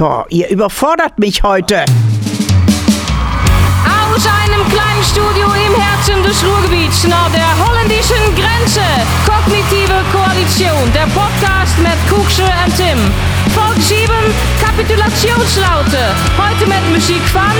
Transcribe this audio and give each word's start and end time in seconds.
Boah, 0.00 0.24
ihr 0.30 0.48
überfordert 0.48 1.18
mich 1.18 1.42
heute. 1.42 1.84
Aus 3.84 4.24
einem 4.24 4.66
kleinen 4.70 5.04
Studio 5.04 5.46
im 5.52 5.74
Herzen 5.78 6.22
des 6.22 6.42
Ruhrgebiets 6.42 7.04
nahe 7.06 7.30
der 7.32 7.52
holländischen 7.62 8.16
Grenze. 8.34 8.80
Kognitive 9.26 10.00
Koalition, 10.10 10.90
der 10.94 11.04
Podcast 11.12 11.76
mit 11.80 11.98
Kuksche 12.08 12.44
und 12.44 12.74
Tim. 12.78 12.96
Folge 13.52 13.82
7, 13.82 14.10
Kapitulationslaute. 14.58 16.16
Heute 16.38 16.66
mit 16.66 16.94
Musik 16.94 17.20
von 17.28 17.52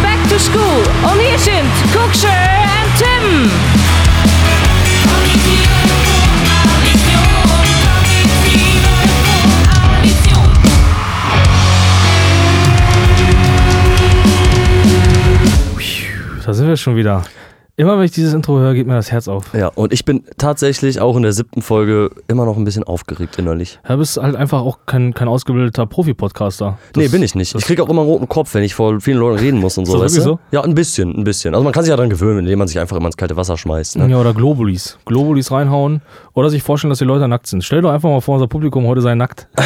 Back 0.00 0.22
to 0.30 0.38
School. 0.38 0.84
Und 1.02 1.18
hier 1.18 1.36
sind 1.36 1.66
Kuksche 1.92 2.28
und 2.28 2.90
Tim. 2.96 3.77
Da 16.48 16.54
sind 16.54 16.66
wir 16.66 16.78
schon 16.78 16.96
wieder. 16.96 17.24
Immer 17.76 17.98
wenn 17.98 18.06
ich 18.06 18.10
dieses 18.10 18.32
Intro 18.32 18.58
höre, 18.58 18.72
geht 18.72 18.86
mir 18.86 18.94
das 18.94 19.12
Herz 19.12 19.28
auf. 19.28 19.52
Ja, 19.52 19.66
und 19.68 19.92
ich 19.92 20.06
bin 20.06 20.24
tatsächlich 20.38 20.98
auch 20.98 21.14
in 21.14 21.22
der 21.22 21.34
siebten 21.34 21.60
Folge 21.60 22.08
immer 22.26 22.46
noch 22.46 22.56
ein 22.56 22.64
bisschen 22.64 22.84
aufgeregt 22.84 23.38
innerlich. 23.38 23.78
Du 23.86 23.98
bist 23.98 24.16
halt 24.16 24.34
einfach 24.34 24.62
auch 24.62 24.78
kein, 24.86 25.12
kein 25.12 25.28
ausgebildeter 25.28 25.84
Profi-Podcaster. 25.84 26.78
Das- 26.94 27.02
nee, 27.02 27.08
bin 27.08 27.22
ich 27.22 27.34
nicht. 27.34 27.54
Ich 27.54 27.64
kriege 27.66 27.82
auch 27.82 27.88
immer 27.90 28.00
einen 28.00 28.08
roten 28.08 28.30
Kopf, 28.30 28.54
wenn 28.54 28.62
ich 28.62 28.74
vor 28.74 28.98
vielen 29.02 29.18
Leuten 29.18 29.38
reden 29.40 29.60
muss 29.60 29.76
und 29.76 29.84
so. 29.84 30.02
Ist 30.02 30.16
das 30.16 30.24
du? 30.24 30.38
Ja, 30.50 30.62
ein 30.64 30.74
bisschen, 30.74 31.14
ein 31.18 31.24
bisschen. 31.24 31.52
Also 31.52 31.62
man 31.64 31.74
kann 31.74 31.82
sich 31.82 31.90
ja 31.90 31.96
daran 31.96 32.08
gewöhnen, 32.08 32.38
indem 32.38 32.60
man 32.60 32.66
sich 32.68 32.80
einfach 32.80 32.96
immer 32.96 33.08
ins 33.08 33.18
kalte 33.18 33.36
Wasser 33.36 33.58
schmeißt. 33.58 33.98
Ne? 33.98 34.08
Ja, 34.08 34.16
oder 34.16 34.32
Globulis. 34.32 34.96
Globulis 35.04 35.50
reinhauen 35.52 36.00
oder 36.32 36.48
sich 36.48 36.62
vorstellen, 36.62 36.88
dass 36.88 36.98
die 37.00 37.04
Leute 37.04 37.28
nackt 37.28 37.46
sind. 37.46 37.62
Stell 37.62 37.82
doch 37.82 37.90
einfach 37.92 38.08
mal 38.08 38.22
vor, 38.22 38.36
unser 38.36 38.48
Publikum 38.48 38.86
heute 38.86 39.02
sei 39.02 39.16
nackt. 39.16 39.48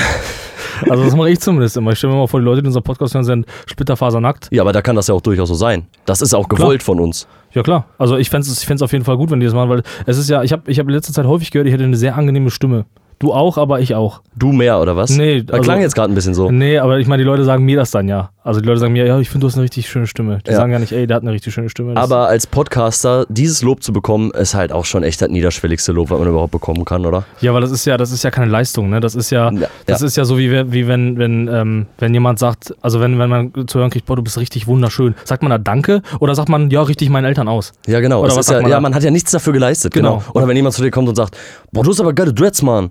also 0.89 1.05
das 1.05 1.15
mache 1.17 1.31
ich 1.31 1.41
zumindest 1.41 1.77
immer. 1.77 1.93
Ich 1.93 1.99
stelle 1.99 2.13
mir 2.13 2.21
mal 2.21 2.27
vor, 2.27 2.41
die 2.41 2.45
Leute, 2.45 2.63
die 2.63 2.67
unseren 2.67 2.83
Podcast 2.83 3.15
hören, 3.15 3.25
sind 3.25 3.47
splitterfasernackt. 3.67 4.49
Ja, 4.51 4.63
aber 4.63 4.73
da 4.73 4.83
kann 4.83 4.97
das 4.97 5.09
ja 5.09 5.15
auch 5.15 5.21
durchaus 5.21 5.49
so 5.49 5.55
sein. 5.55 5.87
Das 6.05 6.23
ist 6.23 6.35
auch 6.35 6.49
gewollt 6.49 6.83
von 6.83 7.01
uns. 7.01 7.27
Ja 7.53 7.63
klar. 7.63 7.87
Also 7.99 8.17
ich 8.17 8.31
fände 8.31 8.47
es 8.47 8.61
ich 8.61 8.67
fänd's 8.67 8.83
auf 8.83 8.93
jeden 8.93 9.05
Fall 9.05 9.17
gut, 9.17 9.31
wenn 9.31 9.41
die 9.41 9.47
das 9.47 9.55
machen, 9.55 9.71
weil 9.71 9.83
es 10.07 10.19
ist 10.19 10.29
ja, 10.29 10.43
ich 10.43 10.53
habe 10.53 10.71
ich 10.71 10.79
hab 10.79 10.87
in 10.87 10.95
letzter 10.95 11.13
Zeit 11.13 11.27
häufig 11.27 11.51
gehört, 11.51 11.67
ich 11.67 11.75
hätte 11.75 11.85
eine 11.85 11.97
sehr 11.97 12.17
angenehme 12.17 12.51
Stimme. 12.51 12.87
Du 13.23 13.33
auch, 13.33 13.57
aber 13.57 13.79
ich 13.79 13.95
auch. 13.95 14.21
Du 14.35 14.51
mehr, 14.51 14.81
oder 14.81 14.97
was? 14.97 15.11
Nee, 15.11 15.45
also- 15.49 15.63
klang 15.63 15.81
jetzt 15.81 15.95
gerade 15.95 16.11
ein 16.13 16.15
bisschen 16.17 16.35
so. 16.35 16.51
Nee, 16.51 16.79
aber 16.79 16.99
ich 16.99 17.07
meine, 17.07 17.23
die 17.23 17.27
Leute 17.27 17.45
sagen 17.45 17.65
mir 17.65 17.77
das 17.77 17.93
dann 17.93 18.09
ja. 18.09 18.31
Also 18.43 18.61
die 18.61 18.67
Leute 18.67 18.81
sagen 18.81 18.93
mir, 18.95 19.07
ja, 19.07 19.21
ich 19.21 19.31
finde, 19.31 19.43
du 19.45 19.47
hast 19.47 19.55
eine 19.55 19.63
richtig 19.63 19.89
schöne 19.89 20.09
Stimme. 20.09 20.39
Die 20.45 20.51
Ja. 20.51 20.57
sagen 20.57 20.73
ja 20.73 20.81
nicht, 20.81 20.91
ey, 20.91 21.07
der 21.07 21.19
hat 21.19 21.23
eine 21.23 21.31
richtig 21.31 21.55
schöne 21.55 21.71
Stimme. 21.71 21.95
Das- 21.95 22.03
Aber 22.03 22.27
als 22.27 22.49
Podcaster 22.49 23.25
dieses 23.29 23.63
Lob 23.63 23.85
zu 23.85 23.93
bekommen, 23.93 24.33
ist 24.33 24.55
halt 24.57 24.73
auch 24.73 24.85
schon 24.85 25.05
echt 25.05 25.23
das 25.23 25.29
niederschwelligste 25.31 25.93
Lob, 25.93 26.11
was 26.11 26.19
man 26.19 26.27
überhaupt 26.27 26.51
bekommen 26.51 26.85
kann, 26.85 27.07
oder? 27.07 27.23
Ja, 27.41 27.53
aber 27.53 27.61
das 27.61 27.71
ist 27.71 27.85
ja, 27.85 27.97
das 27.97 28.11
ist 28.11 28.25
ja 28.25 28.33
keine 28.33 28.51
Leistung, 28.51 28.91
ne? 28.91 28.99
Das 28.99 29.15
ist 29.15 29.31
ja, 29.31 29.53
Ja, 29.53 29.69
das 29.87 30.01
ja. 30.01 30.07
ist 30.09 30.17
ja 30.17 30.25
so 30.25 30.37
wie, 30.39 30.51
wie 30.73 30.89
wenn, 30.89 31.17
wenn, 31.19 31.47
ähm, 31.47 31.87
wenn 31.99 32.13
jemand 32.13 32.41
sagt, 32.41 32.75
also 32.81 32.99
wenn, 33.01 33.21
wenn 33.21 33.31
man 33.31 33.53
zu 33.69 33.79
hören 33.79 33.91
kriegt, 33.91 34.07
boah, 34.07 34.17
du 34.17 34.23
bist 34.23 34.37
richtig 34.39 34.67
wunderschön. 34.67 35.15
Sagt 35.23 35.45
man 35.45 35.51
da 35.51 35.59
Danke 35.59 36.03
oder 36.19 36.35
sagt 36.35 36.49
man, 36.49 36.69
ja, 36.71 36.83
richtig 36.83 37.09
meinen 37.11 37.27
Eltern 37.27 37.47
aus? 37.47 37.71
Ja, 37.87 38.01
genau. 38.01 38.19
Oder 38.23 38.31
Es 38.31 38.37
was 38.37 38.47
sagt 38.47 38.63
man 38.63 38.71
ja, 38.73 38.81
man 38.81 38.93
hat 38.97 39.05
ja 39.05 39.13
nichts 39.13 39.31
dafür 39.31 39.53
geleistet, 39.53 39.95
genau. 39.95 40.17
Genau. 40.17 40.31
Oder 40.35 40.49
wenn 40.49 40.57
jemand 40.57 40.75
zu 40.75 40.83
dir 40.83 40.91
kommt 40.91 41.09
und 41.09 41.15
sagt, 41.15 41.37
boah, 41.71 41.85
du 41.85 41.91
hast 41.91 42.01
aber 42.01 42.13
geile 42.13 42.35
Dreads, 42.35 42.61
Mann. 42.63 42.91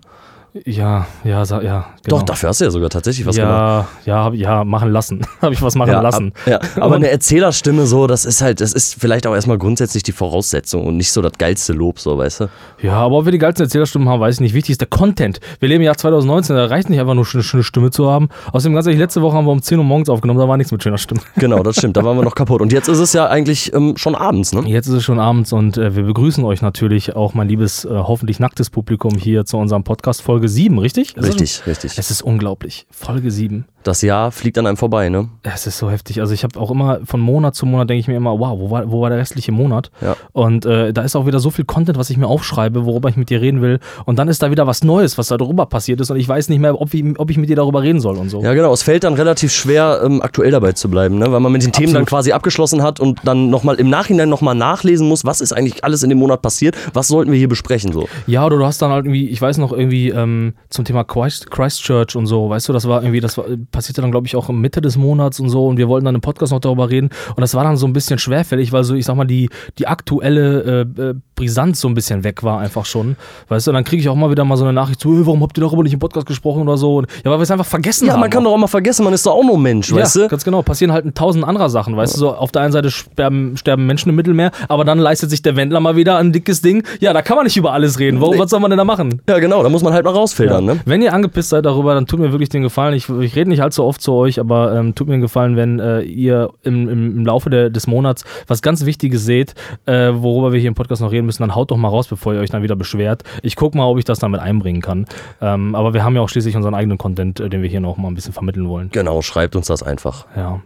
Ja, 0.66 1.08
ja, 1.24 1.44
ja. 1.44 1.86
Genau. 2.04 2.18
Doch, 2.18 2.24
dafür 2.24 2.50
hast 2.50 2.60
du 2.60 2.66
ja 2.66 2.72
sogar 2.72 2.90
tatsächlich 2.90 3.26
was 3.26 3.38
gemacht. 3.38 3.88
ja, 4.06 4.14
ja, 4.18 4.24
hab, 4.26 4.34
ja, 4.34 4.64
machen 4.66 4.92
lassen. 4.92 5.22
Habe 5.42 5.54
ich 5.54 5.62
was 5.62 5.76
machen 5.76 5.92
Ja, 5.92 6.02
lassen. 6.02 6.34
ab- 6.46 6.48
ja. 6.76 6.82
Aber 6.82 6.96
eine 6.96 7.10
Erzählerstimme 7.10 7.86
so, 7.86 8.06
das 8.06 8.26
ist 8.26 8.42
halt, 8.42 8.60
das 8.60 8.74
ist 8.74 8.96
vielleicht 9.00 9.26
auch 9.28 9.34
erstmal 9.34 9.58
grundsätzlich 9.58 10.04
die 10.04 10.12
Voraussetzung 10.12 10.86
und 10.86 10.98
nicht 10.98 11.12
so 11.14 11.22
das 11.22 11.34
geilste 11.38 11.72
Lob, 11.72 12.00
so, 12.00 12.18
weißt 12.18 12.42
du? 12.42 12.50
Ja, 12.82 12.94
aber 12.94 13.20
ob 13.20 13.26
wir 13.26 13.32
die 13.32 13.38
geilsten 13.38 13.66
Erzählerstimmen 13.66 14.10
haben, 14.10 14.20
weiß 14.20 14.36
ich 14.36 14.42
nicht. 14.42 14.54
Wichtig 14.54 14.72
ist 14.72 14.82
der 14.82 14.90
Content. 14.90 15.40
Wir 15.62 15.70
leben 15.70 15.82
im 15.82 15.86
Jahr 15.86 15.96
2019, 15.96 16.56
da 16.56 16.66
reicht 16.66 16.90
nicht 16.90 17.00
einfach 17.00 17.14
nur 17.14 17.26
eine 17.34 17.44
schöne 17.44 17.64
Stimme 17.64 17.92
zu 17.92 18.10
haben. 18.12 18.28
Außerdem, 18.52 18.74
ganz 18.76 18.88
ehrlich, 18.88 19.00
letzte 19.00 19.22
Woche 19.22 19.38
haben 19.38 19.46
wir 19.46 19.52
um 19.52 19.62
10 19.62 19.78
Uhr 19.78 19.86
morgens 19.86 20.10
aufgenommen, 20.10 20.40
da 20.40 20.50
war 20.50 20.58
nichts 20.58 20.72
mit 20.74 20.84
schöner 20.84 20.98
Stimme. 20.98 21.22
Genau, 21.38 21.64
das 21.64 21.78
stimmt, 21.78 21.96
da 21.96 22.04
waren 22.04 22.18
wir 22.18 22.24
noch 22.24 22.36
kaputt. 22.36 22.62
Und 22.62 22.74
jetzt 22.74 22.90
ist 22.90 23.00
es 23.00 23.14
ja 23.14 23.28
eigentlich 23.28 23.74
ähm, 23.74 23.94
schon 23.96 24.16
abends, 24.16 24.54
ne? 24.54 24.64
Jetzt 24.68 24.88
ist 24.88 24.94
es 24.96 25.04
schon 25.04 25.20
abends 25.20 25.54
und 25.54 25.78
äh, 25.78 25.96
wir 25.96 26.04
begrüßen 26.04 26.44
euch 26.44 26.62
natürlich 26.62 27.16
auch, 27.16 27.34
mein 27.36 27.48
liebes, 27.48 27.86
äh, 27.86 27.90
hoffentlich 27.90 28.40
nacktes 28.40 28.70
Publikum 28.70 29.16
hier 29.18 29.46
zu 29.46 29.58
unserem 29.58 29.84
Podcast 29.84 30.22
Folge 30.42 30.50
7, 30.50 30.80
richtig? 30.80 31.14
Das- 31.14 31.28
Richtig, 31.28 31.68
richtig. 31.68 31.98
Es 31.98 32.10
ist 32.10 32.24
unglaublich. 32.24 32.88
Folge 32.90 33.30
7. 33.30 33.66
Das 33.84 34.02
Jahr 34.02 34.32
fliegt 34.32 34.58
an 34.58 34.68
einem 34.68 34.78
vorbei, 34.78 35.10
ne? 35.10 35.30
Es 35.44 35.66
ist 35.68 35.78
so 35.78 35.90
heftig. 35.90 36.20
Also 36.22 36.34
ich 36.34 36.44
habe 36.44 36.60
auch 36.60 36.70
immer 36.72 37.00
von 37.06 37.20
Monat 37.20 37.56
zu 37.56 37.66
Monat 37.66 37.90
denke 37.90 38.00
ich 38.00 38.08
mir 38.08 38.16
immer, 38.16 38.38
wow, 38.40 38.60
wo 38.60 38.70
war, 38.70 38.92
wo 38.92 39.02
war 39.02 39.10
der 39.10 39.18
restliche 39.20 39.52
Monat? 39.52 39.90
Ja. 40.02 40.16
Und 40.34 40.66
äh, 40.66 40.94
da 40.94 41.02
ist 41.02 41.16
auch 41.16 41.26
wieder 41.26 41.40
so 41.40 41.50
viel 41.50 41.66
Content, 41.66 41.98
was 41.98 42.10
ich 42.10 42.18
mir 42.18 42.28
aufschreibe, 42.28 42.86
worüber 42.86 43.10
ich 43.10 43.16
mit 43.18 43.30
dir 43.30 43.42
reden 43.42 43.62
will. 43.62 43.80
Und 44.06 44.20
dann 44.20 44.28
ist 44.28 44.44
da 44.44 44.52
wieder 44.52 44.68
was 44.68 44.84
Neues, 44.84 45.18
was 45.18 45.30
da 45.30 45.38
drüber 45.38 45.66
passiert 45.66 46.00
ist. 46.02 46.10
Und 46.12 46.18
ich 46.18 46.28
weiß 46.28 46.50
nicht 46.50 46.60
mehr, 46.60 46.80
ob, 46.80 46.94
ich- 46.94 47.04
ob 47.20 47.30
ich 47.32 47.38
mit 47.38 47.50
dir 47.50 47.56
darüber 47.56 47.82
reden 47.82 48.00
soll 48.00 48.18
und 48.18 48.30
so. 48.30 48.42
Ja, 48.44 48.54
genau. 48.54 48.72
Es 48.74 48.84
fällt 48.84 49.04
dann 49.04 49.14
relativ 49.16 49.52
schwer, 49.52 50.02
ähm, 50.04 50.22
aktuell 50.22 50.52
dabei 50.52 50.74
zu 50.74 50.90
bleiben, 50.90 51.18
ne? 51.18 51.32
weil 51.32 51.40
man 51.40 51.52
mit 51.52 51.64
den 51.64 51.72
Themen 51.72 51.94
dann 51.94 52.04
Absolut. 52.04 52.10
quasi 52.10 52.32
abgeschlossen 52.34 52.84
hat 52.84 53.00
und 53.00 53.20
dann 53.24 53.50
nochmal 53.50 53.76
im 53.76 53.90
Nachhinein 53.90 54.30
nochmal 54.30 54.56
nachlesen 54.56 55.08
muss, 55.08 55.26
was 55.26 55.42
ist 55.42 55.54
eigentlich 55.54 55.84
alles 55.84 56.04
in 56.04 56.10
dem 56.10 56.20
Monat 56.20 56.42
passiert, 56.42 56.76
was 56.94 57.08
sollten 57.08 57.32
wir 57.32 57.40
hier 57.40 57.50
besprechen, 57.50 57.92
so. 57.94 58.08
Ja, 58.28 58.46
oder 58.46 58.58
du 58.58 58.66
hast 58.66 58.82
dann 58.82 58.92
halt 58.92 59.06
irgendwie, 59.06 59.28
ich 59.30 59.42
weiß 59.42 59.58
noch 59.58 59.72
irgendwie 59.74 60.10
ähm, 60.10 60.54
zum 60.70 60.86
Thema 60.86 61.04
Christ, 61.04 61.50
Christchurch 61.52 62.16
und 62.16 62.28
so, 62.28 62.50
weißt 62.50 62.70
du, 62.70 62.74
das 62.74 62.88
war 62.88 63.02
irgendwie, 63.02 63.20
das 63.20 63.38
war, 63.38 63.46
passierte 63.72 64.02
dann 64.02 64.12
glaube 64.12 64.28
ich 64.28 64.36
auch 64.36 64.50
in 64.50 64.60
Mitte 64.60 64.82
des 64.82 64.98
Monats 64.98 65.40
und 65.40 65.50
so 65.50 65.68
und 65.68 65.78
wir 65.78 65.88
wollten 65.88 66.06
dann 66.06 66.16
im 66.16 66.22
Podcast 66.22 66.52
noch 66.52 66.60
darüber 66.60 66.90
reden 66.90 67.10
und 67.36 67.42
das 67.42 67.54
war 67.56 67.64
dann 67.64 67.78
so 67.78 67.86
ein 67.88 67.94
bisschen 67.94 68.20
schwerfällig, 68.20 68.72
weil 68.72 68.84
so, 68.84 68.96
ich 68.96 69.06
sag 69.06 69.16
mal, 69.16 69.26
die, 69.26 69.50
die 69.80 69.88
aktuelle 69.88 70.86
äh, 70.98 71.02
äh, 71.02 71.14
Brisanz 71.36 71.80
so 71.82 71.88
ein 71.88 71.94
bisschen 71.94 72.24
weg 72.24 72.44
war 72.44 72.60
einfach 72.60 72.86
schon, 72.86 73.16
weißt 73.50 73.68
du, 73.68 73.72
und 73.72 73.76
dann 73.76 73.84
kriege 73.84 74.02
ich 74.02 74.10
auch 74.10 74.16
mal 74.16 74.30
wieder 74.30 74.44
mal 74.46 74.58
so 74.58 74.64
eine 74.64 74.74
Nachricht 74.74 75.00
zu, 75.00 75.14
"Äh, 75.14 75.26
warum 75.26 75.42
habt 75.42 75.58
ihr 75.58 75.62
darüber 75.62 75.84
nicht 75.84 75.94
im 75.94 76.00
Podcast 76.00 76.28
gesprochen 76.28 76.62
oder 76.64 76.78
so 76.78 76.98
und, 76.98 77.08
ja, 77.24 77.32
weil 77.32 77.40
wir 77.40 77.44
es 77.44 77.52
einfach 77.52 77.66
vergessen 77.66 78.06
Ja, 78.08 78.14
haben. 78.14 78.20
man 78.20 78.30
kann 78.30 78.44
doch 78.44 78.52
auch 78.52 78.58
mal 78.58 78.68
vergessen, 78.68 79.04
man 79.04 79.14
ist 79.14 79.26
doch 79.26 79.34
auch 79.34 79.44
nur 79.44 79.58
Mensch, 79.58 79.90
ja, 79.92 79.98
weißt 79.98 80.16
du? 80.18 80.28
ganz 80.28 80.44
genau. 80.44 80.62
Passieren 80.62 80.92
halt 80.92 81.06
ein 81.06 81.14
tausend 81.14 81.44
anderer 81.46 81.70
Sachen, 81.70 81.96
weißt 81.98 82.16
du. 82.16 82.20
So, 82.20 82.36
auf 82.36 82.52
der 82.52 82.62
einen 82.64 82.72
Seite 82.74 82.92
sterben, 82.92 83.58
sterben 83.58 83.86
Menschen 83.88 84.10
im 84.10 84.16
Mittelmeer, 84.16 84.52
aber 84.68 84.84
dann 84.86 85.00
leistet 85.00 85.30
sich 85.30 85.42
der 85.42 85.56
Wendler 85.56 85.80
mal 85.80 85.96
wieder 85.96 86.18
ein 86.18 86.32
dickes 86.32 86.62
Ding. 86.62 86.84
Ja, 87.00 87.14
da 87.14 87.22
kann 87.22 87.36
man 87.38 87.46
nicht 87.46 87.58
über 87.58 87.74
alles 87.74 88.00
reden. 88.00 88.20
Warum, 88.22 88.36
Nee. 88.36 88.40
Was 88.40 88.50
soll 88.50 88.60
man 88.60 88.70
denn 88.72 88.78
da 88.78 88.86
machen? 88.86 89.22
Ja, 89.28 89.40
genau, 89.40 89.62
da 89.64 89.70
muss 89.70 89.84
man 89.84 89.94
halt 89.94 90.06
mal 90.06 90.12
rausfiltern, 90.12 90.66
Ja. 90.68 90.74
ne? 90.76 90.80
Wenn 90.86 91.02
ihr 91.02 91.14
angepisst 91.14 91.50
seid 91.50 91.66
darüber, 91.66 91.94
dann 91.94 92.06
tut 92.08 92.20
mir 92.20 92.32
wirklich 92.32 92.50
den 92.50 92.62
Gefallen. 92.62 92.94
Ich, 92.94 93.10
ich 93.10 93.36
rede 93.36 93.50
nicht 93.50 93.61
allzu 93.62 93.84
oft 93.84 94.02
zu 94.02 94.14
euch, 94.14 94.40
aber 94.40 94.76
ähm, 94.76 94.96
tut 94.96 95.08
mir 95.08 95.16
den 95.16 95.22
Gefallen, 95.22 95.56
wenn 95.56 95.80
äh, 95.80 96.02
ihr 96.02 96.52
im, 96.64 96.90
im, 96.90 97.18
im 97.18 97.26
Laufe 97.26 97.50
der, 97.50 97.70
des 97.70 97.88
Monats 97.88 98.26
was 98.48 98.62
ganz 98.62 98.86
Wichtiges 98.86 99.26
seht, 99.26 99.54
äh, 99.86 100.12
worüber 100.14 100.52
wir 100.52 100.60
hier 100.60 100.70
im 100.70 100.76
Podcast 100.76 101.02
noch 101.02 101.12
reden 101.12 101.26
müssen, 101.26 101.44
dann 101.44 101.56
haut 101.56 101.72
doch 101.72 101.78
mal 101.78 101.88
raus, 101.88 102.08
bevor 102.08 102.34
ihr 102.34 102.40
euch 102.40 102.50
dann 102.50 102.64
wieder 102.64 102.76
beschwert. 102.76 103.24
Ich 103.42 103.56
gucke 103.56 103.78
mal, 103.78 103.86
ob 103.86 103.98
ich 103.98 104.06
das 104.06 104.20
damit 104.20 104.40
einbringen 104.40 104.82
kann. 104.82 105.06
Ähm, 105.42 105.76
aber 105.76 105.94
wir 105.94 106.04
haben 106.04 106.16
ja 106.16 106.22
auch 106.22 106.30
schließlich 106.30 106.56
unseren 106.56 106.74
eigenen 106.74 106.98
Content, 106.98 107.40
äh, 107.40 107.50
den 107.50 107.62
wir 107.62 107.70
hier 107.70 107.82
noch 107.82 107.98
mal 107.98 108.08
ein 108.08 108.16
bisschen 108.16 108.34
vermitteln 108.34 108.68
wollen. 108.68 108.90
Genau, 108.92 109.22
schreibt 109.22 109.56
uns 109.56 109.68
das 109.68 109.84
einfach. 109.84 110.26
Ja. 110.36 110.62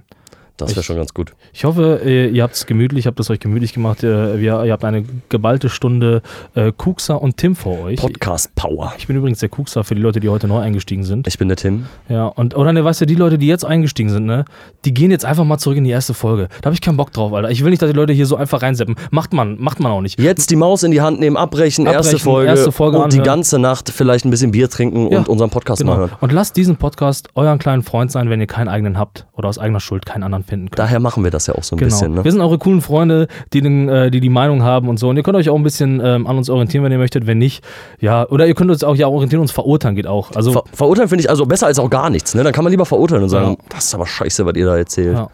Das 0.57 0.71
wäre 0.75 0.83
schon 0.83 0.95
ganz 0.95 1.13
gut. 1.13 1.33
Ich 1.51 1.65
hoffe, 1.65 1.99
ihr, 2.05 2.29
ihr 2.29 2.41
habt 2.43 2.55
es 2.55 2.65
gemütlich, 2.65 3.07
habt 3.07 3.19
es 3.19 3.29
euch 3.29 3.39
gemütlich 3.41 3.73
gemacht. 3.73 4.03
Ihr, 4.03 4.35
ihr 4.35 4.71
habt 4.71 4.85
eine 4.85 5.03
geballte 5.27 5.67
Stunde 5.69 6.21
äh, 6.53 6.71
Kuxa 6.71 7.15
und 7.15 7.35
Tim 7.35 7.55
vor 7.57 7.79
euch. 7.81 7.99
Podcast 7.99 8.55
Power. 8.55 8.93
Ich 8.97 9.07
bin 9.07 9.17
übrigens 9.17 9.39
der 9.39 9.49
Kuxa 9.49 9.83
für 9.83 9.95
die 9.95 10.01
Leute, 10.01 10.21
die 10.21 10.29
heute 10.29 10.47
neu 10.47 10.59
eingestiegen 10.59 11.03
sind. 11.03 11.27
Ich 11.27 11.37
bin 11.37 11.49
der 11.49 11.57
Tim. 11.57 11.87
Ja, 12.07 12.27
und 12.27 12.55
oder 12.55 12.71
ne, 12.71 12.85
weißt 12.85 13.01
du, 13.01 13.05
die 13.05 13.15
Leute, 13.15 13.37
die 13.37 13.47
jetzt 13.47 13.65
eingestiegen 13.65 14.09
sind, 14.09 14.25
ne, 14.25 14.45
die 14.85 14.93
gehen 14.93 15.11
jetzt 15.11 15.25
einfach 15.25 15.43
mal 15.43 15.57
zurück 15.57 15.77
in 15.77 15.83
die 15.83 15.89
erste 15.89 16.13
Folge. 16.13 16.47
Da 16.61 16.67
habe 16.67 16.73
ich 16.73 16.79
keinen 16.81 16.95
Bock 16.95 17.11
drauf, 17.11 17.33
Alter. 17.33 17.51
Ich 17.51 17.61
will 17.61 17.69
nicht, 17.71 17.81
dass 17.81 17.89
die 17.91 17.95
Leute 17.97 18.13
hier 18.13 18.25
so 18.25 18.37
einfach 18.37 18.61
reinseppen. 18.61 18.95
Macht 19.11 19.33
man, 19.33 19.59
macht 19.59 19.81
man 19.81 19.91
auch 19.91 20.01
nicht. 20.01 20.19
Jetzt 20.21 20.51
die 20.51 20.55
Maus 20.55 20.83
in 20.83 20.91
die 20.91 21.01
Hand 21.01 21.19
nehmen, 21.19 21.35
abbrechen, 21.35 21.85
erste 21.85 22.11
Abbrechen, 22.11 22.19
Folge, 22.19 22.49
erste 22.49 22.71
Folge 22.71 22.97
und 22.99 23.11
die 23.11 23.19
anhören. 23.19 23.35
ganze 23.39 23.59
Nacht 23.59 23.89
vielleicht 23.89 24.23
ein 24.23 24.29
bisschen 24.29 24.51
Bier 24.51 24.69
trinken 24.69 25.11
Ja, 25.11 25.17
und 25.17 25.27
unseren 25.27 25.49
Podcast 25.49 25.83
mal 25.83 25.95
Genau. 25.95 26.07
hören. 26.07 26.17
Und 26.21 26.31
lasst 26.31 26.55
diesen 26.55 26.77
Podcast 26.77 27.27
euren 27.35 27.59
kleinen 27.59 27.83
Freund 27.83 28.09
sein, 28.09 28.29
wenn 28.29 28.39
ihr 28.39 28.47
keinen 28.47 28.69
eigenen 28.69 28.97
habt 28.97 29.25
oder 29.33 29.49
aus 29.49 29.57
eigener 29.59 29.81
Schuld 29.81 30.05
keinen 30.05 30.23
anderen 30.23 30.44
finden 30.45 30.67
könnt. 30.69 30.79
Daher 30.79 30.99
machen 30.99 31.23
wir 31.23 31.31
das 31.31 31.47
ja 31.47 31.55
auch 31.55 31.63
so 31.63 31.75
ein 31.75 31.79
Genau. 31.79 31.89
bisschen, 31.89 32.13
ne? 32.13 32.23
Wir 32.23 32.31
sind 32.31 32.41
eure 32.41 32.57
coolen 32.57 32.81
Freunde, 32.81 33.27
die, 33.53 33.61
den, 33.61 33.89
äh, 33.89 34.11
die 34.11 34.19
die 34.19 34.29
Meinung 34.29 34.63
haben 34.63 34.87
und 34.89 34.97
so. 34.97 35.09
Und 35.09 35.17
ihr 35.17 35.23
könnt 35.23 35.37
euch 35.37 35.49
auch 35.49 35.55
ein 35.55 35.63
bisschen 35.63 36.01
ähm, 36.03 36.27
an 36.27 36.37
uns 36.37 36.49
orientieren, 36.49 36.83
wenn 36.83 36.91
ihr 36.91 36.97
möchtet. 36.97 37.27
Wenn 37.27 37.37
nicht, 37.37 37.63
ja, 37.99 38.27
oder 38.29 38.47
ihr 38.47 38.55
könnt 38.55 38.71
uns 38.71 38.83
auch 38.83 38.95
ja 38.95 39.07
orientieren, 39.07 39.41
uns 39.41 39.51
verurteilen 39.51 39.95
geht 39.95 40.07
auch. 40.07 40.31
Also 40.35 40.51
Ver 40.53 40.63
verurteilen 40.73 41.09
finde 41.09 41.23
ich 41.23 41.29
also 41.29 41.45
besser 41.45 41.67
als 41.67 41.79
auch 41.79 41.89
gar 41.89 42.09
nichts, 42.09 42.35
ne? 42.35 42.43
Dann 42.43 42.53
kann 42.53 42.63
man 42.63 42.71
lieber 42.71 42.85
verurteilen 42.85 43.23
und 43.23 43.29
sagen, 43.29 43.51
Ja. 43.59 43.65
das 43.69 43.85
ist 43.85 43.95
aber 43.95 44.05
scheiße, 44.07 44.45
was 44.45 44.55
ihr 44.55 44.65
da 44.65 44.77
erzählt. 44.77 45.15
Ja. 45.15 45.27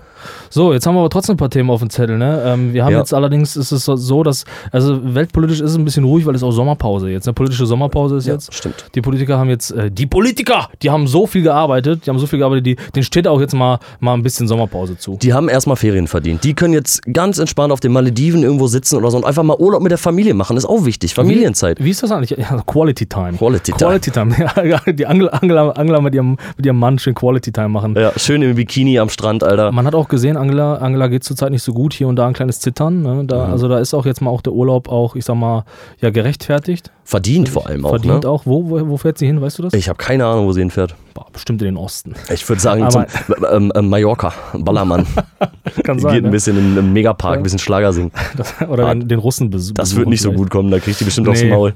So, 0.53 0.73
jetzt 0.73 0.85
haben 0.85 0.95
wir 0.95 0.99
aber 0.99 1.09
trotzdem 1.09 1.35
ein 1.35 1.37
paar 1.37 1.49
Themen 1.49 1.69
auf 1.69 1.79
dem 1.79 1.89
Zettel. 1.89 2.17
Ne? 2.17 2.43
Ähm, 2.45 2.73
wir 2.73 2.83
haben 2.83 2.91
Ja. 2.91 2.99
jetzt 2.99 3.13
allerdings, 3.13 3.55
ist 3.55 3.71
es 3.71 3.85
so- 3.85 3.95
so, 3.95 4.21
dass, 4.21 4.43
also 4.71 4.99
weltpolitisch 5.15 5.61
ist 5.61 5.71
es 5.71 5.77
ein 5.77 5.85
bisschen 5.85 6.03
ruhig, 6.03 6.25
weil 6.25 6.35
es 6.35 6.43
auch 6.43 6.51
Sommerpause 6.51 7.09
jetzt. 7.09 7.25
Eine 7.27 7.33
politische 7.33 7.65
Sommerpause 7.65 8.17
ist 8.17 8.27
Ja, 8.27 8.33
jetzt. 8.33 8.53
stimmt. 8.53 8.85
Die 8.93 9.01
Politiker 9.01 9.37
haben 9.37 9.49
jetzt, 9.49 9.71
äh, 9.71 9.89
die 9.89 10.05
Politiker, 10.05 10.67
die 10.81 10.89
haben 10.89 11.07
so 11.07 11.25
viel 11.25 11.41
gearbeitet, 11.41 12.05
die 12.05 12.09
haben 12.09 12.19
so 12.19 12.27
viel 12.27 12.39
gearbeitet, 12.39 12.65
die, 12.65 12.75
denen 12.95 13.03
steht 13.03 13.27
auch 13.27 13.39
jetzt 13.39 13.53
mal, 13.53 13.79
mal 14.01 14.13
ein 14.13 14.23
bisschen 14.23 14.47
Sommerpause 14.47 14.97
zu. 14.97 15.17
Die 15.21 15.33
haben 15.33 15.47
erstmal 15.47 15.77
Ferien 15.77 16.07
verdient. 16.07 16.43
Die 16.43 16.53
können 16.53 16.73
jetzt 16.73 17.01
ganz 17.13 17.39
entspannt 17.39 17.71
auf 17.71 17.79
den 17.79 17.93
Malediven 17.93 18.43
irgendwo 18.43 18.67
sitzen 18.67 18.97
oder 18.97 19.09
so 19.09 19.15
und 19.17 19.25
einfach 19.25 19.43
mal 19.43 19.55
Urlaub 19.57 19.81
mit 19.81 19.91
der 19.91 19.97
Familie 19.97 20.33
machen. 20.33 20.57
Ist 20.57 20.65
auch 20.65 20.83
wichtig. 20.85 21.13
Familienzeit. 21.13 21.81
Wie 21.81 21.89
ist 21.89 22.03
das 22.03 22.11
eigentlich? 22.11 22.37
Ja, 22.37 22.61
Quality 22.65 23.05
Time. 23.05 23.33
Quality 23.37 23.71
Time. 23.71 23.77
Quality 23.77 24.11
Time. 24.11 24.35
Ja, 24.65 24.79
die 24.91 25.05
Angela, 25.05 25.31
Angela, 25.31 25.69
Angela 25.71 26.01
mit, 26.01 26.13
ihrem, 26.13 26.37
mit 26.57 26.65
ihrem 26.65 26.77
Mann 26.77 26.99
schön 26.99 27.13
Quality 27.15 27.51
Time 27.53 27.69
machen. 27.69 27.95
Ja, 27.97 28.11
schön 28.17 28.41
im 28.41 28.55
Bikini 28.55 28.99
am 28.99 29.07
Strand, 29.09 29.43
Alter. 29.43 29.71
Man 29.71 29.85
hat 29.87 29.95
auch 29.95 30.07
gesehen, 30.09 30.37
Angela, 30.41 30.75
Angela 30.75 31.07
geht 31.07 31.23
zurzeit 31.23 31.51
nicht 31.51 31.63
so 31.63 31.73
gut, 31.73 31.93
hier 31.93 32.07
und 32.07 32.15
da 32.17 32.27
ein 32.27 32.33
kleines 32.33 32.59
Zittern. 32.59 33.01
Ne? 33.01 33.23
Da, 33.25 33.45
Mhm. 33.47 33.51
Also 33.53 33.67
da 33.67 33.79
ist 33.79 33.93
auch 33.93 34.05
jetzt 34.05 34.21
mal 34.21 34.29
auch 34.31 34.41
der 34.41 34.53
Urlaub 34.53 34.89
auch, 34.89 35.15
ich 35.15 35.23
sag 35.25 35.35
mal, 35.35 35.63
ja 36.01 36.09
gerechtfertigt. 36.09 36.91
Verdient 37.03 37.49
vor 37.49 37.67
allem 37.67 37.85
auch. 37.85 37.89
Verdient 37.91 38.23
ne? 38.23 38.29
auch. 38.29 38.45
Wo, 38.45 38.69
wo, 38.69 38.87
wo 38.89 38.97
fährt 38.97 39.17
sie 39.17 39.25
hin, 39.27 39.41
weißt 39.41 39.59
du 39.59 39.63
das? 39.63 39.73
Ich 39.73 39.87
habe 39.89 39.97
keine 39.97 40.25
Ahnung, 40.25 40.45
wo 40.47 40.51
sie 40.53 40.61
hinfährt. 40.61 40.95
Bestimmt 41.33 41.61
in 41.61 41.65
den 41.65 41.77
Osten. 41.77 42.13
Ich 42.33 42.47
würde 42.49 42.61
sagen, 42.61 42.89
zum, 42.89 43.05
ähm, 43.51 43.71
ähm, 43.75 43.89
Mallorca, 43.89 44.33
Ballermann. 44.53 45.05
Kann 45.83 45.97
Geht 45.97 46.01
sein. 46.01 46.15
ein 46.17 46.23
Ne? 46.23 46.29
bisschen 46.29 46.57
im, 46.57 46.77
im 46.77 46.93
Megapark, 46.93 47.37
ein 47.37 47.43
bisschen 47.43 47.59
Schlager 47.59 47.93
singen. 47.93 48.11
Das, 48.35 48.53
oder 48.67 48.93
den, 48.93 49.07
den 49.07 49.19
Russen 49.19 49.49
besuchen. 49.49 49.75
Das 49.75 49.95
wird 49.95 50.07
nicht 50.09 50.21
so 50.21 50.31
gut 50.33 50.49
kommen, 50.49 50.71
da 50.71 50.79
kriegt 50.79 50.99
die 50.99 51.03
bestimmt 51.05 51.27
aufs 51.29 51.41
Nee. 51.43 51.49
Maul. 51.49 51.73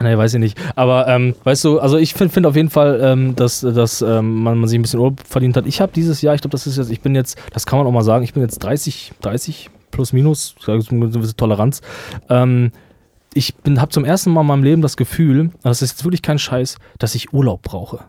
Nee, 0.00 0.18
weiß 0.18 0.34
ich 0.34 0.40
nicht. 0.40 0.58
Aber 0.74 1.06
ähm, 1.06 1.34
weißt 1.44 1.64
du, 1.64 1.78
also 1.78 1.98
ich 1.98 2.14
finde 2.14 2.32
find 2.32 2.46
auf 2.46 2.56
jeden 2.56 2.70
Fall, 2.70 3.00
ähm, 3.02 3.36
dass, 3.36 3.60
dass 3.60 4.02
ähm, 4.02 4.42
man, 4.42 4.58
man 4.58 4.68
sich 4.68 4.78
ein 4.78 4.82
bisschen 4.82 5.00
Urlaub 5.00 5.20
verdient 5.24 5.56
hat. 5.56 5.66
Ich 5.66 5.80
habe 5.80 5.92
dieses 5.94 6.20
Jahr, 6.20 6.34
ich 6.34 6.40
glaube, 6.40 6.52
das 6.52 6.66
ist 6.66 6.78
jetzt, 6.78 6.90
ich 6.90 7.00
bin 7.00 7.14
jetzt, 7.14 7.38
das 7.52 7.64
kann 7.64 7.78
man 7.78 7.86
auch 7.86 7.92
mal 7.92 8.02
sagen, 8.02 8.24
ich 8.24 8.32
bin 8.34 8.42
jetzt 8.42 8.58
30, 8.58 9.12
30 9.20 9.70
plus 9.92 10.12
minus, 10.12 10.56
eine 10.66 10.80
gewisse 10.82 11.36
Toleranz. 11.36 11.80
Ähm, 12.28 12.72
ich 13.34 13.54
habe 13.78 13.90
zum 13.90 14.04
ersten 14.04 14.30
Mal 14.30 14.40
in 14.40 14.46
meinem 14.46 14.64
Leben 14.64 14.82
das 14.82 14.96
Gefühl, 14.96 15.50
das 15.62 15.82
ist 15.82 15.92
jetzt 15.92 16.04
wirklich 16.04 16.22
kein 16.22 16.38
Scheiß, 16.38 16.78
dass 16.98 17.14
ich 17.14 17.32
Urlaub 17.32 17.62
brauche. 17.62 18.00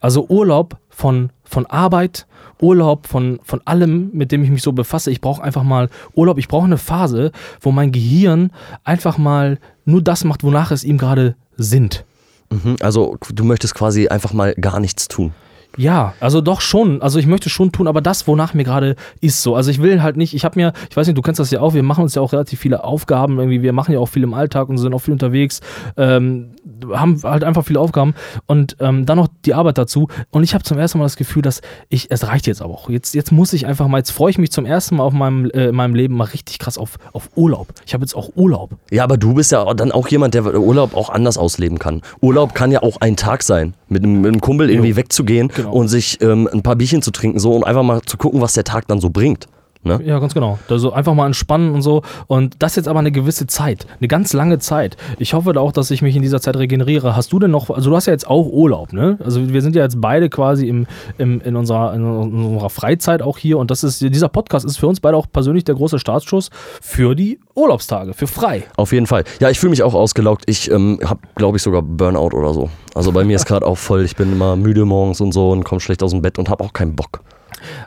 Also 0.00 0.26
Urlaub 0.28 0.78
von, 0.90 1.30
von 1.44 1.66
Arbeit, 1.66 2.26
Urlaub 2.62 3.06
von, 3.06 3.40
von 3.42 3.60
allem, 3.64 4.10
mit 4.12 4.32
dem 4.32 4.42
ich 4.42 4.50
mich 4.50 4.62
so 4.62 4.72
befasse. 4.72 5.10
Ich 5.10 5.20
brauche 5.20 5.42
einfach 5.42 5.62
mal 5.62 5.90
Urlaub. 6.14 6.38
Ich 6.38 6.48
brauche 6.48 6.64
eine 6.64 6.78
Phase, 6.78 7.32
wo 7.60 7.72
mein 7.72 7.92
Gehirn 7.92 8.50
einfach 8.84 9.18
mal 9.18 9.58
nur 9.84 10.02
das 10.02 10.24
macht, 10.24 10.44
wonach 10.44 10.70
es 10.70 10.84
ihm 10.84 10.96
gerade 10.96 11.34
sinnt. 11.56 12.04
Mhm. 12.50 12.76
Also 12.80 13.16
du 13.32 13.44
möchtest 13.44 13.74
quasi 13.74 14.08
einfach 14.08 14.32
mal 14.32 14.54
gar 14.54 14.80
nichts 14.80 15.08
tun. 15.08 15.32
Ja, 15.76 16.14
also 16.20 16.40
doch 16.40 16.60
schon. 16.60 17.00
Also 17.00 17.18
ich 17.18 17.26
möchte 17.26 17.48
schon 17.48 17.72
tun, 17.72 17.88
aber 17.88 18.00
das, 18.00 18.26
wonach 18.26 18.54
mir 18.54 18.64
gerade 18.64 18.96
ist 19.20 19.42
so. 19.42 19.56
Also 19.56 19.70
ich 19.70 19.80
will 19.80 20.02
halt 20.02 20.16
nicht, 20.16 20.34
ich 20.34 20.44
habe 20.44 20.58
mir, 20.58 20.72
ich 20.90 20.96
weiß 20.96 21.06
nicht, 21.06 21.16
du 21.16 21.22
kennst 21.22 21.40
das 21.40 21.50
ja 21.50 21.60
auch, 21.60 21.74
wir 21.74 21.82
machen 21.82 22.02
uns 22.02 22.14
ja 22.14 22.22
auch 22.22 22.32
relativ 22.32 22.60
viele 22.60 22.84
Aufgaben, 22.84 23.38
irgendwie, 23.38 23.62
wir 23.62 23.72
machen 23.72 23.92
ja 23.92 23.98
auch 23.98 24.06
viel 24.06 24.22
im 24.22 24.34
Alltag 24.34 24.68
und 24.68 24.78
sind 24.78 24.92
auch 24.92 24.98
viel 25.00 25.12
unterwegs, 25.12 25.60
ähm, 25.96 26.50
haben 26.92 27.20
halt 27.22 27.44
einfach 27.44 27.64
viele 27.64 27.80
Aufgaben 27.80 28.14
und 28.46 28.76
ähm, 28.80 29.06
dann 29.06 29.16
noch 29.16 29.28
die 29.44 29.54
Arbeit 29.54 29.78
dazu. 29.78 30.08
Und 30.30 30.42
ich 30.42 30.54
habe 30.54 30.64
zum 30.64 30.78
ersten 30.78 30.98
Mal 30.98 31.04
das 31.04 31.16
Gefühl, 31.16 31.42
dass 31.42 31.62
ich, 31.88 32.10
es 32.10 32.26
reicht 32.26 32.46
jetzt 32.46 32.60
aber 32.60 32.74
auch. 32.74 32.90
Jetzt, 32.90 33.14
jetzt 33.14 33.32
muss 33.32 33.52
ich 33.52 33.66
einfach 33.66 33.88
mal, 33.88 33.98
jetzt 33.98 34.10
freue 34.10 34.30
ich 34.30 34.38
mich 34.38 34.52
zum 34.52 34.66
ersten 34.66 34.96
Mal 34.96 35.04
auf 35.04 35.14
meinem, 35.14 35.50
äh, 35.50 35.68
in 35.68 35.74
meinem 35.74 35.94
Leben 35.94 36.16
mal 36.16 36.24
richtig 36.24 36.58
krass 36.58 36.76
auf, 36.76 36.98
auf 37.12 37.30
Urlaub. 37.34 37.68
Ich 37.86 37.94
habe 37.94 38.04
jetzt 38.04 38.14
auch 38.14 38.30
Urlaub. 38.34 38.76
Ja, 38.90 39.04
aber 39.04 39.16
du 39.16 39.34
bist 39.34 39.52
ja 39.52 39.72
dann 39.74 39.90
auch 39.90 40.08
jemand, 40.08 40.34
der 40.34 40.44
Urlaub 40.54 40.94
auch 40.94 41.08
anders 41.08 41.38
ausleben 41.38 41.78
kann. 41.78 42.02
Urlaub 42.20 42.54
kann 42.54 42.70
ja 42.70 42.82
auch 42.82 43.00
ein 43.00 43.16
Tag 43.16 43.42
sein, 43.42 43.74
mit 43.88 44.04
einem, 44.04 44.20
mit 44.20 44.28
einem 44.28 44.40
Kumpel 44.40 44.68
irgendwie 44.68 44.90
Jo. 44.90 44.96
wegzugehen 44.96 45.50
Genau. 45.61 45.61
Und 45.70 45.88
sich 45.88 46.20
ähm, 46.20 46.48
ein 46.52 46.62
paar 46.62 46.76
Bierchen 46.76 47.02
zu 47.02 47.10
trinken 47.10 47.38
so 47.38 47.54
und 47.54 47.64
einfach 47.64 47.82
mal 47.82 48.02
zu 48.02 48.16
gucken, 48.16 48.40
was 48.40 48.52
der 48.52 48.64
Tag 48.64 48.86
dann 48.88 49.00
so 49.00 49.10
bringt. 49.10 49.46
Ne? 49.84 50.00
Ja, 50.04 50.20
ganz 50.20 50.32
genau. 50.32 50.58
Also 50.68 50.92
einfach 50.92 51.14
mal 51.14 51.26
entspannen 51.26 51.74
und 51.74 51.82
so. 51.82 52.02
Und 52.28 52.56
das 52.60 52.76
jetzt 52.76 52.86
aber 52.86 53.00
eine 53.00 53.10
gewisse 53.10 53.48
Zeit, 53.48 53.86
eine 53.98 54.06
ganz 54.06 54.32
lange 54.32 54.60
Zeit. 54.60 54.96
Ich 55.18 55.34
hoffe 55.34 55.52
da 55.52 55.60
auch, 55.60 55.72
dass 55.72 55.90
ich 55.90 56.02
mich 56.02 56.14
in 56.14 56.22
dieser 56.22 56.40
Zeit 56.40 56.56
regeneriere. 56.56 57.16
Hast 57.16 57.32
du 57.32 57.40
denn 57.40 57.50
noch, 57.50 57.68
also 57.68 57.90
du 57.90 57.96
hast 57.96 58.06
ja 58.06 58.12
jetzt 58.12 58.28
auch 58.28 58.46
Urlaub, 58.46 58.92
ne? 58.92 59.18
Also 59.24 59.52
wir 59.52 59.60
sind 59.60 59.74
ja 59.74 59.82
jetzt 59.82 60.00
beide 60.00 60.30
quasi 60.30 60.68
im, 60.68 60.86
im, 61.18 61.40
in, 61.40 61.56
unserer, 61.56 61.94
in 61.94 62.04
unserer 62.04 62.70
Freizeit 62.70 63.22
auch 63.22 63.38
hier 63.38 63.58
und 63.58 63.72
das 63.72 63.82
ist, 63.82 64.00
dieser 64.00 64.28
Podcast 64.28 64.64
ist 64.64 64.76
für 64.76 64.86
uns 64.86 65.00
beide 65.00 65.16
auch 65.16 65.26
persönlich 65.32 65.64
der 65.64 65.74
große 65.74 65.98
Startschuss 65.98 66.50
für 66.80 67.16
die 67.16 67.40
Urlaubstage, 67.54 68.14
für 68.14 68.28
frei. 68.28 68.64
Auf 68.76 68.92
jeden 68.92 69.06
Fall. 69.06 69.24
Ja, 69.40 69.50
ich 69.50 69.58
fühle 69.58 69.70
mich 69.70 69.82
auch 69.82 69.94
ausgelaugt. 69.94 70.44
Ich 70.46 70.70
ähm, 70.70 71.00
habe, 71.04 71.20
glaube 71.34 71.56
ich, 71.56 71.62
sogar 71.62 71.82
Burnout 71.82 72.36
oder 72.36 72.54
so. 72.54 72.70
Also 72.94 73.10
bei 73.10 73.24
mir 73.24 73.34
ist 73.34 73.46
gerade 73.46 73.66
auch 73.66 73.78
voll. 73.78 74.04
Ich 74.04 74.14
bin 74.14 74.30
immer 74.32 74.54
müde 74.54 74.84
morgens 74.84 75.20
und 75.20 75.32
so 75.32 75.50
und 75.50 75.64
komme 75.64 75.80
schlecht 75.80 76.02
aus 76.04 76.12
dem 76.12 76.22
Bett 76.22 76.38
und 76.38 76.48
habe 76.48 76.62
auch 76.62 76.72
keinen 76.72 76.94
Bock. 76.94 77.22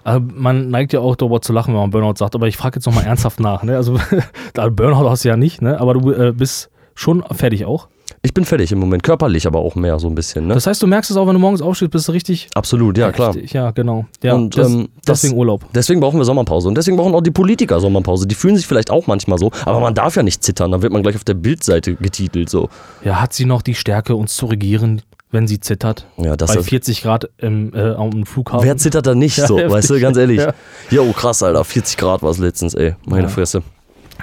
Aber 0.03 0.25
man 0.33 0.69
neigt 0.69 0.93
ja 0.93 0.99
auch 0.99 1.15
darüber 1.15 1.41
zu 1.41 1.53
lachen, 1.53 1.73
wenn 1.73 1.81
man 1.81 1.89
Burnout 1.91 2.15
sagt, 2.17 2.35
aber 2.35 2.47
ich 2.47 2.57
frage 2.57 2.77
jetzt 2.77 2.85
nochmal 2.85 3.05
ernsthaft 3.05 3.39
nach, 3.39 3.63
ne? 3.63 3.75
Also 3.75 3.97
Burnout 4.53 5.09
hast 5.09 5.23
du 5.25 5.29
ja 5.29 5.37
nicht, 5.37 5.61
ne? 5.61 5.79
Aber 5.79 5.93
du 5.93 6.11
äh, 6.11 6.31
bist 6.31 6.69
schon 6.93 7.23
fertig 7.31 7.65
auch. 7.65 7.87
Ich 8.21 8.33
bin 8.33 8.45
fertig 8.45 8.71
im 8.71 8.79
Moment, 8.79 9.03
körperlich 9.03 9.45
aber 9.47 9.59
auch 9.59 9.75
mehr 9.75 9.99
so 9.99 10.07
ein 10.07 10.15
bisschen. 10.15 10.47
Ne? 10.47 10.53
Das 10.55 10.65
heißt, 10.67 10.81
du 10.81 10.87
merkst 10.87 11.09
es 11.11 11.17
auch, 11.17 11.27
wenn 11.27 11.33
du 11.33 11.39
morgens 11.39 11.61
aufstehst, 11.61 11.91
bist 11.91 12.07
du 12.07 12.11
richtig 12.11 12.47
Absolut, 12.55 12.97
ja 12.97 13.11
klar. 13.11 13.33
Heftig, 13.33 13.53
Ja, 13.53 13.71
genau. 13.71 14.05
Ja, 14.23 14.33
Und, 14.35 14.57
das, 14.57 14.67
ähm, 14.69 14.89
das- 15.05 15.21
deswegen 15.21 15.37
Urlaub. 15.39 15.65
Deswegen 15.73 15.99
brauchen 15.99 16.19
wir 16.19 16.25
Sommerpause. 16.25 16.67
Und 16.67 16.75
deswegen 16.75 16.97
brauchen 16.97 17.13
auch 17.15 17.21
die 17.21 17.31
Politiker 17.31 17.79
Sommerpause. 17.79 18.27
Die 18.27 18.35
fühlen 18.35 18.55
sich 18.57 18.65
vielleicht 18.67 18.89
auch 18.91 19.05
manchmal 19.07 19.37
so, 19.37 19.51
aber 19.65 19.79
man 19.79 19.93
darf 19.95 20.15
ja 20.15 20.23
nicht 20.23 20.43
zittern. 20.43 20.71
Dann 20.71 20.81
wird 20.81 20.93
man 20.93 21.03
gleich 21.03 21.15
auf 21.15 21.23
der 21.23 21.33
Bildseite 21.35 21.95
getitelt. 21.95 22.49
So. 22.49 22.69
Ja, 23.03 23.21
hat 23.21 23.33
sie 23.33 23.45
noch 23.45 23.61
die 23.61 23.75
Stärke, 23.75 24.15
uns 24.15 24.35
zu 24.35 24.45
regieren, 24.47 25.01
wenn 25.35 25.47
sie 25.47 25.59
zittert? 25.59 26.07
Ja, 26.17 26.35
das 26.35 26.51
Bei 26.55 26.59
ist, 26.61 26.69
40 26.69 27.03
Grad 27.03 27.29
im, 27.37 27.71
äh, 27.75 27.91
am 27.91 28.25
Flughafen. 28.25 28.65
wer 28.65 28.75
zittert 28.77 29.05
da 29.05 29.13
nicht 29.13 29.37
Ja, 29.37 29.45
so? 29.45 29.57
heftig. 29.59 29.71
weißt 29.73 29.89
du, 29.91 29.99
ganz 29.99 30.17
ehrlich. 30.23 30.39
Ja. 30.39 30.53
Jo, 30.89 31.11
krass, 31.11 31.43
Alter. 31.43 31.63
40 31.63 31.97
Grad 31.97 32.23
war 32.23 32.31
es 32.31 32.39
letztens, 32.39 32.73
ey. 32.73 32.95
Meine 33.05 33.23
Ja. 33.23 33.27
Fresse. 33.29 33.61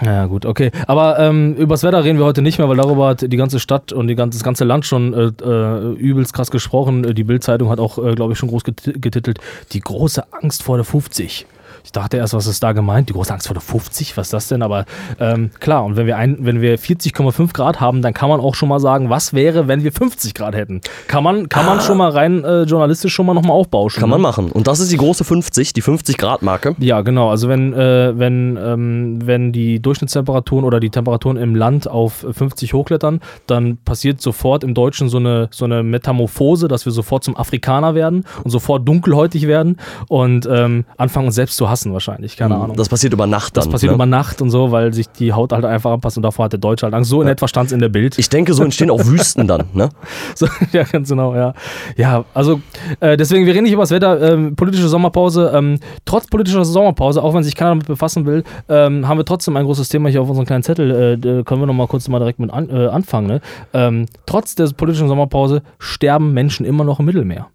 Ja, 0.00 0.24
gut, 0.24 0.46
okay. 0.46 0.70
Aber 0.86 1.18
ähm, 1.18 1.54
übers 1.54 1.82
Wetter 1.84 2.02
reden 2.02 2.18
wir 2.18 2.24
heute 2.24 2.40
nicht 2.40 2.56
mehr, 2.58 2.66
weil 2.68 2.78
darüber 2.78 3.08
hat 3.08 3.30
die 3.30 3.36
ganze 3.36 3.60
Stadt 3.60 3.92
und 3.92 4.08
die 4.08 4.14
ganze, 4.14 4.38
das 4.38 4.42
ganze 4.42 4.64
Land 4.64 4.86
schon 4.86 5.12
äh, 5.12 5.30
äh, 5.44 5.92
übelst 5.94 6.32
krass 6.32 6.50
gesprochen. 6.50 7.14
Die 7.14 7.24
Bild-Zeitung 7.24 7.68
hat 7.68 7.78
auch, 7.78 7.98
äh, 8.02 8.14
glaube 8.14 8.32
ich, 8.32 8.38
schon 8.38 8.48
groß 8.48 8.62
geti- 8.64 8.98
getitelt: 8.98 9.38
Die 9.72 9.80
große 9.80 10.24
Angst 10.32 10.62
vor 10.62 10.76
der 10.78 10.84
50. 10.86 11.46
Ich 11.84 11.92
dachte 11.92 12.16
erst, 12.16 12.34
was 12.34 12.46
ist 12.46 12.62
da 12.62 12.72
gemeint? 12.72 13.08
Die 13.08 13.12
große 13.12 13.32
Angst 13.32 13.46
vor 13.48 13.54
der 13.54 13.62
50? 13.62 14.16
Was 14.16 14.28
ist 14.28 14.32
das 14.32 14.48
denn? 14.48 14.62
Aber 14.62 14.84
ähm, 15.18 15.50
klar, 15.60 15.84
und 15.84 15.96
wenn 15.96 16.06
wir, 16.06 16.16
ein, 16.16 16.38
wenn 16.40 16.60
wir 16.60 16.78
40,5 16.78 17.52
Grad 17.52 17.80
haben, 17.80 18.02
dann 18.02 18.14
kann 18.14 18.28
man 18.28 18.40
auch 18.40 18.54
schon 18.54 18.68
mal 18.68 18.80
sagen, 18.80 19.10
was 19.10 19.32
wäre, 19.32 19.68
wenn 19.68 19.82
wir 19.82 19.92
50 19.92 20.34
Grad 20.34 20.54
hätten? 20.54 20.80
Kann 21.08 21.24
man, 21.24 21.48
kann 21.48 21.66
man 21.66 21.80
schon 21.80 21.98
mal 21.98 22.10
rein 22.10 22.44
äh, 22.44 22.62
journalistisch 22.62 23.12
schon 23.12 23.26
mal 23.26 23.34
nochmal 23.34 23.56
aufbauschen. 23.56 24.00
Kann 24.00 24.10
ne? 24.10 24.14
man 24.14 24.22
machen. 24.22 24.52
Und 24.52 24.66
das 24.66 24.80
ist 24.80 24.92
die 24.92 24.96
große 24.96 25.24
50, 25.24 25.72
die 25.72 25.82
50-Grad-Marke. 25.82 26.76
Ja, 26.78 27.00
genau. 27.00 27.30
Also 27.30 27.48
wenn, 27.48 27.72
äh, 27.72 28.18
wenn, 28.18 28.56
ähm, 28.62 29.18
wenn 29.24 29.52
die 29.52 29.80
Durchschnittstemperaturen 29.80 30.64
oder 30.64 30.80
die 30.80 30.90
Temperaturen 30.90 31.36
im 31.36 31.54
Land 31.54 31.88
auf 31.88 32.24
50 32.30 32.74
hochklettern, 32.74 33.20
dann 33.46 33.78
passiert 33.78 34.20
sofort 34.20 34.64
im 34.64 34.74
Deutschen 34.74 35.08
so 35.08 35.18
eine, 35.18 35.48
so 35.50 35.64
eine 35.64 35.82
Metamorphose, 35.82 36.68
dass 36.68 36.84
wir 36.84 36.92
sofort 36.92 37.24
zum 37.24 37.36
Afrikaner 37.36 37.94
werden 37.94 38.24
und 38.44 38.50
sofort 38.50 38.86
dunkelhäutig 38.86 39.46
werden 39.46 39.78
und 40.08 40.48
ähm, 40.50 40.84
anfangen 40.96 41.26
uns 41.26 41.34
selbst 41.34 41.56
zu 41.56 41.70
hassen 41.72 41.92
wahrscheinlich. 41.92 42.36
Keine 42.36 42.54
Ahnung. 42.54 42.72
Mhm. 42.72 42.76
Das 42.76 42.88
passiert 42.88 43.12
über 43.12 43.26
Nacht 43.26 43.56
dann. 43.56 43.64
Das 43.64 43.72
passiert 43.72 43.90
ne? 43.90 43.96
über 43.96 44.06
Nacht 44.06 44.40
und 44.40 44.50
so, 44.50 44.70
weil 44.70 44.94
sich 44.94 45.08
die 45.08 45.32
Haut 45.32 45.52
halt 45.52 45.64
einfach 45.64 45.90
anpasst 45.90 46.16
und 46.16 46.22
davor 46.22 46.44
hat 46.44 46.52
der 46.52 46.60
Deutsche 46.60 46.86
halt 46.86 46.94
Angst. 46.94 47.10
So 47.10 47.20
in 47.20 47.28
etwa 47.28 47.48
stand 47.48 47.66
es 47.66 47.72
in 47.72 47.80
der 47.80 47.88
Bild. 47.88 48.18
Ich 48.18 48.28
denke, 48.28 48.54
so 48.54 48.62
entstehen 48.62 48.90
auch 48.90 49.04
Wüsten 49.04 49.48
dann. 49.48 49.64
Ne? 49.72 49.88
So, 50.34 50.46
ja, 50.72 50.84
ganz 50.84 51.08
genau, 51.08 51.34
ja. 51.34 51.52
Ja, 51.96 52.24
also 52.34 52.60
äh, 53.00 53.16
deswegen, 53.16 53.44
wir 53.46 53.54
reden 53.54 53.64
nicht 53.64 53.72
über 53.72 53.82
das 53.82 53.90
Wetter, 53.90 54.32
ähm, 54.32 54.56
politische 54.56 54.88
Sommerpause. 54.88 55.52
Ähm, 55.54 55.78
trotz 56.04 56.26
politischer 56.26 56.64
Sommerpause, 56.64 57.22
auch 57.22 57.34
wenn 57.34 57.42
sich 57.42 57.54
keiner 57.54 57.70
damit 57.70 57.86
befassen 57.86 58.24
will, 58.26 58.44
ähm, 58.68 59.08
haben 59.08 59.18
wir 59.18 59.24
trotzdem 59.24 59.56
ein 59.56 59.64
großes 59.64 59.88
Thema 59.88 60.08
hier 60.08 60.22
auf 60.22 60.28
unserem 60.28 60.46
kleinen 60.46 60.62
Zettel. 60.62 60.90
Äh, 60.90 61.42
können 61.44 61.60
wir 61.60 61.66
nochmal 61.66 61.86
kurz 61.86 62.08
mal 62.08 62.18
direkt 62.18 62.38
mit 62.38 62.52
an, 62.52 62.70
äh, 62.70 62.86
anfangen. 62.86 63.26
Ne? 63.26 63.40
Ähm, 63.72 64.06
trotz 64.26 64.54
der 64.54 64.68
politischen 64.68 65.08
Sommerpause 65.08 65.62
sterben 65.78 66.32
Menschen 66.32 66.66
immer 66.66 66.84
noch 66.84 67.00
im 67.00 67.06
Mittelmeer. 67.06 67.48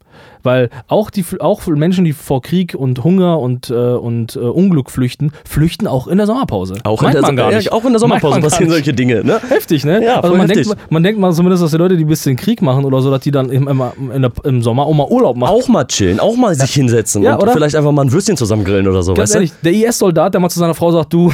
Weil 0.44 0.70
auch, 0.88 1.10
die, 1.10 1.26
auch 1.40 1.66
Menschen, 1.68 2.06
die 2.06 2.14
vor 2.14 2.42
Krieg 2.42 2.74
und 2.74 3.04
Hunger 3.04 3.40
und, 3.40 3.70
äh, 3.70 3.74
und 3.74 4.36
äh, 4.36 4.40
Unglück 4.40 4.90
flüchten, 4.90 5.32
flüchten 5.46 5.88
auch 5.88 6.08
in 6.08 6.18
der 6.18 6.28
Sommerpause. 6.28 6.76
Auch, 6.84 7.04
in 7.04 7.12
der, 7.12 7.22
man 7.22 7.36
gar 7.36 7.52
ja, 7.52 7.58
nicht. 7.58 7.72
auch 7.72 7.84
in 7.86 7.92
der 7.92 8.00
Sommerpause 8.00 8.40
passieren 8.40 8.70
solche 8.70 8.94
Dinge. 8.94 9.24
Ne? 9.24 9.42
Heftig, 9.50 9.84
ne? 9.84 10.04
Ja, 10.04 10.22
also 10.22 10.36
man, 10.36 10.48
heftig. 10.48 10.68
denkt, 10.68 10.92
man 10.92 11.04
denkt 11.04 11.20
mal 11.20 11.34
zumindest, 11.34 11.64
dass 11.64 11.72
die 11.72 11.78
Leute, 11.78 11.98
die 11.98 12.06
ein 12.06 12.08
bisschen 12.08 12.36
Krieg 12.36 12.62
machen 12.62 12.86
oder 12.86 13.02
so, 13.02 13.12
dass 13.12 13.22
die 13.22 13.32
dann 13.32 13.50
im, 13.50 13.68
im, 13.68 14.32
im 14.44 14.62
Sommer 14.62 14.86
auch 14.86 14.94
mal 14.94 15.08
Urlaub 15.08 15.36
machen. 15.36 15.52
Auch 15.52 15.68
mal 15.68 15.86
chillen, 15.86 16.20
auch 16.20 16.36
mal 16.36 16.56
sich 16.56 16.74
hinsetzen 16.74 17.24
Ja, 17.24 17.36
und 17.36 17.44
oder? 17.44 17.54
vielleicht 17.54 17.76
einfach 17.76 17.92
mal 17.92 18.04
ein 18.04 18.12
Würstchen 18.12 18.38
zusammen 18.38 18.64
grillen 18.64 18.88
oder 18.88 19.04
so. 19.04 19.14
Ganz 19.14 19.30
weißt 19.30 19.36
ehrlich, 19.36 19.52
der 19.64 19.74
IS-Soldat, 19.74 20.34
der 20.34 20.42
mal 20.42 20.50
zu 20.50 20.60
seiner 20.60 20.76
Frau 20.76 20.92
sagt, 20.92 21.14
du, 21.14 21.34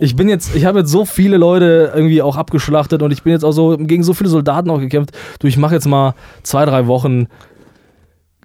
ich 0.00 0.16
bin 0.16 0.28
jetzt, 0.28 0.54
ich 0.54 0.64
habe 0.64 0.80
jetzt 0.80 0.90
so 0.90 1.04
viele 1.04 1.36
Leute 1.36 1.92
irgendwie 1.94 2.22
auch 2.22 2.36
abgeschlachtet 2.36 3.02
und 3.02 3.10
ich 3.10 3.22
bin 3.22 3.32
jetzt 3.32 3.44
auch 3.44 3.52
so 3.52 3.76
gegen 3.76 4.02
so 4.02 4.14
viele 4.14 4.30
Soldaten 4.30 4.70
auch 4.70 4.80
gekämpft. 4.80 5.12
Du, 5.40 5.46
ich 5.46 5.56
mache 5.56 5.74
jetzt 5.74 5.86
mal 5.86 6.14
zwei, 6.42 6.64
drei 6.64 6.86
Wochen 6.86 7.16
du? 7.24 7.26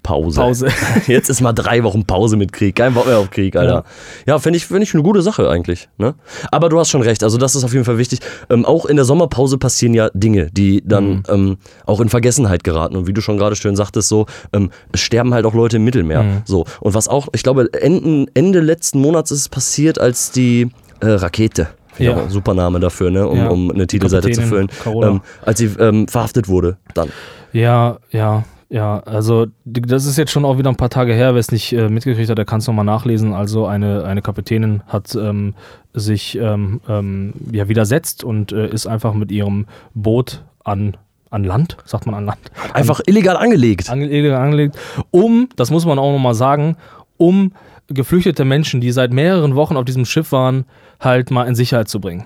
Pause. 0.02 0.40
Pause. 0.40 0.66
Jetzt 1.06 1.30
ist 1.30 1.40
mal 1.40 1.52
drei 1.52 1.82
Wochen 1.84 2.04
Pause 2.04 2.36
mit 2.36 2.52
Krieg. 2.52 2.76
Kein 2.76 2.94
Bock 2.94 3.06
mehr 3.06 3.18
auf 3.18 3.30
Krieg, 3.30 3.56
Alter. 3.56 3.84
Ja, 4.26 4.38
finde 4.38 4.56
ich, 4.56 4.66
find 4.66 4.82
ich 4.82 4.92
eine 4.94 5.02
gute 5.02 5.22
Sache 5.22 5.48
eigentlich. 5.48 5.88
Ne? 5.98 6.14
Aber 6.50 6.68
du 6.68 6.78
hast 6.80 6.90
schon 6.90 7.02
recht, 7.02 7.22
also 7.24 7.38
das 7.38 7.54
ist 7.54 7.64
auf 7.64 7.72
jeden 7.72 7.84
Fall 7.84 7.98
wichtig. 7.98 8.20
Ähm, 8.50 8.64
auch 8.64 8.86
in 8.86 8.96
der 8.96 9.04
Sommerpause 9.04 9.58
passieren 9.58 9.94
ja 9.94 10.10
Dinge, 10.14 10.50
die 10.52 10.82
dann 10.86 11.02
Mhm. 11.08 11.22
ähm, 11.28 11.56
auch 11.86 12.00
in 12.00 12.08
Vergessenheit 12.08 12.64
geraten. 12.64 12.96
Und 12.96 13.06
wie 13.06 13.12
du 13.12 13.20
schon 13.20 13.38
gerade 13.38 13.56
schön 13.56 13.76
sagtest, 13.76 14.08
so, 14.08 14.26
ähm, 14.52 14.70
es 14.92 15.00
sterben 15.00 15.32
halt 15.34 15.46
auch 15.46 15.54
Leute 15.54 15.76
im 15.76 15.84
Mittelmeer. 15.84 16.22
Mhm. 16.22 16.42
So. 16.44 16.64
Und 16.80 16.94
was 16.94 17.08
auch, 17.08 17.28
ich 17.32 17.42
glaube, 17.42 17.68
Ende, 17.72 18.30
Ende 18.34 18.60
letzten 18.60 19.00
Monats 19.00 19.30
ist 19.30 19.40
es 19.40 19.48
passiert, 19.48 20.00
als 20.00 20.30
die 20.32 20.70
äh, 21.00 21.06
Rakete. 21.08 21.68
Ja. 21.98 22.16
Ja. 22.16 22.28
super 22.30 22.54
Name 22.54 22.80
dafür, 22.80 23.10
ne? 23.10 23.26
um, 23.28 23.36
Ja. 23.38 23.48
um 23.48 23.70
eine 23.70 23.86
Titelseite 23.86 24.30
zu 24.30 24.40
Kapitänin 24.40 24.68
füllen. 24.68 24.80
Carola. 24.82 25.08
Ähm, 25.08 25.20
als 25.44 25.58
sie 25.58 25.66
ähm, 25.78 26.08
verhaftet 26.08 26.48
wurde, 26.48 26.78
dann. 26.94 27.10
Ja, 27.52 27.98
ja, 28.10 28.44
ja. 28.72 29.00
Also 29.00 29.46
das 29.64 30.06
ist 30.06 30.16
jetzt 30.16 30.32
schon 30.32 30.44
auch 30.44 30.58
wieder 30.58 30.70
ein 30.70 30.76
paar 30.76 30.90
Tage 30.90 31.12
her. 31.12 31.34
Wer 31.34 31.40
es 31.40 31.52
nicht 31.52 31.72
äh, 31.72 31.88
mitgekriegt 31.88 32.30
hat, 32.30 32.38
der 32.38 32.44
kann 32.44 32.58
es 32.58 32.66
nochmal 32.66 32.84
nachlesen. 32.84 33.34
Also 33.34 33.66
eine, 33.66 34.04
eine 34.04 34.22
Kapitänin 34.22 34.82
hat 34.88 35.14
ähm, 35.14 35.54
sich 35.92 36.36
ähm, 36.38 36.80
ähm, 36.88 37.34
ja, 37.52 37.68
widersetzt 37.68 38.24
und 38.24 38.50
äh, 38.52 38.68
ist 38.68 38.86
einfach 38.86 39.14
mit 39.14 39.30
ihrem 39.30 39.66
Boot 39.94 40.42
an, 40.64 40.96
an 41.30 41.44
Land, 41.44 41.76
sagt 41.84 42.06
man 42.06 42.14
an 42.14 42.26
Land, 42.26 42.40
Einfach 42.72 43.00
illegal 43.06 43.36
angelegt. 43.36 43.90
ange 43.90 44.06
illegal 44.06 44.40
angelegt, 44.40 44.78
um, 45.10 45.48
das 45.56 45.70
muss 45.70 45.84
man 45.84 45.98
auch 45.98 46.12
nochmal 46.12 46.34
sagen, 46.34 46.76
um 47.18 47.52
geflüchtete 47.88 48.44
Menschen, 48.44 48.80
die 48.80 48.90
seit 48.90 49.12
mehreren 49.12 49.54
Wochen 49.54 49.76
auf 49.76 49.84
diesem 49.84 50.06
Schiff 50.06 50.32
waren, 50.32 50.64
halt 50.98 51.30
mal 51.30 51.44
in 51.44 51.54
Sicherheit 51.54 51.88
zu 51.88 52.00
bringen. 52.00 52.24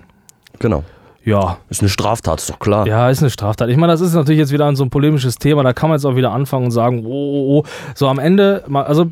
Genau. 0.61 0.85
Ja, 1.27 1.59
Ist 1.69 1.81
eine 1.81 1.89
Straftat, 1.89 2.39
ist 2.41 2.51
doch 2.51 2.61
klar. 2.61 2.87
ja, 2.87 3.11
ist 3.11 3.21
eine 3.21 3.31
Straftat. 3.31 3.69
Ich 3.69 3.77
meine, 3.77 3.93
das 3.93 4.01
ist 4.01 4.15
natürlich 4.15 4.39
jetzt 4.39 4.53
wieder 4.53 4.75
so 4.77 4.85
ein 4.85 4.91
polemisches 4.91 5.35
Thema. 5.35 5.65
Da 5.65 5.73
kann 5.73 5.91
man 5.91 5.99
jetzt 5.99 6.05
auch 6.05 6.15
wieder 6.15 6.31
anfangen 6.31 6.67
und 6.67 6.71
sagen, 6.71 7.05
oh, 7.05 7.11
oh, 7.11 7.59
oh. 7.59 7.63
So 7.97 8.07
am 8.07 8.21
Ende, 8.21 8.63
also 8.73 9.07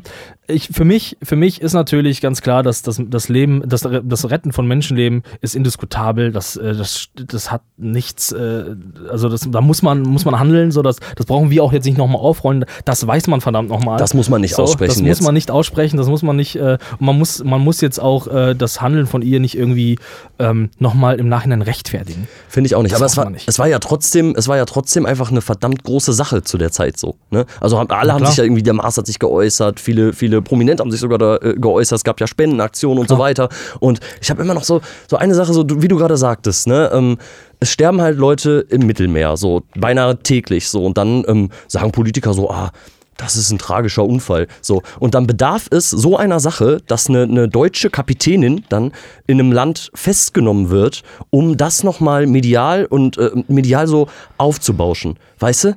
ich, 0.47 0.69
für, 0.71 0.85
mich, 0.85 1.17
für 1.23 1.35
mich 1.35 1.61
ist 1.61 1.73
natürlich 1.73 2.21
ganz 2.21 2.41
klar, 2.41 2.61
dass 2.61 2.81
das, 2.81 3.01
das 3.07 3.29
Leben, 3.29 3.63
das, 3.65 3.87
das 4.03 4.29
Retten 4.29 4.51
von 4.51 4.67
Menschenleben 4.67 5.23
ist 5.41 5.55
indiskutabel. 5.55 6.31
Das, 6.31 6.55
äh, 6.55 6.73
das, 6.75 7.07
das 7.15 7.51
hat 7.51 7.61
nichts, 7.77 8.31
äh, 8.31 8.75
also 9.09 9.29
das, 9.29 9.47
da 9.49 9.61
muss 9.61 9.81
man, 9.81 10.03
muss 10.03 10.25
man 10.25 10.39
handeln. 10.39 10.71
So, 10.71 10.81
das, 10.81 10.97
das 11.15 11.25
brauchen 11.25 11.49
wir 11.49 11.63
auch 11.63 11.73
jetzt 11.73 11.85
nicht 11.85 11.97
nochmal 11.97 12.21
aufrollen. 12.21 12.65
Das 12.85 13.05
weiß 13.05 13.27
man 13.27 13.41
verdammt 13.41 13.69
nochmal. 13.69 13.97
Das 13.97 14.13
muss 14.13 14.29
man 14.29 14.41
nicht 14.41 14.55
so, 14.55 14.63
aussprechen 14.63 14.89
Das 14.89 14.99
muss 14.99 15.07
jetzt. 15.07 15.21
man 15.23 15.33
nicht 15.33 15.49
aussprechen, 15.49 15.97
das 15.97 16.07
muss 16.07 16.21
man 16.21 16.35
nicht, 16.35 16.55
äh, 16.55 16.77
man, 16.99 17.17
muss, 17.17 17.43
man 17.43 17.61
muss 17.61 17.81
jetzt 17.81 17.99
auch 17.99 18.27
äh, 18.27 18.53
das 18.53 18.81
Handeln 18.81 19.07
von 19.07 19.21
ihr 19.21 19.39
nicht 19.39 19.57
irgendwie 19.57 19.97
ähm, 20.37 20.69
nochmal 20.77 21.19
im 21.19 21.27
Nachhinein 21.27 21.61
rechtfertigen. 21.63 22.27
Finde 22.49 22.67
ich 22.67 22.75
auch 22.75 22.83
nicht. 22.83 22.93
Das 22.93 23.01
Aber 23.01 23.07
es 23.07 23.17
war, 23.17 23.29
nicht. 23.29 23.47
es 23.47 23.57
war 23.57 23.67
ja 23.67 23.79
trotzdem, 23.79 24.35
es 24.37 24.47
war 24.47 24.57
ja 24.57 24.65
trotzdem 24.65 25.05
einfach 25.05 25.31
eine 25.31 25.41
verdammt 25.41 25.83
große 25.83 26.13
Sache 26.13 26.43
zu 26.43 26.57
der 26.57 26.71
Zeit 26.71 26.97
so. 26.97 27.15
Ne? 27.31 27.45
Also 27.59 27.79
haben, 27.79 27.89
alle 27.89 28.09
Na 28.09 28.13
haben 28.13 28.25
sich 28.25 28.37
ja 28.37 28.43
irgendwie, 28.43 28.63
der 28.63 28.73
Mars 28.73 28.97
hat 28.97 29.07
sich 29.07 29.19
geäußert, 29.19 29.79
viele, 29.79 30.13
viele 30.13 30.34
Prominente 30.41 30.81
haben 30.81 30.91
sich 30.91 30.99
sogar 30.99 31.17
da 31.17 31.37
äh, 31.37 31.55
geäußert, 31.55 31.97
es 31.97 32.03
gab 32.03 32.19
ja 32.19 32.27
Spendenaktionen 32.27 32.99
und 32.99 33.09
so 33.09 33.17
weiter. 33.19 33.49
Und 33.79 33.99
ich 34.21 34.29
habe 34.29 34.41
immer 34.41 34.53
noch 34.53 34.63
so, 34.63 34.81
so 35.09 35.17
eine 35.17 35.35
Sache, 35.35 35.53
so 35.53 35.65
wie 35.67 35.87
du 35.87 35.97
gerade 35.97 36.17
sagtest, 36.17 36.67
ne? 36.67 36.89
Ähm, 36.93 37.17
es 37.59 37.71
sterben 37.71 38.01
halt 38.01 38.17
Leute 38.17 38.65
im 38.69 38.85
Mittelmeer, 38.85 39.37
so 39.37 39.63
beinahe 39.75 40.17
täglich 40.17 40.67
so. 40.67 40.85
Und 40.85 40.97
dann 40.97 41.23
ähm, 41.27 41.49
sagen 41.67 41.91
Politiker 41.91 42.33
so, 42.33 42.49
ah, 42.49 42.71
das 43.17 43.37
ist 43.37 43.51
ein 43.51 43.57
tragischer 43.57 44.03
Unfall. 44.03 44.47
So. 44.61 44.81
Und 44.99 45.15
dann 45.15 45.25
bedarf 45.27 45.67
es 45.71 45.89
so 45.89 46.17
einer 46.17 46.39
Sache, 46.39 46.79
dass 46.87 47.09
eine, 47.09 47.23
eine 47.23 47.47
deutsche 47.47 47.89
Kapitänin 47.89 48.65
dann 48.69 48.91
in 49.27 49.39
einem 49.39 49.51
Land 49.51 49.89
festgenommen 49.93 50.69
wird, 50.69 51.03
um 51.29 51.55
das 51.57 51.83
nochmal 51.83 52.27
medial 52.27 52.85
und 52.85 53.17
äh, 53.17 53.31
medial 53.47 53.87
so 53.87 54.07
aufzubauschen. 54.37 55.17
Weißt 55.39 55.63
du? 55.65 55.75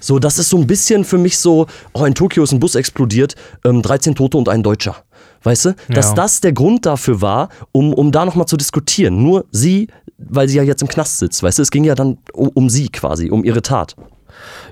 So, 0.00 0.18
das 0.18 0.38
ist 0.38 0.50
so 0.50 0.56
ein 0.56 0.66
bisschen 0.66 1.04
für 1.04 1.18
mich 1.18 1.38
so, 1.38 1.66
oh, 1.94 2.04
in 2.04 2.14
Tokio 2.14 2.42
ist 2.44 2.52
ein 2.52 2.60
Bus 2.60 2.74
explodiert, 2.74 3.34
ähm, 3.64 3.82
13 3.82 4.14
Tote 4.14 4.36
und 4.38 4.48
ein 4.48 4.62
Deutscher. 4.62 4.96
Weißt 5.42 5.66
du? 5.66 5.74
Dass 5.88 6.08
Ja. 6.08 6.14
das 6.14 6.40
der 6.40 6.52
Grund 6.52 6.84
dafür 6.86 7.20
war, 7.20 7.48
um, 7.72 7.92
um 7.92 8.10
da 8.12 8.24
nochmal 8.24 8.46
zu 8.46 8.56
diskutieren. 8.56 9.22
Nur 9.22 9.44
sie, 9.52 9.88
weil 10.18 10.48
sie 10.48 10.56
ja 10.56 10.62
jetzt 10.64 10.82
im 10.82 10.88
Knast 10.88 11.18
sitzt, 11.18 11.42
weißt 11.42 11.58
du? 11.58 11.62
Es 11.62 11.70
ging 11.70 11.84
ja 11.84 11.94
dann 11.94 12.18
um, 12.32 12.48
um 12.48 12.68
sie 12.70 12.88
quasi, 12.88 13.30
um 13.30 13.44
ihre 13.44 13.62
Tat. 13.62 13.94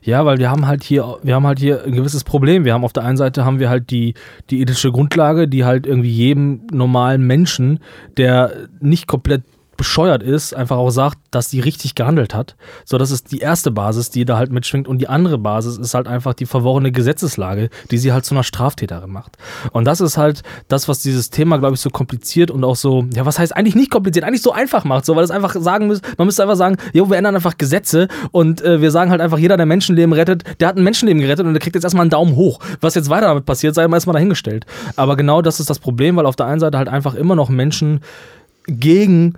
Ja, 0.02 0.24
weil 0.24 0.38
wir 0.38 0.50
haben 0.50 0.66
halt 0.66 0.84
hier, 0.84 1.18
wir 1.22 1.34
haben 1.34 1.46
halt 1.46 1.58
hier 1.58 1.84
ein 1.84 1.94
gewisses 1.94 2.24
Problem. 2.24 2.64
Wir 2.64 2.74
haben 2.74 2.84
auf 2.84 2.92
der 2.92 3.04
einen 3.04 3.16
Seite 3.16 3.44
haben 3.44 3.58
wir 3.58 3.68
halt 3.68 3.90
die, 3.90 4.14
die 4.50 4.60
ethische 4.60 4.92
Grundlage, 4.92 5.48
die 5.48 5.64
halt 5.64 5.86
irgendwie 5.86 6.10
jedem 6.10 6.62
normalen 6.70 7.26
Menschen, 7.26 7.80
der 8.16 8.52
nicht 8.80 9.06
komplett 9.06 9.42
bescheuert 9.76 10.22
ist, 10.22 10.54
einfach 10.54 10.76
auch 10.76 10.90
sagt, 10.90 11.18
dass 11.30 11.48
die 11.48 11.60
richtig 11.60 11.94
gehandelt 11.94 12.34
hat. 12.34 12.56
So, 12.84 12.98
das 12.98 13.10
ist 13.10 13.32
die 13.32 13.38
erste 13.38 13.70
Basis, 13.70 14.10
die 14.10 14.24
da 14.24 14.36
halt 14.38 14.52
mitschwingt. 14.52 14.88
Und 14.88 14.98
die 14.98 15.08
andere 15.08 15.38
Basis 15.38 15.78
ist 15.78 15.94
halt 15.94 16.06
einfach 16.06 16.34
die 16.34 16.46
verworrene 16.46 16.92
Gesetzeslage, 16.92 17.70
die 17.90 17.98
sie 17.98 18.12
halt 18.12 18.24
zu 18.24 18.34
einer 18.34 18.42
Straftäterin 18.42 19.10
macht. 19.10 19.36
Und 19.72 19.84
das 19.84 20.00
ist 20.00 20.16
halt 20.16 20.42
das, 20.68 20.88
was 20.88 21.00
dieses 21.02 21.30
Thema, 21.30 21.58
glaube 21.58 21.74
ich, 21.74 21.80
so 21.80 21.90
kompliziert 21.90 22.50
und 22.50 22.64
auch 22.64 22.76
so, 22.76 23.06
ja, 23.14 23.26
was 23.26 23.38
heißt 23.38 23.56
eigentlich 23.56 23.74
nicht 23.74 23.90
kompliziert, 23.90 24.24
eigentlich 24.24 24.42
so 24.42 24.52
einfach 24.52 24.84
macht, 24.84 25.04
so, 25.04 25.16
weil 25.16 25.24
es 25.24 25.30
einfach 25.30 25.54
sagen 25.58 25.86
müsste, 25.86 26.08
man 26.16 26.26
müsste 26.26 26.42
einfach 26.42 26.56
sagen, 26.56 26.76
jo, 26.92 27.08
wir 27.10 27.16
ändern 27.16 27.36
einfach 27.36 27.58
Gesetze 27.58 28.08
und 28.32 28.62
äh, 28.62 28.80
wir 28.80 28.90
sagen 28.90 29.10
halt 29.10 29.20
einfach, 29.20 29.38
jeder, 29.38 29.56
der 29.56 29.66
Menschenleben 29.66 30.12
rettet, 30.12 30.44
der 30.60 30.68
hat 30.68 30.76
ein 30.76 30.84
Menschenleben 30.84 31.20
gerettet 31.20 31.46
und 31.46 31.52
der 31.52 31.60
kriegt 31.60 31.74
jetzt 31.74 31.84
erstmal 31.84 32.02
einen 32.02 32.10
Daumen 32.10 32.36
hoch. 32.36 32.60
Was 32.80 32.94
jetzt 32.94 33.10
weiter 33.10 33.26
damit 33.26 33.46
passiert, 33.46 33.74
sei 33.74 33.86
mal 33.88 33.96
erstmal 33.96 34.14
dahingestellt. 34.14 34.66
Aber 34.96 35.16
genau 35.16 35.42
das 35.42 35.60
ist 35.60 35.70
das 35.70 35.78
Problem, 35.78 36.16
weil 36.16 36.26
auf 36.26 36.36
der 36.36 36.46
einen 36.46 36.60
Seite 36.60 36.78
halt 36.78 36.88
einfach 36.88 37.14
immer 37.14 37.34
noch 37.34 37.48
Menschen 37.48 38.00
gegen 38.66 39.34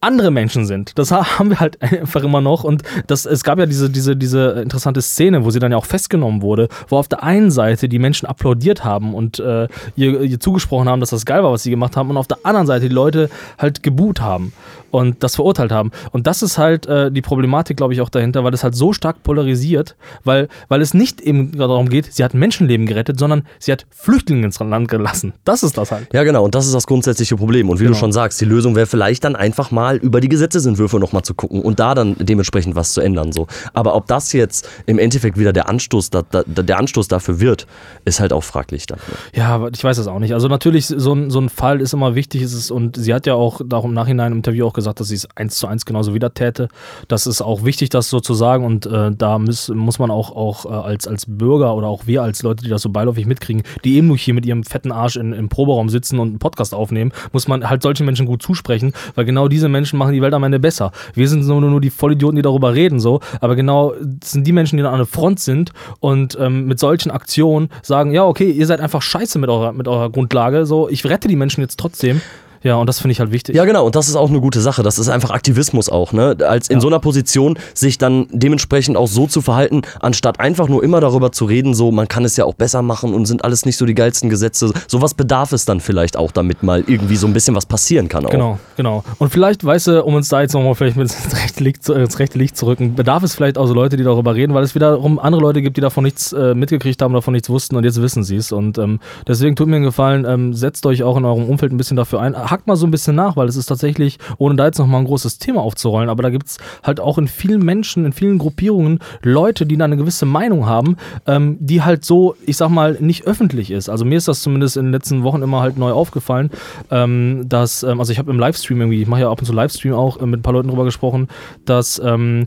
andere 0.00 0.30
Menschen 0.30 0.64
sind. 0.66 0.98
Das 0.98 1.10
ha- 1.12 1.38
haben 1.38 1.50
wir 1.50 1.60
halt 1.60 1.80
einfach 1.82 2.22
immer 2.22 2.40
noch. 2.40 2.64
Und 2.64 2.82
das, 3.06 3.26
es 3.26 3.44
gab 3.44 3.58
ja 3.58 3.66
diese, 3.66 3.90
diese, 3.90 4.16
diese 4.16 4.60
interessante 4.62 5.02
Szene, 5.02 5.44
wo 5.44 5.50
sie 5.50 5.58
dann 5.58 5.72
ja 5.72 5.78
auch 5.78 5.84
festgenommen 5.86 6.42
wurde, 6.42 6.68
wo 6.88 6.96
auf 6.96 7.08
der 7.08 7.22
einen 7.22 7.50
Seite 7.50 7.88
die 7.88 7.98
Menschen 7.98 8.26
applaudiert 8.26 8.84
haben 8.84 9.14
und 9.14 9.38
äh, 9.40 9.68
ihr, 9.96 10.20
ihr 10.22 10.40
zugesprochen 10.40 10.88
haben, 10.88 11.00
dass 11.00 11.10
das 11.10 11.24
geil 11.26 11.42
war, 11.42 11.52
was 11.52 11.62
sie 11.62 11.70
gemacht 11.70 11.96
haben, 11.96 12.10
und 12.10 12.16
auf 12.16 12.28
der 12.28 12.38
anderen 12.44 12.66
Seite 12.66 12.88
die 12.88 12.94
Leute 12.94 13.28
halt 13.58 13.82
gebuht 13.82 14.20
haben 14.20 14.52
und 14.90 15.22
das 15.22 15.36
verurteilt 15.36 15.72
haben. 15.72 15.90
Und 16.12 16.26
das 16.26 16.42
ist 16.42 16.58
halt 16.58 16.86
äh, 16.86 17.10
die 17.10 17.22
Problematik, 17.22 17.76
glaube 17.76 17.92
ich, 17.94 18.00
auch 18.00 18.08
dahinter, 18.08 18.44
weil 18.44 18.54
es 18.54 18.62
halt 18.64 18.74
so 18.74 18.92
stark 18.92 19.22
polarisiert, 19.22 19.96
weil, 20.24 20.48
weil 20.68 20.80
es 20.80 20.94
nicht 20.94 21.20
eben 21.20 21.52
darum 21.56 21.88
geht, 21.88 22.12
sie 22.12 22.24
hat 22.24 22.34
Menschenleben 22.34 22.86
gerettet, 22.86 23.18
sondern 23.18 23.42
sie 23.58 23.72
hat 23.72 23.86
Flüchtlinge 23.90 24.44
ins 24.46 24.58
Land 24.60 24.88
gelassen. 24.88 25.32
Das 25.44 25.62
ist 25.62 25.76
das 25.78 25.90
halt. 25.92 26.08
Ja, 26.12 26.22
genau, 26.24 26.44
und 26.44 26.54
das 26.54 26.66
ist 26.66 26.74
das 26.74 26.86
grundsätzliche 26.86 27.36
Problem. 27.36 27.68
Und 27.70 27.78
wie 27.80 27.84
Genau. 27.84 27.94
du 27.94 27.98
schon 28.00 28.12
sagst, 28.12 28.40
die 28.40 28.44
Lösung 28.44 28.76
wäre 28.76 28.86
vielleicht 28.86 29.24
dann 29.24 29.36
einfach 29.36 29.70
mal 29.70 29.96
über 29.96 30.20
die 30.20 30.28
Gesetzesentwürfe 30.28 30.98
nochmal 30.98 31.22
zu 31.22 31.34
gucken 31.34 31.62
und 31.62 31.80
da 31.80 31.94
dann 31.94 32.14
dementsprechend 32.18 32.76
was 32.76 32.92
zu 32.92 33.00
ändern. 33.00 33.32
So. 33.32 33.46
Aber 33.74 33.94
ob 33.94 34.06
das 34.06 34.32
jetzt 34.32 34.68
im 34.86 34.98
Endeffekt 34.98 35.38
wieder 35.38 35.52
der 35.52 35.68
Anstoß, 35.68 36.10
da, 36.10 36.22
da, 36.30 36.42
der 36.44 36.78
Anstoß 36.78 37.08
dafür 37.08 37.40
wird, 37.40 37.66
ist 38.04 38.20
halt 38.20 38.32
auch 38.32 38.44
fraglich 38.44 38.86
dann. 38.86 38.98
ne? 38.98 39.14
Ja, 39.38 39.68
ich 39.72 39.82
weiß 39.82 39.98
es 39.98 40.06
auch 40.06 40.18
nicht. 40.18 40.34
Also 40.34 40.48
natürlich, 40.48 40.86
so 40.86 41.12
ein, 41.14 41.30
so 41.30 41.40
ein 41.40 41.48
Fall 41.48 41.80
ist 41.80 41.92
immer 41.94 42.14
wichtig, 42.14 42.42
ist 42.42 42.54
es, 42.54 42.70
und 42.70 42.96
sie 42.96 43.12
hat 43.14 43.26
ja 43.26 43.34
auch 43.34 43.60
da 43.64 43.80
im 43.80 43.94
Nachhinein 43.94 44.32
im 44.32 44.38
Interview 44.38 44.66
auch 44.66 44.72
gesagt, 44.72 44.79
dass 44.80 45.08
sie 45.08 45.14
es 45.14 45.28
eins 45.34 45.56
zu 45.56 45.66
eins 45.66 45.84
genauso 45.84 46.14
wieder 46.14 46.34
täte. 46.34 46.68
Das 47.08 47.26
ist 47.26 47.42
auch 47.42 47.64
wichtig, 47.64 47.90
das 47.90 48.10
so 48.10 48.20
zu 48.20 48.34
sagen 48.34 48.64
und 48.64 48.86
äh, 48.86 49.10
da 49.12 49.38
muss, 49.38 49.68
muss 49.68 49.98
man 49.98 50.10
auch, 50.10 50.34
auch 50.34 50.64
äh, 50.64 50.68
als, 50.68 51.06
als 51.06 51.26
Bürger 51.26 51.74
oder 51.74 51.88
auch 51.88 52.06
wir 52.06 52.22
als 52.22 52.42
Leute, 52.42 52.64
die 52.64 52.70
das 52.70 52.82
so 52.82 52.90
beiläufig 52.90 53.26
mitkriegen, 53.26 53.62
die 53.84 53.96
eben 53.96 54.08
nur 54.08 54.16
hier 54.16 54.34
mit 54.34 54.46
ihrem 54.46 54.64
fetten 54.64 54.92
Arsch 54.92 55.16
in, 55.16 55.32
im 55.32 55.48
Proberaum 55.48 55.88
sitzen 55.88 56.18
und 56.18 56.28
einen 56.28 56.38
Podcast 56.38 56.74
aufnehmen, 56.74 57.12
muss 57.32 57.48
man 57.48 57.68
halt 57.68 57.82
solchen 57.82 58.06
Menschen 58.06 58.26
gut 58.26 58.42
zusprechen, 58.42 58.92
weil 59.14 59.24
genau 59.24 59.48
diese 59.48 59.68
Menschen 59.68 59.98
machen 59.98 60.12
die 60.12 60.22
Welt 60.22 60.34
am 60.34 60.44
Ende 60.44 60.60
besser. 60.60 60.92
Wir 61.14 61.28
sind 61.28 61.46
nur, 61.46 61.60
nur 61.60 61.80
die 61.80 61.90
Vollidioten, 61.90 62.36
die 62.36 62.42
darüber 62.42 62.74
reden, 62.74 63.00
so, 63.00 63.20
aber 63.40 63.56
genau 63.56 63.94
sind 64.22 64.46
die 64.46 64.52
Menschen, 64.52 64.76
die 64.76 64.82
dann 64.82 64.92
an 64.92 64.98
der 64.98 65.06
Front 65.06 65.40
sind 65.40 65.72
und 66.00 66.36
ähm, 66.40 66.66
mit 66.66 66.78
solchen 66.78 67.10
Aktionen 67.10 67.68
sagen, 67.82 68.12
ja, 68.12 68.24
okay, 68.24 68.50
ihr 68.50 68.66
seid 68.66 68.80
einfach 68.80 69.02
scheiße 69.02 69.38
mit 69.38 69.50
eurer, 69.50 69.72
mit 69.72 69.88
eurer 69.88 70.10
Grundlage, 70.10 70.66
so, 70.66 70.88
ich 70.88 71.04
rette 71.04 71.28
die 71.28 71.36
Menschen 71.36 71.60
jetzt 71.60 71.78
trotzdem. 71.78 72.20
Ja, 72.62 72.76
und 72.76 72.86
das 72.88 73.00
finde 73.00 73.12
ich 73.12 73.20
halt 73.20 73.32
wichtig. 73.32 73.54
Ja, 73.56 73.64
genau, 73.64 73.86
und 73.86 73.94
das 73.94 74.08
ist 74.08 74.16
auch 74.16 74.28
eine 74.28 74.40
gute 74.40 74.60
Sache. 74.60 74.82
Das 74.82 74.98
ist 74.98 75.08
einfach 75.08 75.30
Aktivismus 75.30 75.88
auch, 75.88 76.12
ne? 76.12 76.36
Als 76.46 76.68
in 76.68 76.76
Ja. 76.76 76.80
so 76.80 76.88
einer 76.88 76.98
Position 76.98 77.58
sich 77.74 77.96
dann 77.98 78.26
dementsprechend 78.30 78.96
auch 78.96 79.08
so 79.08 79.26
zu 79.26 79.40
verhalten, 79.40 79.82
anstatt 80.00 80.40
einfach 80.40 80.68
nur 80.68 80.84
immer 80.84 81.00
darüber 81.00 81.32
zu 81.32 81.46
reden, 81.46 81.74
so, 81.74 81.90
man 81.90 82.06
kann 82.08 82.24
es 82.24 82.36
ja 82.36 82.44
auch 82.44 82.54
besser 82.54 82.82
machen 82.82 83.14
und 83.14 83.26
sind 83.26 83.44
alles 83.44 83.64
nicht 83.64 83.76
so 83.76 83.86
die 83.86 83.94
geilsten 83.94 84.28
Gesetze. 84.28 84.72
Sowas 84.88 85.14
bedarf 85.14 85.52
es 85.52 85.64
dann 85.64 85.80
vielleicht 85.80 86.16
auch, 86.16 86.32
damit 86.32 86.62
mal 86.62 86.84
irgendwie 86.86 87.16
so 87.16 87.26
ein 87.26 87.32
bisschen 87.32 87.54
was 87.54 87.66
passieren 87.66 88.08
kann 88.08 88.26
auch. 88.26 88.30
Genau, 88.30 88.58
genau. 88.76 89.04
Und 89.18 89.30
vielleicht, 89.30 89.64
weißt 89.64 89.86
du, 89.86 90.04
um 90.04 90.14
uns 90.14 90.28
da 90.28 90.42
jetzt 90.42 90.52
nochmal 90.52 90.74
vielleicht 90.74 90.96
mit 90.96 91.10
ins 91.10 91.34
rechte, 91.34 91.64
Licht, 91.64 91.82
zu- 91.84 91.94
ins 91.94 92.18
rechte 92.18 92.38
Licht 92.38 92.56
zu 92.56 92.66
rücken, 92.66 92.94
bedarf 92.94 93.22
es 93.22 93.34
vielleicht 93.34 93.56
auch 93.56 93.66
so 93.66 93.74
Leute, 93.74 93.96
die 93.96 94.04
darüber 94.04 94.34
reden, 94.34 94.52
weil 94.54 94.64
es 94.64 94.74
wiederum 94.74 95.18
andere 95.18 95.40
Leute 95.40 95.62
gibt, 95.62 95.76
die 95.76 95.80
davon 95.80 96.04
nichts 96.04 96.32
äh, 96.32 96.54
mitgekriegt 96.54 97.00
haben, 97.00 97.14
davon 97.14 97.32
nichts 97.32 97.48
wussten 97.48 97.76
und 97.76 97.84
jetzt 97.84 98.00
wissen 98.02 98.22
sie 98.22 98.36
es. 98.36 98.52
Und 98.52 98.76
ähm, 98.78 99.00
deswegen 99.26 99.56
tut 99.56 99.68
mir 99.68 99.76
einen 99.76 99.84
Gefallen, 99.84 100.26
ähm, 100.28 100.52
setzt 100.52 100.84
euch 100.84 101.02
auch 101.02 101.16
in 101.16 101.24
eurem 101.24 101.44
Umfeld 101.48 101.72
ein 101.72 101.76
bisschen 101.78 101.96
dafür 101.96 102.20
ein. 102.20 102.34
Hackt 102.50 102.66
mal 102.66 102.76
so 102.76 102.86
ein 102.86 102.90
bisschen 102.90 103.16
nach, 103.16 103.36
weil 103.36 103.48
es 103.48 103.56
ist 103.56 103.66
tatsächlich, 103.66 104.18
ohne 104.38 104.56
da 104.56 104.66
jetzt 104.66 104.78
nochmal 104.78 105.00
ein 105.00 105.06
großes 105.06 105.38
Thema 105.38 105.62
aufzurollen, 105.62 106.08
aber 106.08 106.22
da 106.22 106.30
gibt 106.30 106.46
es 106.46 106.58
halt 106.82 107.00
auch 107.00 107.18
in 107.18 107.28
vielen 107.28 107.64
Menschen, 107.64 108.04
in 108.04 108.12
vielen 108.12 108.38
Gruppierungen 108.38 108.98
Leute, 109.22 109.66
die 109.66 109.76
da 109.76 109.84
eine 109.84 109.96
gewisse 109.96 110.26
Meinung 110.26 110.66
haben, 110.66 110.96
ähm, 111.26 111.56
die 111.60 111.82
halt 111.82 112.04
so, 112.04 112.34
ich 112.46 112.56
sag 112.56 112.70
mal, 112.70 112.96
nicht 113.00 113.26
öffentlich 113.26 113.70
ist. 113.70 113.88
Also 113.88 114.04
mir 114.04 114.18
ist 114.18 114.28
das 114.28 114.42
zumindest 114.42 114.76
in 114.76 114.86
den 114.86 114.92
letzten 114.92 115.22
Wochen 115.22 115.42
immer 115.42 115.60
halt 115.60 115.78
neu 115.78 115.92
aufgefallen, 115.92 116.50
ähm, 116.90 117.44
dass, 117.48 117.82
ähm, 117.82 118.00
also 118.00 118.12
ich 118.12 118.18
habe 118.18 118.30
im 118.30 118.38
Livestream 118.38 118.80
irgendwie, 118.80 119.02
ich 119.02 119.08
mache 119.08 119.22
ja 119.22 119.30
ab 119.30 119.40
und 119.40 119.46
zu 119.46 119.52
Livestream 119.52 119.94
auch 119.94 120.20
äh, 120.20 120.26
mit 120.26 120.40
ein 120.40 120.42
paar 120.42 120.52
Leuten 120.52 120.68
drüber 120.68 120.84
gesprochen, 120.84 121.28
dass 121.64 122.00
ähm, 122.04 122.46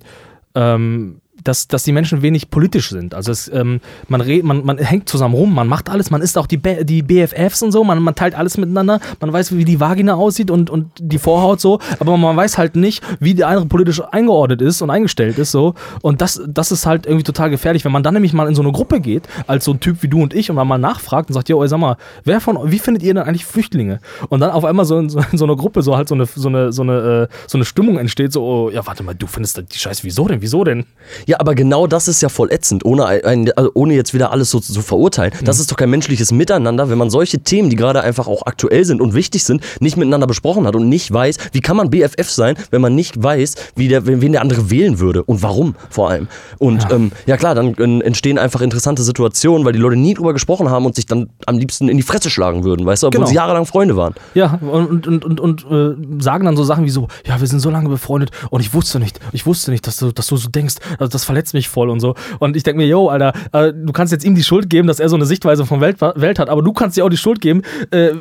ähm, 0.55 1.22
dass, 1.43 1.67
dass 1.67 1.83
die 1.83 1.91
Menschen 1.91 2.21
wenig 2.21 2.49
politisch 2.49 2.89
sind. 2.89 3.15
Also 3.15 3.31
es, 3.31 3.51
ähm, 3.51 3.81
man, 4.07 4.21
red, 4.21 4.43
man, 4.43 4.65
man 4.65 4.77
hängt 4.77 5.09
zusammen 5.09 5.33
rum, 5.33 5.53
man 5.53 5.67
macht 5.67 5.89
alles, 5.89 6.11
man 6.11 6.21
isst 6.21 6.37
auch 6.37 6.47
die, 6.47 6.57
B 6.57 6.83
die 6.83 7.01
BFFs 7.01 7.63
und 7.63 7.71
so, 7.71 7.83
man, 7.83 8.01
man 8.01 8.15
teilt 8.15 8.35
alles 8.35 8.57
miteinander, 8.57 8.99
man 9.19 9.33
weiß, 9.33 9.55
wie 9.55 9.65
die 9.65 9.79
Vagina 9.79 10.13
aussieht 10.13 10.51
und, 10.51 10.69
und 10.69 10.91
die 10.99 11.17
Vorhaut 11.17 11.59
so, 11.59 11.79
aber 11.99 12.17
man 12.17 12.37
weiß 12.37 12.57
halt 12.57 12.75
nicht, 12.75 13.03
wie 13.19 13.33
der 13.33 13.47
andere 13.47 13.65
politisch 13.65 14.01
eingeordnet 14.11 14.61
ist 14.61 14.81
und 14.81 14.89
eingestellt 14.89 15.37
ist 15.39 15.51
so. 15.51 15.73
Und 16.01 16.21
das, 16.21 16.41
das 16.47 16.71
ist 16.71 16.85
halt 16.85 17.05
irgendwie 17.05 17.23
total 17.23 17.49
gefährlich, 17.49 17.83
wenn 17.83 17.91
man 17.91 18.03
dann 18.03 18.13
nämlich 18.13 18.33
mal 18.33 18.47
in 18.47 18.55
so 18.55 18.61
eine 18.61 18.71
Gruppe 18.71 18.99
geht, 18.99 19.27
als 19.47 19.65
so 19.65 19.71
ein 19.71 19.79
Typ 19.79 20.03
wie 20.03 20.07
du 20.07 20.21
und 20.21 20.33
ich, 20.33 20.49
und 20.49 20.55
man 20.55 20.67
mal 20.67 20.77
nachfragt 20.77 21.29
und 21.29 21.33
sagt, 21.33 21.49
ja, 21.49 21.67
sag 21.67 21.79
mal, 21.79 21.97
wer 22.23 22.41
von, 22.41 22.71
wie 22.71 22.79
findet 22.79 23.03
ihr 23.03 23.13
denn 23.13 23.23
eigentlich 23.23 23.45
Flüchtlinge? 23.45 23.99
Und 24.29 24.39
dann 24.39 24.51
auf 24.51 24.65
einmal 24.65 24.85
so 24.85 24.99
in 24.99 25.09
so, 25.09 25.19
in 25.31 25.37
so 25.37 25.45
einer 25.45 25.55
Gruppe 25.55 25.81
so 25.81 25.97
halt 25.97 26.07
so 26.07 26.15
eine, 26.15 26.25
so 26.25 26.47
eine, 26.47 26.71
so 26.71 26.83
eine, 26.83 27.27
äh, 27.31 27.35
so 27.47 27.57
eine 27.57 27.65
Stimmung 27.65 27.97
entsteht, 27.97 28.33
so, 28.33 28.43
oh, 28.43 28.69
ja, 28.69 28.85
warte 28.85 29.03
mal, 29.03 29.15
du 29.15 29.27
findest 29.27 29.57
die 29.57 29.79
Scheiße, 29.79 30.03
wieso 30.03 30.27
denn, 30.27 30.41
wieso 30.41 30.63
denn? 30.63 30.85
Ja, 31.27 31.39
aber 31.39 31.55
genau 31.55 31.87
das 31.87 32.07
ist 32.07 32.21
ja 32.21 32.29
voll 32.29 32.51
ätzend, 32.51 32.85
ohne, 32.85 33.05
ein, 33.05 33.51
also 33.53 33.71
ohne 33.73 33.93
jetzt 33.95 34.13
wieder 34.13 34.31
alles 34.31 34.49
so 34.51 34.59
zu 34.59 34.81
verurteilen. 34.81 35.33
Das 35.43 35.59
ist 35.59 35.71
doch 35.71 35.77
kein 35.77 35.89
menschliches 35.89 36.31
Miteinander, 36.31 36.89
wenn 36.89 36.97
man 36.97 37.09
solche 37.09 37.39
Themen, 37.39 37.69
die 37.69 37.75
gerade 37.75 38.01
einfach 38.01 38.27
auch 38.27 38.45
aktuell 38.45 38.85
sind 38.85 39.01
und 39.01 39.13
wichtig 39.13 39.43
sind, 39.43 39.61
nicht 39.79 39.97
miteinander 39.97 40.27
besprochen 40.27 40.65
hat 40.67 40.75
und 40.75 40.89
nicht 40.89 41.11
weiß, 41.11 41.37
wie 41.51 41.61
kann 41.61 41.77
man 41.77 41.89
BFF 41.89 42.29
sein, 42.29 42.55
wenn 42.71 42.81
man 42.81 42.95
nicht 42.95 43.21
weiß, 43.21 43.55
wie 43.75 43.87
der, 43.87 44.05
wen 44.05 44.31
der 44.31 44.41
andere 44.41 44.69
wählen 44.69 44.99
würde 44.99 45.23
und 45.23 45.41
warum 45.43 45.75
vor 45.89 46.09
allem. 46.09 46.27
Und 46.59 46.83
ja, 46.83 46.91
ähm, 46.91 47.11
ja 47.25 47.37
klar, 47.37 47.55
dann 47.55 47.73
äh, 47.75 48.03
entstehen 48.05 48.37
einfach 48.37 48.61
interessante 48.61 49.03
Situationen, 49.03 49.65
weil 49.65 49.73
die 49.73 49.79
Leute 49.79 49.95
nie 49.97 50.13
drüber 50.13 50.33
gesprochen 50.33 50.69
haben 50.69 50.85
und 50.85 50.95
sich 50.95 51.05
dann 51.05 51.29
am 51.45 51.57
liebsten 51.57 51.87
in 51.89 51.97
die 51.97 52.03
Fresse 52.03 52.29
schlagen 52.29 52.63
würden, 52.63 52.85
weißt 52.85 53.03
du, 53.03 53.07
obwohl 53.07 53.19
Genau. 53.19 53.29
sie 53.29 53.35
jahrelang 53.35 53.65
Freunde 53.65 53.95
waren. 53.95 54.13
Ja, 54.33 54.59
und, 54.61 55.07
und, 55.07 55.23
und, 55.25 55.39
und 55.39 55.65
äh, 55.71 56.21
sagen 56.21 56.45
dann 56.45 56.57
so 56.57 56.63
Sachen 56.63 56.85
wie 56.85 56.89
so, 56.89 57.07
ja, 57.25 57.39
wir 57.39 57.47
sind 57.47 57.59
so 57.59 57.69
lange 57.69 57.89
befreundet 57.89 58.31
und 58.49 58.61
ich 58.61 58.73
wusste 58.73 58.99
nicht, 58.99 59.19
ich 59.31 59.45
wusste 59.45 59.71
nicht, 59.71 59.85
dass 59.87 59.97
du, 59.97 60.11
dass 60.11 60.27
du 60.27 60.37
so 60.37 60.49
denkst, 60.49 60.75
also 60.99 61.07
das 61.13 61.24
verletzt 61.25 61.53
mich 61.53 61.70
voll 61.70 61.89
und 61.89 62.00
so. 62.00 62.15
Und 62.39 62.55
ich 62.55 62.63
denke 62.63 62.77
mir, 62.82 62.88
yo, 62.88 63.10
Alter, 63.10 63.34
äh, 63.51 63.74
du 63.74 63.93
kannst 63.93 64.12
jetzt 64.12 64.25
ihm 64.25 64.36
die 64.36 64.43
Schuld 64.43 64.70
geben, 64.70 64.88
dass 64.88 65.00
er 65.00 65.10
so 65.10 65.15
eine 65.15 65.25
Sichtweise 65.25 65.65
von 65.65 65.82
Welt, 65.82 65.98
Welt 66.01 66.39
hat, 66.39 66.50
aber 66.50 66.62
du 66.62 66.74
kannst 66.74 66.98
dir 66.98 67.05
auch 67.05 67.10
die 67.10 67.17
Schuld 67.17 67.41
geben, 67.41 67.62
äh, 67.91 68.08
äh, 68.08 68.15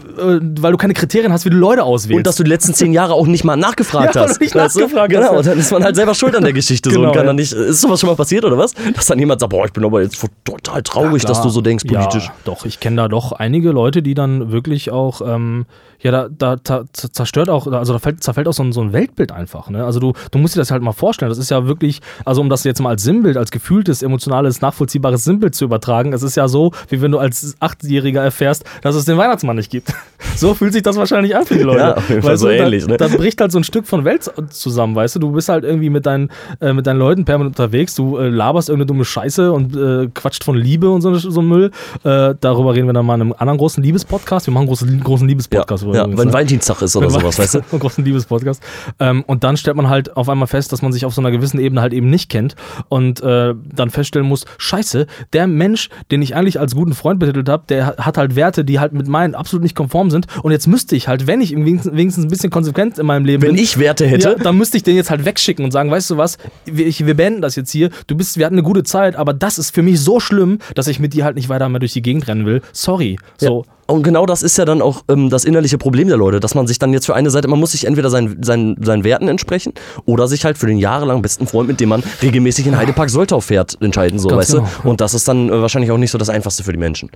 weil 0.61 0.73
du 0.73 0.79
keine 0.79 0.95
Kriterien 0.95 1.33
hast, 1.33 1.45
wie 1.45 1.51
du 1.51 1.57
Leute 1.57 1.83
auswählst. 1.85 2.19
Und 2.19 2.27
dass 2.27 2.37
du 2.37 2.45
die 2.45 2.51
letzten 2.51 2.75
zehn 2.75 2.93
Jahre 2.93 3.15
auch 3.15 3.27
nicht 3.27 3.45
mal 3.45 3.57
nachgefragt 3.63 4.15
Ja, 4.15 4.23
hast. 4.23 4.39
du 4.39 4.45
nicht 4.45 4.55
weißt 4.55 4.77
du? 4.77 4.81
nachgefragt 4.81 5.13
hast, 5.15 5.21
Genau, 5.21 5.33
ja. 5.33 5.39
und 5.39 5.47
dann 5.47 5.59
ist 5.59 5.71
man 5.73 5.85
halt 5.85 5.97
selber 5.97 6.15
schuld 6.15 6.35
an 6.37 6.43
der 6.45 6.53
Geschichte 6.53 6.91
so 6.91 6.97
Genau, 6.97 7.09
und 7.09 7.15
kann 7.15 7.25
ja. 7.25 7.27
dann 7.29 7.37
nicht. 7.37 7.53
Ist 7.53 7.81
sowas 7.81 8.01
schon 8.01 8.09
mal 8.09 8.17
passiert 8.17 8.45
oder 8.45 8.59
was? 8.59 8.73
Dass 8.95 9.07
dann 9.07 9.19
jemand 9.19 9.41
sagt, 9.41 9.51
boah, 9.51 9.65
ich 9.67 9.73
bin 9.73 9.85
aber 9.85 10.03
jetzt 10.03 10.25
total 10.45 10.83
traurig, 10.83 11.25
dass 11.25 11.43
du 11.43 11.49
so 11.49 11.61
denkst 11.61 11.85
politisch. 11.85 12.27
Ja, 12.27 12.33
doch, 12.45 12.65
ich 12.65 12.81
kenne 12.81 12.97
da 12.97 13.09
doch 13.09 13.33
einige 13.33 13.71
Leute, 13.71 14.03
die 14.03 14.15
dann 14.15 14.51
wirklich 14.53 14.91
auch, 14.91 15.21
ähm, 15.27 15.67
ja, 16.01 16.11
da, 16.11 16.29
da, 16.37 16.57
da 16.57 16.85
zerstört 16.93 17.49
auch, 17.49 17.67
also 17.69 17.93
da 17.93 17.99
fällt, 18.01 18.23
zerfällt 18.25 18.49
auch 18.49 18.53
so 18.53 18.63
ein, 18.65 18.73
so 18.73 18.81
ein 18.81 18.93
Weltbild 18.93 19.31
einfach. 19.31 19.71
Ne? 19.71 19.85
Also 19.85 20.01
du, 20.01 20.15
du 20.33 20.39
musst 20.39 20.57
dir 20.57 20.61
das 20.61 20.73
halt 20.73 20.83
mal 20.83 20.93
vorstellen. 20.93 21.29
Das 21.29 21.39
ist 21.39 21.51
ja 21.51 21.67
wirklich, 21.69 22.01
also 22.25 22.41
um 22.41 22.49
das 22.51 22.65
jetzt 22.65 22.81
mal 22.83 22.91
als 22.91 23.03
Sinnbild, 23.03 23.37
als 23.37 23.51
gefühltes, 23.51 24.03
emotionales, 24.03 24.61
nachvollziehbares 24.61 25.25
Sinnbild 25.25 25.55
zu 25.55 25.65
übertragen, 25.65 26.13
es 26.13 26.23
ist 26.23 26.37
ja 26.37 26.49
so, 26.49 26.73
wie 26.89 27.01
wenn 27.01 27.13
du 27.13 27.19
als 27.19 27.57
Achtjähriger 27.61 28.23
erfährst, 28.23 28.65
dass 28.83 28.95
es 28.95 29.05
den 29.05 29.17
Weihnachtsmann 29.17 29.57
nicht 29.57 29.71
gibt. 29.71 29.93
So 30.37 30.55
fühlt 30.55 30.73
sich 30.73 30.83
das 30.83 30.97
wahrscheinlich 30.97 31.37
an 31.37 31.45
für 31.45 31.57
die 31.57 31.63
Leute. 31.63 31.79
Ja, 31.81 31.95
auf 31.97 32.09
jeden 32.09 32.23
Fall 32.23 32.39
so 32.39 32.49
du, 32.49 32.57
da, 32.57 32.65
ähnlich, 32.65 32.87
ne? 32.87 32.97
Da 32.97 33.09
bricht 33.09 33.41
halt 33.41 33.53
so 33.53 33.59
ein 33.59 33.65
Stück 33.65 33.87
von 33.87 34.05
Welt 34.05 34.31
zusammen, 34.51 34.95
weißt 34.95 35.17
du? 35.17 35.19
Du 35.19 35.33
bist 35.33 35.49
halt 35.49 35.65
irgendwie 35.65 35.91
mit 35.91 36.07
deinen, 36.07 36.31
äh, 36.61 36.73
mit 36.73 36.87
deinen 36.87 36.99
Leuten 36.99 37.25
permanent 37.25 37.59
unterwegs, 37.59 37.95
du 37.95 38.17
äh, 38.17 38.29
laberst 38.29 38.69
irgendeine 38.69 38.87
dumme 38.87 39.05
Scheiße 39.05 39.53
und 39.53 39.77
äh, 39.77 40.09
quatscht 40.15 40.45
von 40.45 40.57
Liebe 40.57 40.89
und 40.91 41.03
so, 41.03 41.15
so 41.15 41.43
Müll. 41.43 41.71
Äh, 42.05 42.35
darüber 42.41 42.75
reden 42.75 42.87
wir 42.87 42.93
dann 42.93 43.05
mal 43.05 43.17
in 43.17 43.21
einem 43.23 43.35
anderen 43.37 43.59
großen 43.59 43.83
Liebespodcast. 43.83 44.47
Wir 44.47 44.55
machen 44.55 44.63
einen 44.63 44.69
großen, 44.69 45.01
großen 45.03 45.27
Ja, 45.27 45.31
Liebespodcast. 45.31 45.83
ja, 45.83 45.89
übrigens, 45.89 46.19
wenn 46.19 46.29
ne? 46.29 46.33
Valentinstag 46.33 46.83
ist 46.83 46.97
oder 46.97 47.11
sowas, 47.11 47.39
weißt 47.39 47.55
du? 47.57 47.59
Einen 47.71 47.81
großen 47.81 48.05
Liebespodcast. 48.05 48.63
Ähm, 49.01 49.25
und 49.27 49.45
dann 49.45 49.57
stellt 49.57 49.77
man 49.77 49.89
halt 49.89 50.17
auf 50.17 50.29
einmal 50.29 50.49
fest, 50.49 50.73
dass 50.73 50.83
man 50.83 50.93
sich 50.93 51.05
auf 51.05 51.15
so 51.15 51.21
einer 51.21 51.31
gewissen 51.31 51.61
Ebene 51.61 51.81
halt 51.81 51.93
eben 51.93 52.09
nicht 52.09 52.31
kennt 52.31 52.55
und 52.89 53.23
äh, 53.23 53.55
dann 53.75 53.91
feststellen 53.91 54.29
muss, 54.29 54.45
scheiße, 54.59 55.07
der 55.33 55.47
Mensch, 55.47 55.89
den 56.11 56.23
ich 56.23 56.35
eigentlich 56.35 56.59
als 56.61 56.75
guten 56.75 56.95
Freund 56.95 57.19
betitelt 57.19 57.49
habe, 57.49 57.65
der 57.69 57.97
hat 57.99 58.19
halt 58.19 58.37
Werte, 58.37 58.65
die 58.65 58.81
halt 58.81 58.93
mit 58.93 59.09
meinen 59.09 59.35
absolut 59.35 59.63
nicht 59.63 59.75
konform 59.75 60.11
sind 60.11 60.27
und 60.43 60.53
jetzt 60.53 60.67
müsste 60.67 60.97
ich 60.97 61.09
halt, 61.09 61.27
wenn 61.27 61.41
ich 61.41 61.55
wenigstens, 61.55 61.93
wenigstens 61.95 62.25
ein 62.25 62.31
bisschen 62.31 62.51
konsequent 62.51 62.99
in 62.99 63.07
meinem 63.07 63.25
Leben 63.25 63.43
Wenn 63.43 63.55
bin, 63.55 63.63
ich 63.63 63.79
Werte 63.79 64.07
hätte, 64.07 64.31
ja, 64.31 64.35
dann 64.37 64.57
müsste 64.57 64.77
ich 64.77 64.83
den 64.83 64.97
jetzt 64.97 65.11
halt 65.11 65.25
wegschicken 65.25 65.65
und 65.65 65.71
sagen, 65.71 65.91
weißt 65.91 66.11
du 66.11 66.17
was, 66.17 66.39
wir, 66.65 66.87
ich, 66.87 67.05
wir 67.07 67.15
beenden 67.15 67.43
das 67.43 67.57
jetzt 67.57 67.71
hier. 67.71 67.91
Du 68.07 68.17
bist, 68.17 68.37
wir 68.37 68.47
hatten 68.47 68.55
eine 68.55 68.63
gute 68.63 68.83
Zeit, 68.83 69.17
aber 69.17 69.35
das 69.35 69.59
ist 69.59 69.75
für 69.75 69.83
mich 69.83 70.01
so 70.01 70.21
schlimm, 70.21 70.59
dass 70.75 70.87
ich 70.87 70.99
mit 70.99 71.15
dir 71.15 71.25
halt 71.25 71.37
nicht 71.37 71.49
weiter 71.49 71.69
mehr 71.69 71.81
durch 71.81 71.93
die 71.93 72.03
Gegend 72.03 72.29
rennen 72.29 72.47
will. 72.47 72.63
Sorry. 72.73 73.19
So. 73.39 73.65
Und 73.87 74.03
genau 74.03 74.27
das 74.27 74.43
ist 74.43 74.57
ja 74.59 74.65
dann 74.65 74.81
auch 74.81 75.03
ähm, 75.09 75.29
das 75.29 75.45
innerliche 75.45 75.77
Problem 75.77 76.09
der 76.09 76.17
Leute, 76.17 76.41
dass 76.41 76.55
man 76.55 76.67
sich 76.67 76.79
dann 76.79 76.93
jetzt 76.93 77.07
für 77.07 77.15
eine 77.15 77.31
Seite, 77.31 77.49
man 77.49 77.59
muss 77.59 77.73
sich 77.73 77.87
entweder 77.87 78.11
seinen, 78.11 78.43
seinen, 78.43 78.83
seinen 78.83 79.05
Werten 79.05 79.29
entsprechen 79.29 79.75
oder 80.05 80.29
sich 80.29 80.45
halt 80.45 80.57
für 80.57 80.67
den 80.67 80.79
jahrelang 80.79 81.21
besten 81.21 81.47
Freund, 81.47 81.69
mit 81.69 81.81
dem 81.81 81.89
man 81.89 82.03
regelmäßig 82.23 82.67
in 82.67 82.77
Heidepark 82.77 83.11
Soltau 83.11 83.41
fährt, 83.41 83.77
entscheiden, 83.81 84.19
so, 84.19 84.29
Ganz 84.29 84.41
weißt 84.41 84.53
genau, 84.53 84.69
du? 84.83 84.89
Und 84.89 85.01
das 85.01 85.15
ist 85.15 85.27
dann 85.27 85.49
äh, 85.49 85.61
wahrscheinlich 85.61 85.91
auch 85.91 85.99
nicht 85.99 86.11
so 86.11 86.19
das 86.19 86.29
Einfachste 86.29 86.63
für 86.65 86.73
die 86.73 86.79
Menschen. 86.79 87.11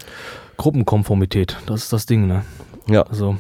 Gruppenkonformität, 0.57 1.57
das 1.67 1.85
ist 1.85 1.93
das 1.93 2.07
Ding, 2.07 2.27
ne? 2.27 2.45
Ja. 2.89 3.03
Also. 3.03 3.37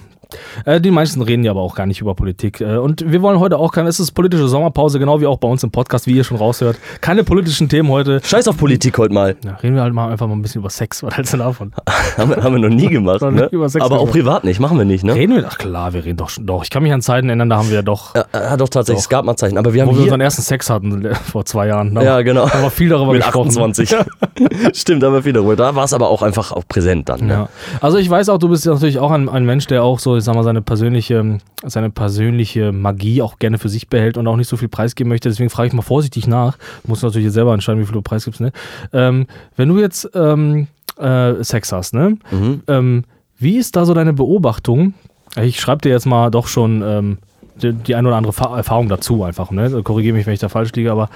Äh, 0.64 0.80
die 0.80 0.90
meisten 0.90 1.22
reden 1.22 1.44
ja 1.44 1.52
aber 1.52 1.60
auch 1.60 1.74
gar 1.74 1.86
nicht 1.86 2.00
über 2.00 2.14
Politik. 2.14 2.60
Äh, 2.60 2.76
und 2.76 3.10
wir 3.10 3.22
wollen 3.22 3.38
heute 3.38 3.58
auch 3.58 3.72
keine, 3.72 3.88
es 3.88 4.00
ist 4.00 4.12
politische 4.12 4.48
Sommerpause, 4.48 4.98
genau 4.98 5.20
wie 5.20 5.26
auch 5.26 5.38
bei 5.38 5.48
uns 5.48 5.62
im 5.62 5.70
Podcast, 5.70 6.06
wie 6.06 6.12
ihr 6.16 6.24
schon 6.24 6.36
raushört. 6.36 6.76
Keine 7.00 7.24
politischen 7.24 7.68
Themen 7.68 7.88
heute. 7.90 8.20
Scheiß 8.24 8.48
auf 8.48 8.56
Politik 8.56 8.98
heute 8.98 9.14
mal. 9.14 9.36
Ja, 9.44 9.54
reden 9.56 9.76
wir 9.76 9.82
halt 9.82 9.94
mal 9.94 10.10
einfach 10.10 10.26
mal 10.26 10.34
ein 10.34 10.42
bisschen 10.42 10.60
über 10.60 10.70
Sex. 10.70 11.02
Was 11.02 11.16
hältst 11.16 11.32
du 11.34 11.38
davon? 11.38 11.72
haben, 12.16 12.30
wir, 12.30 12.42
haben 12.42 12.54
wir 12.54 12.68
noch 12.68 12.74
nie 12.74 12.88
gemacht, 12.88 13.20
Noch 13.22 13.30
ne? 13.30 13.48
über 13.52 13.68
Sex 13.68 13.84
Aber 13.84 14.00
auch 14.00 14.10
privat 14.10 14.44
nicht, 14.44 14.60
machen 14.60 14.78
wir 14.78 14.84
nicht, 14.84 15.04
ne? 15.04 15.14
Reden 15.14 15.36
wir? 15.36 15.44
Ach 15.48 15.58
klar, 15.58 15.92
wir 15.92 16.04
reden 16.04 16.16
doch 16.16 16.28
schon. 16.28 16.46
Doch, 16.46 16.62
ich 16.64 16.70
kann 16.70 16.82
mich 16.82 16.92
an 16.92 17.02
Zeiten 17.02 17.28
erinnern, 17.28 17.48
da 17.50 17.58
haben 17.58 17.68
wir 17.68 17.76
ja 17.76 17.82
doch, 17.82 18.14
Ja, 18.14 18.24
ja, 18.32 18.56
doch, 18.56 18.68
tatsächlich, 18.68 18.98
Doch. 18.98 19.04
es 19.04 19.08
gab 19.08 19.24
mal 19.24 19.36
Zeichen. 19.36 19.58
Aber 19.58 19.72
wir 19.74 19.82
haben 19.82 19.90
wo 19.90 19.94
wir 19.96 20.02
unseren 20.02 20.20
ersten 20.20 20.42
Sex 20.42 20.68
hatten 20.70 21.04
äh, 21.04 21.14
vor 21.14 21.44
zwei 21.44 21.68
Jahren. 21.68 21.94
Da 21.94 22.02
Ja, 22.02 22.22
genau. 22.22 22.48
haben 22.50 22.62
wir 22.62 22.70
viel 22.70 22.88
darüber 22.88 23.12
mit 23.12 23.22
gesprochen. 23.22 23.48
28. 23.48 23.94
Stimmt, 24.72 25.04
aber 25.04 25.22
viel 25.22 25.32
darüber. 25.32 25.56
Da 25.56 25.74
war 25.74 25.84
es 25.84 25.92
aber 25.92 26.08
auch 26.10 26.22
einfach 26.22 26.52
auch 26.52 26.66
präsent 26.68 27.08
dann. 27.08 27.26
Ne? 27.26 27.32
Ja. 27.32 27.48
Also 27.80 27.98
ich 27.98 28.08
weiß 28.08 28.28
auch, 28.28 28.38
du 28.38 28.48
bist 28.48 28.64
ja 28.66 28.72
natürlich 28.72 28.98
auch 28.98 29.10
ein, 29.10 29.28
ein 29.28 29.44
Mensch, 29.44 29.66
der 29.66 29.82
auch 29.82 29.98
so, 29.98 30.15
ich 30.18 30.24
sag 30.24 30.34
mal, 30.34 30.44
seine 30.44 30.62
persönliche, 30.62 31.38
seine 31.64 31.90
persönliche 31.90 32.72
Magie 32.72 33.22
auch 33.22 33.38
gerne 33.38 33.58
für 33.58 33.68
sich 33.68 33.88
behält 33.88 34.16
und 34.16 34.26
auch 34.26 34.36
nicht 34.36 34.48
so 34.48 34.56
viel 34.56 34.68
preisgeben 34.68 35.08
möchte. 35.08 35.28
Deswegen 35.28 35.50
frage 35.50 35.68
ich 35.68 35.72
mal 35.72 35.82
vorsichtig 35.82 36.26
nach. 36.26 36.56
Du 36.82 36.88
musst 36.88 37.02
natürlich 37.02 37.26
jetzt 37.26 37.34
selber 37.34 37.54
entscheiden, 37.54 37.80
wie 37.80 37.86
viel 37.86 37.94
du 37.94 38.02
preisgibst. 38.02 38.40
Ne? 38.40 38.52
Ähm, 38.92 39.26
wenn 39.56 39.68
du 39.68 39.78
jetzt 39.78 40.10
ähm, 40.14 40.68
äh, 40.98 41.42
Sex 41.42 41.72
hast, 41.72 41.94
ne? 41.94 42.16
Mhm. 42.30 42.62
Ähm, 42.68 43.04
wie 43.38 43.58
ist 43.58 43.76
da 43.76 43.84
so 43.84 43.92
deine 43.92 44.12
Beobachtung? 44.12 44.94
Ich 45.40 45.60
schreibe 45.60 45.82
dir 45.82 45.90
jetzt 45.90 46.06
mal 46.06 46.30
doch 46.30 46.46
schon 46.46 46.82
ähm, 46.82 47.18
die, 47.60 47.72
die 47.72 47.94
ein 47.94 48.06
oder 48.06 48.16
andere 48.16 48.32
Fa 48.32 48.56
Erfahrung 48.56 48.88
dazu 48.88 49.22
einfach. 49.24 49.50
Ne? 49.50 49.82
Korrigiere 49.82 50.16
mich, 50.16 50.26
wenn 50.26 50.34
ich 50.34 50.40
da 50.40 50.48
falsch 50.48 50.72
liege, 50.72 50.90
aber 50.90 51.10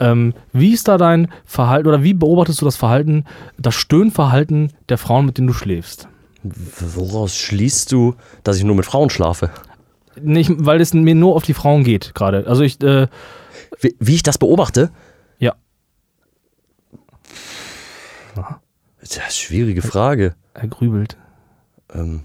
ähm, 0.00 0.34
wie 0.52 0.72
ist 0.72 0.88
da 0.88 0.98
dein 0.98 1.28
Verhalten 1.44 1.88
oder 1.88 2.02
wie 2.02 2.14
beobachtest 2.14 2.60
du 2.60 2.64
das 2.64 2.76
Verhalten, 2.76 3.24
das 3.58 3.74
Stöhnverhalten 3.74 4.72
der 4.88 4.98
Frauen, 4.98 5.26
mit 5.26 5.38
denen 5.38 5.48
du 5.48 5.54
schläfst? 5.54 6.08
Woraus 6.42 7.36
schließt 7.36 7.92
du, 7.92 8.14
dass 8.42 8.56
ich 8.56 8.64
nur 8.64 8.74
mit 8.76 8.84
Frauen 8.86 9.10
schlafe? 9.10 9.50
Nicht, 10.20 10.50
weil 10.56 10.80
es 10.80 10.92
mir 10.92 11.14
nur 11.14 11.36
auf 11.36 11.44
die 11.44 11.54
Frauen 11.54 11.84
geht 11.84 12.14
gerade. 12.14 12.46
Also 12.46 12.62
ich, 12.62 12.80
äh, 12.82 13.06
Wie, 13.80 13.96
wie 13.98 14.14
ich 14.14 14.22
das 14.22 14.38
beobachte? 14.38 14.90
ja, 15.38 15.54
Das 19.00 19.10
ist 19.10 19.20
eine 19.20 19.30
schwierige 19.30 19.82
Frage. 19.82 20.34
er 20.54 20.68
grübelt. 20.68 21.16
Ähm, 21.92 22.22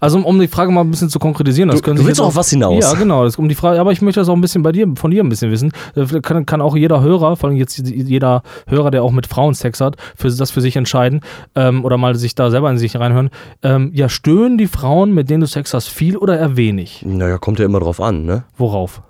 Also 0.00 0.18
um, 0.18 0.40
die 0.40 0.48
Frage 0.48 0.70
mal 0.72 0.80
ein 0.82 0.90
bisschen 0.90 1.08
zu 1.10 1.18
konkretisieren, 1.18 1.68
das 1.68 1.80
Du- 1.80 1.84
können 1.84 1.96
du 1.96 2.02
sich 2.02 2.08
willst 2.08 2.20
jetzt 2.20 2.26
auf 2.26 2.36
was 2.36 2.50
hinaus? 2.50 2.82
Ja, 2.82 2.94
genau, 2.94 3.24
das 3.24 3.36
um 3.36 3.48
die 3.48 3.54
Frage, 3.54 3.80
aber 3.80 3.92
ich 3.92 4.02
möchte 4.02 4.20
das 4.20 4.28
auch 4.28 4.34
ein 4.34 4.40
bisschen 4.40 4.62
bei 4.62 4.72
dir, 4.72 4.86
von 4.96 5.10
dir 5.10 5.22
ein 5.22 5.28
bisschen 5.28 5.50
wissen. 5.50 5.72
Äh, 5.94 6.20
Kann, 6.20 6.46
kann 6.46 6.60
auch 6.60 6.76
jeder 6.76 7.00
Hörer, 7.02 7.36
vor 7.36 7.48
allem 7.50 7.58
jetzt 7.58 7.78
jeder 7.78 8.42
Hörer, 8.68 8.90
der 8.90 9.02
auch 9.02 9.12
mit 9.12 9.26
Frauen 9.26 9.54
Sex 9.54 9.80
hat, 9.80 9.96
für 10.16 10.30
das 10.30 10.50
für 10.50 10.60
sich 10.60 10.76
entscheiden 10.76 11.20
ähm, 11.54 11.84
oder 11.84 11.96
mal 11.96 12.14
sich 12.14 12.34
da 12.34 12.50
selber 12.50 12.70
in 12.70 12.78
sich 12.78 12.96
reinhören. 12.98 13.30
Ähm, 13.62 13.90
ja, 13.94 14.08
stöhnen 14.08 14.58
die 14.58 14.66
Frauen, 14.66 15.12
mit 15.14 15.30
denen 15.30 15.40
du 15.42 15.46
Sex 15.46 15.74
hast, 15.74 15.88
viel 15.88 16.16
oder 16.16 16.38
eher 16.38 16.56
wenig? 16.56 17.02
Naja, 17.06 17.38
kommt 17.38 17.58
ja 17.58 17.64
immer 17.64 17.80
drauf 17.80 18.00
an, 18.00 18.24
ne? 18.24 18.44
Worauf? 18.56 19.02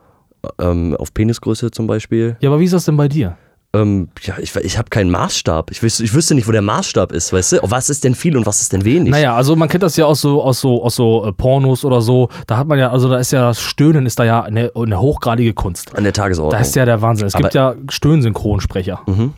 Ähm, 0.61 0.97
auf 0.99 1.15
Penisgröße 1.15 1.71
zum 1.71 1.87
Beispiel. 1.87 2.37
Ja, 2.41 2.51
aber 2.51 2.59
wie 2.59 2.65
ist 2.65 2.75
das 2.75 2.85
denn 2.85 2.97
bei 2.97 3.07
dir? 3.09 3.37
Ähm, 3.75 4.09
ja, 4.23 4.35
ich, 4.39 4.55
ich 4.55 4.77
habe 4.77 4.91
keinen 4.91 5.11
Maßstab. 5.11 5.71
Ich 5.71 5.83
wüsste, 5.83 6.05
ich 6.05 6.13
wüsste 6.13 6.35
nicht, 6.35 6.47
wo 6.47 6.53
der 6.53 6.61
Maßstab 6.61 7.11
ist, 7.11 7.33
weißt 7.33 7.53
du? 7.53 7.59
Was 7.63 7.89
ist 7.89 8.05
denn 8.05 8.15
viel 8.15 8.37
und 8.37 8.45
was 8.45 8.61
ist 8.61 8.73
denn 8.75 8.85
wenig? 8.85 9.11
Naja, 9.11 9.35
also 9.35 9.57
man 9.57 9.69
kennt 9.71 9.83
das 9.83 9.97
ja 9.97 10.05
aus 10.05 10.21
so, 10.21 10.43
aus 10.43 10.61
so, 10.61 10.83
aus 10.85 10.95
so 10.95 11.25
äh, 11.27 11.33
Pornos 11.33 11.83
oder 11.85 12.03
so. 12.03 12.29
Da 12.47 12.59
hat 12.59 12.67
man 12.67 12.79
ja, 12.79 12.91
also 12.91 13.09
da 13.09 13.17
ist 13.19 13.33
ja 13.33 13.49
das 13.49 13.61
Stöhnen 13.63 14.05
ist 14.05 14.19
da 14.19 14.25
ja 14.25 14.43
eine, 14.43 14.71
eine 14.75 15.01
hochgradige 15.01 15.55
Kunst. 15.55 15.97
An 15.97 16.05
der 16.05 16.13
Tagesordnung. 16.13 16.59
Da 16.59 16.61
ist 16.61 16.77
ja 16.77 16.85
der 16.85 17.01
Wahnsinn. 17.01 17.27
Es 17.29 17.33
gibt 17.33 17.55
ja 17.55 17.75
Stöhnsynchronsprecher. 17.89 19.01
Mhm. 19.07 19.33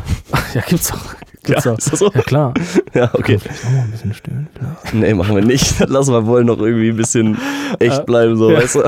ja, 0.54 0.60
gibt's 0.68 0.92
auch. 0.92 0.98
Gibt's 1.44 1.64
Ja, 1.64 1.72
auch. 1.72 1.78
ist 1.78 1.90
das 1.90 1.98
so? 2.00 2.10
ja, 2.14 2.20
klar. 2.20 2.52
ja, 2.94 3.08
okay. 3.14 3.38
Vielleicht 3.38 3.64
auch 3.64 3.70
mal 3.70 3.80
ein 3.84 3.90
bisschen 3.90 4.12
stöhnen. 4.12 4.48
Vielleicht. 4.54 4.94
Nee, 4.94 5.14
machen 5.14 5.34
wir 5.34 5.42
nicht. 5.42 5.78
Lassen 5.88 6.12
wir 6.12 6.26
wohl 6.26 6.44
noch 6.44 6.58
irgendwie 6.58 6.90
ein 6.90 6.96
bisschen 6.96 7.38
echt 7.78 8.04
bleiben, 8.04 8.36
so, 8.36 8.52
weißt 8.52 8.74
du? 8.74 8.82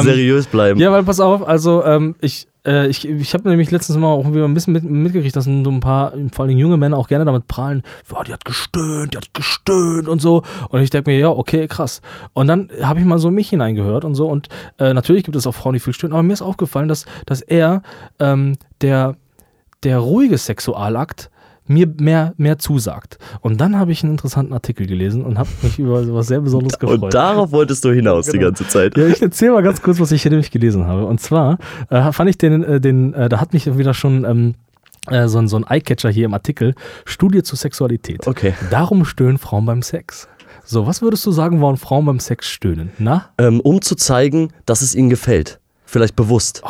Seriös 0.00 0.46
bleiben. 0.46 0.80
Ja, 0.80 0.92
weil 0.92 1.04
pass 1.04 1.20
auf, 1.20 1.46
also 1.46 1.84
ähm, 1.84 2.14
ich, 2.20 2.48
äh, 2.66 2.88
ich, 2.88 3.08
ich 3.08 3.34
habe 3.34 3.48
nämlich 3.48 3.70
letztens 3.70 3.98
mal 3.98 4.08
auch 4.08 4.32
wieder 4.32 4.44
ein 4.44 4.54
bisschen 4.54 4.72
mit, 4.72 4.84
mitgekriegt, 4.84 5.36
dass 5.36 5.44
so 5.44 5.50
ein 5.50 5.80
paar, 5.80 6.12
vor 6.32 6.44
allem 6.44 6.58
junge 6.58 6.76
Männer 6.76 6.96
auch 6.98 7.08
gerne 7.08 7.24
damit 7.24 7.46
prahlen, 7.46 7.82
ja, 8.12 8.24
die 8.24 8.32
hat 8.32 8.44
gestöhnt, 8.44 9.14
die 9.14 9.18
hat 9.18 9.32
gestöhnt 9.34 10.08
und 10.08 10.20
so. 10.20 10.42
Und 10.68 10.80
ich 10.80 10.90
denke 10.90 11.10
mir, 11.10 11.18
ja, 11.18 11.28
okay, 11.28 11.66
krass. 11.68 12.02
Und 12.32 12.48
dann 12.48 12.70
habe 12.82 13.00
ich 13.00 13.06
mal 13.06 13.18
so 13.18 13.30
mich 13.30 13.50
hineingehört 13.50 14.04
und 14.04 14.14
so. 14.14 14.28
Und 14.28 14.48
äh, 14.78 14.92
natürlich 14.92 15.24
gibt 15.24 15.36
es 15.36 15.46
auch 15.46 15.54
Frauen, 15.54 15.74
die 15.74 15.80
viel 15.80 15.92
stöhnen, 15.92 16.12
aber 16.12 16.22
mir 16.22 16.32
ist 16.32 16.42
aufgefallen, 16.42 16.88
dass, 16.88 17.06
dass 17.26 17.40
er, 17.40 17.82
ähm, 18.18 18.56
der, 18.80 19.16
der 19.82 19.98
ruhige 19.98 20.38
Sexualakt, 20.38 21.30
mir 21.68 21.86
mehr, 21.98 22.32
mehr 22.36 22.58
zusagt. 22.58 23.18
Und 23.40 23.60
dann 23.60 23.78
habe 23.78 23.92
ich 23.92 24.02
einen 24.02 24.12
interessanten 24.12 24.52
Artikel 24.52 24.86
gelesen 24.86 25.24
und 25.24 25.38
habe 25.38 25.48
mich 25.62 25.78
über 25.78 26.14
was 26.14 26.26
sehr 26.28 26.40
Besonderes 26.40 26.78
gefreut. 26.78 27.02
Und 27.02 27.14
darauf 27.14 27.52
wolltest 27.52 27.84
du 27.84 27.90
hinaus 27.92 28.26
die 28.26 28.32
Genau. 28.32 28.46
ganze 28.46 28.66
Zeit. 28.68 28.96
Ja, 28.96 29.06
ich 29.06 29.20
erzähle 29.20 29.52
mal 29.52 29.62
ganz 29.62 29.82
kurz, 29.82 29.98
was 30.00 30.12
ich 30.12 30.22
hier 30.22 30.30
nämlich 30.30 30.50
gelesen 30.50 30.86
habe. 30.86 31.06
Und 31.06 31.20
zwar 31.20 31.58
äh, 31.90 32.12
fand 32.12 32.30
ich 32.30 32.38
den, 32.38 32.62
äh, 32.64 32.80
den 32.80 33.14
äh, 33.14 33.28
da 33.28 33.40
hat 33.40 33.52
mich 33.52 33.76
wieder 33.78 33.94
schon 33.94 34.24
ähm, 34.24 34.54
äh, 35.08 35.28
so, 35.28 35.38
ein- 35.38 35.48
so 35.48 35.56
ein 35.56 35.64
Eyecatcher 35.68 36.10
hier 36.10 36.24
im 36.24 36.34
Artikel, 36.34 36.74
Studie 37.04 37.42
zur 37.42 37.56
Sexualität. 37.58 38.26
Okay. 38.26 38.54
Darum 38.70 39.04
stöhnen 39.04 39.38
Frauen 39.38 39.64
beim 39.66 39.82
Sex. 39.82 40.28
So, 40.64 40.86
was 40.86 41.00
würdest 41.00 41.24
du 41.26 41.30
sagen, 41.30 41.60
warum 41.60 41.76
Frauen 41.76 42.04
beim 42.06 42.18
Sex 42.18 42.48
stöhnen? 42.48 42.90
Na? 42.98 43.26
Ähm, 43.38 43.60
um 43.60 43.80
zu 43.82 43.94
zeigen, 43.94 44.48
dass 44.66 44.82
es 44.82 44.94
ihnen 44.96 45.10
gefällt. 45.10 45.60
Vielleicht 45.84 46.16
bewusst. 46.16 46.62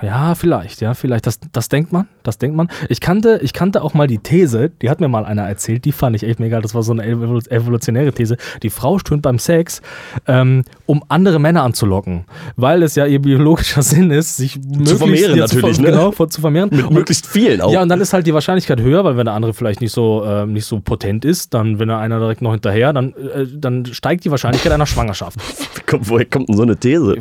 Ja, 0.00 0.34
vielleicht, 0.34 0.80
ja, 0.80 0.94
vielleicht. 0.94 1.26
Das, 1.26 1.38
das 1.52 1.68
denkt 1.68 1.92
man, 1.92 2.08
das 2.22 2.38
denkt 2.38 2.56
man. 2.56 2.68
Ich 2.88 3.00
kannte, 3.00 3.38
ich 3.42 3.52
kannte 3.52 3.82
auch 3.82 3.94
mal 3.94 4.06
die 4.06 4.18
These, 4.18 4.70
die 4.80 4.88
hat 4.88 5.00
mir 5.00 5.08
mal 5.08 5.24
einer 5.24 5.42
erzählt, 5.42 5.84
die 5.84 5.92
fand 5.92 6.16
ich 6.16 6.22
echt 6.24 6.40
mega. 6.40 6.60
Das 6.60 6.74
war 6.74 6.82
so 6.82 6.92
eine 6.92 7.04
evolu- 7.04 7.48
evolutionäre 7.50 8.12
These. 8.12 8.36
Die 8.62 8.70
Frau 8.70 8.98
stöhnt 8.98 9.22
beim 9.22 9.38
Sex, 9.38 9.82
ähm, 10.26 10.64
um 10.86 11.04
andere 11.08 11.38
Männer 11.38 11.62
anzulocken, 11.62 12.24
weil 12.56 12.82
es 12.82 12.94
ja 12.94 13.06
ihr 13.06 13.20
biologischer 13.20 13.82
Sinn 13.82 14.10
ist, 14.10 14.38
sich 14.38 14.56
möglichst- 14.58 14.96
vermehren 14.98 15.32
zu, 15.34 15.38
natürlich, 15.56 15.76
ver- 15.76 15.82
ne? 15.82 15.90
Genau, 15.90 16.26
zu 16.26 16.40
vermehren. 16.40 16.70
Mit 16.72 16.86
Und- 16.86 16.94
möglichst 16.94 17.26
vielen 17.26 17.60
auch. 17.60 17.72
ja, 17.72 17.82
und 17.82 17.88
dann 17.88 18.00
ist 18.00 18.12
halt 18.12 18.26
die 18.26 18.34
Wahrscheinlichkeit 18.34 18.80
höher, 18.80 19.04
weil 19.04 19.16
wenn 19.16 19.26
der 19.26 19.34
andere 19.34 19.52
vielleicht 19.52 19.80
nicht 19.80 19.92
so, 19.92 20.24
ähm, 20.26 20.52
nicht 20.54 20.64
so 20.64 20.80
potent 20.80 21.24
ist, 21.24 21.52
dann, 21.54 21.78
wenn 21.78 21.88
er 21.90 21.98
einer 21.98 22.18
direkt 22.18 22.40
noch 22.42 22.52
hinterher, 22.52 22.92
dann, 22.92 23.10
äh, 23.14 23.46
dann 23.54 23.84
steigt 23.86 24.24
die 24.24 24.30
Wahrscheinlichkeit 24.30 24.72
einer 24.72 24.86
Schwangerschaft. 24.86 25.38
Woher 26.00 26.24
kommt 26.24 26.48
denn 26.48 26.56
so 26.56 26.62
eine 26.62 26.76
These? 26.76 27.16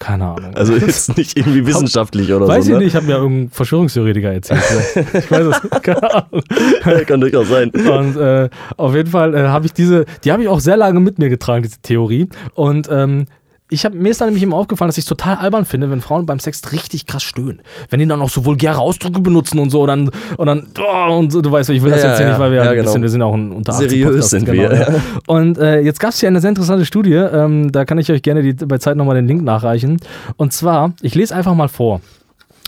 Keine 0.00 0.24
Ahnung. 0.24 0.54
Also 0.54 0.72
jetzt 0.76 1.16
nicht 1.16 1.36
irgendwie 1.36 1.66
wissenschaftlich 1.66 2.32
oder 2.32 2.48
Weiß 2.48 2.64
so. 2.64 2.72
ich 2.72 2.78
ne? 2.78 2.84
nicht, 2.84 2.96
hat 2.96 3.04
mir 3.04 3.16
irgendein 3.16 3.50
Verschwörungstheoretiker 3.50 4.32
erzählt. 4.32 4.62
ich 4.96 5.30
weiß 5.30 5.46
es, 5.46 5.82
keine 5.82 6.14
Ahnung. 6.14 6.42
Kann 7.06 7.20
durchaus 7.20 7.48
sein. 7.48 7.70
Und 7.70 8.16
äh, 8.16 8.48
auf 8.78 8.94
jeden 8.94 9.10
Fall 9.10 9.34
äh, 9.34 9.48
habe 9.48 9.66
ich 9.66 9.74
diese, 9.74 10.06
die 10.24 10.32
habe 10.32 10.42
ich 10.42 10.48
auch 10.48 10.60
sehr 10.60 10.78
lange 10.78 11.00
mit 11.00 11.18
mir 11.18 11.28
getragen, 11.28 11.62
diese 11.62 11.82
Theorie. 11.82 12.30
Und 12.54 12.88
ähm, 12.90 13.26
ich 13.70 13.84
hab, 13.84 13.94
mir 13.94 14.10
ist 14.10 14.20
dann 14.20 14.28
nämlich 14.28 14.42
immer 14.42 14.56
aufgefallen, 14.56 14.88
dass 14.88 14.98
ich 14.98 15.04
es 15.04 15.08
total 15.08 15.36
albern 15.36 15.64
finde, 15.64 15.90
wenn 15.90 16.00
Frauen 16.00 16.26
beim 16.26 16.40
Sex 16.40 16.72
richtig 16.72 17.06
krass 17.06 17.22
stöhnen. 17.22 17.62
Wenn 17.88 18.00
die 18.00 18.06
dann 18.06 18.20
auch 18.20 18.28
so 18.28 18.44
vulgäre 18.44 18.78
Ausdrücke 18.78 19.20
benutzen 19.20 19.58
und 19.58 19.70
so, 19.70 19.82
und 19.82 19.88
dann, 19.88 20.10
und 20.36 20.46
dann, 20.46 20.66
oh, 20.78 21.16
und 21.16 21.32
so, 21.32 21.40
du 21.40 21.50
weißt, 21.50 21.70
ich 21.70 21.82
will 21.82 21.90
das 21.90 22.02
Ja, 22.02 22.08
jetzt 22.08 22.18
hier 22.18 22.26
ja, 22.26 22.32
nicht, 22.32 22.40
weil 22.40 22.50
wir, 22.50 22.64
ja, 22.64 22.70
ein 22.70 22.76
genau. 22.76 22.84
bisschen, 22.84 23.02
wir 23.02 23.08
sind 23.08 23.22
auch 23.22 23.34
ein 23.34 23.52
unter 23.52 23.72
18 23.72 23.88
Seriös 23.88 24.30
sind 24.30 24.44
genau, 24.44 24.70
wir, 24.70 24.74
ja. 24.74 24.94
Und 25.26 25.58
äh, 25.58 25.80
jetzt 25.80 26.00
gab 26.00 26.10
es 26.10 26.20
hier 26.20 26.28
eine 26.28 26.40
sehr 26.40 26.50
interessante 26.50 26.84
Studie, 26.84 27.14
ähm, 27.14 27.70
da 27.72 27.84
kann 27.84 27.98
ich 27.98 28.10
euch 28.10 28.22
gerne 28.22 28.42
die, 28.42 28.52
bei 28.52 28.78
Zeit 28.78 28.96
nochmal 28.96 29.14
den 29.14 29.28
Link 29.28 29.42
nachreichen. 29.42 29.98
Und 30.36 30.52
zwar, 30.52 30.92
ich 31.00 31.14
lese 31.14 31.34
einfach 31.34 31.54
mal 31.54 31.68
vor. 31.68 32.00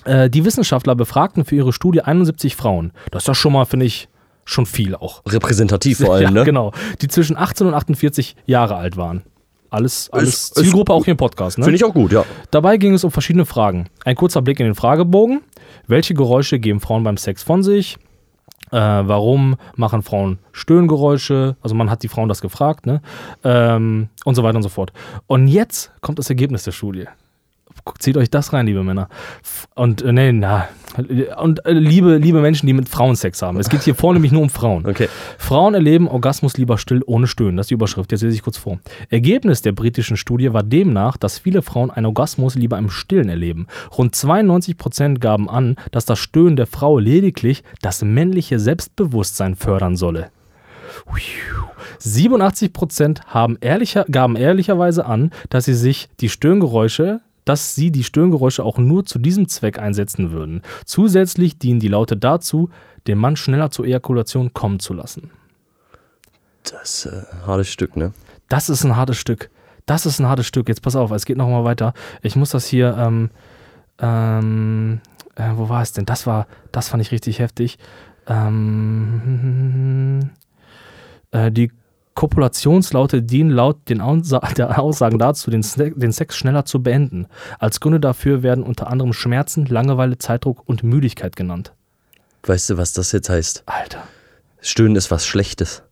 Äh, 0.04 0.30
die 0.30 0.44
Wissenschaftler 0.44 0.94
befragten 0.94 1.44
für 1.44 1.56
ihre 1.56 1.72
Studie 1.72 2.02
71 2.02 2.56
Frauen. 2.56 2.92
Das 3.10 3.22
ist 3.22 3.28
doch 3.28 3.34
schon 3.34 3.52
mal, 3.52 3.64
finde 3.64 3.86
ich, 3.86 4.08
schon 4.44 4.66
viel 4.66 4.94
auch. 4.94 5.22
Repräsentativ 5.26 5.98
vor 5.98 6.14
allem, 6.14 6.24
ja, 6.24 6.30
ne? 6.30 6.44
genau. 6.44 6.72
Die 7.00 7.08
zwischen 7.08 7.36
18 7.36 7.66
und 7.66 7.74
48 7.74 8.36
Jahre 8.46 8.76
alt 8.76 8.96
waren. 8.96 9.22
Alles, 9.72 10.10
alles 10.12 10.28
Ist- 10.28 10.54
Zielgruppe 10.56 10.92
auch 10.92 11.04
hier 11.04 11.12
im 11.12 11.16
Podcast. 11.16 11.58
Ne? 11.58 11.64
Finde 11.64 11.76
ich 11.76 11.84
auch 11.84 11.94
gut, 11.94 12.12
ja. 12.12 12.24
Dabei 12.50 12.76
ging 12.76 12.94
es 12.94 13.04
um 13.04 13.10
verschiedene 13.10 13.46
Fragen. 13.46 13.88
Ein 14.04 14.14
kurzer 14.16 14.42
Blick 14.42 14.60
in 14.60 14.66
den 14.66 14.74
Fragebogen. 14.74 15.40
Welche 15.86 16.14
Geräusche 16.14 16.58
geben 16.58 16.80
Frauen 16.80 17.02
beim 17.04 17.16
Sex 17.16 17.42
von 17.42 17.62
sich? 17.62 17.96
Äh, 18.70 18.76
warum 18.76 19.56
machen 19.76 20.02
Frauen 20.02 20.38
Stöhngeräusche? 20.52 21.56
Also 21.62 21.74
man 21.74 21.90
hat 21.90 22.02
die 22.02 22.08
Frauen 22.08 22.28
das 22.28 22.40
gefragt, 22.40 22.86
ne? 22.86 23.02
Ähm, 23.44 24.08
und 24.24 24.34
so 24.34 24.42
weiter 24.42 24.56
und 24.56 24.62
so 24.62 24.68
fort. 24.68 24.92
Und 25.26 25.48
jetzt 25.48 25.90
kommt 26.00 26.18
das 26.18 26.28
Ergebnis 26.30 26.64
der 26.64 26.72
Studie. 26.72 27.06
Zieht 27.98 28.16
euch 28.16 28.30
das 28.30 28.52
rein, 28.52 28.66
liebe 28.66 28.84
Männer. 28.84 29.08
Und 29.74 30.02
äh, 30.02 30.12
nee, 30.12 30.32
na. 30.32 30.68
Und 31.36 31.64
äh, 31.66 31.72
liebe, 31.72 32.16
liebe 32.16 32.40
Menschen, 32.40 32.66
die 32.66 32.72
mit 32.72 32.88
Frauen 32.88 33.16
Sex 33.16 33.42
haben. 33.42 33.58
Es 33.58 33.68
geht 33.68 33.82
hier 33.82 33.94
vornehmlich 33.94 34.30
nur 34.30 34.42
um 34.42 34.50
Frauen. 34.50 34.86
Okay. 34.86 35.08
Frauen 35.38 35.74
erleben 35.74 36.06
Orgasmus 36.06 36.56
lieber 36.56 36.78
still 36.78 37.02
ohne 37.06 37.26
Stöhnen. 37.26 37.56
Das 37.56 37.64
ist 37.64 37.70
die 37.70 37.74
Überschrift. 37.74 38.12
Jetzt 38.12 38.22
lese 38.22 38.36
ich 38.36 38.42
kurz 38.42 38.56
vor. 38.56 38.78
Ergebnis 39.08 39.62
der 39.62 39.72
britischen 39.72 40.16
Studie 40.16 40.52
war 40.52 40.62
demnach, 40.62 41.16
dass 41.16 41.38
viele 41.38 41.62
Frauen 41.62 41.90
einen 41.90 42.06
Orgasmus 42.06 42.54
lieber 42.54 42.78
im 42.78 42.90
Stillen 42.90 43.28
erleben. 43.28 43.66
Rund 43.96 44.14
92 44.14 44.76
Prozent 44.76 45.20
gaben 45.20 45.50
an, 45.50 45.76
dass 45.90 46.04
das 46.04 46.18
Stöhnen 46.18 46.56
der 46.56 46.66
Frau 46.66 46.98
lediglich 46.98 47.64
das 47.80 48.02
männliche 48.02 48.60
Selbstbewusstsein 48.60 49.56
fördern 49.56 49.96
solle. 49.96 50.30
87 51.98 52.72
Prozent 52.72 53.22
haben 53.26 53.58
ehrlicher, 53.60 54.04
gaben 54.10 54.36
ehrlicherweise 54.36 55.06
an, 55.06 55.30
dass 55.50 55.64
sie 55.64 55.74
sich 55.74 56.08
die 56.20 56.28
Stöhngeräusche 56.28 57.20
dass 57.44 57.74
sie 57.74 57.90
die 57.90 58.04
Stöhngeräusche 58.04 58.64
auch 58.64 58.78
nur 58.78 59.04
zu 59.04 59.18
diesem 59.18 59.48
Zweck 59.48 59.78
einsetzen 59.78 60.30
würden. 60.30 60.62
Zusätzlich 60.84 61.58
dienen 61.58 61.80
die 61.80 61.88
Laute 61.88 62.16
dazu, 62.16 62.70
den 63.06 63.18
Mann 63.18 63.36
schneller 63.36 63.70
zur 63.70 63.86
Ejakulation 63.86 64.52
kommen 64.52 64.78
zu 64.78 64.94
lassen. 64.94 65.30
Das 66.62 67.04
ist 67.04 67.12
äh, 67.12 67.24
ein 67.32 67.46
hartes 67.46 67.68
Stück, 67.68 67.96
ne? 67.96 68.12
Das 68.48 68.68
ist 68.68 68.84
ein 68.84 68.96
hartes 68.96 69.16
Stück. 69.16 69.50
Das 69.86 70.06
ist 70.06 70.20
ein 70.20 70.26
hartes 70.26 70.46
Stück. 70.46 70.68
Jetzt 70.68 70.82
pass 70.82 70.94
auf, 70.94 71.10
es 71.10 71.24
geht 71.24 71.36
noch 71.36 71.48
mal 71.48 71.64
weiter. 71.64 71.92
Ich 72.22 72.36
muss 72.36 72.50
das 72.50 72.66
hier, 72.66 72.96
ähm, 72.96 73.30
ähm, 73.98 75.00
äh, 75.34 75.50
wo 75.54 75.68
war 75.68 75.82
es 75.82 75.92
denn? 75.92 76.06
Das 76.06 76.26
war, 76.26 76.46
das 76.70 76.88
fand 76.88 77.02
ich 77.02 77.10
richtig 77.10 77.40
heftig. 77.40 77.78
Ähm, 78.28 80.30
äh, 81.32 81.50
die 81.50 81.72
Kopulationslaute 82.14 83.22
dienen 83.22 83.50
laut 83.50 83.88
den 83.88 84.00
Aussa 84.00 84.38
der 84.56 84.80
Aussagen 84.80 85.18
dazu, 85.18 85.50
den, 85.50 85.64
den 85.76 86.12
Sex 86.12 86.36
schneller 86.36 86.64
zu 86.64 86.82
beenden. 86.82 87.26
Als 87.58 87.80
Gründe 87.80 88.00
dafür 88.00 88.42
werden 88.42 88.64
unter 88.64 88.88
anderem 88.88 89.12
Schmerzen, 89.12 89.66
Langeweile, 89.66 90.18
Zeitdruck 90.18 90.62
und 90.68 90.82
Müdigkeit 90.82 91.36
genannt. 91.36 91.72
Weißt 92.44 92.70
du, 92.70 92.76
was 92.76 92.92
das 92.92 93.12
jetzt 93.12 93.28
heißt? 93.28 93.62
Alter, 93.66 94.02
Stöhnen 94.60 94.96
ist 94.96 95.10
was 95.10 95.26
Schlechtes. 95.26 95.82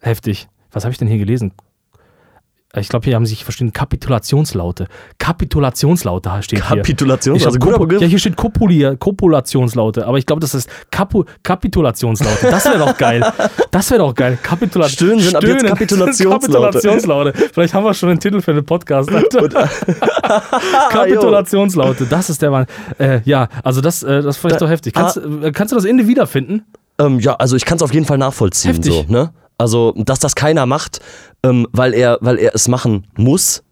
heftig. 0.00 0.48
Was 0.70 0.84
habe 0.84 0.92
ich 0.92 0.98
denn 0.98 1.08
hier 1.08 1.18
gelesen? 1.18 1.52
Ich 2.76 2.88
glaube, 2.88 3.04
hier 3.04 3.14
haben 3.14 3.26
sich 3.26 3.44
verstehen 3.44 3.72
Kapitulationslaute. 3.72 4.88
Kapitulationslaute 5.18 6.30
steht 6.40 6.66
hier. 6.66 6.76
Kapitulation, 6.78 7.36
Ich 7.36 7.46
also. 7.46 7.58
Ja, 7.98 8.06
hier 8.06 8.18
steht 8.18 8.36
Kopulia, 8.36 8.96
Kopulationslaute, 8.96 10.06
aber 10.06 10.18
ich 10.18 10.26
glaube, 10.26 10.40
das 10.40 10.54
ist 10.54 10.68
Kapu 10.90 11.24
Kapitulationslaute. 11.42 12.48
Das 12.50 12.64
wäre 12.64 12.78
doch 12.78 12.96
geil. 12.96 13.24
Das 13.70 13.90
wäre 13.90 14.00
doch 14.00 14.14
geil. 14.14 14.38
Kapitula 14.42 14.88
Stöhnen 14.88 15.20
sind 15.20 15.36
ab 15.36 15.42
jetzt 15.44 15.64
Kapitulationslaute. 15.64 16.46
Kapitulationslaute. 16.46 17.32
Vielleicht 17.52 17.74
haben 17.74 17.84
wir 17.84 17.94
schon 17.94 18.10
einen 18.10 18.20
Titel 18.20 18.40
für 18.40 18.54
den 18.54 18.64
Podcast. 18.64 19.10
Kapitulationslaute, 20.90 22.06
das 22.06 22.30
ist 22.30 22.42
der 22.42 22.50
Mann. 22.50 22.66
Äh, 22.98 23.20
ja, 23.24 23.48
also 23.62 23.80
das, 23.80 24.02
äh, 24.02 24.22
das 24.22 24.36
fand 24.36 24.52
ich 24.54 24.58
Da- 24.58 24.64
doch 24.66 24.70
heftig. 24.70 24.94
Kannst, 24.94 25.16
äh, 25.18 25.52
kannst 25.52 25.72
du 25.72 25.76
das 25.76 25.84
Ende 25.84 26.06
wiederfinden? 26.06 26.62
Ähm, 26.98 27.18
ja, 27.18 27.34
also 27.34 27.56
ich 27.56 27.64
kann 27.64 27.76
es 27.76 27.82
auf 27.82 27.92
jeden 27.92 28.06
Fall 28.06 28.18
nachvollziehen. 28.18 28.72
Heftig. 28.72 28.92
So, 28.92 29.04
ne? 29.08 29.30
Also, 29.58 29.92
dass 29.96 30.18
das 30.18 30.34
keiner 30.34 30.66
macht, 30.66 31.00
ähm, 31.42 31.66
weil, 31.72 31.94
er, 31.94 32.18
weil 32.20 32.38
er 32.38 32.54
es 32.54 32.68
machen 32.68 33.06
muss, 33.16 33.62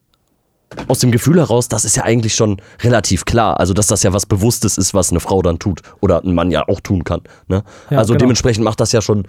aus 0.89 1.01
dem 1.01 1.11
Gefühl 1.11 1.39
heraus, 1.39 1.69
das 1.69 1.85
ist 1.85 1.97
ja 1.97 2.05
eigentlich 2.05 2.35
schon 2.35 2.61
relativ 2.83 3.25
klar. 3.25 3.61
Also, 3.61 3.75
dass 3.75 3.89
das 3.89 4.03
ja 4.03 4.13
was 4.13 4.27
Bewusstes 4.27 4.79
ist, 4.79 4.95
was 4.95 5.11
eine 5.11 5.21
Frau 5.21 5.43
dann 5.43 5.59
tut. 5.59 5.83
Oder 6.01 6.23
ein 6.23 6.35
Mann 6.35 6.51
ja 6.51 6.67
auch 6.69 6.81
tun 6.81 7.05
kann. 7.05 7.23
Ne? 7.49 7.63
Ja, 7.91 7.99
also 7.99 8.15
genau. 8.15 8.21
dementsprechend 8.21 8.65
macht 8.65 8.81
das 8.81 8.93
ja 8.93 9.03
schon 9.03 9.27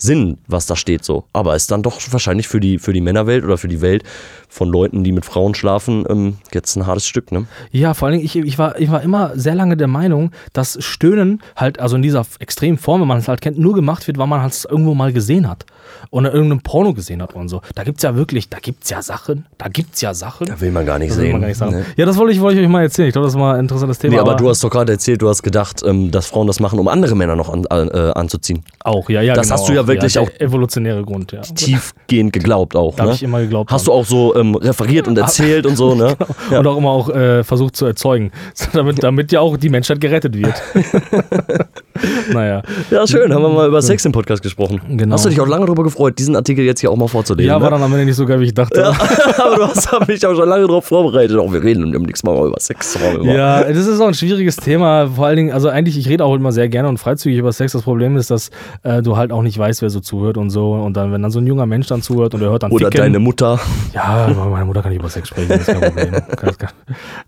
Sinn, 0.00 0.38
was 0.46 0.66
da 0.66 0.76
steht 0.76 1.04
so. 1.04 1.24
Aber 1.32 1.54
ist 1.56 1.70
dann 1.70 1.82
doch 1.82 2.00
wahrscheinlich 2.10 2.48
für 2.48 2.58
die, 2.58 2.78
für 2.78 2.92
die 2.92 3.00
Männerwelt 3.02 3.44
oder 3.44 3.58
für 3.58 3.68
die 3.68 3.80
Welt 3.80 4.02
von 4.48 4.68
Leuten, 4.68 5.04
die 5.04 5.12
mit 5.12 5.24
Frauen 5.24 5.54
schlafen, 5.54 6.04
ähm, 6.08 6.38
jetzt 6.52 6.74
ein 6.76 6.86
hartes 6.86 7.06
Stück, 7.06 7.30
ne? 7.32 7.46
Ja, 7.70 7.94
vor 7.94 8.08
allen 8.08 8.14
Dingen, 8.18 8.24
ich, 8.24 8.34
ich, 8.34 8.58
war, 8.58 8.78
ich 8.80 8.90
war 8.90 9.02
immer 9.02 9.32
sehr 9.38 9.54
lange 9.54 9.76
der 9.76 9.86
Meinung, 9.86 10.32
dass 10.52 10.76
Stöhnen 10.82 11.40
halt, 11.54 11.78
also 11.78 11.96
in 11.96 12.02
dieser 12.02 12.24
extremen 12.40 12.78
Form, 12.78 13.02
wenn 13.02 13.08
man 13.08 13.18
es 13.18 13.28
halt 13.28 13.40
kennt, 13.42 13.58
nur 13.58 13.74
gemacht 13.74 14.06
wird, 14.06 14.18
weil 14.18 14.26
man 14.26 14.44
es 14.46 14.64
irgendwo 14.64 14.94
mal 14.94 15.12
gesehen 15.12 15.48
hat. 15.48 15.66
Oder 16.10 16.32
irgendeinem 16.32 16.60
Porno 16.62 16.94
gesehen 16.94 17.20
hat 17.22 17.34
und 17.34 17.48
so. 17.48 17.62
Da 17.74 17.84
gibt 17.84 17.98
es 17.98 18.02
ja 18.02 18.14
wirklich, 18.16 18.48
da 18.48 18.58
gibt 18.58 18.84
es 18.84 18.90
ja 18.90 19.02
Sachen, 19.02 19.46
da 19.58 19.68
gibt 19.68 19.94
es 19.94 20.00
ja 20.00 20.14
Sachen. 20.14 20.46
Da 20.46 20.60
will 20.60 20.70
man 20.70 20.86
gar 20.86 20.98
nicht 20.98 21.10
Das 21.10 21.18
sehen. 21.18 21.40
gar 21.40 21.46
nicht 21.46 21.56
sagen. 21.56 21.72
ne? 21.72 21.84
Ja, 21.96 22.06
das 22.06 22.16
wollte 22.16 22.32
ich, 22.32 22.40
wollte 22.40 22.58
ich 22.58 22.64
euch 22.64 22.70
mal 22.70 22.82
erzählen. 22.82 23.08
Ich 23.08 23.12
glaube, 23.12 23.26
das 23.26 23.34
ist 23.34 23.38
mal 23.38 23.54
ein 23.54 23.60
interessantes 23.60 23.98
Thema. 23.98 24.14
Nee, 24.14 24.20
aber 24.20 24.34
du 24.34 24.48
hast 24.48 24.62
doch 24.64 24.70
gerade 24.70 24.92
erzählt, 24.92 25.20
du 25.22 25.28
hast 25.28 25.42
gedacht, 25.42 25.82
ähm, 25.84 26.10
dass 26.10 26.26
Frauen 26.26 26.46
das 26.46 26.58
machen, 26.60 26.78
um 26.78 26.88
andere 26.88 27.14
Männer 27.14 27.36
noch 27.36 27.48
an, 27.48 27.64
äh, 27.70 28.12
anzuziehen. 28.14 28.62
auch, 28.84 29.08
ja, 29.10 29.20
ja. 29.20 29.34
das 29.34 29.48
genau, 29.48 29.60
hast 29.60 29.68
du 29.68 29.72
ja 29.74 29.86
wirklich 29.90 30.12
der 30.14 30.22
auch 30.22 30.30
Evolutionäre 30.38 31.02
Grund, 31.02 31.32
ja. 31.32 31.40
Tiefgehend 31.40 32.32
geglaubt 32.32 32.76
auch. 32.76 32.96
Da 32.96 33.04
ne? 33.04 33.08
hab 33.10 33.16
ich 33.16 33.22
immer 33.22 33.40
geglaubt 33.40 33.70
Hast 33.70 33.86
du 33.86 33.92
auch 33.92 34.04
so 34.04 34.34
ähm, 34.36 34.54
referiert 34.54 35.08
und 35.08 35.18
erzählt 35.18 35.66
und 35.66 35.76
so, 35.76 35.94
ne? 35.96 36.16
Ja. 36.50 36.58
Und 36.60 36.66
auch 36.66 36.76
immer 36.76 36.90
auch 36.90 37.08
äh, 37.10 37.44
versucht 37.44 37.76
zu 37.76 37.86
erzeugen, 37.86 38.32
damit, 38.72 39.02
damit 39.02 39.32
ja 39.32 39.40
auch 39.40 39.56
die 39.56 39.68
Menschheit 39.68 40.00
gerettet 40.00 40.36
wird. 40.36 40.54
naja. 42.32 42.62
Ja, 42.90 43.06
schön, 43.06 43.32
haben 43.32 43.42
wir 43.42 43.48
mal 43.48 43.68
über 43.68 43.82
Sex 43.82 44.04
im 44.04 44.12
Podcast 44.12 44.42
gesprochen. 44.42 44.80
Genau. 44.88 45.14
Hast 45.14 45.24
du 45.24 45.28
dich 45.28 45.40
auch 45.40 45.46
lange 45.46 45.66
darüber 45.66 45.84
gefreut, 45.84 46.18
diesen 46.18 46.34
Artikel 46.34 46.64
jetzt 46.64 46.80
hier 46.80 46.90
auch 46.90 46.96
mal 46.96 47.08
vorzulesen? 47.08 47.48
Ja, 47.48 47.58
ne? 47.58 47.62
war 47.62 47.70
dann 47.70 47.82
am 47.82 47.92
Ende 47.92 48.06
nicht 48.06 48.16
so 48.16 48.26
geil, 48.26 48.40
wie 48.40 48.46
ich 48.46 48.54
dachte. 48.54 48.80
Ja, 48.80 48.88
aber 49.44 49.56
du 49.56 49.62
hast 49.68 50.08
mich 50.08 50.26
auch 50.26 50.34
schon 50.34 50.48
lange 50.48 50.66
darauf 50.66 50.84
vorbereitet. 50.84 51.36
Auch 51.36 51.52
wir 51.52 51.62
reden 51.62 51.92
demnächst 51.92 52.24
mal 52.24 52.46
über 52.46 52.58
Sex. 52.58 52.96
Immer. 52.96 53.32
Ja, 53.32 53.64
das 53.64 53.86
ist 53.86 54.00
auch 54.00 54.08
ein 54.08 54.14
schwieriges 54.14 54.56
Thema. 54.56 55.08
Vor 55.08 55.26
allen 55.26 55.36
Dingen, 55.36 55.52
also 55.52 55.68
eigentlich, 55.68 55.98
ich 55.98 56.08
rede 56.08 56.24
auch 56.24 56.34
immer 56.34 56.52
sehr 56.52 56.68
gerne 56.68 56.88
und 56.88 56.98
freizügig 56.98 57.38
über 57.38 57.52
Sex. 57.52 57.72
Das 57.72 57.82
Problem 57.82 58.16
ist, 58.16 58.30
dass 58.30 58.50
äh, 58.82 59.02
du 59.02 59.16
halt 59.16 59.32
auch 59.32 59.42
nicht 59.42 59.58
weißt, 59.58 59.82
wer 59.82 59.90
so 59.90 60.00
zuhört 60.00 60.36
und 60.36 60.50
so. 60.50 60.72
Und 60.72 60.96
dann, 60.96 61.12
wenn 61.12 61.22
dann 61.22 61.30
so 61.30 61.38
ein 61.38 61.46
junger 61.46 61.66
Mensch 61.66 61.86
dann 61.86 62.02
zuhört 62.02 62.34
und 62.34 62.42
er 62.42 62.50
hört 62.50 62.62
dann 62.62 62.72
Oder 62.72 62.86
Ficken, 62.86 63.00
deine 63.00 63.18
Mutter. 63.18 63.58
Ja, 63.94 64.28
meine 64.50 64.64
Mutter 64.64 64.82
kann 64.82 64.90
nicht 64.90 65.00
über 65.00 65.08
Sex 65.08 65.28
sprechen, 65.28 65.48
das 65.48 65.60
ist 65.60 65.66
kein 65.66 65.80
Problem. 65.80 66.14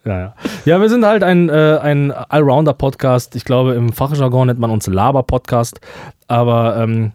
Ja, 0.04 0.18
ja. 0.18 0.34
ja, 0.64 0.80
wir 0.80 0.88
sind 0.88 1.04
halt 1.04 1.22
ein, 1.22 1.48
äh, 1.48 1.78
ein 1.80 2.12
Allrounder-Podcast. 2.12 3.36
Ich 3.36 3.44
glaube, 3.44 3.74
im 3.74 3.92
Fachjargon 3.92 4.48
nennt 4.48 4.58
man 4.58 4.70
uns 4.70 4.86
Laber-Podcast. 4.92 5.80
Aber 6.28 6.76
ähm, 6.78 7.12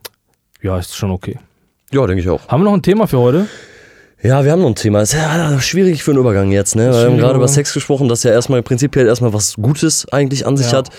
ja, 0.62 0.78
ist 0.78 0.96
schon 0.96 1.12
okay. 1.12 1.40
Ja, 1.92 2.06
denke 2.06 2.22
ich 2.22 2.30
auch. 2.30 2.48
Haben 2.48 2.62
wir 2.62 2.66
noch 2.66 2.74
ein 2.74 2.82
Thema 2.82 3.08
für 3.08 3.20
heute? 3.20 3.48
Ja, 4.22 4.44
wir 4.44 4.52
haben 4.52 4.62
noch 4.62 4.68
ein 4.70 4.76
Thema. 4.76 5.02
Ist 5.02 5.14
ja 5.14 5.60
schwierig 5.62 6.04
für 6.04 6.12
einen 6.12 6.20
Übergang 6.20 6.52
jetzt, 6.52 6.76
ne? 6.76 6.92
Wir 6.92 7.06
haben 7.06 7.18
gerade 7.18 7.36
über. 7.36 7.48
Sex 7.48 7.72
gesprochen, 7.74 8.10
das 8.10 8.24
ja 8.24 8.32
erstmal 8.32 8.64
prinzipiell 8.64 9.06
erstmal 9.08 9.32
was 9.32 9.56
Gutes 9.56 10.08
eigentlich 10.12 10.46
an 10.48 10.58
sich 10.58 10.72
Ja. 10.72 10.80
hat. 10.80 10.90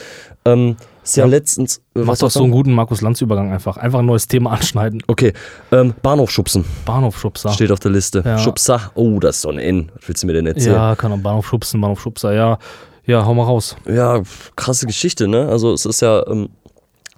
Ähm, 0.45 0.77
Ist 1.03 1.17
ja, 1.17 1.27
letztens. 1.27 1.79
äh, 1.97 2.01
Mach 2.01 2.09
was 2.12 2.21
doch 2.21 2.31
so 2.31 2.45
einen 2.45 2.53
guten 2.53 2.73
Markus-Lanz-Übergang 2.73 3.53
einfach. 3.53 3.77
Einfach 3.77 3.99
ein 3.99 4.07
neues 4.07 4.29
Thema 4.29 4.53
anschneiden. 4.53 5.03
Okay, 5.09 5.33
ähm, 5.73 5.95
Bahnhof 6.01 6.31
schubsen 6.31 6.64
Bahnhofschubser. 6.87 7.51
steht 7.53 7.73
auf 7.73 7.81
der 7.81 7.91
Liste. 7.91 8.23
Ja. 8.25 8.38
Schubser. 8.38 8.93
Oh, 8.95 9.19
das 9.19 9.37
ist 9.37 9.43
so 9.43 9.51
ein 9.51 9.59
N. 9.59 9.91
Was 9.97 10.09
willst 10.09 10.23
du 10.23 10.27
mir 10.29 10.35
denn 10.35 10.47
erzählen? 10.47 10.77
Ja, 10.77 10.95
kann 10.95 11.11
auch 11.12 11.19
Bahnhof 11.19 11.47
schubsen, 11.47 11.81
Bahnhof 11.81 12.01
Schubser, 12.01 12.33
ja. 12.33 12.59
Ja, 13.05 13.25
hau 13.27 13.35
mal 13.35 13.45
raus. 13.45 13.75
Ja, 13.87 14.23
krasse 14.55 14.87
Geschichte, 14.87 15.27
ne? 15.29 15.49
Also 15.49 15.73
es 15.73 15.87
ist 15.87 16.03
ja 16.03 16.25
ähm, 16.29 16.51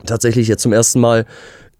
tatsächlich 0.06 0.48
jetzt 0.48 0.62
zum 0.62 0.72
ersten 0.72 1.00
Mal, 1.00 1.26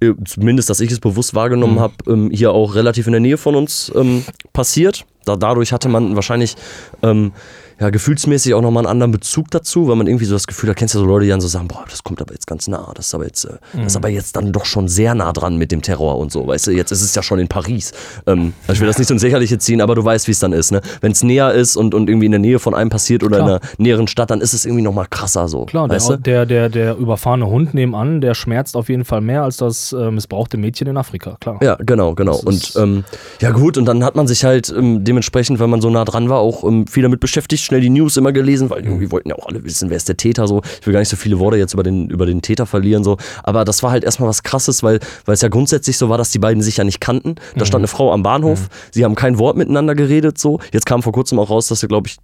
äh, 0.00 0.12
zumindest, 0.24 0.70
dass 0.70 0.80
ich 0.80 0.90
es 0.90 1.00
bewusst 1.00 1.35
wahrgenommen 1.35 1.74
Mhm. 1.76 1.80
habe, 1.80 1.94
ähm, 2.09 2.30
hier 2.33 2.52
auch 2.52 2.74
relativ 2.74 3.06
in 3.06 3.12
der 3.12 3.20
Nähe 3.20 3.37
von 3.38 3.54
uns 3.54 3.92
ähm, 3.94 4.24
passiert. 4.52 5.04
Da, 5.24 5.37
dadurch 5.37 5.72
hatte 5.72 5.88
man 5.88 6.14
wahrscheinlich 6.14 6.56
ähm, 7.02 7.33
ja, 7.81 7.90
gefühlsmäßig 7.90 8.55
auch 8.55 8.61
nochmal 8.62 8.83
einen 8.85 8.90
anderen 8.93 9.12
Bezug 9.12 9.51
dazu, 9.51 9.88
weil 9.88 9.97
man 9.97 10.07
irgendwie 10.07 10.27
so 10.27 10.35
das 10.35 10.47
Gefühl 10.47 10.71
hat, 10.71 10.77
kennst 10.77 10.95
du 10.95 10.99
so 10.99 11.07
Leute, 11.07 11.25
die 11.25 11.31
dann 11.31 11.40
so 11.40 11.49
sagen, 11.49 11.66
boah, 11.69 11.85
das 11.88 12.05
kommt 12.05 12.21
aber 12.21 12.33
jetzt 12.35 12.47
ganz 12.47 12.69
nah, 12.69 12.93
das 12.95 13.07
ist 13.07 13.14
aber 13.14 13.25
jetzt, 13.25 13.45
äh, 13.45 13.49
das 13.73 13.81
Mhm. 13.81 13.87
ist 13.87 13.97
aber 13.97 14.09
jetzt 14.09 14.37
dann 14.37 14.53
doch 14.53 14.64
schon 14.66 14.87
sehr 14.88 15.14
nah 15.14 15.33
dran 15.33 15.57
mit 15.57 15.73
dem 15.73 15.81
Terror 15.83 16.19
und 16.19 16.31
so, 16.31 16.47
weißt 16.47 16.66
du, 16.69 16.71
jetzt 16.73 16.90
ist 16.93 17.03
es 17.03 17.14
ja 17.14 17.23
schon 17.23 17.38
in 17.38 17.49
Paris. 17.49 17.93
Ähm, 18.27 18.53
also 18.66 18.75
ich 18.75 18.81
will 18.81 18.87
das 18.88 18.99
nicht 18.99 19.09
so 19.09 19.14
ins 19.14 19.23
Lächerliche 19.23 19.59
ziehen, 19.59 19.81
aber 19.81 19.95
du 19.95 20.05
weißt, 20.05 20.27
wie 20.29 20.33
es 20.33 20.38
dann 20.38 20.53
ist, 20.53 20.73
ne? 20.73 20.81
Wenn 21.01 21.12
es 21.12 21.23
näher 21.23 21.53
ist 21.53 21.77
und, 21.77 21.95
und 21.95 22.09
irgendwie 22.09 22.27
in 22.27 22.33
der 22.33 22.38
Nähe 22.40 22.59
von 22.59 22.75
einem 22.75 22.90
passiert 22.90 23.23
oder 23.23 23.37
Klar. 23.38 23.49
in 23.49 23.55
einer 23.55 23.61
näheren 23.79 24.07
Stadt, 24.09 24.31
dann 24.31 24.40
ist 24.40 24.53
es 24.53 24.64
irgendwie 24.66 24.83
nochmal 24.83 25.07
krasser 25.09 25.49
so. 25.49 25.64
Klar, 25.64 25.88
der, 25.88 26.16
der, 26.19 26.47
der, 26.47 26.69
der 26.69 26.97
überfahrene 26.97 27.47
Hund 27.47 27.73
nebenan, 27.73 28.21
der 28.21 28.35
schmerzt 28.35 28.77
auf 28.77 28.88
jeden 28.88 29.05
Fall 29.05 29.21
mehr 29.23 29.43
als 29.43 29.57
das 29.57 29.93
äh, 29.93 30.11
missbrauchte 30.11 30.57
Mädchen 30.59 30.87
in 30.87 30.97
Afrika, 30.97 31.37
klar. 31.40 31.59
Ja, 31.62 31.77
genau, 31.77 32.14
genau. 32.14 32.37
Und 32.45 32.73
ähm, 32.77 33.05
ja 33.40 33.51
gut, 33.53 33.79
und 33.79 33.87
dann 33.87 34.05
hat 34.05 34.16
man 34.16 34.27
sich 34.27 34.45
halt 34.45 34.69
ähm, 34.77 35.03
dementsprechend, 35.05 35.61
wenn 35.61 35.71
man 35.71 35.81
so 35.81 35.88
nah 35.88 36.05
dran 36.05 36.29
war, 36.29 36.40
auch 36.40 36.64
ähm, 36.64 36.87
viel 36.87 37.03
damit 37.03 37.21
beschäftigt, 37.21 37.62
schnell 37.70 37.80
die 37.80 37.90
News 37.90 38.16
immer 38.16 38.33
gelesen, 38.33 38.68
weil 38.68 38.85
irgendwie 38.85 39.11
wollten 39.11 39.28
ja 39.28 39.37
auch 39.37 39.46
alle 39.46 39.62
wissen, 39.64 39.90
wer 39.90 39.96
ist 39.96 40.09
der 40.09 40.16
Täter 40.16 40.48
so. 40.48 40.61
Ich 40.80 40.87
will 40.87 40.92
gar 40.92 41.00
nicht 41.00 41.09
so 41.09 41.16
viele 41.16 41.38
Worte 41.38 41.56
jetzt 41.56 41.72
über 41.72 41.85
den, 41.85 42.11
über 42.11 42.26
den 42.26 42.42
Täter 42.42 42.66
verlieren 42.66 43.04
so. 43.04 43.16
Aber 43.44 43.64
das 43.64 43.83
war 43.83 43.92
halt 43.92 44.02
erstmal 44.02 44.28
was 44.28 44.42
krasses, 44.42 44.83
weil 44.83 44.98
weil 45.24 45.35
es 45.35 45.40
ja 45.40 45.48
grundsätzlich 45.48 45.96
so 45.96 46.09
war, 46.09 46.18
dass 46.18 46.30
die 46.30 46.38
beiden 46.40 46.62
sich 46.62 46.76
ja 46.76 46.85
nicht 46.85 47.00
kannten. 47.00 47.37
Da 47.56 47.64
stand 47.64 47.80
eine 47.80 47.88
Frau 47.88 48.12
am 48.12 48.22
Bahnhof, 48.22 48.68
sie 48.90 49.04
haben 49.04 49.14
kein 49.14 49.38
Wort 49.38 49.56
miteinander 49.56 49.94
geredet 49.94 50.38
so. 50.38 50.59
Jetzt 50.72 50.87
kam 50.87 51.02
vor 51.02 51.12
kurzem 51.12 51.38
auch 51.38 51.50
raus, 51.50 51.68
dass 51.68 51.80
sie, 51.80 51.88
glaube 51.88 52.09
ich, 52.09 52.16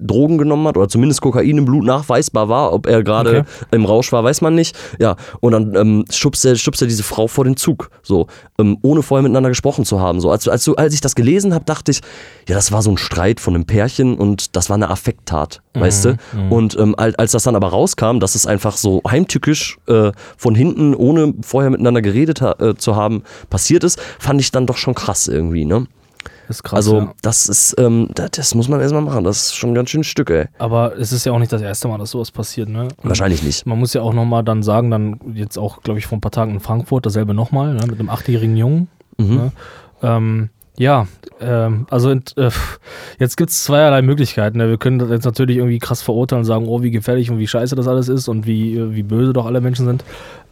Drogen 0.00 0.38
genommen 0.38 0.66
hat 0.68 0.76
oder 0.76 0.88
zumindest 0.88 1.20
Kokain 1.20 1.58
im 1.58 1.64
Blut 1.64 1.84
nachweisbar 1.84 2.48
war. 2.48 2.72
Ob 2.72 2.86
er 2.86 3.02
gerade 3.02 3.30
Okay. 3.30 3.42
im 3.70 3.84
Rausch 3.84 4.12
war, 4.12 4.22
weiß 4.24 4.40
man 4.40 4.54
nicht. 4.54 4.76
Ja, 4.98 5.16
und 5.40 5.52
dann 5.52 5.74
ähm, 5.74 6.04
schubst, 6.10 6.44
er, 6.44 6.56
schubst 6.56 6.82
er 6.82 6.88
diese 6.88 7.02
Frau 7.02 7.26
vor 7.26 7.44
den 7.44 7.56
Zug, 7.56 7.90
so, 8.02 8.26
ähm, 8.58 8.78
ohne 8.82 9.02
vorher 9.02 9.22
miteinander 9.22 9.48
gesprochen 9.48 9.84
zu 9.84 10.00
haben. 10.00 10.20
So, 10.20 10.30
als, 10.30 10.46
als, 10.48 10.68
als 10.68 10.94
ich 10.94 11.00
das 11.00 11.14
gelesen 11.14 11.54
habe, 11.54 11.64
dachte 11.64 11.90
ich, 11.90 12.00
ja, 12.48 12.54
das 12.54 12.72
war 12.72 12.82
so 12.82 12.90
ein 12.90 12.98
Streit 12.98 13.40
von 13.40 13.54
einem 13.54 13.64
Pärchen 13.64 14.14
und 14.16 14.56
das 14.56 14.68
war 14.70 14.76
eine 14.76 14.90
Affekttat, 14.90 15.62
weißt 15.74 16.04
du? 16.04 16.16
Und 16.50 16.76
ähm, 16.78 16.94
als, 16.96 17.14
als 17.16 17.32
das 17.32 17.42
dann 17.44 17.56
aber 17.56 17.68
rauskam, 17.68 18.18
dass 18.20 18.34
es 18.34 18.46
einfach 18.46 18.76
so 18.76 19.00
heimtückisch 19.08 19.78
äh, 19.86 20.12
von 20.36 20.54
hinten, 20.54 20.94
ohne 20.94 21.34
vorher 21.42 21.70
miteinander 21.70 22.02
geredet 22.02 22.40
ha 22.40 22.54
äh, 22.60 22.74
zu 22.76 22.96
haben, 22.96 23.22
passiert 23.50 23.84
ist, 23.84 24.00
fand 24.18 24.40
ich 24.40 24.50
dann 24.52 24.66
doch 24.66 24.76
schon 24.76 24.94
krass 24.94 25.28
irgendwie, 25.28 25.64
ne? 25.64 25.86
Ist 26.52 26.62
krass. 26.64 26.76
Also, 26.76 26.98
ja. 26.98 27.14
das 27.22 27.48
ist, 27.48 27.74
ähm, 27.78 28.08
das, 28.14 28.32
das 28.32 28.54
muss 28.54 28.68
man 28.68 28.78
erstmal 28.80 29.00
machen. 29.00 29.24
Das 29.24 29.46
ist 29.46 29.56
schon 29.56 29.70
ein 29.70 29.74
ganz 29.74 29.88
schönes 29.88 30.06
Stück, 30.06 30.28
ey. 30.28 30.48
Aber 30.58 30.98
es 30.98 31.10
ist 31.10 31.24
ja 31.24 31.32
auch 31.32 31.38
nicht 31.38 31.50
das 31.50 31.62
erste 31.62 31.88
Mal, 31.88 31.96
dass 31.96 32.10
sowas 32.10 32.30
passiert, 32.30 32.68
ne? 32.68 32.82
Und 32.82 33.08
Wahrscheinlich 33.08 33.42
nicht. 33.42 33.64
Man 33.64 33.78
muss 33.78 33.94
ja 33.94 34.02
auch 34.02 34.12
nochmal 34.12 34.44
dann 34.44 34.62
sagen, 34.62 34.90
dann 34.90 35.18
jetzt 35.32 35.56
auch, 35.56 35.82
glaube 35.82 35.98
ich, 35.98 36.06
vor 36.06 36.18
ein 36.18 36.20
paar 36.20 36.30
Tagen 36.30 36.52
in 36.52 36.60
Frankfurt, 36.60 37.06
dasselbe 37.06 37.32
nochmal, 37.32 37.72
ne, 37.72 37.86
mit 37.86 37.98
einem 37.98 38.10
achtjährigen 38.10 38.56
Jungen. 38.56 38.88
Mhm. 39.16 39.34
Ne? 39.34 39.52
Ähm, 40.02 40.50
ja, 40.78 41.06
ähm, 41.40 41.86
also 41.90 42.10
äh, 42.10 42.20
jetzt 43.18 43.36
gibt 43.36 43.50
es 43.50 43.64
zweierlei 43.64 44.00
Möglichkeiten. 44.00 44.58
Ne? 44.58 44.68
Wir 44.70 44.78
können 44.78 44.98
das 44.98 45.10
jetzt 45.10 45.24
natürlich 45.24 45.58
irgendwie 45.58 45.78
krass 45.78 46.00
verurteilen 46.00 46.40
und 46.40 46.44
sagen, 46.46 46.66
oh, 46.66 46.82
wie 46.82 46.90
gefährlich 46.90 47.30
und 47.30 47.38
wie 47.38 47.46
scheiße 47.46 47.76
das 47.76 47.88
alles 47.88 48.08
ist 48.08 48.28
und 48.28 48.46
wie, 48.46 48.76
äh, 48.76 48.94
wie 48.94 49.02
böse 49.02 49.32
doch 49.32 49.46
alle 49.46 49.60
Menschen 49.60 49.84
sind. 49.84 50.04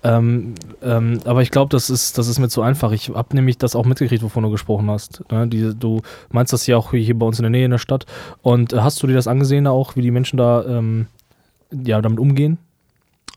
Ähm, 0.03 0.55
ähm, 0.83 1.21
aber 1.25 1.43
ich 1.43 1.51
glaube, 1.51 1.71
das 1.71 1.91
ist, 1.91 2.19
das 2.19 2.29
ist 2.29 2.39
mir 2.39 2.49
zu 2.49 2.63
einfach. 2.63 2.93
Ich 2.93 3.11
habe 3.11 3.35
nämlich 3.35 3.59
das 3.59 3.75
auch 3.75 3.85
mitgekriegt, 3.87 4.23
wovon 4.23 4.43
du 4.43 4.51
gesprochen 4.51 4.91
hast. 4.91 5.23
Ne? 5.31 5.47
Die, 5.49 5.75
du 5.79 6.03
meinst 6.31 6.53
das 6.53 6.67
ja 6.67 6.77
auch 6.77 6.91
hier 6.91 7.19
bei 7.19 7.27
uns 7.27 7.39
in 7.39 7.45
der 7.45 7.51
Nähe 7.51 7.65
in 7.65 7.71
der 7.71 7.79
Stadt. 7.79 8.05
Und 8.43 8.73
äh, 8.73 8.81
hast 8.81 9.03
du 9.03 9.07
dir 9.07 9.15
das 9.15 9.27
angesehen 9.27 9.67
auch, 9.67 9.97
wie 9.97 10.03
die 10.03 10.11
Menschen 10.11 10.37
da 10.37 10.65
ähm, 10.67 11.07
ja, 11.71 12.01
damit 12.03 12.19
umgehen? 12.19 12.59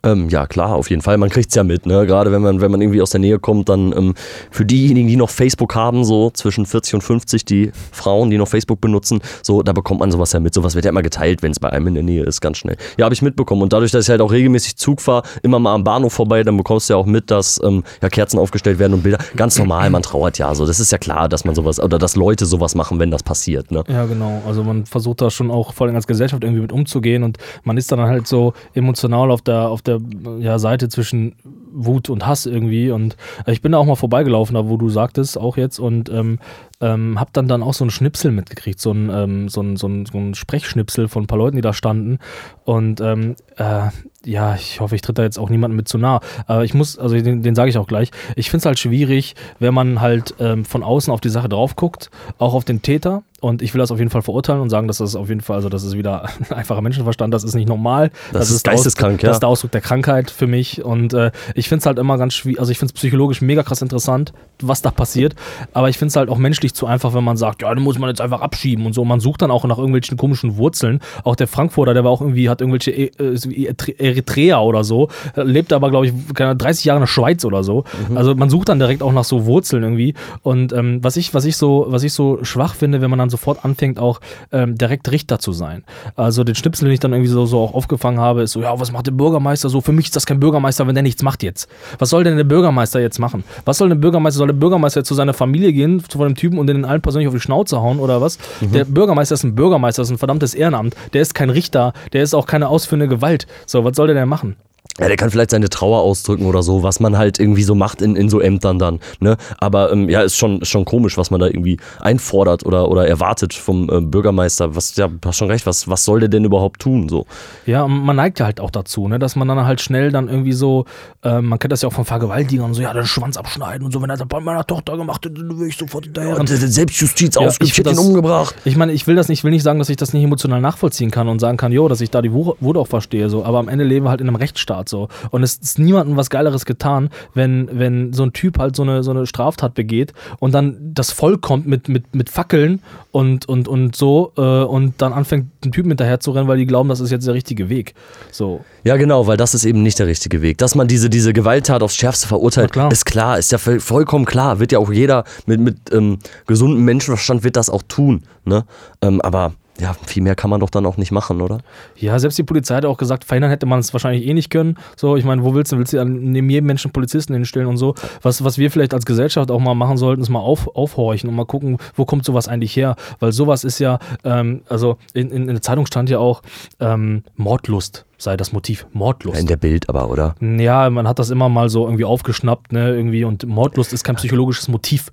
Ähm, 0.06 0.28
ja, 0.28 0.48
klar, 0.48 0.76
auf 0.76 0.90
jeden 0.90 1.02
Fall. 1.02 1.18
Man 1.18 1.30
kriegt's 1.30 1.56
ja 1.56 1.64
mit, 1.64 1.86
ne? 1.86 2.06
Gerade 2.06 2.32
wenn 2.34 2.42
man, 2.42 2.60
wenn 2.60 2.72
man 2.72 2.82
irgendwie 2.82 3.02
aus 3.02 3.12
der 3.12 3.22
Nähe 3.22 3.40
kommt, 3.40 3.70
dann 3.70 3.94
ähm, 3.96 4.14
für 4.52 4.66
diejenigen, 4.66 5.08
die 5.08 5.16
noch 5.16 5.30
Facebook 5.30 5.76
haben, 5.76 6.04
so 6.04 6.30
zwischen 6.30 6.66
40 6.66 6.96
und 6.96 7.02
50, 7.02 7.46
die 7.46 7.72
Frauen, 7.92 8.30
die 8.30 8.38
noch 8.38 8.50
Facebook 8.50 8.82
benutzen, 8.82 9.22
so, 9.42 9.64
da 9.64 9.72
bekommt 9.72 10.02
man 10.02 10.12
sowas 10.12 10.34
ja 10.34 10.42
mit. 10.42 10.54
Sowas 10.54 10.76
wird 10.76 10.84
ja 10.84 10.90
immer 10.90 11.04
geteilt, 11.04 11.42
wenn 11.42 11.52
es 11.54 11.60
bei 11.60 11.70
einem 11.70 11.88
in 11.88 11.94
der 11.94 12.04
Nähe 12.04 12.24
ist, 12.24 12.42
ganz 12.42 12.58
schnell. 12.58 12.76
Ja, 12.98 13.06
habe 13.06 13.16
ich 13.16 13.22
mitbekommen. 13.22 13.62
Und 13.62 13.72
dadurch, 13.72 13.92
dass 13.92 14.04
ich 14.04 14.10
halt 14.10 14.20
auch 14.20 14.32
regelmäßig 14.32 14.76
Zug 14.76 15.00
fahre, 15.00 15.24
immer 15.42 15.58
mal 15.60 15.74
am 15.74 15.86
Bahnhof 15.86 16.12
vorbei, 16.12 16.44
dann 16.44 16.58
bekommst 16.58 16.90
du 16.90 16.96
ja 16.96 16.98
auch 16.98 17.06
mit, 17.06 17.32
dass 17.32 17.62
ähm, 17.64 17.84
ja, 18.02 18.10
Kerzen 18.10 18.40
aufgestellt 18.40 18.80
werden 18.80 18.94
und 18.96 19.04
Bilder. 19.04 19.20
Ganz 19.38 19.58
normal, 19.58 19.90
man 19.90 20.02
trauert 20.02 20.38
ja. 20.38 20.54
So, 20.54 20.66
das 20.66 20.82
ist 20.82 20.92
ja 20.92 20.98
klar, 20.98 21.30
dass 21.30 21.46
man 21.46 21.56
sowas, 21.56 21.80
oder 21.80 21.98
dass 21.98 22.18
Leute 22.18 22.46
sowas 22.46 22.76
machen, 22.76 23.00
wenn 23.00 23.10
das 23.10 23.24
passiert, 23.24 23.72
ne? 23.72 23.86
Ja, 23.88 24.06
genau. 24.06 24.42
Also 24.46 24.64
man 24.64 24.86
versucht 24.86 25.22
da 25.22 25.30
schon 25.30 25.50
auch 25.50 25.74
vor 25.74 25.88
allem 25.88 25.96
als 25.96 26.08
Gesellschaft 26.08 26.44
irgendwie 26.44 26.62
mit 26.62 26.74
umzugehen 26.74 27.24
und 27.24 27.38
man 27.64 27.78
ist 27.78 27.90
dann 27.90 28.02
halt 28.02 28.28
so 28.28 28.54
emotional 28.74 29.32
auf 29.32 29.42
der, 29.42 29.70
auf 29.70 29.82
der 29.82 29.93
ja, 30.40 30.60
Seite 30.60 30.90
zwischen 30.90 31.36
Wut 31.72 32.10
und 32.10 32.26
Hass 32.26 32.46
irgendwie. 32.46 32.92
Und 32.92 33.18
äh, 33.46 33.52
ich 33.52 33.62
bin 33.62 33.72
da 33.72 33.78
auch 33.78 33.86
mal 33.86 33.96
vorbeigelaufen, 33.96 34.56
da 34.56 34.68
wo 34.68 34.78
du 34.78 34.90
sagtest, 34.90 35.38
auch 35.38 35.58
jetzt, 35.58 35.80
und 35.80 36.10
ähm, 36.10 36.40
ähm, 36.82 37.20
hab 37.20 37.34
dann 37.34 37.48
dann 37.48 37.64
auch 37.64 37.74
so 37.74 37.86
ein 37.86 37.90
Schnipsel 37.90 38.32
mitgekriegt, 38.32 38.80
so 38.80 38.92
ein, 38.92 39.10
ähm, 39.10 39.50
so 39.50 39.62
ein, 39.62 39.78
so 39.78 39.88
ein, 39.88 40.06
so 40.06 40.18
ein 40.18 40.36
Sprechschnipsel 40.36 41.08
von 41.08 41.24
ein 41.24 41.28
paar 41.28 41.38
Leuten, 41.38 41.56
die 41.56 41.62
da 41.62 41.74
standen. 41.74 42.20
Und 42.66 43.02
ähm, 43.02 43.36
äh, 43.58 43.90
ja, 44.26 44.56
ich 44.56 44.80
hoffe, 44.80 44.96
ich 44.96 45.02
tritt 45.02 45.18
da 45.18 45.24
jetzt 45.24 45.40
auch 45.40 45.50
niemandem 45.50 45.78
mit 45.78 45.88
zu 45.88 45.98
nah. 45.98 46.20
Aber 46.48 46.64
ich 46.64 46.74
muss, 46.74 46.98
also 46.98 47.16
den, 47.16 47.42
den 47.42 47.56
sage 47.56 47.70
ich 47.70 47.78
auch 47.78 47.88
gleich, 47.88 48.12
ich 48.36 48.50
finde 48.50 48.60
es 48.60 48.66
halt 48.66 48.80
schwierig, 48.80 49.36
wenn 49.60 49.74
man 49.74 50.02
halt 50.02 50.36
ähm, 50.40 50.66
von 50.66 50.84
außen 50.84 51.12
auf 51.12 51.22
die 51.22 51.30
Sache 51.30 51.50
drauf 51.50 51.76
guckt, 51.76 52.10
auch 52.38 52.54
auf 52.54 52.66
den 52.66 52.82
Täter. 52.82 53.24
Und 53.44 53.62
ich 53.62 53.74
will 53.74 53.80
das 53.80 53.92
auf 53.92 54.00
jeden 54.00 54.10
Fall 54.10 54.22
verurteilen 54.22 54.62
und 54.62 54.70
sagen, 54.70 54.88
dass 54.88 55.00
das 55.00 55.18
auf 55.18 55.28
jeden 55.28 55.42
Fall, 55.42 55.58
also 55.58 55.68
das 55.68 55.84
ist 55.84 55.98
wieder 55.98 56.24
ein 56.24 56.52
einfacher 56.56 56.82
Menschenverstand, 56.82 57.34
das 57.34 57.44
ist 57.44 57.56
nicht 57.56 57.68
normal. 57.68 58.10
Das 58.32 58.50
ist 58.50 58.66
der 58.66 58.74
Aus- 58.74 58.78
geisteskrank, 58.80 59.22
ja. 59.22 59.28
Das 59.28 59.36
ist 59.36 59.42
der 59.42 59.50
Ausdruck 59.50 59.72
der 59.72 59.82
Krankheit 59.82 60.32
für 60.32 60.48
mich. 60.48 60.84
Und 60.84 61.14
äh, 61.14 61.32
ich 61.54 61.68
finde 61.68 61.82
es 61.82 61.86
halt 61.86 62.00
immer 62.00 62.18
ganz 62.18 62.34
schwierig, 62.36 62.60
also 62.62 62.72
ich 62.72 62.78
finde 62.80 62.94
es 62.94 63.00
psychologisch 63.00 63.42
mega 63.42 63.62
krass 63.62 63.82
interessant, 63.82 64.32
was 64.62 64.82
da 64.82 64.92
passiert. 64.92 65.36
Aber 65.74 65.90
ich 65.90 65.98
finde 65.98 66.08
es 66.10 66.16
halt 66.16 66.30
auch 66.30 66.38
menschlich 66.38 66.74
zu 66.74 66.88
einfach, 66.88 67.14
wenn 67.14 67.24
man 67.26 67.36
sagt, 67.36 67.64
ja, 67.64 67.74
dann 67.74 67.84
muss 67.84 68.00
man 68.00 68.08
jetzt 68.10 68.22
einfach 68.22 68.40
abschieben 68.40 68.86
und 68.86 68.94
so. 68.94 69.04
Man 69.04 69.20
sucht 69.20 69.42
dann 69.42 69.52
auch 69.52 69.66
nach 69.66 69.78
irgendwelchen 69.78 70.16
komischen 70.16 70.56
Wurzeln. 70.56 71.02
Auch 71.26 71.36
der 71.36 71.48
Frankfurter, 71.48 71.94
der 71.94 72.06
war 72.06 72.12
auch 72.12 72.22
irgendwie, 72.22 72.50
hat 72.50 72.62
irgendwelche 72.62 72.92
E- 72.92 73.12
so 73.36 73.50
Eritrea 73.50 74.62
oder 74.62 74.84
so, 74.86 75.10
lebt 75.36 75.74
aber, 75.74 75.90
glaube 75.90 76.08
ich, 76.08 76.14
keine 76.34 76.52
Ahnung, 76.52 76.60
30 76.60 76.86
Jahre 76.86 76.98
in 77.00 77.02
der 77.02 77.08
Schweiz 77.08 77.44
oder 77.46 77.64
so. 77.64 77.84
Also 78.16 78.36
man 78.36 78.50
sucht 78.50 78.70
dann 78.70 78.80
direkt 78.80 79.02
auch 79.04 79.12
nach 79.12 79.24
so 79.26 79.46
Wurzeln 79.46 79.84
irgendwie. 79.84 80.14
Und 80.44 80.74
ähm, 80.74 81.00
was 81.04 81.18
ich, 81.18 81.34
was 81.34 81.46
ich 81.46 81.58
so, 81.58 81.86
was 81.90 82.04
ich 82.04 82.14
so 82.14 82.40
schwach 82.44 82.76
finde, 82.76 83.02
wenn 83.02 83.10
man 83.10 83.20
dann 83.20 83.30
sofort 83.34 83.66
anfängt, 83.66 84.00
auch 84.00 84.22
ähm, 84.52 84.78
direkt 84.78 85.12
Richter 85.12 85.40
zu 85.40 85.52
sein. 85.52 85.84
Also 86.16 86.44
den 86.44 86.56
Schnipsel, 86.56 86.86
den 86.86 86.94
ich 86.94 87.00
dann 87.00 87.12
irgendwie 87.14 87.30
so, 87.30 87.46
so 87.46 87.60
auch 87.60 87.74
aufgefangen 87.74 88.20
habe, 88.20 88.44
ist 88.44 88.54
so, 88.54 88.62
ja, 88.62 88.80
was 88.80 88.92
macht 88.92 89.08
der 89.08 89.12
Bürgermeister 89.12 89.70
so? 89.70 89.82
Für 89.82 89.92
mich 89.92 90.06
ist 90.06 90.16
das 90.16 90.26
kein 90.26 90.40
Bürgermeister, 90.40 90.88
wenn 90.88 90.96
der 90.96 91.04
nichts 91.04 91.24
macht 91.24 91.44
jetzt. 91.44 91.68
Was 92.00 92.10
soll 92.10 92.24
denn 92.24 92.38
der 92.38 92.44
Bürgermeister 92.44 93.00
jetzt 93.00 93.20
machen? 93.20 93.44
Was 93.66 93.78
soll 93.78 93.90
der 93.90 93.96
Bürgermeister? 93.96 94.38
Soll 94.38 94.48
der 94.48 94.54
Bürgermeister 94.54 95.02
jetzt 95.02 95.08
zu 95.08 95.16
seiner 95.16 95.34
Familie 95.34 95.74
gehen, 95.74 96.04
zu 96.08 96.18
dem 96.18 96.36
Typen 96.36 96.60
und 96.60 96.68
den 96.68 96.86
allen 96.86 97.02
persönlich 97.02 97.28
auf 97.28 97.34
die 97.34 97.40
Schnauze 97.40 97.82
hauen 97.82 98.00
oder 98.00 98.22
was? 98.22 98.38
Der 98.62 98.86
Bürgermeister 98.86 99.36
ist 99.36 99.44
ein 99.44 99.56
Bürgermeister, 99.56 100.02
das 100.02 100.10
ist 100.10 100.16
ein 100.16 100.20
verdammtes 100.20 100.54
Ehrenamt. 100.54 100.96
Der 101.14 101.22
ist 101.22 101.34
kein 101.34 101.50
Richter, 101.50 101.94
der 102.14 102.24
ist 102.24 102.34
auch 102.34 102.46
keine 102.46 102.68
ausführende 102.68 103.08
Gewalt. 103.08 103.48
So, 103.66 103.84
was 103.84 103.96
soll 103.96 104.08
der 104.08 104.16
denn 104.16 104.30
machen? 104.30 104.56
Ja, 105.00 105.08
der 105.08 105.18
kann 105.18 105.32
vielleicht 105.32 105.50
seine 105.50 105.70
Trauer 105.70 106.02
ausdrücken 106.02 106.46
oder 106.46 106.62
so, 106.62 106.84
was 106.84 107.00
man 107.00 107.18
halt 107.18 107.40
irgendwie 107.40 107.64
so 107.64 107.74
macht 107.74 108.02
in, 108.02 108.16
in 108.16 108.30
so 108.30 108.40
Ämtern 108.40 108.78
dann. 108.78 109.00
Ne? 109.20 109.38
Aber 109.58 109.92
ähm, 109.92 110.08
ja, 110.08 110.22
ist 110.22 110.38
schon, 110.38 110.62
ist 110.62 110.70
schon 110.70 110.86
komisch, 110.86 111.18
was 111.18 111.32
man 111.32 111.40
da 111.40 111.48
irgendwie 111.48 111.78
einfordert 112.00 112.64
oder, 112.64 112.90
oder 112.90 113.08
erwartet 113.08 113.56
vom 113.56 113.90
äh, 113.90 114.02
Bürgermeister. 114.02 114.76
Was, 114.76 114.96
ja, 114.96 115.08
du 115.08 115.18
hast 115.26 115.38
schon 115.38 115.50
recht, 115.50 115.66
was, 115.66 115.88
was 115.88 116.06
soll 116.06 116.20
der 116.20 116.30
denn 116.30 116.46
überhaupt 116.46 116.80
tun? 116.80 117.10
So. 117.10 117.26
Ja, 117.66 117.88
man 117.88 118.16
neigt 118.16 118.40
ja 118.40 118.46
halt 118.46 118.60
auch 118.60 118.70
dazu, 118.70 119.08
ne, 119.08 119.18
dass 119.18 119.36
man 119.36 119.48
dann 119.48 119.66
halt 119.66 119.82
schnell 119.82 120.12
dann 120.12 120.30
irgendwie 120.30 120.54
so, 120.54 120.86
ähm, 121.24 121.48
man 121.48 121.58
kennt 121.58 121.72
das 121.72 121.82
ja 121.82 121.90
auch 121.90 121.94
von 121.94 122.06
Vergewaltigern 122.06 122.76
so, 122.76 122.84
ja, 122.84 122.94
den 122.94 123.06
Schwanz 123.06 123.36
abschneiden 123.36 123.86
und 123.86 123.92
so, 123.92 124.02
wenn 124.02 124.12
er 124.12 124.18
das 124.18 124.28
bei 124.28 124.40
meiner 124.40 124.66
Tochter 124.66 124.96
gemacht 124.96 125.26
hätte, 125.26 125.42
dann 125.42 125.58
würde 125.58 125.70
ich 125.70 125.78
sofort 125.78 126.06
hinterher. 126.06 126.40
Und 126.40 126.50
der 126.50 126.58
Selbstjustiz 126.58 127.34
Ja, 127.34 127.42
ausgeübt, 127.42 127.72
ich 127.72 127.78
hätte 127.80 127.90
ihn 127.90 127.98
umgebracht. 127.98 128.54
Ich 128.64 128.76
meine, 128.76 128.92
ich 128.92 129.08
will 129.08 129.16
das 129.16 129.28
nicht, 129.28 129.40
ich 129.40 129.44
will 129.44 129.52
nicht 129.52 129.64
sagen, 129.64 129.80
dass 129.80 129.90
ich 129.90 129.98
das 129.98 130.14
nicht 130.14 130.24
emotional 130.24 130.62
nachvollziehen 130.62 131.10
kann 131.10 131.28
und 131.28 131.40
sagen 131.40 131.58
kann, 131.58 131.72
jo, 131.72 131.88
dass 131.88 132.00
ich 132.00 132.12
da 132.12 132.22
die 132.22 132.32
Wut 132.32 132.78
auch 132.78 132.88
verstehe, 132.88 133.30
so, 133.30 133.44
aber 133.44 133.58
am 133.58 133.70
Ende 133.70 133.86
leben 133.86 134.06
wir 134.06 134.12
halt 134.12 134.22
in 134.22 134.28
einem 134.28 134.36
Rechtsstaat 134.36 134.83
so. 134.90 135.08
Und 135.32 135.44
es 135.44 135.56
ist 135.58 135.80
niemandem 135.80 136.18
was 136.18 136.30
Geileres 136.30 136.66
getan, 136.66 137.10
wenn, 137.34 137.70
wenn 137.72 138.14
so 138.14 138.24
ein 138.24 138.34
Typ 138.34 138.60
halt 138.60 138.76
so 138.76 138.84
eine, 138.84 139.04
so 139.04 139.12
eine 139.12 139.26
Straftat 139.26 139.74
begeht 139.74 140.14
und 140.40 140.54
dann 140.54 140.78
das 140.94 141.12
Volk 141.12 141.42
kommt 141.42 141.68
mit, 141.68 141.90
mit, 141.90 142.16
mit 142.16 142.30
Fackeln 142.30 142.82
und, 143.12 143.48
und, 143.48 143.68
und 143.68 143.96
so 143.96 144.32
äh, 144.38 144.42
und 144.42 145.02
dann 145.02 145.14
anfängt, 145.14 145.48
den 145.64 145.72
Typen 145.72 145.90
hinterher 145.90 146.20
zu 146.20 146.32
rennen, 146.32 146.48
weil 146.48 146.58
die 146.58 146.66
glauben, 146.66 146.90
das 146.90 147.00
ist 147.00 147.12
jetzt 147.12 147.28
der 147.28 147.34
richtige 147.34 147.70
Weg. 147.70 147.94
So. 148.32 148.64
Ja, 148.84 148.98
genau, 148.98 149.28
weil 149.28 149.38
das 149.38 149.54
ist 149.54 149.66
eben 149.66 149.84
nicht 149.84 150.00
der 150.00 150.08
richtige 150.08 150.42
Weg. 150.42 150.58
Dass 150.58 150.76
man 150.76 150.88
diese, 150.88 151.10
diese 151.10 151.34
Gewalttat 151.34 151.84
aufs 151.84 151.96
Schärfste 151.96 152.28
verurteilt, 152.28 152.72
klar. 152.72 152.92
ist 152.92 153.06
klar, 153.06 153.38
ist 153.40 153.52
ja 153.52 153.58
voll- 153.58 153.80
vollkommen 153.80 154.26
klar. 154.26 154.60
Wird 154.60 154.72
ja 154.72 154.80
auch 154.80 154.92
jeder 154.92 155.24
mit, 155.46 155.60
mit 155.60 155.78
ähm, 155.92 156.20
gesundem 156.48 156.84
Menschenverstand 156.86 157.44
wird 157.44 157.56
das 157.56 157.70
auch 157.70 157.84
tun. 157.88 158.24
Ne? 158.46 158.66
Ähm, 159.02 159.22
aber 159.22 159.54
ja, 159.80 159.94
viel 160.06 160.22
mehr 160.22 160.36
kann 160.36 160.50
man 160.50 160.60
doch 160.60 160.70
dann 160.70 160.86
auch 160.86 160.98
nicht 160.98 161.12
machen, 161.12 161.42
oder? 161.42 161.60
Ja, 161.96 162.20
selbst 162.20 162.38
die 162.38 162.44
Polizei 162.44 162.76
hat 162.76 162.86
auch 162.86 162.98
gesagt, 162.98 163.24
verhindern 163.24 163.50
hätte 163.50 163.66
man 163.66 163.80
es 163.80 163.92
wahrscheinlich 163.92 164.26
eh 164.28 164.34
nicht 164.34 164.50
können. 164.50 164.78
So, 164.96 165.18
ich 165.18 165.26
meine, 165.26 165.44
wo 165.44 165.56
willst 165.56 165.72
du, 165.72 165.78
willst 165.78 165.94
du 165.94 166.06
neben 166.06 166.50
jedem 166.50 166.68
Menschen 166.68 166.92
Polizisten 166.92 167.34
hinstellen 167.34 167.68
und 167.68 167.78
so. 167.78 167.96
Was, 168.22 168.44
was 168.44 168.58
wir 168.58 168.70
vielleicht 168.70 168.94
als 168.94 169.06
Gesellschaft 169.06 169.50
auch 169.50 169.60
mal 169.60 169.74
machen 169.74 169.98
sollten, 169.98 170.22
ist 170.22 170.30
mal 170.30 170.40
auf, 170.40 170.68
aufhorchen 170.76 171.28
und 171.28 171.36
mal 171.36 171.46
gucken, 171.46 171.78
wo 171.96 172.06
kommt 172.06 172.24
sowas 172.24 172.48
eigentlich 172.48 172.76
her. 172.76 172.96
Weil 173.20 173.32
sowas 173.32 173.64
ist 173.64 173.80
ja, 173.80 173.98
ähm, 174.24 174.62
also 174.70 174.98
in, 175.14 175.32
in, 175.32 175.44
in 175.44 175.56
der 175.56 175.62
Zeitung 175.62 175.88
stand 175.88 176.10
ja 176.10 176.20
auch, 176.20 176.44
ähm, 176.80 177.24
Mordlust 177.36 178.06
sei 178.20 178.38
das 178.38 178.54
Motiv. 178.54 178.88
Mordlust. 178.94 179.42
In 179.42 179.48
der 179.48 179.58
Bild 179.58 179.90
aber, 179.90 180.10
oder? 180.10 180.36
Ja, 180.40 180.90
man 180.90 181.08
hat 181.10 181.20
das 181.20 181.30
immer 181.30 181.50
mal 181.50 181.68
so 181.68 181.86
irgendwie 181.86 182.06
aufgeschnappt, 182.06 182.72
ne, 182.72 182.96
irgendwie 182.96 183.26
und 183.26 183.46
Mordlust 183.46 183.92
ist 183.92 184.06
kein 184.06 184.16
psychologisches 184.16 184.70
Motiv 184.70 185.12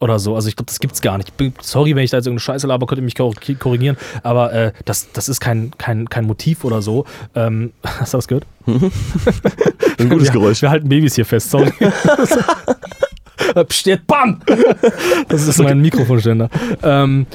oder 0.00 0.18
so. 0.18 0.34
Also 0.34 0.48
ich 0.48 0.56
glaube, 0.56 0.66
das 0.66 0.80
gibt's 0.80 1.00
gar 1.02 1.18
nicht. 1.18 1.32
Sorry, 1.60 1.94
wenn 1.94 2.02
ich 2.02 2.10
da 2.10 2.16
jetzt 2.16 2.26
irgendeine 2.26 2.40
Scheiße 2.40 2.66
laber, 2.66 2.86
könnt 2.86 2.98
ihr 3.00 3.04
mich 3.04 3.14
kor- 3.14 3.34
korrigieren, 3.58 3.96
aber 4.22 4.52
äh, 4.52 4.72
das, 4.84 5.12
das 5.12 5.28
ist 5.28 5.40
kein, 5.40 5.72
kein, 5.78 6.08
kein 6.08 6.24
Motiv 6.24 6.64
oder 6.64 6.82
so. 6.82 7.04
Ähm, 7.34 7.72
hast 7.84 8.14
du 8.14 8.18
das 8.18 8.26
gehört? 8.28 8.46
Ein 8.66 10.08
gutes 10.08 10.28
wir, 10.28 10.32
Geräusch. 10.32 10.62
Wir 10.62 10.70
halten 10.70 10.88
Babys 10.88 11.14
hier 11.14 11.26
fest, 11.26 11.50
sorry. 11.50 11.72
Jetzt, 13.84 14.06
bam! 14.06 14.40
Das 15.28 15.46
ist 15.46 15.58
mein 15.60 15.80
Mikrofonständer. 15.80 16.48
Ähm, 16.82 17.26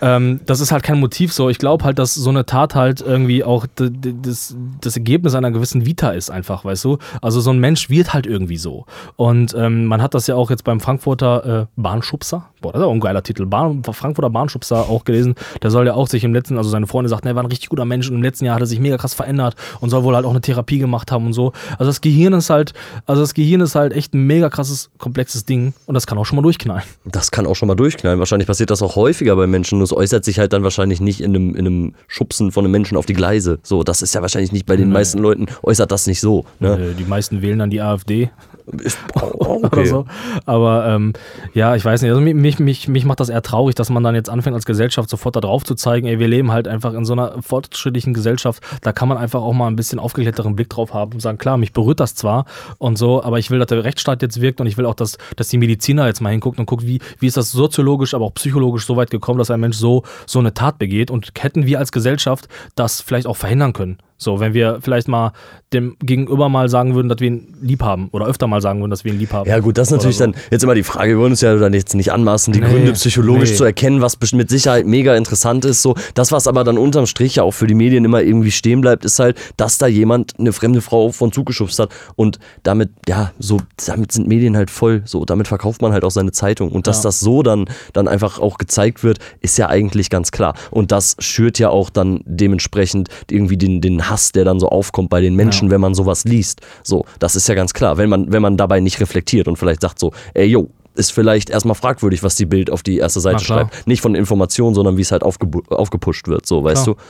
ähm, 0.00 0.40
das 0.46 0.60
ist 0.60 0.72
halt 0.72 0.82
kein 0.82 1.00
Motiv 1.00 1.32
so. 1.32 1.48
Ich 1.48 1.58
glaube 1.58 1.84
halt, 1.84 1.98
dass 1.98 2.14
so 2.14 2.30
eine 2.30 2.46
Tat 2.46 2.74
halt 2.74 3.00
irgendwie 3.00 3.44
auch 3.44 3.66
das, 3.76 4.56
das 4.80 4.96
Ergebnis 4.96 5.34
einer 5.34 5.50
gewissen 5.50 5.86
Vita 5.86 6.10
ist, 6.10 6.30
einfach, 6.30 6.64
weißt 6.64 6.84
du? 6.84 6.98
Also 7.22 7.40
so 7.40 7.50
ein 7.50 7.58
Mensch 7.58 7.90
wird 7.90 8.12
halt 8.12 8.26
irgendwie 8.26 8.56
so. 8.56 8.86
Und 9.16 9.54
ähm, 9.56 9.86
man 9.86 10.02
hat 10.02 10.14
das 10.14 10.26
ja 10.26 10.34
auch 10.34 10.50
jetzt 10.50 10.64
beim 10.64 10.80
Frankfurter 10.80 11.62
äh, 11.62 11.66
Bahnschubser, 11.76 12.46
boah, 12.60 12.72
das 12.72 12.80
ist 12.80 12.86
auch 12.86 12.92
ein 12.92 13.00
geiler 13.00 13.22
Titel, 13.22 13.46
Bahn, 13.46 13.82
Frankfurter 13.84 14.30
Bahnschubser 14.30 14.88
auch 14.88 15.04
gelesen. 15.04 15.34
Der 15.62 15.70
soll 15.70 15.86
ja 15.86 15.94
auch 15.94 16.08
sich 16.08 16.24
im 16.24 16.34
letzten, 16.34 16.56
also 16.56 16.70
seine 16.70 16.86
Freunde 16.86 17.08
sagten, 17.08 17.28
er 17.28 17.34
war 17.34 17.42
ein 17.42 17.50
richtig 17.50 17.68
guter 17.68 17.84
Mensch 17.84 18.08
und 18.08 18.16
im 18.16 18.22
letzten 18.22 18.44
Jahr 18.44 18.54
hat 18.54 18.62
er 18.62 18.66
sich 18.66 18.80
mega 18.80 18.96
krass 18.96 19.14
verändert 19.14 19.56
und 19.80 19.90
soll 19.90 20.04
wohl 20.04 20.14
halt 20.14 20.24
auch 20.24 20.30
eine 20.30 20.40
Therapie 20.40 20.78
gemacht 20.78 21.12
haben 21.12 21.26
und 21.26 21.32
so. 21.32 21.52
Also 21.78 21.86
das 21.90 22.00
Gehirn 22.00 22.32
ist 22.32 22.50
halt, 22.50 22.72
also 23.06 23.22
das 23.22 23.34
Gehirn 23.34 23.60
ist 23.60 23.74
halt 23.74 23.92
echt 23.92 24.14
ein 24.14 24.26
mega 24.26 24.48
krasses, 24.48 24.90
komplexes 24.98 25.44
Ding 25.44 25.74
und 25.86 25.94
das 25.94 26.06
kann 26.06 26.18
auch 26.18 26.24
schon 26.24 26.36
mal 26.36 26.42
durchknallen. 26.42 26.84
Das 27.04 27.30
kann 27.30 27.46
auch 27.46 27.56
schon 27.56 27.68
mal 27.68 27.74
durchknallen. 27.74 28.18
Wahrscheinlich 28.18 28.46
passiert 28.46 28.70
das 28.70 28.82
auch 28.82 28.96
häufiger 28.96 29.36
bei 29.36 29.46
Menschen. 29.46 29.78
Nur 29.78 29.89
es 29.90 29.96
äußert 29.96 30.24
sich 30.24 30.38
halt 30.38 30.52
dann 30.52 30.62
wahrscheinlich 30.62 31.00
nicht 31.00 31.20
in 31.20 31.34
einem, 31.34 31.54
in 31.54 31.66
einem 31.66 31.94
Schubsen 32.06 32.52
von 32.52 32.64
einem 32.64 32.72
Menschen 32.72 32.96
auf 32.96 33.06
die 33.06 33.12
Gleise. 33.12 33.58
So, 33.62 33.82
das 33.82 34.02
ist 34.02 34.14
ja 34.14 34.22
wahrscheinlich 34.22 34.52
nicht 34.52 34.66
bei 34.66 34.76
den 34.76 34.90
meisten 34.90 35.18
Leuten, 35.18 35.46
äußert 35.62 35.90
das 35.90 36.06
nicht 36.06 36.20
so. 36.20 36.44
Ne? 36.58 36.90
Äh, 36.92 36.94
Die 36.94 37.04
meisten 37.04 37.42
wählen 37.42 37.58
dann 37.58 37.70
die 37.70 37.80
AfD. 37.80 38.30
Ist, 38.78 38.98
oh, 39.14 39.56
oder 39.56 39.66
okay. 39.66 39.86
so. 39.86 40.04
Aber 40.46 40.86
ähm, 40.86 41.12
ja, 41.54 41.74
ich 41.76 41.84
weiß 41.84 42.02
nicht. 42.02 42.10
Also 42.10 42.20
mich, 42.20 42.58
mich, 42.58 42.88
mich 42.88 43.04
macht 43.04 43.20
das 43.20 43.28
eher 43.28 43.42
traurig, 43.42 43.74
dass 43.74 43.90
man 43.90 44.02
dann 44.02 44.14
jetzt 44.14 44.30
anfängt 44.30 44.54
als 44.54 44.66
Gesellschaft 44.66 45.10
sofort 45.10 45.36
da 45.36 45.40
drauf 45.40 45.64
zu 45.64 45.74
zeigen, 45.74 46.06
ey, 46.06 46.18
wir 46.18 46.28
leben 46.28 46.52
halt 46.52 46.68
einfach 46.68 46.94
in 46.94 47.04
so 47.04 47.12
einer 47.12 47.42
fortschrittlichen 47.42 48.14
Gesellschaft. 48.14 48.62
Da 48.82 48.92
kann 48.92 49.08
man 49.08 49.18
einfach 49.18 49.42
auch 49.42 49.52
mal 49.52 49.66
ein 49.66 49.76
bisschen 49.76 49.98
aufgeklärteren 49.98 50.56
Blick 50.56 50.70
drauf 50.70 50.94
haben 50.94 51.14
und 51.14 51.20
sagen, 51.20 51.38
klar, 51.38 51.56
mich 51.56 51.72
berührt 51.72 52.00
das 52.00 52.14
zwar 52.14 52.44
und 52.78 52.96
so, 52.96 53.22
aber 53.22 53.38
ich 53.38 53.50
will, 53.50 53.58
dass 53.58 53.68
der 53.68 53.84
Rechtsstaat 53.84 54.22
jetzt 54.22 54.40
wirkt 54.40 54.60
und 54.60 54.66
ich 54.66 54.76
will 54.76 54.86
auch, 54.86 54.94
dass, 54.94 55.18
dass 55.36 55.48
die 55.48 55.58
Mediziner 55.58 56.06
jetzt 56.06 56.20
mal 56.20 56.30
hinguckt 56.30 56.58
und 56.58 56.66
guckt, 56.66 56.86
wie, 56.86 57.00
wie 57.18 57.26
ist 57.26 57.36
das 57.36 57.50
soziologisch, 57.52 58.14
aber 58.14 58.26
auch 58.26 58.34
psychologisch 58.34 58.86
so 58.86 58.96
weit 58.96 59.10
gekommen, 59.10 59.38
dass 59.38 59.50
ein 59.50 59.60
Mensch 59.60 59.76
so, 59.76 60.04
so 60.26 60.38
eine 60.38 60.54
Tat 60.54 60.78
begeht 60.78 61.10
und 61.10 61.32
hätten 61.38 61.66
wir 61.66 61.78
als 61.78 61.92
Gesellschaft 61.92 62.48
das 62.74 63.00
vielleicht 63.00 63.26
auch 63.26 63.36
verhindern 63.36 63.72
können. 63.72 63.98
So, 64.22 64.38
wenn 64.38 64.52
wir 64.52 64.78
vielleicht 64.82 65.08
mal 65.08 65.32
dem 65.72 65.96
Gegenüber 66.00 66.48
mal 66.50 66.68
sagen 66.68 66.94
würden, 66.94 67.08
dass 67.08 67.20
wir 67.20 67.28
ihn 67.28 67.56
lieb 67.62 67.82
haben 67.82 68.08
oder 68.12 68.26
öfter 68.26 68.46
mal 68.46 68.60
sagen 68.60 68.80
würden, 68.80 68.90
dass 68.90 69.02
wir 69.04 69.12
ihn 69.12 69.18
lieb 69.18 69.32
haben. 69.32 69.48
Ja 69.48 69.60
gut, 69.60 69.78
das 69.78 69.88
ist 69.88 69.92
natürlich 69.92 70.18
so. 70.18 70.24
dann 70.24 70.34
jetzt 70.50 70.62
immer 70.62 70.74
die 70.74 70.82
Frage, 70.82 71.12
wir 71.12 71.18
wollen 71.18 71.30
uns 71.30 71.40
ja 71.40 71.56
dann 71.56 71.72
jetzt 71.72 71.94
nicht 71.94 72.12
anmaßen, 72.12 72.52
die 72.52 72.60
Nee, 72.60 72.68
Gründe 72.68 72.92
psychologisch 72.92 73.50
nee. 73.50 73.56
zu 73.56 73.64
erkennen, 73.64 74.02
was 74.02 74.18
mit 74.32 74.50
Sicherheit 74.50 74.84
mega 74.84 75.14
interessant 75.16 75.64
ist. 75.64 75.80
So, 75.80 75.94
das, 76.14 76.32
was 76.32 76.46
aber 76.48 76.64
dann 76.64 76.76
unterm 76.76 77.06
Strich 77.06 77.36
ja 77.36 77.44
auch 77.44 77.52
für 77.52 77.66
die 77.66 77.74
Medien 77.74 78.04
immer 78.04 78.20
irgendwie 78.20 78.50
stehen 78.50 78.82
bleibt, 78.82 79.04
ist 79.06 79.18
halt, 79.20 79.38
dass 79.56 79.78
da 79.78 79.86
jemand 79.86 80.34
eine 80.38 80.52
fremde 80.52 80.82
Frau 80.82 81.12
von 81.12 81.32
Zug 81.32 81.46
geschubst 81.46 81.78
hat 81.78 81.90
und 82.14 82.38
damit, 82.62 82.90
ja, 83.08 83.32
so, 83.38 83.58
damit 83.86 84.12
sind 84.12 84.28
Medien 84.28 84.56
halt 84.56 84.70
voll, 84.70 85.00
so, 85.06 85.24
damit 85.24 85.48
verkauft 85.48 85.80
man 85.80 85.92
halt 85.92 86.04
auch 86.04 86.10
seine 86.10 86.32
Zeitung. 86.32 86.72
Und 86.72 86.86
dass 86.86 86.98
Ja. 86.98 87.02
das 87.04 87.20
so 87.20 87.42
dann, 87.42 87.64
dann 87.94 88.06
einfach 88.06 88.38
auch 88.38 88.58
gezeigt 88.58 89.02
wird, 89.02 89.18
ist 89.40 89.56
ja 89.56 89.68
eigentlich 89.68 90.10
ganz 90.10 90.30
klar. 90.30 90.54
Und 90.70 90.92
das 90.92 91.16
schürt 91.20 91.58
ja 91.58 91.70
auch 91.70 91.88
dann 91.90 92.20
dementsprechend 92.26 93.08
irgendwie 93.30 93.56
den, 93.56 93.80
den 93.80 94.09
Hass, 94.10 94.32
der 94.32 94.44
dann 94.44 94.60
so 94.60 94.68
aufkommt 94.68 95.08
bei 95.10 95.20
den 95.20 95.34
Menschen, 95.36 95.68
Ja. 95.68 95.72
wenn 95.72 95.80
man 95.80 95.94
sowas 95.94 96.24
liest. 96.24 96.60
So, 96.82 97.04
das 97.18 97.36
ist 97.36 97.48
ja 97.48 97.54
ganz 97.54 97.72
klar. 97.72 97.96
Wenn 97.96 98.10
man, 98.10 98.32
wenn 98.32 98.42
man 98.42 98.56
dabei 98.56 98.80
nicht 98.80 99.00
reflektiert 99.00 99.48
und 99.48 99.56
vielleicht 99.56 99.80
sagt 99.80 99.98
so, 99.98 100.12
ey, 100.34 100.46
yo, 100.46 100.68
ist 100.96 101.12
vielleicht 101.12 101.50
erstmal 101.50 101.76
fragwürdig, 101.76 102.22
was 102.22 102.34
die 102.34 102.46
Bild 102.46 102.68
auf 102.68 102.82
die 102.82 102.98
erste 102.98 103.20
Seite 103.20 103.42
schreibt. 103.44 103.86
Nicht 103.86 104.02
von 104.02 104.14
Informationen, 104.16 104.74
sondern 104.74 104.96
wie 104.96 105.02
es 105.02 105.12
halt 105.12 105.22
aufgepusht 105.22 106.26
wird, 106.28 106.46
so, 106.46 106.64
weißt 106.64 106.84
Klar. 106.84 106.96
du? 106.96 107.02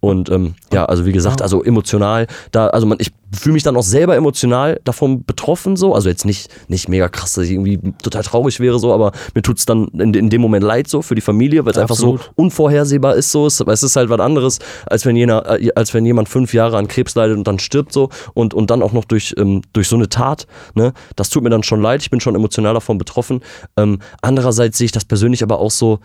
Und 0.00 0.30
ähm, 0.30 0.54
ja, 0.72 0.84
also 0.84 1.06
wie 1.06 1.12
gesagt, 1.12 1.42
also 1.42 1.62
emotional, 1.62 2.26
da, 2.52 2.68
also 2.68 2.86
man, 2.86 2.98
ich 3.00 3.12
fühle 3.32 3.54
mich 3.54 3.62
dann 3.62 3.76
auch 3.76 3.82
selber 3.82 4.16
emotional 4.16 4.80
davon 4.84 5.24
betroffen, 5.24 5.76
so. 5.76 5.94
Also 5.94 6.08
jetzt 6.08 6.24
nicht, 6.24 6.50
nicht 6.68 6.88
mega 6.88 7.08
krass, 7.08 7.34
dass 7.34 7.44
ich 7.44 7.52
irgendwie 7.52 7.78
total 8.02 8.22
traurig 8.22 8.60
wäre, 8.60 8.78
so, 8.78 8.92
aber 8.92 9.12
mir 9.34 9.42
tut's 9.42 9.66
dann 9.66 9.88
in, 9.88 10.14
in 10.14 10.30
dem 10.30 10.40
Moment 10.40 10.64
leid, 10.64 10.88
so 10.88 11.02
für 11.02 11.14
die 11.14 11.20
Familie, 11.20 11.64
weil 11.64 11.72
es 11.72 11.78
einfach 11.78 11.96
so 11.96 12.18
unvorhersehbar 12.36 13.16
ist, 13.16 13.30
so. 13.30 13.46
Es, 13.46 13.60
es 13.60 13.82
ist 13.82 13.96
halt 13.96 14.08
was 14.08 14.20
anderes, 14.20 14.58
als 14.86 15.04
wenn, 15.04 15.16
jener, 15.16 15.60
äh, 15.60 15.70
als 15.74 15.92
wenn 15.94 16.06
jemand 16.06 16.28
fünf 16.28 16.54
Jahre 16.54 16.78
an 16.78 16.88
Krebs 16.88 17.14
leidet 17.14 17.36
und 17.36 17.46
dann 17.46 17.58
stirbt, 17.58 17.92
so. 17.92 18.08
Und, 18.34 18.54
und 18.54 18.70
dann 18.70 18.82
auch 18.82 18.92
noch 18.92 19.04
durch, 19.04 19.34
ähm, 19.36 19.62
durch 19.72 19.88
so 19.88 19.96
eine 19.96 20.08
Tat, 20.08 20.46
ne? 20.74 20.92
Das 21.16 21.30
tut 21.30 21.42
mir 21.42 21.50
dann 21.50 21.62
schon 21.62 21.82
leid, 21.82 22.02
ich 22.02 22.10
bin 22.10 22.20
schon 22.20 22.34
emotional 22.34 22.74
davon 22.74 22.98
betroffen. 22.98 23.40
Ähm, 23.76 23.98
andererseits 24.22 24.78
sehe 24.78 24.86
ich 24.86 24.92
das 24.92 25.04
persönlich 25.04 25.42
aber 25.42 25.58
auch 25.58 25.70
so, 25.70 25.98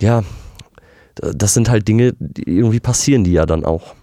ja, 0.00 0.22
das 1.16 1.54
sind 1.54 1.68
halt 1.68 1.86
Dinge, 1.88 2.14
die 2.18 2.58
irgendwie 2.58 2.80
passieren 2.80 3.24
die 3.24 3.32
ja 3.32 3.46
dann 3.46 3.64
auch. 3.64 3.94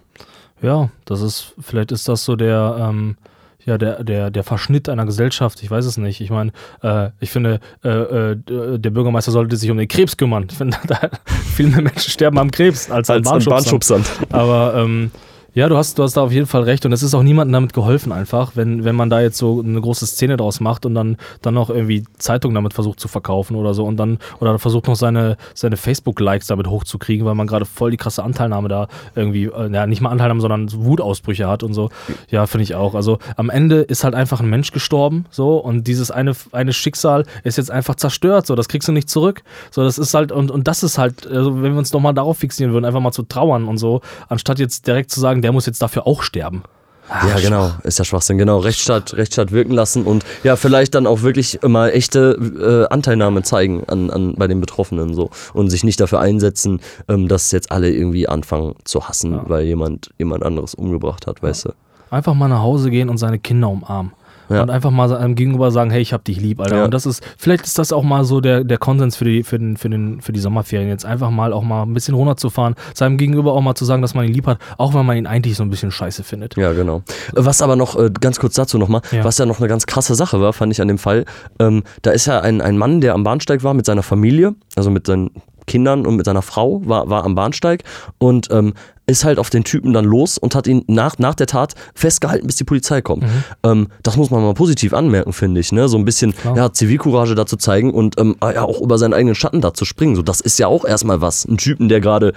Ja, 0.62 0.90
das 1.04 1.22
ist, 1.22 1.54
vielleicht 1.60 1.92
ist 1.92 2.08
das 2.08 2.24
so 2.24 2.36
der, 2.36 2.76
ähm, 2.78 3.16
ja, 3.64 3.78
der, 3.78 4.02
der, 4.02 4.30
der 4.30 4.44
Verschnitt 4.44 4.88
einer 4.88 5.06
Gesellschaft, 5.06 5.62
ich 5.62 5.70
weiß 5.70 5.84
es 5.84 5.96
nicht. 5.96 6.20
Ich 6.20 6.30
meine, 6.30 6.52
äh, 6.82 7.10
ich 7.20 7.30
finde, 7.30 7.60
äh, 7.84 7.88
äh, 7.88 8.36
der 8.78 8.90
Bürgermeister 8.90 9.32
sollte 9.32 9.56
sich 9.56 9.70
um 9.70 9.76
den 9.76 9.88
Krebs 9.88 10.16
kümmern. 10.16 10.46
Ich 10.50 10.56
finde, 10.56 10.76
da 10.86 11.10
viel 11.54 11.68
mehr 11.68 11.82
Menschen 11.82 12.10
sterben 12.10 12.38
am 12.38 12.50
Krebs 12.50 12.90
als, 12.90 13.10
Als 13.10 13.28
an 13.28 13.38
an 13.38 13.44
Bahnschubsern. 13.44 14.02
Bahnschubsern. 14.02 14.28
Aber 14.30 14.74
ähm, 14.76 15.10
ja, 15.54 15.68
du 15.68 15.76
hast, 15.76 15.98
du 15.98 16.02
hast 16.02 16.16
da 16.16 16.22
auf 16.22 16.32
jeden 16.32 16.46
Fall 16.46 16.62
recht 16.62 16.86
und 16.86 16.92
es 16.92 17.02
ist 17.02 17.14
auch 17.14 17.22
niemandem 17.22 17.52
damit 17.52 17.72
geholfen 17.74 18.10
einfach, 18.10 18.52
wenn, 18.54 18.84
wenn 18.84 18.96
man 18.96 19.10
da 19.10 19.20
jetzt 19.20 19.36
so 19.36 19.60
eine 19.60 19.80
große 19.80 20.06
Szene 20.06 20.38
draus 20.38 20.60
macht 20.60 20.86
und 20.86 20.94
dann, 20.94 21.18
dann 21.42 21.52
noch 21.52 21.68
irgendwie 21.68 22.04
Zeitungen 22.16 22.54
damit 22.54 22.72
versucht 22.72 22.98
zu 22.98 23.08
verkaufen 23.08 23.54
oder 23.56 23.74
so 23.74 23.84
und 23.84 23.98
dann 23.98 24.18
oder 24.40 24.58
versucht 24.58 24.86
noch 24.86 24.96
seine, 24.96 25.36
seine 25.54 25.76
Facebook-Likes 25.76 26.46
damit 26.46 26.68
hochzukriegen, 26.68 27.26
weil 27.26 27.34
man 27.34 27.46
gerade 27.46 27.66
voll 27.66 27.90
die 27.90 27.98
krasse 27.98 28.22
Anteilnahme 28.22 28.68
da 28.68 28.88
irgendwie, 29.14 29.44
äh, 29.44 29.70
ja, 29.70 29.86
nicht 29.86 30.00
mal 30.00 30.08
Anteilnahme, 30.10 30.40
sondern 30.40 30.72
Wutausbrüche 30.72 31.46
hat 31.46 31.62
und 31.62 31.74
so. 31.74 31.90
Ja, 32.30 32.46
finde 32.46 32.62
ich 32.62 32.74
auch. 32.74 32.94
Also 32.94 33.18
am 33.36 33.50
Ende 33.50 33.82
ist 33.82 34.04
halt 34.04 34.14
einfach 34.14 34.40
ein 34.40 34.48
Mensch 34.48 34.72
gestorben, 34.72 35.26
so 35.30 35.58
und 35.58 35.86
dieses 35.86 36.10
eine, 36.10 36.32
eine 36.52 36.72
Schicksal 36.72 37.26
ist 37.44 37.58
jetzt 37.58 37.70
einfach 37.70 37.96
zerstört, 37.96 38.46
so, 38.46 38.54
das 38.54 38.68
kriegst 38.68 38.88
du 38.88 38.92
nicht 38.92 39.10
zurück. 39.10 39.42
So, 39.70 39.82
das 39.84 39.98
ist 39.98 40.14
halt, 40.14 40.32
und, 40.32 40.50
und 40.50 40.66
das 40.66 40.82
ist 40.82 40.96
halt, 40.96 41.26
also 41.26 41.62
wenn 41.62 41.72
wir 41.72 41.78
uns 41.78 41.92
nochmal 41.92 42.14
darauf 42.14 42.38
fixieren 42.38 42.72
würden, 42.72 42.86
einfach 42.86 43.00
mal 43.00 43.12
zu 43.12 43.22
trauern 43.22 43.68
und 43.68 43.76
so, 43.76 44.00
anstatt 44.28 44.58
jetzt 44.58 44.86
direkt 44.86 45.10
zu 45.10 45.20
sagen, 45.20 45.41
der 45.42 45.52
muss 45.52 45.66
jetzt 45.66 45.82
dafür 45.82 46.06
auch 46.06 46.22
sterben. 46.22 46.62
Ja, 47.08 47.38
genau, 47.40 47.72
ist 47.82 47.98
ja 47.98 48.04
Schwachsinn, 48.04 48.38
genau. 48.38 48.58
Rechtsstaat, 48.58 49.14
Rechtsstaat 49.14 49.52
wirken 49.52 49.72
lassen 49.72 50.04
und 50.04 50.24
ja, 50.44 50.56
vielleicht 50.56 50.94
dann 50.94 51.06
auch 51.06 51.22
wirklich 51.22 51.58
mal 51.62 51.90
echte 51.90 52.86
äh, 52.88 52.92
Anteilnahme 52.92 53.42
zeigen 53.42 53.84
an, 53.88 54.08
an, 54.10 54.34
bei 54.36 54.46
den 54.46 54.60
Betroffenen 54.60 55.14
so 55.14 55.30
und 55.52 55.68
sich 55.68 55.84
nicht 55.84 56.00
dafür 56.00 56.20
einsetzen, 56.20 56.80
ähm, 57.08 57.28
dass 57.28 57.50
jetzt 57.50 57.70
alle 57.70 57.90
irgendwie 57.90 58.28
anfangen 58.28 58.76
zu 58.84 59.08
hassen, 59.08 59.40
weil 59.46 59.64
jemand 59.64 60.10
jemand 60.16 60.44
anderes 60.44 60.74
umgebracht 60.74 61.26
hat, 61.26 61.42
weißt 61.42 61.66
du. 61.66 61.72
Einfach 62.10 62.34
mal 62.34 62.48
nach 62.48 62.62
Hause 62.62 62.90
gehen 62.90 63.08
und 63.08 63.18
seine 63.18 63.38
Kinder 63.38 63.68
umarmen. 63.68 64.12
Ja. 64.52 64.62
Und 64.62 64.70
einfach 64.70 64.90
mal 64.90 65.08
seinem 65.08 65.34
Gegenüber 65.34 65.70
sagen, 65.70 65.90
hey, 65.90 66.00
ich 66.00 66.12
hab 66.12 66.24
dich 66.24 66.40
lieb, 66.40 66.60
Alter. 66.60 66.78
Ja. 66.78 66.84
Und 66.84 66.94
das 66.94 67.06
ist, 67.06 67.22
vielleicht 67.38 67.64
ist 67.64 67.78
das 67.78 67.92
auch 67.92 68.02
mal 68.02 68.24
so 68.24 68.40
der, 68.40 68.64
der 68.64 68.78
Konsens 68.78 69.16
für 69.16 69.24
die, 69.24 69.42
für, 69.42 69.58
den, 69.58 69.76
für, 69.76 69.88
den, 69.88 70.20
für 70.20 70.32
die 70.32 70.40
Sommerferien. 70.40 70.88
Jetzt 70.88 71.04
einfach 71.04 71.30
mal 71.30 71.52
auch 71.52 71.62
mal 71.62 71.82
ein 71.82 71.94
bisschen 71.94 72.14
runterzufahren, 72.14 72.74
seinem 72.94 73.16
Gegenüber 73.16 73.52
auch 73.52 73.60
mal 73.60 73.74
zu 73.74 73.84
sagen, 73.84 74.02
dass 74.02 74.14
man 74.14 74.26
ihn 74.26 74.32
lieb 74.32 74.46
hat, 74.46 74.58
auch 74.78 74.94
wenn 74.94 75.06
man 75.06 75.16
ihn 75.16 75.26
eigentlich 75.26 75.56
so 75.56 75.62
ein 75.62 75.70
bisschen 75.70 75.90
scheiße 75.90 76.22
findet. 76.24 76.56
Ja, 76.56 76.72
genau. 76.72 77.02
Was 77.32 77.62
aber 77.62 77.76
noch, 77.76 77.98
äh, 77.98 78.10
ganz 78.20 78.38
kurz 78.38 78.54
dazu 78.54 78.78
nochmal, 78.78 79.02
Ja. 79.10 79.24
was 79.24 79.38
ja 79.38 79.46
noch 79.46 79.58
eine 79.58 79.68
ganz 79.68 79.86
krasse 79.86 80.14
Sache 80.14 80.40
war, 80.40 80.52
fand 80.52 80.72
ich 80.72 80.80
an 80.80 80.88
dem 80.88 80.98
Fall, 80.98 81.24
ähm, 81.58 81.82
da 82.02 82.10
ist 82.10 82.26
ja 82.26 82.40
ein, 82.40 82.60
ein 82.60 82.78
Mann, 82.78 83.00
der 83.00 83.14
am 83.14 83.24
Bahnsteig 83.24 83.62
war 83.62 83.74
mit 83.74 83.86
seiner 83.86 84.02
Familie, 84.02 84.54
also 84.76 84.90
mit 84.90 85.06
seinen 85.06 85.30
Kindern 85.66 86.06
und 86.06 86.16
mit 86.16 86.26
seiner 86.26 86.42
Frau, 86.42 86.82
war, 86.84 87.08
war 87.08 87.24
am 87.24 87.34
Bahnsteig 87.34 87.84
und 88.18 88.48
ähm, 88.50 88.74
ist 89.06 89.24
halt 89.24 89.38
auf 89.38 89.50
den 89.50 89.64
Typen 89.64 89.92
dann 89.92 90.04
los 90.04 90.38
und 90.38 90.54
hat 90.54 90.66
ihn 90.66 90.84
nach, 90.86 91.18
nach 91.18 91.34
der 91.34 91.46
Tat 91.46 91.74
festgehalten, 91.94 92.46
bis 92.46 92.56
die 92.56 92.64
Polizei 92.64 93.00
kommt. 93.02 93.24
Ähm, 93.64 93.88
das 94.02 94.16
muss 94.16 94.30
man 94.30 94.42
mal 94.42 94.54
positiv 94.54 94.94
anmerken, 94.94 95.32
finde 95.32 95.60
ich. 95.60 95.72
Ne? 95.72 95.88
So 95.88 95.98
ein 95.98 96.04
bisschen 96.04 96.32
Klar. 96.34 96.56
ja, 96.56 96.72
Zivilcourage 96.72 97.34
da 97.34 97.44
zu 97.44 97.56
zeigen 97.56 97.92
und 97.92 98.18
ähm, 98.20 98.36
ja, 98.42 98.62
auch 98.62 98.80
über 98.80 98.98
seinen 98.98 99.14
eigenen 99.14 99.34
Schatten 99.34 99.60
da 99.60 99.74
zu 99.74 99.84
springen. 99.84 100.14
So, 100.14 100.22
das 100.22 100.40
ist 100.40 100.58
ja 100.58 100.68
auch 100.68 100.84
erstmal 100.84 101.20
was. 101.20 101.44
Ein 101.44 101.56
Typen, 101.58 101.88
der 101.88 102.00
gerade 102.00 102.32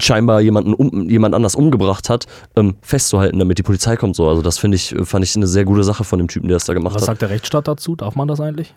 scheinbar 0.00 0.40
jemanden 0.40 0.74
um, 0.74 1.08
jemand 1.08 1.34
anders 1.34 1.54
umgebracht 1.54 2.08
hat, 2.08 2.26
ähm, 2.56 2.76
festzuhalten, 2.82 3.38
damit 3.38 3.58
die 3.58 3.62
Polizei 3.62 3.96
kommt. 3.96 4.16
So. 4.16 4.28
Also 4.28 4.42
das 4.42 4.58
finde 4.58 4.76
ich, 4.76 4.94
fand 5.04 5.24
ich 5.24 5.34
eine 5.36 5.46
sehr 5.46 5.64
gute 5.64 5.84
Sache 5.84 6.04
von 6.04 6.18
dem 6.18 6.28
Typen, 6.28 6.48
der 6.48 6.56
es 6.58 6.64
da 6.64 6.74
gemacht 6.74 6.94
Was 6.94 7.02
hat. 7.02 7.06
sagt 7.06 7.22
der 7.22 7.30
Rechtsstaat 7.30 7.66
dazu? 7.68 7.96
Darf 7.96 8.14
man 8.14 8.28
das 8.28 8.40
eigentlich? 8.40 8.74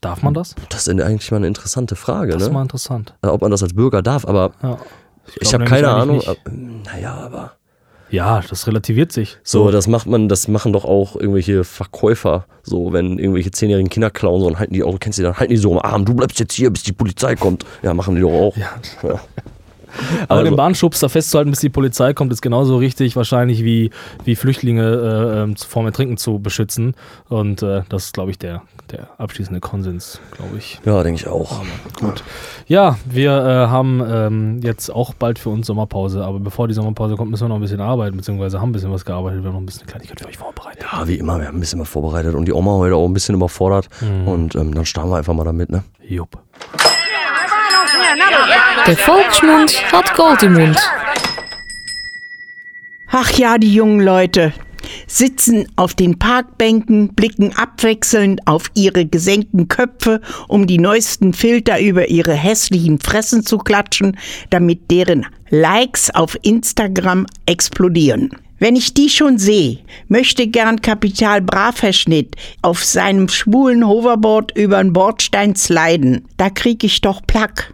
Darf 0.00 0.22
man 0.22 0.32
das? 0.34 0.54
Das 0.68 0.86
ist 0.86 1.00
eigentlich 1.00 1.30
mal 1.32 1.38
eine 1.38 1.48
interessante 1.48 1.96
Frage, 1.96 2.32
Das 2.32 2.42
ist 2.42 2.48
ne? 2.48 2.54
mal 2.54 2.62
interessant. 2.62 3.14
Äh, 3.22 3.28
ob 3.28 3.42
man 3.42 3.50
das 3.50 3.62
als 3.64 3.74
Bürger 3.74 4.00
darf, 4.02 4.26
aber 4.26 4.52
Ja. 4.62 4.78
Ich, 5.28 5.40
glaub 5.50 5.52
habe 5.54 5.64
keine 5.64 5.88
Ahnung. 5.88 6.16
nicht. 6.16 6.28
aber- 6.28 6.38
Naja, 6.50 7.14
aber. 7.14 7.52
Ja, 8.10 8.40
das 8.48 8.66
relativiert 8.66 9.12
sich. 9.12 9.36
So, 9.42 9.70
das 9.70 9.86
macht 9.86 10.06
man, 10.06 10.30
das 10.30 10.48
machen 10.48 10.72
doch 10.72 10.86
auch 10.86 11.14
irgendwelche 11.14 11.62
Verkäufer. 11.64 12.46
So, 12.62 12.92
wenn 12.94 13.18
irgendwelche 13.18 13.50
zehnjährigen 13.50 13.90
Kinder 13.90 14.08
klauen, 14.10 14.40
so, 14.40 14.48
dann 14.48 14.58
halten 14.58 14.72
die 14.72 14.82
auch, 14.82 14.98
kennst 14.98 15.18
du 15.18 15.22
dann 15.24 15.36
halten 15.36 15.50
die 15.50 15.58
so 15.58 15.72
am 15.72 15.78
Arm, 15.80 16.06
du 16.06 16.14
bleibst 16.14 16.40
jetzt 16.40 16.54
hier, 16.54 16.70
bis 16.70 16.82
die 16.84 16.92
Polizei 16.92 17.34
kommt. 17.36 17.66
Ja, 17.82 17.92
machen 17.92 18.14
die 18.14 18.22
doch 18.22 18.32
auch. 18.32 18.56
Ja. 18.56 18.70
Ja. 19.02 19.20
Aber 20.28 20.40
Also- 20.40 20.44
den 20.44 20.56
Bahnschubs 20.56 21.00
da 21.00 21.08
festzuhalten, 21.08 21.50
bis 21.50 21.60
die 21.60 21.68
Polizei 21.70 22.12
kommt, 22.14 22.32
ist 22.32 22.40
genauso 22.42 22.76
richtig 22.78 23.14
wahrscheinlich 23.16 23.62
wie, 23.64 23.90
wie 24.24 24.36
Flüchtlinge 24.36 24.84
äh, 24.84 25.42
ähm, 25.42 25.56
vor 25.56 25.82
dem 25.82 25.86
Ertrinken 25.88 26.16
zu 26.16 26.38
beschützen. 26.38 26.94
Und 27.28 27.62
äh, 27.62 27.82
das 27.90 28.04
ist, 28.06 28.14
glaube 28.14 28.30
ich, 28.30 28.38
der, 28.38 28.62
der 28.92 29.08
abschließende 29.18 29.60
Konsens, 29.60 30.20
glaube 30.32 30.56
ich. 30.58 30.80
Ja, 30.84 31.02
denke 31.02 31.20
ich 31.20 31.28
auch. 31.28 31.62
Gut. 31.98 32.22
Ja, 32.66 32.98
wir 33.04 33.32
äh, 33.32 33.68
haben 33.68 34.02
ähm, 34.06 34.60
jetzt 34.62 34.90
auch 34.90 35.14
bald 35.14 35.38
für 35.38 35.50
uns 35.50 35.66
Sommerpause, 35.66 36.24
aber 36.24 36.40
bevor 36.40 36.68
die 36.68 36.74
Sommerpause 36.74 37.16
kommt, 37.16 37.30
müssen 37.30 37.44
wir 37.44 37.48
noch 37.48 37.56
ein 37.56 37.62
bisschen 37.62 37.80
arbeiten, 37.80 38.16
beziehungsweise 38.16 38.60
haben 38.60 38.70
ein 38.70 38.72
bisschen 38.72 38.92
was 38.92 39.04
gearbeitet. 39.04 39.42
Wir 39.42 39.48
haben 39.48 39.54
noch 39.54 39.60
ein 39.60 39.66
bisschen 39.66 39.82
eine 39.82 39.90
Kleinigkeit 39.90 40.20
für 40.20 40.28
euch 40.28 40.38
vorbereitet. 40.38 40.84
Ja, 40.90 41.06
wie 41.06 41.16
immer, 41.16 41.38
wir 41.38 41.48
haben 41.48 41.56
ein 41.56 41.60
bisschen 41.60 41.80
was 41.80 41.88
vorbereitet 41.88 42.34
und 42.34 42.46
die 42.46 42.52
Oma 42.52 42.72
heute 42.72 42.96
auch 42.96 43.06
ein 43.06 43.14
bisschen 43.14 43.34
überfordert. 43.34 43.88
Und 44.26 44.54
ähm, 44.54 44.74
dann 44.74 44.84
starten 44.84 45.10
wir 45.10 45.16
einfach 45.16 45.34
mal 45.34 45.44
damit, 45.44 45.70
ne? 45.70 45.84
Jupp. 46.06 46.38
Der 48.86 48.96
Volksmund 48.96 49.92
hat 49.92 50.14
Gold 50.14 50.42
im 50.42 50.54
Mund. 50.54 50.78
Ach 53.10 53.30
ja, 53.32 53.58
die 53.58 53.72
jungen 53.72 54.00
Leute 54.00 54.52
sitzen 55.06 55.66
auf 55.76 55.94
den 55.94 56.18
Parkbänken, 56.18 57.14
blicken 57.14 57.56
abwechselnd 57.56 58.46
auf 58.46 58.70
ihre 58.74 59.06
gesenkten 59.06 59.68
Köpfe, 59.68 60.20
um 60.48 60.66
die 60.66 60.78
neuesten 60.78 61.32
Filter 61.32 61.80
über 61.80 62.08
ihre 62.08 62.34
hässlichen 62.34 62.98
Fressen 62.98 63.44
zu 63.44 63.58
klatschen, 63.58 64.16
damit 64.50 64.90
deren 64.90 65.26
Likes 65.50 66.10
auf 66.10 66.36
Instagram 66.42 67.26
explodieren. 67.46 68.30
Wenn 68.60 68.74
ich 68.74 68.92
die 68.92 69.08
schon 69.08 69.38
sehe, 69.38 69.78
möchte 70.08 70.48
gern 70.48 70.82
Kapital 70.82 71.40
Bravverschnitt 71.40 72.34
auf 72.60 72.84
seinem 72.84 73.28
schwulen 73.28 73.86
Hoverboard 73.86 74.56
übern 74.56 74.92
Bordstein 74.92 75.54
sliden. 75.54 76.26
Da 76.36 76.50
krieg 76.50 76.82
ich 76.82 77.00
doch 77.00 77.22
Plack. 77.24 77.72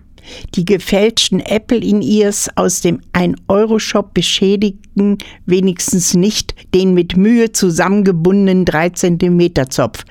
Die 0.54 0.64
gefälschten 0.64 1.40
Apple-In-Ears 1.40 2.50
aus 2.56 2.80
dem 2.80 3.00
1-Euro-Shop 3.12 4.14
beschädigten 4.14 5.18
wenigstens 5.46 6.14
nicht 6.14 6.54
den 6.74 6.94
mit 6.94 7.16
Mühe 7.16 7.52
zusammengebundenen 7.52 8.64
3 8.64 8.90
cm 8.90 9.70
Zopf. 9.70 10.04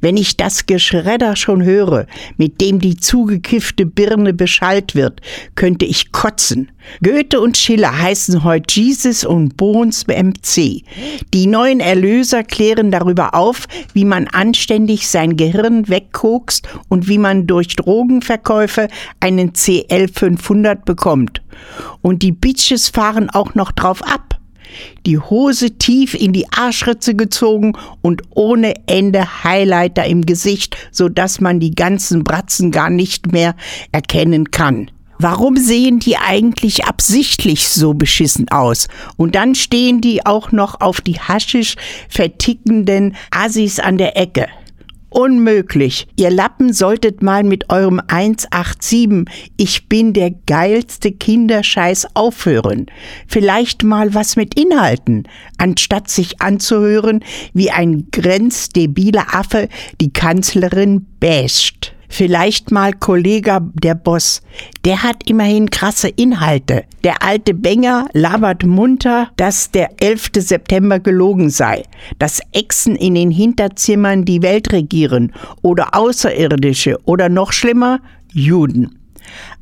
Wenn 0.00 0.16
ich 0.16 0.36
das 0.36 0.66
Geschredder 0.66 1.36
schon 1.36 1.62
höre, 1.62 2.06
mit 2.36 2.60
dem 2.60 2.80
die 2.80 2.96
zugekiffte 2.96 3.86
Birne 3.86 4.32
beschallt 4.32 4.94
wird, 4.94 5.20
könnte 5.54 5.84
ich 5.84 6.12
kotzen. 6.12 6.70
Goethe 7.02 7.40
und 7.40 7.56
Schiller 7.56 7.96
heißen 7.96 8.44
heute 8.44 8.80
Jesus 8.80 9.24
und 9.24 9.56
Bohns 9.56 10.06
MC. 10.06 10.82
Die 11.32 11.46
neuen 11.46 11.80
Erlöser 11.80 12.42
klären 12.42 12.90
darüber 12.90 13.34
auf, 13.34 13.66
wie 13.92 14.04
man 14.04 14.26
anständig 14.28 15.08
sein 15.08 15.36
Gehirn 15.36 15.88
wegkokst 15.88 16.68
und 16.88 17.08
wie 17.08 17.18
man 17.18 17.46
durch 17.46 17.68
Drogenverkäufe 17.76 18.88
einen 19.20 19.52
CL500 19.52 20.84
bekommt. 20.84 21.42
Und 22.02 22.22
die 22.22 22.32
Bitches 22.32 22.88
fahren 22.88 23.30
auch 23.30 23.54
noch 23.54 23.72
drauf 23.72 24.02
ab. 24.02 24.38
Die 25.04 25.18
Hose 25.18 25.72
tief 25.72 26.14
in 26.14 26.32
die 26.32 26.46
Arschritze 26.52 27.14
gezogen 27.14 27.72
und 28.02 28.22
ohne 28.30 28.74
Ende 28.86 29.44
Highlighter 29.44 30.04
im 30.06 30.24
Gesicht, 30.24 30.76
so 30.92 31.08
dass 31.08 31.40
man 31.40 31.60
die 31.60 31.74
ganzen 31.74 32.22
Bratzen 32.22 32.70
gar 32.70 32.90
nicht 32.90 33.32
mehr 33.32 33.56
erkennen 33.92 34.50
kann. 34.50 34.90
Warum 35.22 35.58
sehen 35.58 35.98
die 35.98 36.16
eigentlich 36.16 36.86
absichtlich 36.86 37.68
so 37.68 37.92
beschissen 37.92 38.48
aus? 38.48 38.88
Und 39.18 39.34
dann 39.34 39.54
stehen 39.54 40.00
die 40.00 40.24
auch 40.24 40.50
noch 40.50 40.80
auf 40.80 41.02
die 41.02 41.20
haschisch 41.20 41.76
vertickenden 42.08 43.14
Assis 43.30 43.80
an 43.80 43.98
der 43.98 44.16
Ecke. 44.16 44.46
Unmöglich. 45.10 46.08
Ihr 46.16 46.30
Lappen 46.30 46.72
solltet 46.72 47.22
mal 47.22 47.44
mit 47.44 47.68
eurem 47.68 48.00
187 48.08 49.26
Ich 49.58 49.90
bin 49.90 50.14
der 50.14 50.30
geilste 50.30 51.12
Kinderscheiß 51.12 52.16
aufhören. 52.16 52.86
Vielleicht 53.26 53.82
mal 53.82 54.14
was 54.14 54.36
mit 54.36 54.58
Inhalten, 54.58 55.24
anstatt 55.58 56.08
sich 56.08 56.40
anzuhören, 56.40 57.22
wie 57.52 57.70
ein 57.70 58.06
grenzdebiler 58.10 59.34
Affe 59.34 59.68
die 60.00 60.14
Kanzlerin 60.14 61.04
basht. 61.20 61.92
Vielleicht 62.12 62.72
mal 62.72 62.92
Kollege 62.92 63.60
der 63.72 63.94
Boss. 63.94 64.42
Der 64.84 65.04
hat 65.04 65.30
immerhin 65.30 65.70
krasse 65.70 66.08
Inhalte. 66.08 66.82
Der 67.04 67.22
alte 67.22 67.54
Benger 67.54 68.08
labert 68.12 68.66
munter, 68.66 69.28
dass 69.36 69.70
der 69.70 70.02
11. 70.02 70.30
September 70.34 70.98
gelogen 70.98 71.50
sei. 71.50 71.84
Dass 72.18 72.40
Echsen 72.52 72.96
in 72.96 73.14
den 73.14 73.30
Hinterzimmern 73.30 74.24
die 74.24 74.42
Welt 74.42 74.72
regieren. 74.72 75.32
Oder 75.62 75.94
Außerirdische. 75.94 76.98
Oder 77.04 77.28
noch 77.28 77.52
schlimmer, 77.52 78.00
Juden. 78.32 78.98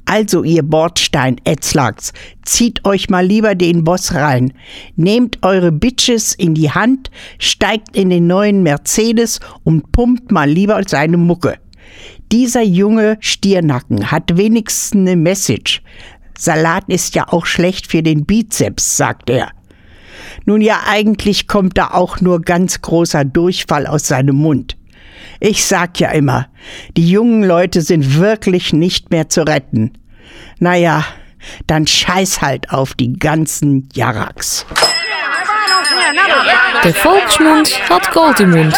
Also, 0.07 0.43
ihr 0.43 0.63
Bordstein-Ätzlachs, 0.63 2.15
zieht 2.47 2.83
euch 2.87 3.11
mal 3.11 3.27
lieber 3.27 3.55
den 3.55 3.85
Boss 3.85 4.15
rein. 4.15 4.55
Nehmt 4.97 5.41
eure 5.43 5.71
Bitches 5.71 6.33
in 6.33 6.55
die 6.55 6.71
Hand, 6.71 7.11
steigt 7.39 7.95
in 7.95 8.09
den 8.09 8.27
neuen 8.27 8.63
Mercedes 8.63 9.39
und 9.65 9.93
pumpt 9.93 10.33
mal 10.33 10.49
lieber 10.49 10.81
seine 10.87 11.19
Mucke. 11.19 11.59
Dieser 12.31 12.63
junge 12.63 13.17
Stiernacken 13.21 14.11
hat 14.11 14.37
wenigstens 14.37 15.01
eine 15.01 15.17
Message. 15.17 15.83
Salat 16.37 16.85
ist 16.89 17.15
ja 17.15 17.29
auch 17.29 17.47
schlecht 17.47 17.87
für 17.87 18.03
den 18.03 18.27
Bizeps, 18.27 18.97
sagt 18.97 19.31
er. 19.31 19.51
Nun 20.45 20.61
ja, 20.61 20.81
eigentlich 20.87 21.49
kommt 21.49 21.79
da 21.79 21.89
auch 21.93 22.21
nur 22.21 22.43
ganz 22.43 22.83
großer 22.83 23.25
Durchfall 23.25 23.87
aus 23.87 24.09
seinem 24.09 24.37
Mund. 24.37 24.77
Ich 25.41 25.65
sag 25.65 25.99
ja 26.01 26.11
immer, 26.11 26.49
die 26.97 27.09
jungen 27.09 27.45
Leute 27.45 27.81
sind 27.81 28.19
wirklich 28.19 28.73
nicht 28.73 29.11
mehr 29.11 29.29
zu 29.29 29.43
retten. 29.43 29.93
Naja, 30.59 31.05
dann 31.67 31.87
scheiß 31.87 32.43
halt 32.43 32.71
auf 32.71 32.95
die 32.95 33.13
ganzen 33.15 33.89
Jaraks. 33.95 34.67
Der 36.85 36.95
Volksmund 36.95 37.89
hat 37.89 38.13
Gold 38.13 38.41
im 38.41 38.51
Mund. 38.51 38.75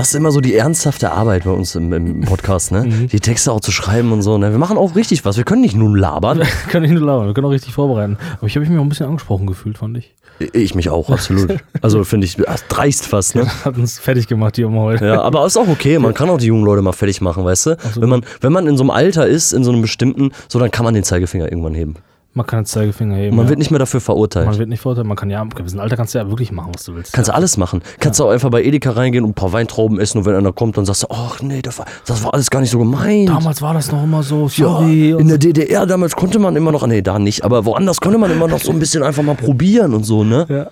Das 0.00 0.08
ist 0.08 0.14
immer 0.14 0.30
so 0.30 0.40
die 0.40 0.54
ernsthafte 0.54 1.12
Arbeit 1.12 1.44
bei 1.44 1.50
uns 1.50 1.74
im, 1.74 1.92
im 1.92 2.20
Podcast, 2.24 2.72
ne? 2.72 2.84
Mhm. 2.84 3.08
Die 3.08 3.20
Texte 3.20 3.52
auch 3.52 3.60
zu 3.60 3.70
schreiben 3.70 4.12
und 4.12 4.22
so. 4.22 4.38
Ne? 4.38 4.50
Wir 4.50 4.56
machen 4.56 4.78
auch 4.78 4.96
richtig 4.96 5.26
was. 5.26 5.36
Wir 5.36 5.44
können 5.44 5.60
nicht 5.60 5.76
nur 5.76 5.94
labern. 5.94 6.40
Kann 6.70 6.82
ich 6.84 6.90
nur 6.90 7.02
labern, 7.02 7.26
wir 7.26 7.34
können 7.34 7.46
auch 7.46 7.52
richtig 7.52 7.74
vorbereiten. 7.74 8.16
Aber 8.38 8.46
ich 8.46 8.56
habe 8.56 8.64
mich 8.66 8.78
auch 8.78 8.82
ein 8.82 8.88
bisschen 8.88 9.04
angesprochen 9.04 9.46
gefühlt, 9.46 9.76
fand 9.76 9.98
ich. 9.98 10.14
Ich 10.54 10.74
mich 10.74 10.88
auch, 10.88 11.10
absolut. 11.10 11.58
Also 11.82 12.02
finde 12.04 12.24
ich 12.24 12.38
dreist 12.70 13.08
fast, 13.08 13.34
ne? 13.34 13.46
Hat 13.66 13.76
uns 13.76 13.98
fertig 13.98 14.26
gemacht, 14.26 14.56
die 14.56 14.64
Oma 14.64 14.80
heute. 14.80 15.04
Ja, 15.04 15.20
aber 15.20 15.44
ist 15.44 15.58
auch 15.58 15.68
okay. 15.68 15.98
Man 15.98 16.14
kann 16.14 16.30
auch 16.30 16.38
die 16.38 16.46
jungen 16.46 16.64
Leute 16.64 16.80
mal 16.80 16.92
fertig 16.92 17.20
machen, 17.20 17.44
weißt 17.44 17.66
du? 17.66 17.76
so. 17.92 18.00
Wenn 18.00 18.08
man, 18.08 18.24
wenn 18.40 18.54
man 18.54 18.66
in 18.66 18.78
so 18.78 18.84
einem 18.84 18.90
Alter 18.92 19.26
ist, 19.26 19.52
in 19.52 19.64
so 19.64 19.70
einem 19.70 19.82
bestimmten, 19.82 20.30
so 20.48 20.58
dann 20.58 20.70
kann 20.70 20.86
man 20.86 20.94
den 20.94 21.04
Zeigefinger 21.04 21.52
irgendwann 21.52 21.74
heben. 21.74 21.96
Man 22.32 22.46
kann 22.46 22.60
den 22.60 22.66
Zeigefinger 22.66 23.16
heben. 23.16 23.34
Man 23.34 23.46
ja. 23.46 23.50
wird 23.50 23.58
nicht 23.58 23.72
mehr 23.72 23.80
dafür 23.80 24.00
verurteilt. 24.00 24.46
man 24.46 24.56
wird 24.56 24.68
nicht 24.68 24.80
verurteilt, 24.80 25.06
man 25.06 25.16
kann 25.16 25.30
ja, 25.30 25.42
im 25.42 25.50
gewissen 25.50 25.80
Alter 25.80 25.96
kannst 25.96 26.14
du 26.14 26.18
ja 26.18 26.28
wirklich 26.28 26.52
machen, 26.52 26.70
was 26.72 26.84
du 26.84 26.94
willst. 26.94 27.12
Kannst 27.12 27.28
du 27.28 27.34
alles 27.34 27.56
machen. 27.56 27.82
Kannst 27.98 28.20
du 28.20 28.24
auch 28.24 28.30
einfach 28.30 28.50
bei 28.50 28.62
Edeka 28.62 28.92
reingehen 28.92 29.24
und 29.24 29.30
ein 29.30 29.34
paar 29.34 29.52
Weintrauben 29.52 29.98
essen 29.98 30.18
und 30.18 30.26
wenn 30.26 30.36
einer 30.36 30.52
kommt, 30.52 30.76
dann 30.76 30.84
sagst 30.84 31.02
du, 31.02 31.08
ach 31.10 31.42
nee, 31.42 31.60
das 31.60 31.78
war, 31.78 31.86
das 32.06 32.22
war 32.22 32.32
alles 32.32 32.48
gar 32.48 32.60
nicht 32.60 32.70
so 32.70 32.78
gemeint. 32.78 33.28
Damals 33.28 33.60
war 33.62 33.74
das 33.74 33.90
noch 33.90 34.04
immer 34.04 34.22
so, 34.22 34.46
ja, 34.46 34.48
sorry. 34.48 35.10
in 35.10 35.26
der 35.26 35.38
DDR 35.38 35.86
damals 35.86 36.14
konnte 36.14 36.38
man 36.38 36.54
immer 36.54 36.70
noch, 36.70 36.86
nee, 36.86 37.02
da 37.02 37.18
nicht, 37.18 37.42
aber 37.42 37.64
woanders 37.64 38.00
konnte 38.00 38.18
man 38.18 38.30
immer 38.30 38.46
noch 38.46 38.60
so 38.60 38.70
ein 38.70 38.78
bisschen 38.78 39.02
einfach 39.02 39.24
mal 39.24 39.34
probieren 39.34 39.92
und 39.92 40.04
so, 40.04 40.22
ne? 40.22 40.46
Ja. 40.48 40.70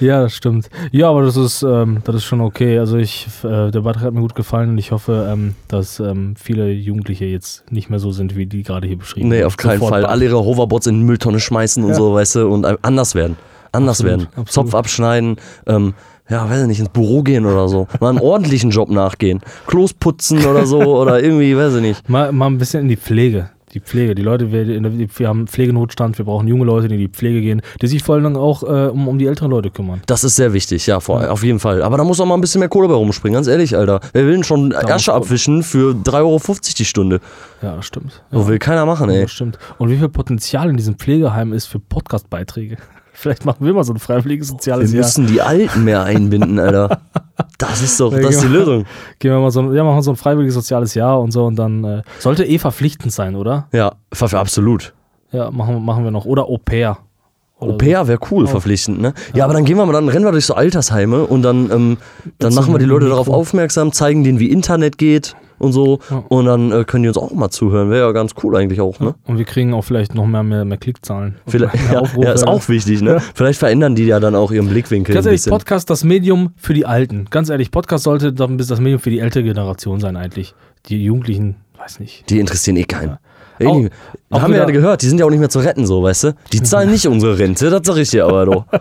Ja, 0.00 0.22
das 0.22 0.34
stimmt. 0.34 0.68
Ja, 0.92 1.10
aber 1.10 1.22
das 1.22 1.36
ist, 1.36 1.62
ähm, 1.62 1.98
das 2.04 2.16
ist 2.16 2.24
schon 2.24 2.40
okay. 2.40 2.78
Also 2.78 2.96
ich, 2.96 3.26
äh, 3.44 3.70
der 3.70 3.80
Beitrag 3.80 4.02
hat 4.04 4.14
mir 4.14 4.20
gut 4.20 4.34
gefallen 4.34 4.70
und 4.70 4.78
ich 4.78 4.92
hoffe, 4.92 5.28
ähm, 5.30 5.54
dass 5.68 6.00
ähm, 6.00 6.34
viele 6.42 6.70
Jugendliche 6.70 7.24
jetzt 7.26 7.70
nicht 7.70 7.90
mehr 7.90 7.98
so 7.98 8.10
sind, 8.12 8.36
wie 8.36 8.46
die 8.46 8.62
gerade 8.62 8.86
hier 8.86 8.98
beschrieben 8.98 9.28
Nee, 9.28 9.44
auf 9.44 9.56
keinen 9.56 9.74
Sofort 9.80 9.90
Fall. 9.92 10.06
Alle 10.06 10.24
ihre 10.24 10.44
Hoverboards 10.44 10.86
in 10.86 10.98
die 11.00 11.04
Mülltonne 11.04 11.40
schmeißen 11.40 11.82
und 11.82 11.90
Ja. 11.90 11.94
so, 11.96 12.14
weißt 12.14 12.36
du, 12.36 12.48
und 12.48 12.64
anders 12.84 13.14
werden. 13.14 13.36
Anders 13.72 14.00
Absolut, 14.00 14.10
werden. 14.10 14.26
absolut. 14.36 14.48
Zopf 14.50 14.74
abschneiden, 14.74 15.36
ähm, 15.66 15.94
ja, 16.28 16.48
weiß 16.48 16.62
ich 16.62 16.66
nicht, 16.68 16.80
ins 16.80 16.88
Büro 16.88 17.22
gehen 17.22 17.44
oder 17.46 17.68
so. 17.68 17.86
Mal 18.00 18.10
einen 18.10 18.18
ordentlichen 18.20 18.70
Job 18.70 18.88
nachgehen. 18.90 19.40
Klos 19.66 19.92
putzen 19.92 20.44
oder 20.44 20.64
so 20.66 20.78
oder 21.00 21.22
irgendwie, 21.22 21.56
weiß 21.56 21.74
ich 21.76 21.80
nicht. 21.82 22.08
Mal, 22.08 22.32
mal 22.32 22.46
ein 22.46 22.58
bisschen 22.58 22.82
in 22.82 22.88
die 22.88 22.96
Pflege. 22.96 23.50
Die 23.72 23.80
Pflege. 23.80 24.14
Die 24.16 24.22
Leute, 24.22 24.50
wir, 24.50 24.66
wir 24.66 25.28
haben 25.28 25.46
Pflegenotstand, 25.46 26.18
wir 26.18 26.24
brauchen 26.24 26.48
junge 26.48 26.64
Leute, 26.64 26.88
die 26.88 26.94
in 26.96 27.00
die 27.00 27.08
Pflege 27.08 27.40
gehen, 27.40 27.62
die 27.80 27.86
sich 27.86 28.02
vor 28.02 28.16
allem 28.16 28.36
auch 28.36 28.62
äh, 28.64 28.88
um, 28.88 29.06
um 29.06 29.16
die 29.18 29.26
älteren 29.26 29.50
Leute 29.50 29.70
kümmern. 29.70 30.00
Das 30.06 30.24
ist 30.24 30.34
sehr 30.36 30.52
wichtig, 30.52 30.86
ja, 30.88 30.98
vor, 30.98 31.30
auf 31.30 31.44
jeden 31.44 31.60
Fall. 31.60 31.82
Aber 31.82 31.96
da 31.96 32.02
muss 32.02 32.18
auch 32.20 32.26
mal 32.26 32.34
ein 32.34 32.40
bisschen 32.40 32.58
mehr 32.58 32.68
Kohle 32.68 32.88
bei 32.88 32.94
rumspringen, 32.94 33.34
ganz 33.34 33.46
ehrlich, 33.46 33.76
Alter. 33.76 34.00
Wer 34.12 34.24
will 34.26 34.32
denn 34.32 34.44
schon 34.44 34.74
Asche 34.74 34.92
muss- 34.92 35.08
abwischen 35.10 35.62
für 35.62 35.92
3,50 35.94 36.14
Euro 36.16 36.40
die 36.78 36.84
Stunde? 36.84 37.20
Ja, 37.62 37.76
das 37.76 37.86
stimmt. 37.86 38.22
So 38.32 38.48
will 38.48 38.58
keiner 38.58 38.86
machen, 38.86 39.08
Ja, 39.08 39.16
ey. 39.16 39.22
das 39.22 39.32
stimmt. 39.32 39.58
Und 39.78 39.90
wie 39.90 39.96
viel 39.96 40.08
Potenzial 40.08 40.68
in 40.68 40.76
diesem 40.76 40.96
Pflegeheim 40.96 41.52
ist 41.52 41.66
für 41.66 41.78
Podcast-Beiträge? 41.78 42.76
Vielleicht 43.20 43.44
machen 43.44 43.66
wir 43.66 43.74
mal 43.74 43.84
so 43.84 43.92
ein 43.92 43.98
freiwilliges 43.98 44.48
soziales 44.48 44.92
Wir 44.92 45.00
Jahr. 45.00 45.06
müssen 45.06 45.26
die 45.26 45.42
Alten 45.42 45.84
mehr 45.84 46.04
einbinden, 46.04 46.58
Alter. 46.58 47.00
Das 47.58 47.82
ist 47.82 48.00
doch, 48.00 48.10
Ja, 48.12 48.20
das 48.20 48.36
ist 48.36 48.42
die 48.44 48.46
genau. 48.46 48.58
Lösung. 48.60 48.84
Gehen 49.18 49.32
wir 49.32 49.38
mal 49.40 49.50
so, 49.50 49.60
ein- 49.60 49.74
ja, 49.74 49.84
machen 49.84 50.00
so 50.00 50.10
ein 50.12 50.16
freiwilliges 50.16 50.54
soziales 50.54 50.94
Jahr 50.94 51.20
und 51.20 51.30
so 51.30 51.44
und 51.44 51.56
dann 51.56 51.84
äh, 51.84 52.02
sollte 52.18 52.44
eh 52.46 52.58
verpflichtend 52.58 53.12
sein, 53.12 53.36
oder? 53.36 53.68
Ja, 53.72 53.92
absolut. 54.32 54.94
Ja, 55.32 55.50
machen, 55.50 55.84
machen 55.84 56.04
wir 56.04 56.10
noch. 56.10 56.24
Oder 56.24 56.44
Au 56.46 56.56
pair. 56.56 56.96
Au 57.58 57.72
pair 57.74 58.08
wäre 58.08 58.18
cool, 58.30 58.46
verpflichtend, 58.46 59.02
ne? 59.02 59.12
Ja, 59.34 59.44
aber 59.44 59.52
dann 59.52 59.66
gehen 59.66 59.76
wir 59.76 59.84
mal, 59.84 59.92
dann 59.92 60.08
rennen 60.08 60.24
wir 60.24 60.32
durch 60.32 60.46
so 60.46 60.54
Altersheime 60.54 61.26
und 61.26 61.42
dann, 61.42 61.70
ähm, 61.70 61.98
dann 62.38 62.54
machen 62.54 62.72
wir 62.72 62.78
die 62.78 62.86
Leute 62.86 63.10
darauf 63.10 63.28
aufmerksam, 63.28 63.92
zeigen 63.92 64.24
denen, 64.24 64.38
wie 64.38 64.50
Internet 64.50 64.96
geht 64.96 65.36
und 65.60 65.72
so. 65.72 66.00
Und 66.28 66.46
dann 66.46 66.72
äh, 66.72 66.84
können 66.84 67.04
die 67.04 67.08
uns 67.08 67.18
auch 67.18 67.30
mal 67.32 67.50
zuhören. 67.50 67.90
Wäre 67.90 68.06
ja 68.06 68.12
ganz 68.12 68.32
cool 68.42 68.56
eigentlich 68.56 68.80
auch, 68.80 68.98
ne? 68.98 69.14
Und 69.26 69.38
wir 69.38 69.44
kriegen 69.44 69.74
auch 69.74 69.82
vielleicht 69.82 70.14
noch 70.14 70.26
mehr, 70.26 70.42
mehr, 70.42 70.64
mehr 70.64 70.78
Klickzahlen. 70.78 71.36
Vielleicht, 71.46 71.74
mehr 71.74 71.92
ja, 71.92 72.00
Aufrufe. 72.00 72.26
ja, 72.26 72.32
ist 72.32 72.46
auch 72.46 72.68
wichtig, 72.68 73.02
ne? 73.02 73.20
Vielleicht 73.34 73.58
verändern 73.58 73.94
die 73.94 74.06
ja 74.06 74.18
dann 74.20 74.34
auch 74.34 74.50
ihren 74.50 74.68
Blickwinkel 74.68 75.14
Ganz 75.14 75.26
ehrlich. 75.26 75.44
Podcast 75.44 75.90
das 75.90 76.02
Medium 76.02 76.52
für 76.56 76.74
die 76.74 76.86
Alten. 76.86 77.26
Ganz 77.30 77.50
ehrlich, 77.50 77.70
Podcast 77.70 78.04
sollte 78.04 78.32
doch 78.32 78.48
ein 78.48 78.56
bisschen 78.56 78.70
das 78.70 78.80
Medium 78.80 79.00
für 79.00 79.10
die 79.10 79.18
ältere 79.20 79.44
Generation 79.44 80.00
sein 80.00 80.16
eigentlich. 80.16 80.54
Die 80.86 81.02
Jugendlichen, 81.02 81.56
weiß 81.78 82.00
nicht. 82.00 82.28
Die 82.30 82.40
interessieren 82.40 82.76
eh 82.76 82.84
keinen. 82.84 83.18
Ey, 83.60 83.66
Auch- 83.66 84.36
auch 84.36 84.42
haben 84.42 84.52
wir 84.52 84.60
ja 84.60 84.64
gehört, 84.66 85.02
die 85.02 85.06
sind 85.08 85.18
ja 85.18 85.26
auch 85.26 85.30
nicht 85.30 85.40
mehr 85.40 85.48
zu 85.48 85.58
retten, 85.58 85.86
so, 85.86 86.02
weißt 86.02 86.24
du? 86.24 86.34
Die 86.52 86.62
zahlen 86.62 86.90
nicht 86.90 87.06
unsere 87.06 87.38
Rente, 87.38 87.68
das 87.68 87.80
sag 87.84 87.96
ich 87.98 88.10
dir 88.10 88.24
aber 88.26 88.46
doch. 88.46 88.64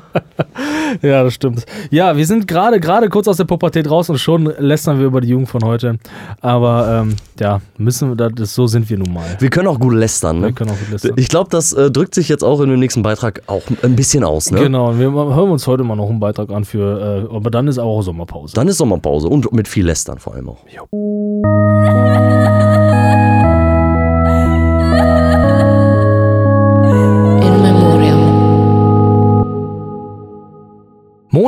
Ja, 1.03 1.23
das 1.23 1.35
stimmt. 1.35 1.65
Ja, 1.91 2.17
wir 2.17 2.25
sind 2.25 2.47
gerade 2.47 2.79
gerade 2.79 3.09
kurz 3.09 3.27
aus 3.27 3.37
der 3.37 3.43
Pubertät 3.43 3.87
raus 3.91 4.09
und 4.09 4.17
schon 4.17 4.51
lästern 4.57 4.97
wir 4.99 5.05
über 5.05 5.21
die 5.21 5.27
Jugend 5.27 5.47
von 5.47 5.63
heute. 5.63 5.99
Aber 6.41 7.03
ähm, 7.03 7.15
ja, 7.39 7.61
müssen 7.77 8.17
wir, 8.17 8.29
das, 8.31 8.55
so 8.55 8.65
sind 8.65 8.89
wir 8.89 8.97
nun 8.97 9.13
mal. 9.13 9.23
Wir 9.37 9.51
können 9.51 9.67
auch 9.67 9.79
gut 9.79 9.93
lästern, 9.93 10.37
Wir 10.41 10.47
ne? 10.47 10.53
können 10.53 10.71
auch 10.71 10.79
gut 10.79 10.89
lästern. 10.91 11.13
Ich 11.17 11.27
glaube, 11.29 11.51
das 11.51 11.73
äh, 11.73 11.91
drückt 11.91 12.15
sich 12.15 12.27
jetzt 12.27 12.43
auch 12.43 12.59
in 12.61 12.69
dem 12.71 12.79
nächsten 12.79 13.03
Beitrag 13.03 13.43
auch 13.45 13.61
ein 13.83 13.95
bisschen 13.95 14.23
aus, 14.23 14.49
ne? 14.49 14.61
Genau, 14.61 14.89
und 14.89 14.99
wir 14.99 15.11
hören 15.11 15.51
uns 15.51 15.67
heute 15.67 15.83
mal 15.83 15.95
noch 15.95 16.09
einen 16.09 16.19
Beitrag 16.19 16.49
an 16.49 16.65
für, 16.65 17.27
äh, 17.31 17.35
aber 17.35 17.51
dann 17.51 17.67
ist 17.67 17.77
auch 17.77 18.01
Sommerpause. 18.01 18.55
Dann 18.55 18.67
ist 18.67 18.77
Sommerpause 18.77 19.27
und 19.27 19.51
mit 19.53 19.67
viel 19.67 19.85
Lästern 19.85 20.17
vor 20.17 20.33
allem 20.33 20.49
auch. 20.49 20.63
In 20.65 21.68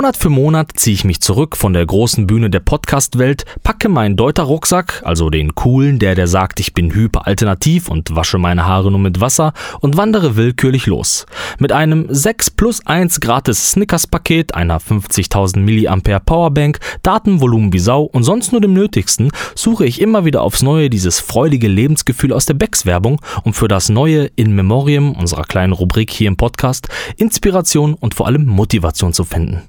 Monat 0.02 0.18
für 0.18 0.30
Monat 0.30 0.72
ziehe 0.78 0.96
ich 0.96 1.04
mich 1.04 1.22
zurück 1.22 1.56
von 1.56 1.74
der 1.74 1.86
großen 1.86 2.26
Bühne 2.26 2.50
der 2.50 2.60
Podcast-Welt, 2.60 3.46
packe 3.62 3.88
meinen 3.88 4.16
Deuter-Rucksack, 4.16 5.04
also 5.06 5.30
den 5.30 5.54
coolen, 5.54 6.00
der 6.00 6.16
der 6.16 6.26
sagt, 6.26 6.60
ich 6.60 6.74
bin 6.74 6.92
hyperalternativ 6.92 7.88
und 7.88 8.16
wasche 8.16 8.40
meine 8.40 8.66
Haare 8.66 8.90
nur 8.90 9.00
mit 9.00 9.22
Wasser 9.22 9.54
und 9.80 9.98
wandere 9.98 10.36
willkürlich 10.36 10.88
los. 10.88 11.28
Mit 11.60 11.72
einem 11.72 12.08
6 12.10 12.50
plus 12.50 12.84
1 12.84 13.20
gratis 13.20 13.74
Snickers-Paket, 13.74 14.56
einer 14.56 14.80
50.000 14.80 15.60
mAh 15.60 16.20
Powerbank, 16.20 16.80
Datenvolumen 17.04 17.72
wie 17.72 17.78
Sau 17.78 18.02
und 18.02 18.24
sonst 18.24 18.54
nur 18.54 18.62
dem 18.62 18.74
Nötigsten, 18.74 19.30
suche 19.54 19.86
ich 19.86 20.02
immer 20.02 20.26
wieder 20.26 20.42
aufs 20.42 20.64
Neue 20.64 20.90
dieses 20.90 21.20
freudige 21.20 21.68
Lebensgefühl 21.68 22.34
aus 22.34 22.48
der 22.48 22.56
Becks-Werbung, 22.56 23.22
um 23.44 23.54
für 23.54 23.68
das 23.68 23.90
neue 23.90 24.32
In 24.36 24.56
Memoriam, 24.56 25.12
unserer 25.12 25.44
kleinen 25.44 25.74
Rubrik 25.74 26.10
hier 26.10 26.28
im 26.28 26.38
Podcast, 26.38 26.88
Inspiration 27.18 27.94
und 27.94 28.16
vor 28.16 28.26
allem 28.26 28.48
Motivation 28.48 29.14
zu 29.14 29.26
finden. 29.26 29.62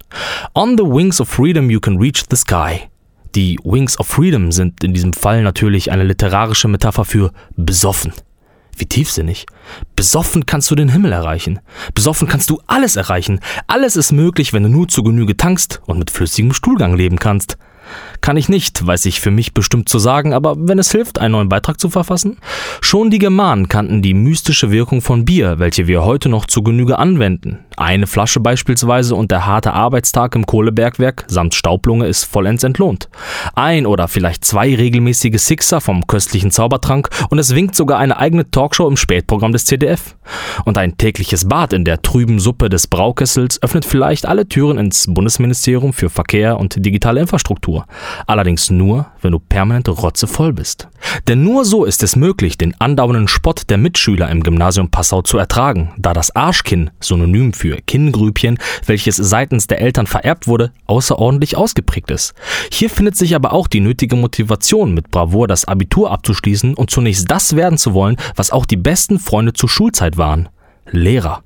On 0.55 0.77
the 0.77 0.85
wings 0.85 1.21
of 1.21 1.29
freedom 1.29 1.71
you 1.71 1.81
can 1.81 1.99
reach 1.99 2.23
the 2.31 2.37
sky. 2.37 2.89
Die 3.35 3.59
Wings 3.65 3.99
of 3.99 4.07
Freedom 4.07 4.53
sind 4.53 4.85
in 4.85 4.93
diesem 4.93 5.15
Fall 5.15 5.43
natürlich 5.43 5.91
eine 5.91 6.05
literarische 6.05 6.69
Metapher 6.69 7.07
für 7.07 7.33
besoffen. 7.57 8.13
Wie 8.77 8.87
tiefsinnig. 8.87 9.47
Besoffen 9.97 10.45
kannst 10.45 10.71
du 10.71 10.75
den 10.75 10.91
Himmel 10.91 11.13
erreichen. 11.13 11.61
Besoffen 11.95 12.29
kannst 12.29 12.51
du 12.51 12.61
alles 12.67 12.97
erreichen. 12.97 13.41
Alles 13.67 13.97
ist 13.97 14.13
möglich, 14.13 14.53
wenn 14.53 14.65
du 14.65 14.69
nur 14.69 14.89
zu 14.89 15.03
Genüge 15.03 15.37
tankst 15.37 15.81
und 15.87 15.99
mit 15.99 16.11
flüssigem 16.11 16.53
Stuhlgang 16.53 16.95
leben 16.95 17.19
kannst. 17.19 17.57
Kann 18.21 18.37
ich 18.37 18.49
nicht, 18.49 18.87
weiß 18.87 19.07
ich 19.07 19.21
für 19.21 19.31
mich 19.31 19.55
bestimmt 19.55 19.89
zu 19.89 19.99
sagen, 19.99 20.33
aber 20.33 20.55
wenn 20.57 20.79
es 20.79 20.93
hilft, 20.93 21.19
einen 21.19 21.33
neuen 21.33 21.49
Beitrag 21.49 21.81
zu 21.81 21.91
verfassen? 21.91 22.39
Schon 22.81 23.11
die 23.11 23.19
Germanen 23.19 23.69
kannten 23.69 24.03
die 24.03 24.15
mystische 24.15 24.71
Wirkung 24.71 25.03
von 25.03 25.25
Bier, 25.25 25.59
welche 25.59 25.87
wir 25.87 26.05
heute 26.05 26.29
noch 26.29 26.47
zu 26.47 26.63
Genüge 26.63 26.99
anwenden. 26.99 27.65
Eine 27.77 28.07
Flasche 28.07 28.39
beispielsweise 28.39 29.15
und 29.17 29.31
der 29.31 29.47
harte 29.47 29.73
Arbeitstag 29.73 30.35
im 30.35 30.47
Kohlebergwerk 30.47 31.25
samt 31.27 31.55
Staublunge 31.55 32.07
ist 32.07 32.25
vollends 32.25 32.65
entlohnt. 32.65 33.09
Ein 33.55 33.87
oder 33.87 34.09
vielleicht 34.09 34.45
zwei 34.45 34.75
regelmäßige 34.75 35.41
Sixer 35.41 35.81
vom 35.81 36.07
köstlichen 36.07 36.51
Zaubertrank 36.51 37.09
und 37.31 37.39
es 37.39 37.55
winkt 37.55 37.75
sogar 37.75 37.99
eine 37.99 38.19
eigene 38.19 38.51
Talkshow 38.51 38.87
im 38.87 38.97
Spätprogramm 38.97 39.53
des 39.53 39.65
CDF. 39.65 40.17
Und 40.65 40.79
ein 40.79 40.97
tägliches 40.97 41.49
Bad 41.49 41.73
in 41.73 41.85
der 41.85 42.03
trüben 42.03 42.39
Suppe 42.39 42.69
des 42.69 42.87
Braukessels 42.87 43.63
öffnet 43.63 43.85
vielleicht 43.85 44.27
alle 44.27 44.47
Türen 44.47 44.79
ins 44.79 45.07
Bundesministerium 45.09 45.93
für 45.93 46.11
Verkehr 46.11 46.59
und 46.59 46.85
digitale 46.85 47.21
Infrastruktur. 47.21 47.72
Allerdings 48.27 48.71
nur, 48.71 49.07
wenn 49.21 49.33
du 49.33 49.39
permanent 49.39 49.89
rotzevoll 49.89 50.53
bist. 50.53 50.89
Denn 51.29 51.43
nur 51.43 51.65
so 51.65 51.85
ist 51.85 52.03
es 52.03 52.17
möglich, 52.17 52.59
den 52.59 52.79
andauernden 52.81 53.29
Spott 53.29 53.63
der 53.69 53.79
Mitschüler 53.79 54.31
im 54.31 54.43
Gymnasium 54.43 54.91
Passau 54.91 55.23
zu 55.23 55.39
ertragen, 55.39 55.93
da 55.97 56.13
das 56.13 56.35
Arschkinn, 56.35 56.91
synonym 57.01 57.53
für 57.53 57.77
Kinngrübchen, 57.77 58.59
welches 58.87 59.17
seitens 59.17 59.67
der 59.67 59.81
Eltern 59.81 60.07
vererbt 60.07 60.47
wurde, 60.47 60.73
außerordentlich 60.87 61.57
ausgeprägt 61.57 62.11
ist. 62.11 62.35
Hier 62.71 62.91
findet 62.91 63.17
sich 63.17 63.35
aber 63.35 63.53
auch 63.53 63.69
die 63.69 63.81
nötige 63.81 64.17
Motivation, 64.17 64.95
mit 64.95 65.11
Bravour 65.11 65.49
das 65.49 65.65
Abitur 65.65 66.11
abzuschließen 66.11 66.75
und 66.75 66.91
zunächst 66.91 67.31
das 67.31 67.57
werden 67.57 67.79
zu 67.79 67.95
wollen, 67.95 68.17
was 68.37 68.51
auch 68.51 68.67
die 68.67 68.77
besten 68.77 69.19
Freunde 69.19 69.53
zur 69.53 69.69
Schulzeit 69.69 70.17
waren. 70.17 70.49
Lehrer. 70.91 71.43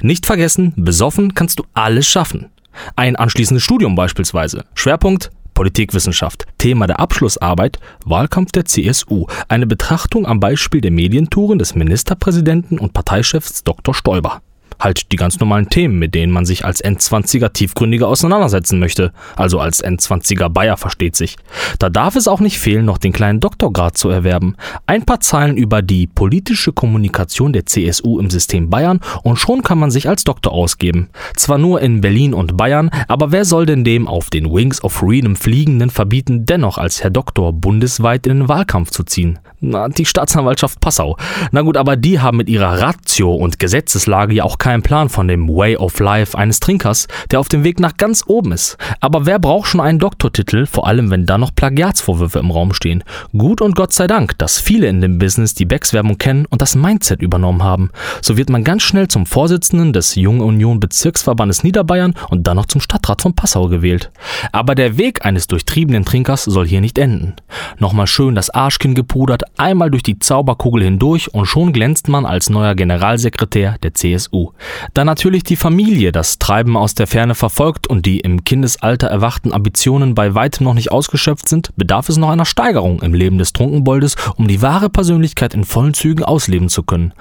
Nicht 0.00 0.26
vergessen, 0.26 0.72
besoffen 0.76 1.34
kannst 1.34 1.58
du 1.58 1.64
alles 1.74 2.06
schaffen. 2.06 2.50
Ein 2.96 3.16
anschließendes 3.16 3.62
Studium 3.62 3.94
beispielsweise. 3.94 4.64
Schwerpunkt 4.74 5.30
Politikwissenschaft. 5.62 6.46
Thema 6.58 6.88
der 6.88 6.98
Abschlussarbeit 6.98 7.78
Wahlkampf 8.04 8.50
der 8.50 8.64
CSU. 8.64 9.26
Eine 9.46 9.68
Betrachtung 9.68 10.26
am 10.26 10.40
Beispiel 10.40 10.80
der 10.80 10.90
Medientouren 10.90 11.60
des 11.60 11.76
Ministerpräsidenten 11.76 12.80
und 12.80 12.94
Parteichefs 12.94 13.62
Dr. 13.62 13.94
Stoiber. 13.94 14.42
Halt 14.82 15.12
die 15.12 15.16
ganz 15.16 15.38
normalen 15.38 15.68
Themen, 15.68 15.98
mit 15.98 16.14
denen 16.14 16.32
man 16.32 16.44
sich 16.44 16.64
als 16.64 16.82
N20er 16.82 17.52
tiefgründiger 17.52 18.08
auseinandersetzen 18.08 18.80
möchte. 18.80 19.12
Also 19.36 19.60
als 19.60 19.84
N20er 19.84 20.48
Bayer 20.48 20.76
versteht 20.76 21.14
sich. 21.14 21.36
Da 21.78 21.88
darf 21.88 22.16
es 22.16 22.26
auch 22.26 22.40
nicht 22.40 22.58
fehlen, 22.58 22.84
noch 22.84 22.98
den 22.98 23.12
kleinen 23.12 23.38
Doktorgrad 23.38 23.96
zu 23.96 24.08
erwerben. 24.08 24.56
Ein 24.86 25.04
paar 25.04 25.20
Zeilen 25.20 25.56
über 25.56 25.82
die 25.82 26.08
politische 26.08 26.72
Kommunikation 26.72 27.52
der 27.52 27.66
CSU 27.66 28.18
im 28.18 28.28
System 28.28 28.70
Bayern 28.70 28.98
und 29.22 29.36
schon 29.36 29.62
kann 29.62 29.78
man 29.78 29.92
sich 29.92 30.08
als 30.08 30.24
Doktor 30.24 30.52
ausgeben. 30.52 31.10
Zwar 31.36 31.58
nur 31.58 31.80
in 31.80 32.00
Berlin 32.00 32.34
und 32.34 32.56
Bayern, 32.56 32.90
aber 33.06 33.30
wer 33.30 33.44
soll 33.44 33.66
denn 33.66 33.84
dem 33.84 34.08
auf 34.08 34.30
den 34.30 34.52
Wings 34.52 34.82
of 34.82 34.92
Freedom 34.92 35.36
Fliegenden 35.36 35.90
verbieten, 35.90 36.44
dennoch 36.44 36.78
als 36.78 37.04
Herr 37.04 37.10
Doktor 37.10 37.52
bundesweit 37.52 38.26
in 38.26 38.38
den 38.40 38.48
Wahlkampf 38.48 38.90
zu 38.90 39.04
ziehen? 39.04 39.38
Na, 39.64 39.88
die 39.88 40.04
Staatsanwaltschaft 40.04 40.80
Passau. 40.80 41.16
Na 41.52 41.62
gut, 41.62 41.76
aber 41.76 41.96
die 41.96 42.18
haben 42.18 42.38
mit 42.38 42.48
ihrer 42.48 42.80
Ratio 42.80 43.32
und 43.32 43.60
Gesetzeslage 43.60 44.34
ja 44.34 44.42
auch 44.42 44.58
keinen 44.72 44.82
Plan 44.82 45.10
von 45.10 45.28
dem 45.28 45.50
Way 45.50 45.76
of 45.76 46.00
Life 46.00 46.38
eines 46.38 46.58
Trinkers, 46.58 47.06
der 47.30 47.40
auf 47.40 47.50
dem 47.50 47.62
Weg 47.62 47.78
nach 47.78 47.98
ganz 47.98 48.24
oben 48.26 48.52
ist. 48.52 48.78
Aber 49.00 49.26
wer 49.26 49.38
braucht 49.38 49.68
schon 49.68 49.82
einen 49.82 49.98
Doktortitel, 49.98 50.64
vor 50.64 50.86
allem 50.86 51.10
wenn 51.10 51.26
da 51.26 51.36
noch 51.36 51.54
Plagiatsvorwürfe 51.54 52.38
im 52.38 52.50
Raum 52.50 52.72
stehen? 52.72 53.04
Gut 53.36 53.60
und 53.60 53.76
Gott 53.76 53.92
sei 53.92 54.06
Dank, 54.06 54.38
dass 54.38 54.58
viele 54.58 54.86
in 54.86 55.02
dem 55.02 55.18
Business 55.18 55.52
die 55.52 55.66
Becks-Werbung 55.66 56.16
kennen 56.16 56.46
und 56.46 56.62
das 56.62 56.74
Mindset 56.74 57.20
übernommen 57.20 57.62
haben. 57.62 57.90
So 58.22 58.38
wird 58.38 58.48
man 58.48 58.64
ganz 58.64 58.82
schnell 58.82 59.08
zum 59.08 59.26
Vorsitzenden 59.26 59.92
des 59.92 60.14
Jungen 60.14 60.40
Union 60.40 60.80
Bezirksverbandes 60.80 61.64
Niederbayern 61.64 62.14
und 62.30 62.46
dann 62.46 62.56
noch 62.56 62.64
zum 62.64 62.80
Stadtrat 62.80 63.20
von 63.20 63.34
Passau 63.34 63.68
gewählt. 63.68 64.10
Aber 64.52 64.74
der 64.74 64.96
Weg 64.96 65.26
eines 65.26 65.48
durchtriebenen 65.48 66.06
Trinkers 66.06 66.44
soll 66.44 66.66
hier 66.66 66.80
nicht 66.80 66.96
enden. 66.96 67.34
Nochmal 67.78 68.06
schön 68.06 68.34
das 68.34 68.48
Arschkinn 68.48 68.94
gepudert, 68.94 69.42
einmal 69.58 69.90
durch 69.90 70.02
die 70.02 70.18
Zauberkugel 70.18 70.82
hindurch 70.82 71.34
und 71.34 71.44
schon 71.44 71.74
glänzt 71.74 72.08
man 72.08 72.24
als 72.24 72.48
neuer 72.48 72.74
Generalsekretär 72.74 73.76
der 73.82 73.92
CSU. 73.92 74.52
Dann 74.94 75.06
natürlich 75.06 75.44
die 75.44 75.56
Familie, 75.56 76.12
das 76.12 76.38
Treiben 76.38 76.76
aus 76.76 76.94
der 76.94 77.06
Ferne 77.06 77.34
verfolgt 77.34 77.86
und 77.86 78.06
die 78.06 78.20
im 78.20 78.44
Kindesalter 78.44 79.08
erwachten 79.08 79.52
Ambitionen 79.52 80.14
bei 80.14 80.34
weitem 80.34 80.64
noch 80.64 80.74
nicht 80.74 80.92
ausgeschöpft 80.92 81.48
sind, 81.48 81.70
bedarf 81.76 82.08
es 82.08 82.16
noch 82.16 82.30
einer 82.30 82.44
Steigerung 82.44 83.02
im 83.02 83.14
Leben 83.14 83.38
des 83.38 83.52
Trunkenboldes, 83.52 84.16
um 84.36 84.48
die 84.48 84.62
wahre 84.62 84.90
Persönlichkeit 84.90 85.54
in 85.54 85.64
vollen 85.64 85.94
Zügen 85.94 86.24
ausleben 86.24 86.68
zu 86.68 86.82
können. 86.82 87.12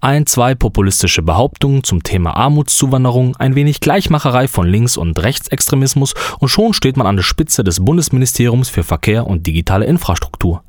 Ein, 0.00 0.26
zwei 0.26 0.54
populistische 0.54 1.22
Behauptungen 1.22 1.84
zum 1.84 2.02
Thema 2.02 2.36
Armutszuwanderung, 2.36 3.36
ein 3.36 3.54
wenig 3.54 3.80
Gleichmacherei 3.80 4.48
von 4.48 4.66
Links- 4.66 4.96
und 4.96 5.18
Rechtsextremismus 5.22 6.14
und 6.38 6.48
schon 6.48 6.72
steht 6.72 6.96
man 6.96 7.06
an 7.06 7.16
der 7.16 7.22
Spitze 7.22 7.64
des 7.64 7.84
Bundesministeriums 7.84 8.68
für 8.68 8.82
Verkehr 8.82 9.26
und 9.26 9.46
digitale 9.46 9.86
Infrastruktur. 9.86 10.62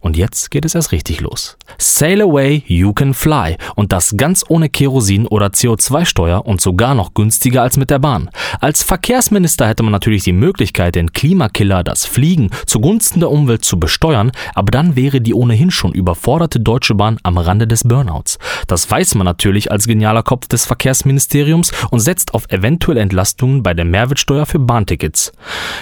Und 0.00 0.16
jetzt 0.16 0.50
geht 0.50 0.64
es 0.64 0.74
erst 0.74 0.92
richtig 0.92 1.20
los. 1.20 1.56
Sail 1.78 2.22
away, 2.22 2.62
you 2.66 2.92
can 2.92 3.14
fly. 3.14 3.56
Und 3.74 3.92
das 3.92 4.16
ganz 4.16 4.44
ohne 4.48 4.68
Kerosin 4.68 5.26
oder 5.26 5.48
CO2-Steuer 5.48 6.46
und 6.46 6.60
sogar 6.60 6.94
noch 6.94 7.14
günstiger 7.14 7.62
als 7.62 7.76
mit 7.76 7.90
der 7.90 7.98
Bahn. 7.98 8.30
Als 8.60 8.82
Verkehrsminister 8.82 9.66
hätte 9.66 9.82
man 9.82 9.92
natürlich 9.92 10.24
die 10.24 10.32
Möglichkeit, 10.32 10.94
den 10.94 11.12
Klimakiller, 11.12 11.84
das 11.84 12.06
Fliegen, 12.06 12.50
zugunsten 12.66 13.20
der 13.20 13.30
Umwelt 13.30 13.64
zu 13.64 13.78
besteuern, 13.78 14.32
aber 14.54 14.70
dann 14.70 14.96
wäre 14.96 15.20
die 15.20 15.34
ohnehin 15.34 15.70
schon 15.70 15.92
überforderte 15.92 16.60
Deutsche 16.60 16.94
Bahn 16.94 17.18
am 17.22 17.38
Rande 17.38 17.66
des 17.66 17.84
Burnouts. 17.84 18.38
Das 18.66 18.90
weiß 18.90 19.14
man 19.14 19.24
natürlich 19.24 19.70
als 19.70 19.86
genialer 19.86 20.22
Kopf 20.22 20.48
des 20.48 20.66
Verkehrsministeriums 20.66 21.72
und 21.90 22.00
setzt 22.00 22.34
auf 22.34 22.48
eventuelle 22.50 23.00
Entlastungen 23.00 23.62
bei 23.62 23.74
der 23.74 23.84
Mehrwertsteuer 23.84 24.46
für 24.46 24.58
Bahntickets. 24.58 25.32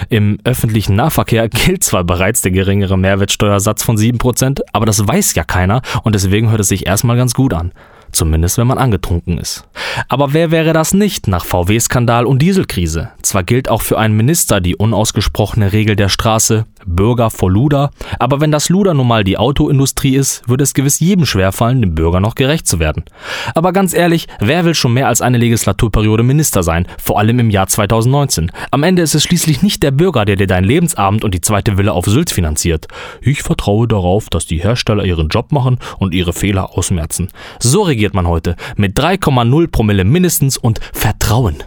Im 0.09 0.37
öffentlichen 0.43 0.95
Nahverkehr 0.95 1.49
gilt 1.49 1.83
zwar 1.83 2.03
bereits 2.03 2.41
der 2.41 2.51
geringere 2.51 2.97
Mehrwertsteuersatz 2.97 3.83
von 3.83 3.97
7%, 3.97 4.06
aber 4.73 4.85
das 4.85 5.07
weiß 5.07 5.35
ja 5.35 5.43
keiner 5.43 5.81
und 6.03 6.15
deswegen 6.15 6.49
hört 6.49 6.61
es 6.61 6.67
sich 6.67 6.85
erstmal 6.85 7.17
ganz 7.17 7.33
gut 7.33 7.53
an. 7.53 7.71
Zumindest 8.11 8.57
wenn 8.57 8.67
man 8.67 8.77
angetrunken 8.77 9.37
ist. 9.37 9.67
Aber 10.07 10.33
wer 10.33 10.49
wäre 10.49 10.73
das 10.73 10.93
nicht 10.93 11.27
nach 11.27 11.45
VW-Skandal 11.45 12.25
und 12.25 12.41
Dieselkrise? 12.41 13.09
Zwar 13.21 13.43
gilt 13.43 13.69
auch 13.69 13.81
für 13.81 13.99
einen 13.99 14.15
Minister 14.15 14.61
die 14.61 14.75
unausgesprochene 14.75 15.73
Regel 15.73 15.95
der 15.95 16.09
Straße, 16.09 16.65
Bürger 16.87 17.29
vor 17.29 17.51
Luder, 17.51 17.91
aber 18.17 18.41
wenn 18.41 18.51
das 18.51 18.69
Luder 18.69 18.93
nun 18.93 19.07
mal 19.07 19.23
die 19.23 19.37
Autoindustrie 19.37 20.15
ist, 20.15 20.47
würde 20.47 20.63
es 20.63 20.73
gewiss 20.73 20.99
jedem 20.99 21.25
schwerfallen, 21.25 21.81
dem 21.81 21.95
Bürger 21.95 22.19
noch 22.19 22.35
gerecht 22.35 22.67
zu 22.67 22.79
werden. 22.79 23.03
Aber 23.53 23.73
ganz 23.73 23.93
ehrlich, 23.93 24.27
wer 24.39 24.65
will 24.65 24.73
schon 24.73 24.93
mehr 24.93 25.07
als 25.07 25.21
eine 25.21 25.37
Legislaturperiode 25.37 26.23
Minister 26.23 26.63
sein, 26.63 26.87
vor 26.97 27.19
allem 27.19 27.39
im 27.39 27.49
Jahr 27.49 27.67
2019? 27.67 28.51
Am 28.71 28.83
Ende 28.83 29.01
ist 29.01 29.15
es 29.15 29.23
schließlich 29.23 29.61
nicht 29.61 29.83
der 29.83 29.91
Bürger, 29.91 30.25
der 30.25 30.35
dir 30.35 30.47
deinen 30.47 30.63
Lebensabend 30.63 31.23
und 31.23 31.33
die 31.33 31.41
zweite 31.41 31.77
Villa 31.77 31.91
auf 31.91 32.05
Sylt 32.05 32.29
finanziert. 32.29 32.87
Ich 33.21 33.43
vertraue 33.43 33.87
darauf, 33.87 34.29
dass 34.29 34.45
die 34.45 34.61
Hersteller 34.61 35.03
ihren 35.03 35.27
Job 35.27 35.51
machen 35.51 35.77
und 35.99 36.13
ihre 36.13 36.33
Fehler 36.33 36.77
ausmerzen. 36.77 37.29
So 37.59 37.81
regiert 37.83 38.13
man 38.13 38.27
heute 38.27 38.55
mit 38.75 38.97
3,0 38.97 39.67
Promille 39.69 40.03
mindestens 40.03 40.57
und 40.57 40.79
Vertrauen. 40.93 41.57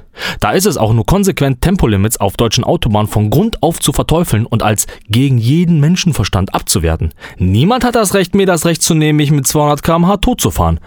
Da 0.40 0.52
ist 0.52 0.66
es 0.66 0.76
auch 0.76 0.92
nur 0.92 1.06
konsequent, 1.06 1.60
Tempolimits 1.60 2.18
auf 2.18 2.36
deutschen 2.36 2.64
Autobahnen 2.64 3.08
von 3.08 3.30
Grund 3.30 3.62
auf 3.62 3.80
zu 3.80 3.92
verteufeln 3.92 4.46
und 4.46 4.62
als 4.62 4.86
gegen 5.08 5.38
jeden 5.38 5.80
Menschenverstand 5.80 6.54
abzuwerten. 6.54 7.12
Niemand 7.38 7.84
hat 7.84 7.94
das 7.94 8.14
Recht, 8.14 8.34
mir 8.34 8.46
das 8.46 8.64
Recht 8.64 8.82
zu 8.82 8.94
nehmen, 8.94 9.16
mich 9.16 9.30
mit 9.30 9.46
200 9.46 9.82
km/h 9.82 10.16
tot 10.18 10.40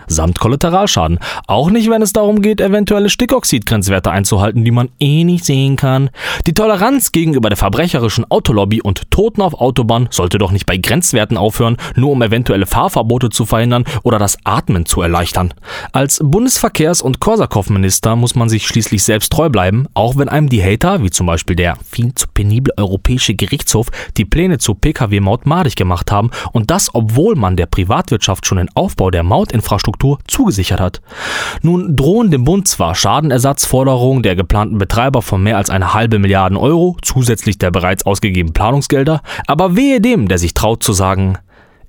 samt 0.08 0.40
Kollateralschaden. 0.40 1.20
Auch 1.48 1.70
nicht, 1.70 1.90
wenn 1.90 2.02
es 2.02 2.14
darum 2.14 2.42
geht, 2.42 2.62
eventuelle 2.62 3.10
Stickoxidgrenzwerte 3.10 4.12
einzuhalten, 4.12 4.64
die 4.64 4.72
man 4.72 4.90
eh 5.00 5.24
nicht 5.24 5.46
sehen 5.46 5.76
kann. 5.76 6.10
Die 6.48 6.54
Toleranz 6.54 7.12
gegenüber 7.12 7.50
der 7.50 7.58
verbrecherischen 7.58 8.30
Autolobby 8.30 8.82
und 8.82 9.10
Toten 9.12 9.42
auf 9.42 9.54
Autobahn 9.54 10.08
sollte 10.12 10.38
doch 10.38 10.52
nicht 10.52 10.66
bei 10.66 10.78
Grenzwerten 10.78 11.38
aufhören, 11.38 11.78
nur 11.96 12.12
um 12.12 12.22
eventuelle 12.22 12.66
Fahrverbote 12.66 13.30
zu 13.30 13.46
verhindern 13.46 13.86
oder 14.04 14.20
das 14.20 14.38
Atmen 14.44 14.86
zu 14.86 15.02
erleichtern. 15.02 15.54
Als 15.92 16.22
Bundesverkehrs- 16.22 17.02
und 17.02 17.20
Korsakow-Minister 17.20 18.16
muss 18.16 18.36
man 18.36 18.50
sich 18.50 18.68
schließlich 18.68 19.04
selbst 19.04 19.23
treu 19.30 19.50
bleiben, 19.50 19.88
auch 19.94 20.18
wenn 20.18 20.30
einem 20.30 20.50
die 20.50 20.64
Hater, 20.64 21.04
wie 21.04 21.10
zum 21.10 21.28
Beispiel 21.28 21.56
der 21.56 21.78
viel 21.90 22.14
zu 22.16 22.28
penible 22.34 22.74
Europäische 22.78 23.36
Gerichtshof, 23.36 23.88
die 24.18 24.26
Pläne 24.26 24.58
zur 24.58 24.80
Pkw-Maut 24.80 25.46
madig 25.46 25.76
gemacht 25.76 26.12
haben 26.12 26.32
und 26.52 26.72
das, 26.72 26.94
obwohl 26.94 27.36
man 27.36 27.56
der 27.56 27.66
Privatwirtschaft 27.66 28.46
schon 28.46 28.58
den 28.58 28.70
Aufbau 28.76 29.12
der 29.12 29.24
Mautinfrastruktur 29.24 30.20
zugesichert 30.28 30.80
hat. 30.80 31.02
Nun 31.62 31.96
drohen 31.96 32.32
dem 32.32 32.44
Bund 32.44 32.68
zwar 32.68 32.96
Schadenersatzforderungen 32.96 34.24
der 34.24 34.36
geplanten 34.36 34.78
Betreiber 34.78 35.22
von 35.22 35.44
mehr 35.44 35.58
als 35.58 35.70
eine 35.70 35.94
halbe 35.94 36.20
Milliarden 36.20 36.58
Euro, 36.58 36.98
zusätzlich 37.02 37.58
der 37.58 37.72
bereits 37.72 38.06
ausgegebenen 38.06 38.54
Planungsgelder, 38.54 39.22
aber 39.48 39.76
wehe 39.76 40.02
dem, 40.02 40.28
der 40.28 40.38
sich 40.38 40.54
traut 40.54 40.84
zu 40.84 40.94
sagen, 40.94 41.38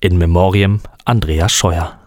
in 0.00 0.18
Memoriam 0.18 0.80
Andreas 1.04 1.52
Scheuer. 1.52 1.98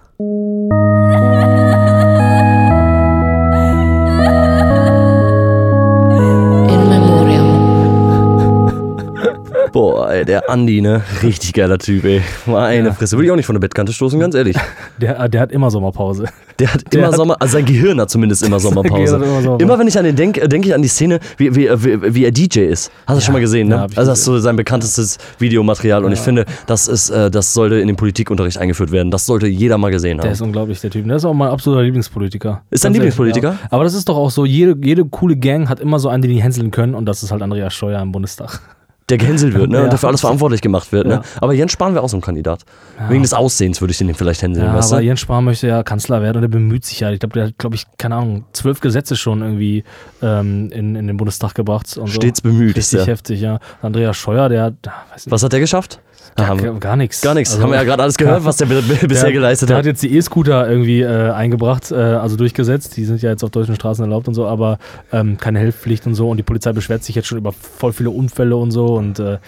Boah, 9.72 10.10
ey, 10.12 10.26
der 10.26 10.50
Andi, 10.50 10.82
ne? 10.82 11.02
Richtig 11.24 11.54
geiler 11.54 11.78
Typ, 11.78 12.04
ey. 12.06 12.22
Meine 12.46 12.94
Fresse. 12.94 13.16
Würde 13.18 13.26
ich 13.26 13.32
auch 13.32 13.36
nicht 13.36 13.46
von 13.46 13.56
der 13.56 13.60
Bettkante 13.60 13.94
stoßen, 13.94 14.20
ganz 14.20 14.34
ehrlich. 14.36 14.56
Der, 15.00 15.28
der 15.30 15.42
hat 15.42 15.52
immer 15.52 15.70
Sommerpause. 15.70 16.26
Der 16.60 16.74
hat 16.74 16.82
Der 16.94 17.00
immer 17.02 17.10
hat- 17.10 17.16
Sommer, 17.16 17.36
also 17.40 17.54
sein 17.54 17.66
Gehirn 17.66 18.00
hat 18.02 18.10
zumindest 18.10 18.44
immer 18.44 18.60
Sommerpause. 18.62 19.16
Immer 19.18 19.42
Sommerpause. 19.42 19.64
Immer 19.64 19.78
wenn 19.80 19.88
ich 19.88 19.98
an 20.00 20.06
den 20.06 20.16
denke, 20.16 20.48
denke 20.48 20.70
ich 20.70 20.74
an 20.74 20.82
die 20.82 20.88
Szene, 20.88 21.20
wie, 21.38 21.56
wie, 21.56 21.70
wie, 21.70 22.16
wie 22.16 22.26
er 22.26 22.32
DJ 22.32 22.62
ist. 22.62 22.92
Hast 23.06 23.18
du 23.20 23.26
schon 23.26 23.34
mal 23.34 23.40
gesehen, 23.40 23.68
ne? 23.68 23.76
ja, 23.76 23.82
also 23.84 24.12
das 24.12 24.20
ist 24.20 24.26
so 24.26 24.40
sein 24.40 24.56
bekanntestes 24.56 25.18
Videomaterial 25.40 26.04
und 26.06 26.12
ich 26.12 26.20
finde, 26.20 26.46
das 26.66 26.88
ist, 26.88 27.10
äh, 27.10 27.30
das 27.30 27.54
sollte 27.54 27.76
in 27.80 27.88
den 27.88 27.96
Politikunterricht 27.98 28.58
eingeführt 28.58 28.92
werden. 28.92 29.12
Das 29.12 29.26
sollte 29.26 29.48
jeder 29.48 29.78
mal 29.78 29.92
gesehen 29.92 30.18
Der 30.18 30.26
haben. 30.26 30.32
ist 30.34 30.42
unglaublich, 30.42 30.82
der 30.82 30.90
Typ. 30.90 31.06
Der 31.08 31.18
ist 31.18 31.26
auch 31.26 31.34
mein 31.34 31.50
absoluter 31.50 31.84
Lieblingspolitiker. 31.84 32.62
Ist 32.72 32.84
dein 32.86 32.94
Lieblingspolitiker? 32.94 33.50
Ja. 33.50 33.58
Aber 33.70 33.84
das 33.84 33.94
ist 33.94 34.10
doch 34.10 34.18
auch 34.18 34.32
so, 34.32 34.46
jede, 34.46 34.76
jede 34.82 35.06
coole 35.06 35.36
Gang 35.36 35.70
hat 35.70 35.80
immer 35.80 36.00
so 36.00 36.10
einen, 36.10 36.22
den 36.24 36.32
die 36.32 36.42
hänseln 36.42 36.72
können 36.72 36.96
und 36.96 37.06
das 37.06 37.22
ist 37.22 37.32
halt 37.32 37.42
Andreas 37.42 37.74
Scheuer 37.74 38.02
im 38.02 38.12
Bundestag. 38.12 38.62
Der 39.10 39.18
gehänselt 39.18 39.54
wird, 39.54 39.70
ne? 39.70 39.78
Ja. 39.78 39.84
Und 39.86 39.94
dafür 39.94 40.10
alles 40.10 40.20
verantwortlich 40.20 40.60
gemacht 40.60 40.92
wird, 40.92 41.08
ne? 41.08 41.14
Ja. 41.14 41.22
Aber 41.40 41.54
Jens 41.54 41.72
Spahn 41.72 41.94
wäre 41.94 42.04
auch 42.04 42.10
so 42.10 42.18
ein 42.18 42.22
Kandidat. 42.22 42.64
Wegen 43.08 43.22
des 43.22 43.34
Aussehens 43.34 43.80
würde 43.80 43.92
ich 43.92 43.98
den 43.98 44.14
vielleicht 44.14 44.42
hänseln, 44.42 44.66
Ja, 44.66 44.74
weißt 44.74 44.92
aber 44.92 45.02
du? 45.02 45.08
Jens 45.08 45.22
Spahn 45.22 45.46
möchte 45.46 45.68
ja 45.68 45.82
Kanzler 45.84 46.22
werden 46.22 46.38
und 46.38 46.44
er 46.44 46.50
bemüht 46.50 46.84
sich 46.84 47.00
ja. 47.00 47.10
Ich 47.12 47.20
glaube, 47.22 47.34
der 47.34 47.48
hat, 47.48 47.58
glaube 47.58 47.76
ich, 47.76 47.86
keine 47.98 48.16
Ahnung, 48.16 48.46
zwölf 48.52 48.82
Gesetze 48.82 49.16
schon 49.16 49.42
irgendwie 49.42 49.86
ähm, 50.22 50.70
in, 50.74 50.96
in 50.96 51.08
den 51.08 51.16
Bundestag 51.16 51.56
gebracht. 51.56 51.96
Und 51.98 52.10
Stets 52.10 52.40
so. 52.40 52.50
bemüht 52.50 52.78
ist 52.78 52.94
Richtig 52.94 53.06
der. 53.06 53.14
heftig, 53.14 53.40
ja. 53.42 53.60
Andreas 53.82 54.18
Scheuer, 54.18 54.50
der 54.50 54.64
hat, 54.64 54.74
weiß 55.14 55.26
nicht, 55.26 55.32
Was 55.32 55.42
hat 55.42 55.54
der 55.54 55.62
geschafft? 55.62 56.02
Haben- 56.40 56.80
gar, 56.80 56.96
nichts. 56.96 57.22
Gar 57.22 57.34
nichts. 57.34 57.52
Also- 57.52 57.64
haben 57.64 57.72
wir 57.72 57.78
ja 57.78 57.84
gerade 57.84 58.04
alles 58.04 58.16
gehört, 58.18 58.46
was 58.46 58.58
der 58.58 58.66
bisher 59.08 59.32
geleistet 59.32 59.70
der 59.70 59.78
hat. 59.78 59.82
hat 59.82 59.86
jetzt 59.88 60.04
die 60.04 60.16
E-Scooter 60.16 60.70
irgendwie 60.70 61.02
äh, 61.02 61.32
eingebracht, 61.32 61.92
äh, 61.92 61.96
also 61.96 62.36
durchgesetzt. 62.36 62.96
Die 62.98 63.06
sind 63.06 63.22
ja 63.22 63.32
jetzt 63.32 63.44
auf 63.44 63.50
deutschen 63.50 63.76
Straßen 63.76 64.04
erlaubt 64.04 64.28
und 64.28 64.34
so, 64.36 64.46
aber 64.46 64.78
ähm, 65.12 65.38
keine 65.38 65.60
Helfpflicht 65.60 66.06
und 66.06 66.14
so. 66.16 66.30
Und 66.30 66.38
die 66.38 66.44
Polizei 66.44 66.74
beschwert 66.74 67.04
sich 67.04 67.16
jetzt 67.16 67.28
schon 67.28 67.38
über 67.38 67.52
voll 67.54 67.92
viele 67.94 68.10
Unfälle 68.12 68.56
und 68.56 68.72
so. 68.72 68.86
Und 68.96 69.20
äh, 69.20 69.34
Ja, 69.34 69.40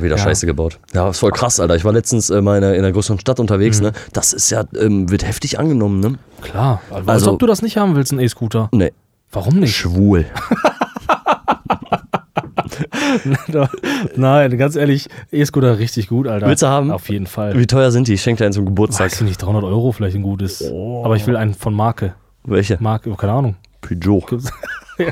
wieder 0.00 0.16
Ja. 0.16 0.22
Scheiße 0.22 0.46
gebaut. 0.46 0.78
Ja, 0.94 1.10
ist 1.10 1.18
voll 1.20 1.30
krass, 1.32 1.60
Alter. 1.60 1.76
Ich 1.76 1.84
war 1.84 1.92
letztens 1.92 2.30
äh, 2.30 2.40
mal 2.40 2.58
in 2.58 2.64
einer, 2.64 2.74
in 2.74 2.80
einer 2.80 2.92
größeren 2.92 3.20
Stadt 3.20 3.38
unterwegs, 3.38 3.78
Mhm. 3.78 3.86
ne? 3.86 3.92
Das 4.12 4.32
ist 4.32 4.50
ja, 4.50 4.64
ähm, 4.78 5.10
wird 5.10 5.24
heftig 5.26 5.58
angenommen, 5.58 6.00
ne? 6.00 6.14
klar, 6.40 6.80
als 6.90 7.06
Also- 7.08 7.32
ob 7.34 7.38
du 7.38 7.46
das 7.46 7.62
nicht 7.62 7.76
haben 7.76 7.94
willst, 7.94 8.10
einen 8.10 8.20
E-Scooter. 8.20 8.68
Nee. 8.72 8.92
Warum 9.30 9.60
nicht? 9.60 9.76
Schwul. 9.76 10.24
Nein, 14.16 14.58
ganz 14.58 14.76
ehrlich, 14.76 15.08
E-Scooter 15.30 15.78
richtig 15.78 16.08
gut, 16.08 16.26
Alter. 16.26 16.46
Willst 16.46 16.62
du 16.62 16.66
haben? 16.66 16.90
Auf 16.90 17.08
jeden 17.08 17.26
Fall. 17.26 17.58
Wie 17.58 17.66
teuer 17.66 17.90
sind 17.90 18.08
die? 18.08 18.14
Ich 18.14 18.22
schenke 18.22 18.38
dir 18.38 18.44
einen 18.46 18.52
zum 18.52 18.66
Geburtstag. 18.66 19.06
Weiß 19.06 19.20
ich 19.20 19.26
nicht, 19.26 19.42
300 19.42 19.64
Euro 19.64 19.92
vielleicht 19.92 20.16
ein 20.16 20.22
gutes. 20.22 20.62
Oh. 20.70 21.04
Aber 21.04 21.16
ich 21.16 21.26
will 21.26 21.36
einen 21.36 21.54
von 21.54 21.74
Marke. 21.74 22.14
Welche? 22.44 22.78
Marke, 22.80 23.10
keine 23.16 23.32
Ahnung. 23.32 23.56
Peugeot. 23.80 24.26
Gibt's, 24.28 24.52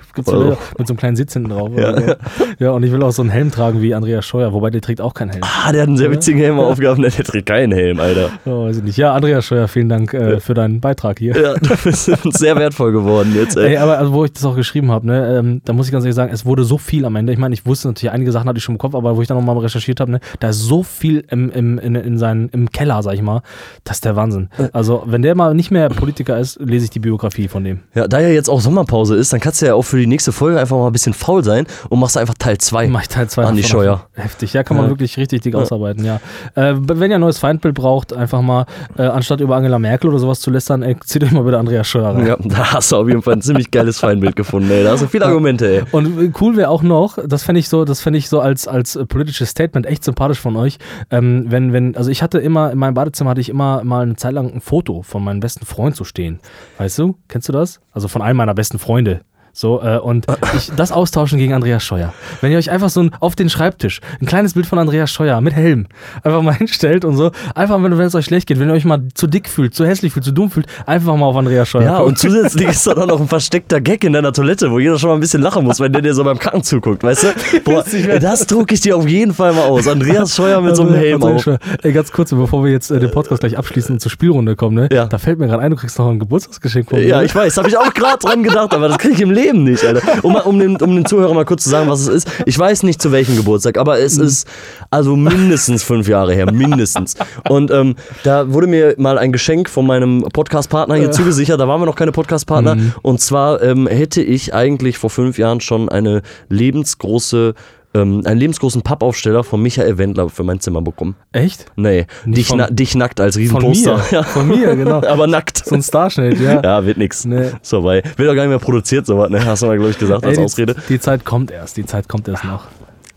gibt's 0.15 0.31
Euro. 0.31 0.57
mit 0.79 0.87
so 0.87 0.93
einem 0.93 0.99
kleinen 0.99 1.17
Sitz 1.17 1.33
hinten 1.33 1.51
drauf. 1.51 1.71
Ja. 1.77 2.01
so. 2.01 2.15
ja, 2.59 2.71
und 2.71 2.83
ich 2.83 2.93
will 2.93 3.03
auch 3.03 3.13
so 3.13 3.23
einen 3.23 3.31
Helm 3.31 3.51
tragen 3.51 3.83
wie 3.83 3.95
Andreas 3.95 4.27
Scheuer, 4.27 4.53
wobei 4.53 4.71
der 4.71 4.81
trägt 4.81 5.01
auch 5.01 5.15
keinen 5.15 5.31
Helm. 5.31 5.43
Ah, 5.43 5.73
der 5.73 5.83
hat 5.83 5.89
einen 5.89 5.97
sehr 5.97 6.11
witzigen 6.11 6.41
Helm 6.41 6.59
aufgehabt. 6.59 7.01
Der 7.01 7.11
trägt 7.11 7.47
keinen 7.47 7.73
Helm, 7.73 8.01
Alter. 8.01 8.31
Oh, 8.45 8.67
weiß 8.67 8.79
ich 8.79 8.83
nicht. 8.83 8.97
Ja, 8.97 9.15
Andreas 9.15 9.45
Scheuer, 9.47 9.69
vielen 9.69 9.89
Dank 9.89 10.15
äh, 10.15 10.41
für 10.41 10.55
deinen 10.55 10.81
Beitrag 10.81 11.19
hier. 11.19 11.41
Ja, 11.41 11.55
du 11.55 11.77
bist 11.83 12.05
sehr 12.39 12.57
wertvoll 12.57 12.93
geworden 12.93 13.35
jetzt, 13.35 13.57
ey. 13.57 13.71
Ey, 13.71 13.77
aber 13.77 13.99
also, 13.99 14.13
wo 14.13 14.25
ich 14.25 14.33
das 14.33 14.45
auch 14.45 14.57
geschrieben 14.57 14.91
habe, 14.91 15.07
ne, 15.07 15.39
ähm, 15.39 15.61
da 15.65 15.73
muss 15.73 15.87
ich 15.87 15.93
ganz 15.93 16.05
ehrlich 16.05 16.17
sagen, 16.17 16.33
es 16.33 16.45
wurde 16.45 16.65
so 16.65 16.79
viel 16.79 17.05
am 17.05 17.17
Ende. 17.17 17.33
Ich 17.33 17.39
meine, 17.39 17.55
ich 17.55 17.67
wusste 17.67 17.89
natürlich, 17.89 18.13
einige 18.13 18.33
Sachen 18.33 18.49
hatte 18.49 18.59
ich 18.59 18.65
schon 18.65 18.75
im 18.75 18.79
Kopf, 18.79 18.95
aber 18.95 19.17
wo 19.17 19.23
ich 19.23 19.29
dann 19.29 19.37
nochmal 19.37 19.57
recherchiert 19.59 20.01
habe, 20.01 20.13
ne, 20.13 20.21
da 20.41 20.51
ist 20.51 20.61
so 20.61 20.83
viel 20.83 21.25
im, 21.31 21.51
im, 21.51 21.79
in, 21.79 21.95
in 21.95 22.19
seinen, 22.19 22.49
im 22.51 22.71
Keller, 22.71 23.03
sag 23.03 23.15
ich 23.15 23.23
mal. 23.23 23.43
Das 23.85 23.99
ist 23.99 24.05
der 24.05 24.17
Wahnsinn. 24.17 24.49
Also, 24.73 25.03
wenn 25.07 25.23
der 25.23 25.35
mal 25.35 25.55
nicht 25.55 25.71
mehr 25.71 25.89
Politiker 25.89 26.39
ist, 26.39 26.59
lese 26.61 26.85
ich 26.85 26.91
die 26.91 27.01
Biografie 27.01 27.49
von 27.49 27.65
dem. 27.65 27.81
Ja, 27.95 28.09
da 28.09 28.21
ja 28.21 28.29
jetzt 28.29 28.49
auch 28.49 28.61
Sommerpause 28.61 29.17
ist, 29.17 29.33
dann 29.33 29.41
kannst 29.41 29.63
du 29.63 29.67
ja 29.67 29.75
auch 29.75 29.80
für 29.83 29.99
die 29.99 30.07
nächste 30.07 30.33
Folge 30.33 30.59
einfach 30.61 30.77
mal 30.77 30.87
ein 30.87 30.93
bisschen 30.93 31.15
faul 31.15 31.45
sein 31.45 31.67
und 31.89 31.99
machst 32.01 32.17
einfach 32.17 32.35
Teil 32.39 32.59
2. 32.59 32.89
Mach 32.89 33.03
ich 33.03 33.09
Teil 33.09 33.29
2 33.29 33.45
Andi 33.45 33.63
Scheuer. 33.63 34.07
Heftig, 34.15 34.53
ja, 34.53 34.63
kann 34.63 34.77
man 34.77 34.87
Ja. 34.87 34.91
wirklich 34.91 35.17
richtig 35.17 35.43
dick 35.43 35.55
ausarbeiten, 35.55 36.05
ja. 36.05 36.21
Äh, 36.55 36.75
wenn 36.77 37.11
ihr 37.11 37.17
ein 37.17 37.21
neues 37.21 37.39
Feindbild 37.39 37.75
braucht, 37.75 38.13
einfach 38.13 38.43
mal, 38.43 38.67
äh, 38.97 39.03
anstatt 39.03 39.41
über 39.41 39.57
Angela 39.57 39.79
Merkel 39.79 40.09
oder 40.11 40.19
sowas 40.19 40.41
zu 40.41 40.51
lästern, 40.51 40.83
ey, 40.83 40.97
zieht 41.01 41.23
euch 41.25 41.33
mal 41.33 41.43
bitte 41.43 41.59
Andreas 41.59 41.87
Scheuer 41.87 42.15
rein. 42.15 42.27
Ja, 42.27 42.37
da 42.45 42.73
hast 42.75 42.93
du 42.93 42.97
auf 42.97 43.09
jeden 43.09 43.23
Fall 43.23 43.35
ein 43.35 43.43
ziemlich 43.43 43.71
geiles 43.71 43.99
Feindbild 43.99 44.37
gefunden, 44.37 44.71
ey. 44.71 44.85
Da 44.85 44.93
hast 44.93 45.03
du 45.03 45.07
viele 45.07 45.27
Argumente, 45.27 45.67
ey. 45.69 45.83
Und 45.93 46.21
äh, 46.21 46.33
cool 46.41 46.57
wäre 46.57 46.69
auch 46.71 46.83
noch, 46.83 47.19
das 47.27 47.43
fände 47.43 47.59
ich 47.61 47.69
so, 47.69 47.85
das 47.85 48.01
fände 48.01 48.19
ich 48.19 48.29
so 48.29 48.41
als, 48.41 48.69
als 48.69 48.97
äh, 48.97 49.07
politisches 49.07 49.51
Statement 49.51 49.87
echt 49.87 50.05
sympathisch 50.05 50.41
von 50.41 50.57
euch, 50.57 50.79
ähm, 51.11 51.47
wenn, 51.49 51.73
wenn, 51.73 51.97
also 51.97 52.11
ich 52.11 52.23
hatte 52.23 52.39
immer, 52.39 52.71
in 52.73 52.79
meinem 52.79 52.95
Badezimmer 52.95 53.31
hatte 53.31 53.41
ich 53.41 53.49
immer 53.49 53.83
mal 53.85 54.03
eine 54.03 54.17
Zeit 54.17 54.33
lang 54.35 54.53
ein 54.53 54.61
Foto 54.61 55.03
von 55.03 55.23
meinem 55.25 55.41
besten 55.41 55.67
Freund 55.67 55.97
zu 55.97 56.05
stehen. 56.05 56.41
Weißt 56.79 56.99
du? 56.99 57.17
Kennst 57.29 57.49
du 57.49 57.53
das? 57.53 57.81
Also 57.93 58.09
von 58.09 58.23
einem 58.23 58.37
meiner 58.37 58.55
besten 58.55 58.79
Freunde. 58.79 59.21
So, 59.53 59.83
äh, 59.83 59.99
und 59.99 60.27
ich, 60.57 60.71
das 60.77 60.93
austauschen 60.93 61.39
gegen 61.39 61.53
Andreas 61.53 61.83
Scheuer. 61.85 62.13
Wenn 62.41 62.53
ihr 62.53 62.59
euch 62.59 62.71
einfach 62.71 62.91
so 62.91 63.03
ein, 63.03 63.11
auf 63.21 63.37
den 63.37 63.51
Schreibtisch 63.51 64.01
ein 64.21 64.27
kleines 64.27 64.55
Bild 64.55 64.67
von 64.67 64.79
Andreas 64.79 65.11
Scheuer 65.11 65.41
mit 65.41 65.55
Helm 65.55 65.87
einfach 66.23 66.43
mal 66.43 66.55
hinstellt 66.57 67.05
und 67.05 67.17
so, 67.17 67.31
einfach, 67.55 67.83
wenn, 67.83 67.97
wenn 67.97 68.07
es 68.07 68.15
euch 68.15 68.25
schlecht 68.25 68.47
geht, 68.47 68.59
wenn 68.59 68.69
ihr 68.69 68.75
euch 68.75 68.85
mal 68.85 69.03
zu 69.15 69.27
dick 69.27 69.49
fühlt, 69.49 69.75
zu 69.75 69.87
hässlich 69.87 70.13
fühlt, 70.13 70.25
zu 70.25 70.33
dumm 70.33 70.51
fühlt, 70.51 70.67
einfach 70.87 71.17
mal 71.17 71.27
auf 71.27 71.37
Andreas 71.37 71.69
Scheuer. 71.69 71.83
Ja, 71.83 71.97
gucken. 71.97 72.09
und 72.09 72.19
zusätzlich 72.19 72.69
ist 72.71 72.87
da 72.87 72.95
dann 72.95 73.09
noch 73.09 73.21
ein 73.21 73.29
versteckter 73.29 73.81
Gag 73.81 74.05
in 74.05 74.13
deiner 74.13 74.33
Toilette, 74.33 74.71
wo 74.71 74.79
jeder 74.79 74.99
schon 74.99 75.09
mal 75.11 75.15
ein 75.15 75.21
bisschen 75.21 75.43
lachen 75.43 75.65
muss, 75.65 75.81
wenn 75.81 75.93
der 75.93 76.03
dir 76.03 76.15
so 76.15 76.25
beim 76.25 76.39
Kacken 76.39 76.63
zuguckt, 76.63 77.03
weißt 77.03 77.25
du? 77.25 77.61
Boah, 77.65 77.85
das 78.21 78.47
drucke 78.47 78.75
ich 78.75 78.81
dir 78.81 78.97
auf 78.97 79.09
jeden 79.09 79.35
Fall 79.35 79.53
mal 79.53 79.65
aus. 79.65 79.89
Andreas 79.89 80.35
Scheuer 80.35 80.61
mit 80.61 80.77
so 80.77 80.83
einem 80.83 80.95
Helm 80.95 81.23
auf. 81.23 81.49
Ey, 81.83 81.93
ganz 81.93 82.13
kurz, 82.13 82.31
bevor 82.31 82.65
wir 82.65 82.71
jetzt 82.71 82.91
äh, 82.91 83.01
den 83.01 83.11
Podcast 83.11 83.41
gleich 83.41 83.59
abschließen 83.59 83.97
und 83.97 84.01
zur 84.01 84.11
Spielrunde 84.11 84.57
kommen, 84.57 84.77
ne? 84.77 84.89
Ja. 84.93 85.07
Da 85.07 85.19
fällt 85.19 85.39
mir 85.39 85.47
gerade 85.49 85.63
ein, 85.63 85.71
du 85.71 85.77
kriegst 85.77 85.99
noch 85.99 86.09
ein 86.09 86.19
Geburtstagsgeschenk 86.19 86.89
von 86.89 86.99
mir. 86.99 87.07
Ja, 87.07 87.23
ich 87.23 87.35
weiß, 87.35 87.57
habe 87.57 87.69
ich 87.69 87.77
auch 87.77 87.93
gerade 87.95 88.19
dran 88.19 88.43
gedacht, 88.43 88.73
aber 88.73 88.89
das 88.89 88.99
kriege 88.99 89.15
ich 89.15 89.21
im 89.21 89.31
Leben 89.31 89.40
nicht, 89.53 89.85
Alter. 89.85 90.03
Um, 90.23 90.35
um, 90.35 90.59
den, 90.59 90.77
um 90.77 90.95
den 90.95 91.05
Zuhörer 91.05 91.35
mal 91.35 91.45
kurz 91.45 91.65
zu 91.65 91.71
sagen, 91.71 91.89
was 91.89 92.01
es 92.01 92.09
ist. 92.09 92.29
Ich 92.47 92.59
weiß 92.59 92.83
nicht 92.83 93.01
zu 93.01 93.13
welchem 93.13 93.37
Geburtstag, 93.37 93.79
aber 93.79 93.99
es 93.99 94.19
ist 94.19 94.47
also 94.91 95.17
mindestens 95.17 95.83
fünf 95.83 96.09
Jahre 96.09 96.35
her, 96.35 96.51
mindestens. 96.53 97.15
Und 97.49 97.71
ähm, 97.71 97.97
da 98.23 98.53
wurde 98.53 98.67
mir 98.67 98.95
mal 98.99 99.19
ein 99.19 99.33
Geschenk 99.33 99.69
von 99.69 99.87
meinem 99.87 100.23
Podcast-Partner 100.23 100.97
hier 100.97 101.11
zugesichert. 101.11 101.61
Da 101.61 101.69
waren 101.69 101.81
wir 101.81 101.87
noch 101.87 101.97
keine 101.97 102.13
Podcast-Partner. 102.13 102.77
Und 103.03 103.21
zwar 103.21 103.63
ähm, 103.63 103.87
hätte 103.87 104.23
ich 104.23 104.55
eigentlich 104.55 104.99
vor 104.99 105.11
fünf 105.11 105.39
Jahren 105.39 105.61
schon 105.61 105.89
eine 105.89 106.23
lebensgroße 106.49 107.55
ähm, 107.93 108.23
einen 108.25 108.39
lebensgroßen 108.39 108.83
Pappaufsteller 108.83 109.43
von 109.43 109.61
Michael 109.63 109.99
Wendler 109.99 110.29
für 110.29 110.45
mein 110.45 110.61
Zimmer 110.61 110.81
bekommen. 110.83 111.17
Echt? 111.33 111.67
Nee, 111.77 112.07
dich, 112.25 112.47
von- 112.47 112.59
na, 112.59 112.69
dich 112.71 112.95
nackt 112.95 113.21
als 113.21 113.35
Von 113.35 113.43
Riesenposter. 113.43 113.97
mir. 113.97 114.05
Ja. 114.13 114.23
Von 114.23 114.49
mir, 114.49 114.77
genau. 114.77 115.03
Aber 115.07 115.27
nackt. 115.27 115.65
So 115.67 115.75
ein 115.75 115.83
Starschnitt, 115.83 116.39
ja. 116.41 116.63
Ja, 116.63 116.85
wird 116.87 116.99
nix. 116.99 117.25
Nee. 117.25 117.51
So, 117.63 117.83
weil 117.83 118.03
wird 118.05 118.29
doch 118.29 118.35
gar 118.35 118.43
nicht 118.43 118.51
mehr 118.51 118.59
produziert, 118.59 119.07
sowas, 119.07 119.29
ne? 119.31 119.45
Hast 119.45 119.63
du 119.63 119.67
mal, 119.67 119.77
glaube 119.77 119.91
ich, 119.91 119.99
gesagt 119.99 120.25
als 120.25 120.39
Ey, 120.39 120.45
Ausrede. 120.45 120.75
Die, 120.75 120.95
die 120.95 121.01
Zeit 121.01 121.25
kommt 121.25 121.51
erst, 121.51 121.77
die 121.77 121.85
Zeit 121.87 122.09
kommt 122.09 122.29
erst 122.29 122.45
noch. 122.45 122.67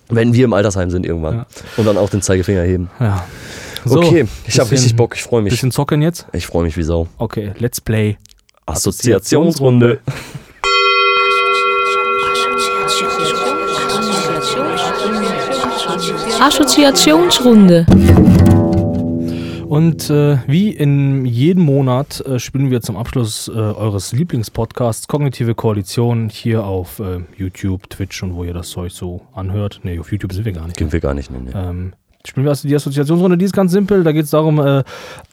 Wenn 0.09 0.33
wir 0.33 0.45
im 0.45 0.53
Altersheim 0.53 0.89
sind 0.91 1.05
irgendwann. 1.05 1.35
Ja. 1.37 1.45
Und 1.77 1.85
dann 1.85 1.97
auch 1.97 2.09
den 2.09 2.21
Zeigefinger 2.21 2.63
heben. 2.63 2.89
Ja. 2.99 3.23
okay, 3.89 4.25
ich 4.45 4.59
habe 4.59 4.69
richtig 4.71 4.95
Bock, 4.95 5.15
ich 5.15 5.23
freue 5.23 5.41
mich. 5.41 5.51
Bisschen 5.53 5.71
zocken 5.71 6.01
jetzt? 6.01 6.27
Ich 6.33 6.45
freue 6.47 6.63
mich 6.63 6.77
wie 6.77 6.83
Sau. 6.83 7.07
Okay, 7.17 7.51
let's 7.59 7.79
play. 7.81 8.17
Assoziationsrunde. 8.65 9.99
Assoziationsrunde. 10.05 10.42
Und 19.65 20.09
äh, 20.09 20.39
wie 20.45 20.71
in 20.71 21.23
jedem 21.25 21.63
Monat 21.63 22.19
äh, 22.19 22.37
spielen 22.37 22.69
wir 22.69 22.81
zum 22.81 22.97
Abschluss 22.97 23.47
äh, 23.47 23.51
eures 23.51 24.11
Lieblingspodcasts 24.11 25.07
Kognitive 25.07 25.55
Koalition 25.55 26.27
hier 26.27 26.65
auf 26.65 26.99
äh, 26.99 27.21
YouTube, 27.37 27.89
Twitch 27.89 28.23
und 28.23 28.35
wo 28.35 28.43
ihr 28.43 28.53
das 28.53 28.71
Zeug 28.71 28.91
so 28.91 29.21
anhört. 29.33 29.79
Nee, 29.83 29.97
auf 29.99 30.11
YouTube 30.11 30.33
sind 30.33 30.43
wir 30.43 30.51
gar 30.51 30.67
nicht. 30.67 30.75
Gehen 30.75 30.91
wir 30.91 30.99
gar 30.99 31.13
nicht, 31.13 31.31
ne? 31.31 31.43
ne. 31.43 31.51
Ähm, 31.55 31.93
spielen 32.25 32.45
wir 32.45 32.51
also 32.51 32.67
die 32.67 32.75
Assoziationsrunde, 32.75 33.37
die 33.37 33.45
ist 33.45 33.53
ganz 33.53 33.71
simpel. 33.71 34.03
Da 34.03 34.11
geht 34.11 34.25
es 34.25 34.31
darum, 34.31 34.59
äh, 34.59 34.83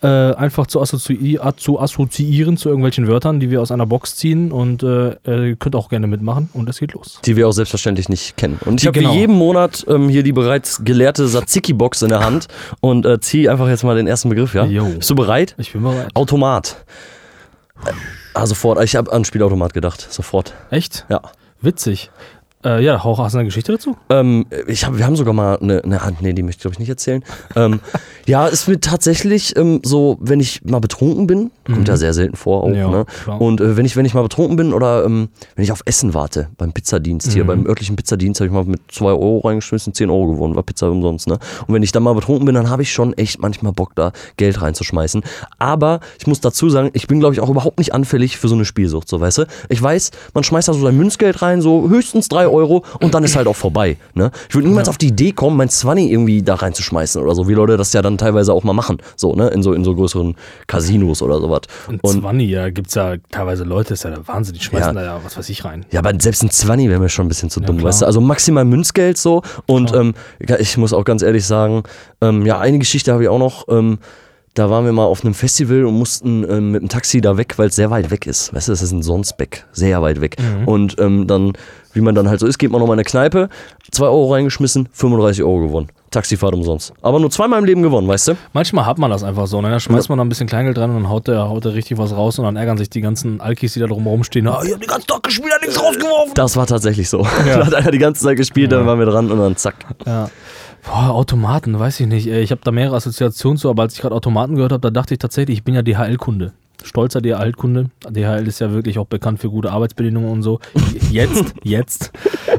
äh, 0.03 0.34
einfach 0.34 0.66
zu, 0.66 0.80
assozi 0.80 1.38
zu 1.57 1.80
assoziieren 1.80 2.57
zu 2.57 2.68
irgendwelchen 2.68 3.07
Wörtern, 3.09 3.41
die 3.41 3.51
wir 3.51 3.61
aus 3.61 3.70
einer 3.70 3.86
Box 3.86 4.16
ziehen. 4.16 4.53
Und 4.53 4.82
äh, 4.82 5.16
äh, 5.26 5.51
ihr 5.51 5.57
könnt 5.57 5.76
auch 5.76 5.88
gerne 5.88 6.07
mitmachen. 6.07 6.49
Und 6.53 6.68
es 6.68 6.78
geht 6.78 6.93
los. 6.93 7.20
Die 7.24 7.36
wir 7.36 7.49
auch 7.49 7.53
selbstverständlich 7.53 8.09
nicht 8.09 8.36
kennen. 8.36 8.59
Und 8.64 8.80
ich 8.80 8.86
habe 8.86 8.99
genau. 8.99 9.14
jeden 9.14 9.36
Monat 9.36 9.84
ähm, 9.88 10.09
hier 10.09 10.22
die 10.22 10.32
bereits 10.32 10.84
gelehrte 10.84 11.26
Tzatziki-Box 11.26 12.03
in 12.03 12.09
der 12.09 12.24
Hand 12.24 12.49
und 12.80 13.07
äh, 13.07 13.20
ziehe 13.20 13.51
einfach 13.51 13.68
jetzt 13.68 13.84
mal 13.84 13.97
den 13.97 14.07
ersten 14.07 14.28
Begriff, 14.28 14.55
ja? 14.55 14.64
Jo. 14.64 14.86
Bist 14.86 15.11
du 15.11 15.14
bereit? 15.14 15.55
Ich 15.59 15.72
bin 15.72 15.82
bereit. 15.82 16.09
Automat. 16.14 16.84
Äh, 17.86 17.93
Ah, 18.34 18.47
sofort. 18.47 18.82
Ich 18.84 18.97
habe 18.97 19.12
an 19.12 19.24
Spielautomat 19.24 19.74
gedacht. 19.74 20.07
Sofort. 20.11 20.55
Echt? 20.70 21.05
Ja. 21.09 21.20
Witzig. 21.61 22.11
Äh, 22.62 22.84
ja, 22.84 23.02
Hauch, 23.02 23.18
hast 23.18 23.32
du 23.32 23.38
eine 23.38 23.46
Geschichte 23.46 23.72
dazu? 23.72 23.96
Ähm, 24.11 24.44
ich 24.66 24.84
hab, 24.84 24.98
wir 24.98 25.06
haben 25.06 25.16
sogar 25.16 25.32
mal 25.32 25.58
eine, 25.58 25.82
eine 25.82 26.02
Hand, 26.04 26.20
nee, 26.20 26.34
die 26.34 26.42
möchte 26.42 26.58
ich 26.58 26.62
glaube 26.62 26.74
ich 26.74 26.78
nicht 26.78 26.90
erzählen. 26.90 27.24
ähm, 27.56 27.80
ja, 28.26 28.46
ist 28.48 28.68
mir 28.68 28.78
tatsächlich 28.78 29.56
ähm, 29.56 29.80
so, 29.82 30.18
wenn 30.20 30.40
ich 30.40 30.62
mal 30.64 30.78
betrunken 30.78 31.26
bin, 31.26 31.50
kommt 31.64 31.88
ja 31.88 31.96
sehr 31.96 32.12
selten 32.12 32.36
vor 32.36 32.62
auch, 32.64 32.68
Mhm. 32.68 32.74
Ja, 32.74 32.88
ne? 32.90 33.06
klar. 33.24 33.40
Und 33.40 33.61
äh, 33.62 33.76
wenn 33.78 33.86
ich 33.86 33.96
wenn 33.96 34.04
ich 34.04 34.12
mal 34.12 34.22
betrunken 34.22 34.56
bin 34.56 34.72
oder 34.74 35.04
ähm, 35.06 35.28
wenn 35.56 35.64
ich 35.64 35.72
auf 35.72 35.80
Essen 35.86 36.12
warte 36.12 36.48
beim 36.58 36.72
Pizzadienst 36.72 37.28
Mhm. 37.28 37.32
hier, 37.32 37.46
beim 37.46 37.66
örtlichen 37.66 37.96
Pizzadienst 37.96 38.40
habe 38.40 38.48
ich 38.48 38.52
mal 38.52 38.64
mit 38.64 38.80
2 38.90 39.06
Euro 39.06 39.38
reingeschmissen, 39.38 39.94
10 39.94 40.11
Euro 40.11 40.26
gewonnen, 40.32 40.54
war 40.54 40.62
Pizza 40.62 40.90
umsonst, 40.90 41.28
ne? 41.28 41.38
Und 41.66 41.74
wenn 41.74 41.82
ich 41.82 41.92
dann 41.92 42.02
mal 42.02 42.14
betrunken 42.14 42.44
bin, 42.44 42.54
dann 42.54 42.68
habe 42.68 42.82
ich 42.82 42.92
schon 42.92 43.14
echt 43.14 43.40
manchmal 43.40 43.72
Bock 43.72 43.92
da 43.94 44.12
Geld 44.36 44.61
reinzuschmeißen. 44.61 45.22
Aber 45.58 46.00
ich 46.18 46.26
muss 46.26 46.40
dazu 46.40 46.68
sagen, 46.68 46.90
ich 46.92 47.06
bin 47.06 47.20
glaube 47.20 47.34
ich 47.34 47.40
auch 47.40 47.48
überhaupt 47.48 47.78
nicht 47.78 47.94
anfällig 47.94 48.36
für 48.36 48.48
so 48.48 48.54
eine 48.54 48.66
Spielsucht, 48.66 49.08
so 49.08 49.18
weißt 49.18 49.38
du? 49.38 49.44
Ich 49.70 49.80
weiß, 49.82 50.11
man 50.34 50.44
schmeißt 50.44 50.68
da 50.68 50.74
so 50.74 50.82
sein 50.82 50.96
Münzgeld 50.96 51.40
rein, 51.40 51.62
so 51.62 51.88
höchstens 51.88 52.28
3 52.28 52.49
Euro 52.51 52.84
und 53.01 53.14
dann 53.14 53.24
ist 53.24 53.36
halt 53.36 53.46
auch 53.46 53.57
vorbei, 53.57 53.96
ne? 54.14 54.30
Ich 54.48 54.55
würde 54.55 54.68
niemals 54.68 54.88
auf 54.88 54.98
die 54.98 55.09
Idee 55.09 55.32
kommen, 55.32 55.57
mein 55.57 55.68
Zwanni 55.68 56.11
irgendwie 56.11 56.42
da 56.42 56.57
reinzuschmeißen 56.57 57.22
oder 57.22 57.34
so, 57.34 57.48
wie 57.48 57.55
Leute 57.55 57.76
das 57.76 57.92
ja 57.92 58.03
dann 58.03 58.18
teilweise 58.18 58.53
auch 58.53 58.64
mal 58.64 58.72
machen, 58.72 58.98
so, 59.16 59.34
ne? 59.34 59.48
In 59.48 59.62
so, 59.62 59.72
in 59.72 59.84
so 59.84 59.94
größeren 59.94 60.36
Casinos 60.66 61.22
oder 61.22 61.40
sowas. 61.40 61.62
Ein 61.88 62.01
Und 62.01 62.20
Zwanni, 62.20 62.44
ja, 62.44 62.70
gibt 62.70 62.88
es 62.88 62.94
ja 62.94 63.14
teilweise 63.30 63.64
Leute, 63.64 63.94
ist 63.94 64.05
ja 64.05 64.11
der 64.11 64.26
Wahnsinn, 64.28 64.55
die 64.55 64.61
schmeißen 64.61 64.94
Ja. 64.94 65.01
da 65.01 65.05
ja 65.05 65.20
was 65.24 65.36
weiß 65.36 65.48
ich 65.48 65.64
rein. 65.64 65.84
Ja, 65.90 66.01
aber 66.01 66.12
selbst 66.20 66.42
ein 66.42 66.51
Zwanni 66.51 66.88
wäre 66.88 67.01
mir 67.01 67.09
schon 67.09 67.26
ein 67.26 67.28
bisschen 67.28 67.51
zu 67.51 67.61
dumm, 67.61 67.78
klar. 67.78 67.88
weißt 67.88 68.03
du? 68.03 68.07
Also 68.07 68.20
maximal 68.20 68.64
Münzgeld 68.64 69.18
so. 69.18 69.42
Und 69.66 69.92
ähm, 69.94 70.14
ja, 70.46 70.59
ich 70.59 70.76
muss 70.76 70.92
auch 70.92 71.05
ganz 71.05 71.22
ehrlich 71.22 71.46
sagen, 71.46 71.82
ähm, 72.20 72.44
ja, 72.46 72.59
eine 72.59 72.78
Geschichte 72.78 73.12
habe 73.12 73.22
ich 73.22 73.28
auch 73.28 73.38
noch. 73.38 73.66
Ähm, 73.68 73.98
da 74.55 74.68
waren 74.68 74.84
wir 74.84 74.92
mal 74.92 75.05
auf 75.05 75.24
einem 75.24 75.34
Festival 75.34 75.84
und 75.84 75.94
mussten 75.96 76.44
ähm, 76.51 76.72
mit 76.72 76.82
dem 76.82 76.88
Taxi 76.88 77.20
da 77.20 77.36
weg, 77.36 77.55
weil 77.57 77.68
es 77.68 77.76
sehr 77.76 77.90
weit 77.90 78.11
weg 78.11 78.26
ist. 78.26 78.53
Weißt 78.53 78.68
du, 78.68 78.72
das 78.72 78.82
ist 78.82 78.90
ein 78.90 79.03
Sonsbeck, 79.03 79.64
sehr 79.72 80.03
weit 80.03 80.20
weg. 80.20 80.36
Und 80.66 80.98
ähm, 80.98 81.26
dann, 81.28 81.53
wie 81.92 82.01
man 82.01 82.14
dann 82.16 82.28
halt 82.28 82.40
so 82.40 82.46
ist, 82.46 82.59
geht 82.59 82.70
man 82.70 82.80
nochmal 82.80 82.94
in 82.96 83.01
eine 83.01 83.05
Kneipe, 83.05 83.48
2 83.92 84.07
Euro 84.07 84.32
reingeschmissen, 84.32 84.88
35 84.92 85.44
Euro 85.44 85.61
gewonnen. 85.61 85.88
Taxifahrt 86.11 86.55
umsonst. 86.55 86.92
Aber 87.03 87.20
nur 87.20 87.30
zweimal 87.30 87.61
im 87.61 87.64
Leben 87.64 87.82
gewonnen, 87.82 88.09
weißt 88.09 88.28
du? 88.28 88.36
Manchmal 88.53 88.84
hat 88.84 88.98
man 88.98 89.12
das 89.12 89.22
einfach 89.22 89.46
so, 89.46 89.62
ne? 89.62 89.70
Da 89.70 89.78
schmeißt 89.78 90.09
man 90.09 90.18
da 90.18 90.24
ein 90.24 90.28
bisschen 90.28 90.48
Kleingeld 90.48 90.76
dran 90.76 90.90
und 90.90 91.05
dann 91.05 91.09
haut 91.09 91.28
der, 91.28 91.48
haut 91.48 91.64
der 91.64 91.74
richtig 91.74 91.98
was 91.98 92.12
raus 92.12 92.36
und 92.40 92.44
dann 92.44 92.57
ärgern 92.57 92.76
sich 92.78 92.90
die 92.90 93.01
ganzen 93.01 93.40
Alkis, 93.40 93.74
die 93.74 93.80
da 93.80 93.86
drum 93.86 94.05
rumstehen. 94.09 94.48
Ah, 94.48 94.61
ich 94.64 94.72
hab 94.72 94.80
den 94.80 94.88
ganzen 94.88 95.07
Tag 95.07 95.22
gespielt, 95.22 95.53
hat 95.55 95.61
nichts 95.61 95.80
rausgeworfen. 95.80 96.34
Das 96.34 96.57
war 96.57 96.66
tatsächlich 96.66 97.09
so. 97.09 97.18
Da 97.46 97.66
hat 97.66 97.74
einer 97.74 97.90
die 97.92 97.98
ganze 97.98 98.24
Zeit 98.24 98.36
gespielt, 98.36 98.72
dann 98.72 98.86
waren 98.86 98.98
wir 98.98 99.07
dran 99.07 99.30
und 99.30 99.38
dann 99.38 99.57
zack. 99.57 99.76
Ja. 100.05 100.28
Boah, 100.85 101.11
Automaten, 101.11 101.78
weiß 101.78 102.01
ich 102.01 102.07
nicht. 102.07 102.26
Ich 102.26 102.51
habe 102.51 102.62
da 102.64 102.70
mehrere 102.70 102.97
Assoziationen 102.97 103.59
zu, 103.59 103.68
aber 103.70 103.83
als 103.83 103.95
ich 103.95 104.01
gerade 104.01 104.14
Automaten 104.14 104.55
gehört 104.55 104.72
habe, 104.72 104.81
da 104.81 104.91
dachte 104.91 105.14
ich 105.14 105.18
tatsächlich, 105.18 105.59
ich 105.59 105.64
bin 105.64 105.74
ja 105.74 105.83
DHL-Kunde. 105.83 106.53
Stolzer 106.83 107.20
DHL-Kunde. 107.20 107.91
DHL 108.09 108.47
ist 108.47 108.61
ja 108.61 108.72
wirklich 108.72 108.99
auch 108.99 109.07
bekannt 109.07 109.41
für 109.41 109.51
gute 109.51 109.70
Arbeitsbedingungen 109.70 110.31
und 110.31 110.43
so. 110.43 110.61
Jetzt, 111.11 111.55
jetzt. 111.64 112.12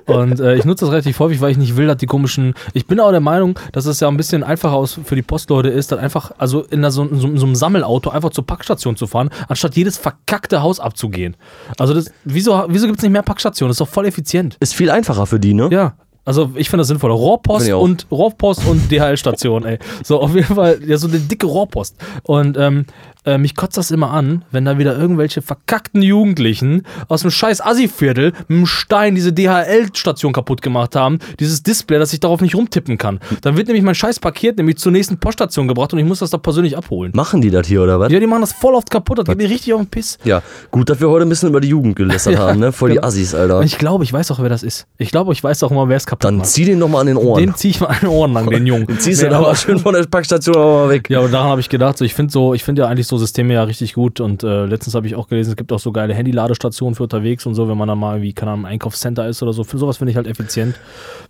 Und 0.06 0.40
äh, 0.42 0.56
ich 0.56 0.66
nutze 0.66 0.86
das 0.86 0.92
relativ 0.92 1.20
häufig, 1.20 1.40
weil 1.40 1.52
ich 1.52 1.58
nicht 1.58 1.78
will, 1.78 1.88
dass 1.88 1.98
die 1.98 2.06
komischen. 2.06 2.54
Ich 2.74 2.86
bin 2.86 3.00
auch 3.00 3.12
der 3.12 3.22
Meinung, 3.22 3.58
dass 3.72 3.86
es 3.86 4.00
ja 4.02 4.10
ein 4.10 4.18
bisschen 4.18 4.44
einfacher 4.44 4.86
für 4.88 5.16
die 5.16 5.22
Postleute 5.22 5.70
ist, 5.70 5.92
dann 5.92 6.00
einfach, 6.00 6.32
also 6.38 6.64
in, 6.64 6.82
der, 6.82 6.92
so, 6.92 7.04
in, 7.04 7.18
so, 7.18 7.28
in 7.28 7.38
so 7.38 7.46
einem 7.46 7.56
Sammelauto 7.56 8.10
einfach 8.10 8.32
zur 8.32 8.46
Packstation 8.46 8.98
zu 8.98 9.08
fahren, 9.08 9.30
anstatt 9.48 9.76
jedes 9.78 9.98
verkackte 9.98 10.62
Haus 10.62 10.80
abzugehen. 10.82 11.38
Also 11.78 11.94
das, 11.94 12.12
wieso, 12.26 12.66
wieso 12.68 12.88
gibt 12.88 13.00
es 13.00 13.04
nicht 13.04 13.12
mehr 13.12 13.24
Packstationen? 13.24 13.70
Das 13.70 13.76
ist 13.76 13.82
doch 13.82 13.88
voll 13.88 14.06
effizient. 14.06 14.58
Ist 14.60 14.76
viel 14.76 14.90
einfacher 14.90 15.26
für 15.26 15.40
die, 15.40 15.54
ne? 15.54 15.70
Ja. 15.72 15.94
Also 16.24 16.52
ich 16.56 16.70
finde 16.70 16.82
das 16.82 16.88
sinnvoll. 16.88 17.12
Rohrpost 17.12 17.72
und 17.72 18.06
Rohrpost 18.12 18.66
und 18.68 18.92
DHL-Station, 18.92 19.66
ey. 19.66 19.80
So, 20.04 20.20
auf 20.20 20.36
jeden 20.36 20.54
Fall, 20.56 20.80
ja, 20.86 20.98
so 20.98 21.08
eine 21.08 21.20
dicke 21.20 21.48
Rohrpost. 21.48 21.96
Und 22.24 22.58
ähm, 22.58 22.86
äh, 23.26 23.38
mich 23.38 23.56
kotzt 23.56 23.78
das 23.78 23.92
immer 23.92 24.12
an, 24.12 24.44
wenn 24.52 24.66
da 24.66 24.78
wieder 24.78 24.98
irgendwelche 24.98 25.42
verkackten 25.42 26.02
Jugendlichen 26.02 26.84
aus 27.08 27.22
dem 27.22 27.32
scheiß 27.32 27.62
Assi-Viertel 27.62 28.34
mit 28.48 28.50
einem 28.50 28.66
Stein 28.66 29.14
diese 29.16 29.32
DHL-Station 29.32 30.34
kaputt 30.34 30.62
gemacht 30.62 30.96
haben. 30.96 31.20
Dieses 31.40 31.64
Display, 31.64 32.00
dass 32.00 32.14
ich 32.14 32.20
darauf 32.20 32.42
nicht 32.42 32.56
rumtippen 32.56 32.98
kann. 32.98 33.20
Dann 33.42 33.58
wird 33.58 33.68
nämlich 33.68 33.84
mein 33.84 33.96
scheiß 33.96 34.20
Paket 34.20 34.58
nämlich 34.58 34.78
zur 34.78 34.92
nächsten 34.92 35.18
Poststation 35.18 35.68
gebracht 35.68 35.94
und 35.94 36.00
ich 36.00 36.06
muss 36.06 36.20
das 36.20 36.30
da 36.32 36.38
persönlich 36.38 36.78
abholen. 36.78 37.12
Machen 37.16 37.42
die 37.42 37.52
das 37.52 37.68
hier 37.68 37.84
oder 37.84 38.00
was? 38.00 38.12
Ja, 38.12 38.20
die 38.20 38.28
machen 38.28 38.42
das 38.42 38.54
voll 38.54 38.74
oft 38.76 38.90
kaputt. 38.90 39.20
Das 39.20 39.26
geht 39.26 39.38
mir 39.38 39.50
richtig 39.50 39.74
auf 39.74 39.82
den 39.82 39.88
Piss. 39.88 40.18
Ja, 40.24 40.42
gut, 40.72 40.90
dass 40.90 41.00
wir 41.00 41.10
heute 41.10 41.26
ein 41.26 41.30
bisschen 41.30 41.50
über 41.50 41.62
die 41.62 41.70
Jugend 41.70 41.96
gelästert 41.96 42.34
Ja, 42.34 42.40
haben, 42.48 42.60
ne? 42.60 42.72
Voll 42.72 42.90
die 42.90 42.96
genau. 42.96 43.08
Assis, 43.08 43.36
Alter. 43.36 43.60
Und 43.60 43.66
ich 43.66 43.78
glaube, 43.78 44.04
ich 44.04 44.12
weiß 44.12 44.32
auch, 44.32 44.40
wer 44.42 44.50
das 44.50 44.64
ist. 44.64 44.88
Ich 44.98 45.12
glaube, 45.12 45.32
ich 45.34 45.44
weiß 45.44 45.62
auch 45.64 45.72
immer, 45.72 45.88
wer 45.90 45.98
es 45.98 46.06
kaputt 46.06 46.24
Dann 46.26 46.38
macht. 46.38 46.48
zieh 46.48 46.66
den 46.66 46.80
doch 46.80 46.88
mal 46.88 47.02
an 47.02 47.08
den 47.08 47.18
Ohren. 47.18 47.40
Den 47.40 47.56
zieh 47.56 47.70
ich 47.70 47.80
mal 47.82 47.88
an 47.88 47.98
den 48.02 48.10
Ohren 48.10 48.34
lang, 48.34 48.50
den 48.50 48.66
Jungen. 48.66 48.88
Den 48.88 49.00
ziehst 49.00 49.22
Nee, 49.22 49.28
du 49.28 49.32
da 49.32 49.38
aber- 49.40 49.48
mal 49.50 49.56
schön 49.56 49.80
von 49.80 49.94
der 49.94 50.04
Packstation 50.06 50.56
aber 50.56 50.86
mal 50.86 50.90
weg. 50.90 51.10
Ja, 51.10 51.20
und 51.20 51.32
daran 51.32 51.50
habe 51.50 51.62
ich 51.62 51.70
gedacht, 51.70 51.98
so, 51.98 52.06
ich 52.06 52.14
finde 52.14 52.32
so, 52.32 52.54
ich 52.54 52.64
finde 52.64 52.82
ja 52.84 52.88
eigentlich 52.88 53.08
so 53.08 53.11
Systeme 53.18 53.53
ja 53.53 53.64
richtig 53.64 53.93
gut 53.93 54.20
und 54.20 54.43
äh, 54.43 54.66
letztens 54.66 54.95
habe 54.95 55.07
ich 55.07 55.16
auch 55.16 55.28
gelesen, 55.28 55.51
es 55.51 55.55
gibt 55.55 55.72
auch 55.72 55.80
so 55.80 55.91
geile 55.91 56.14
Handy-Ladestationen 56.14 56.95
für 56.95 57.03
unterwegs 57.03 57.45
und 57.45 57.55
so, 57.55 57.68
wenn 57.68 57.78
man 57.78 57.88
dann 57.88 57.99
mal 57.99 58.16
irgendwie, 58.16 58.34
keine 58.34 58.51
Ahnung, 58.51 58.66
Einkaufscenter 58.66 59.28
ist 59.28 59.41
oder 59.43 59.53
so. 59.53 59.64
Für 59.64 59.78
sowas 59.78 59.97
finde 59.97 60.12
ich 60.12 60.18
halt 60.18 60.28
effizient, 60.28 60.76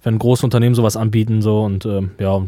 wenn 0.04 0.18
große 0.20 0.46
Unternehmen 0.46 0.76
sowas 0.76 0.98
anbieten 0.98 1.42
so 1.42 1.62
und 1.62 1.86
ähm, 1.86 2.12
ja, 2.20 2.42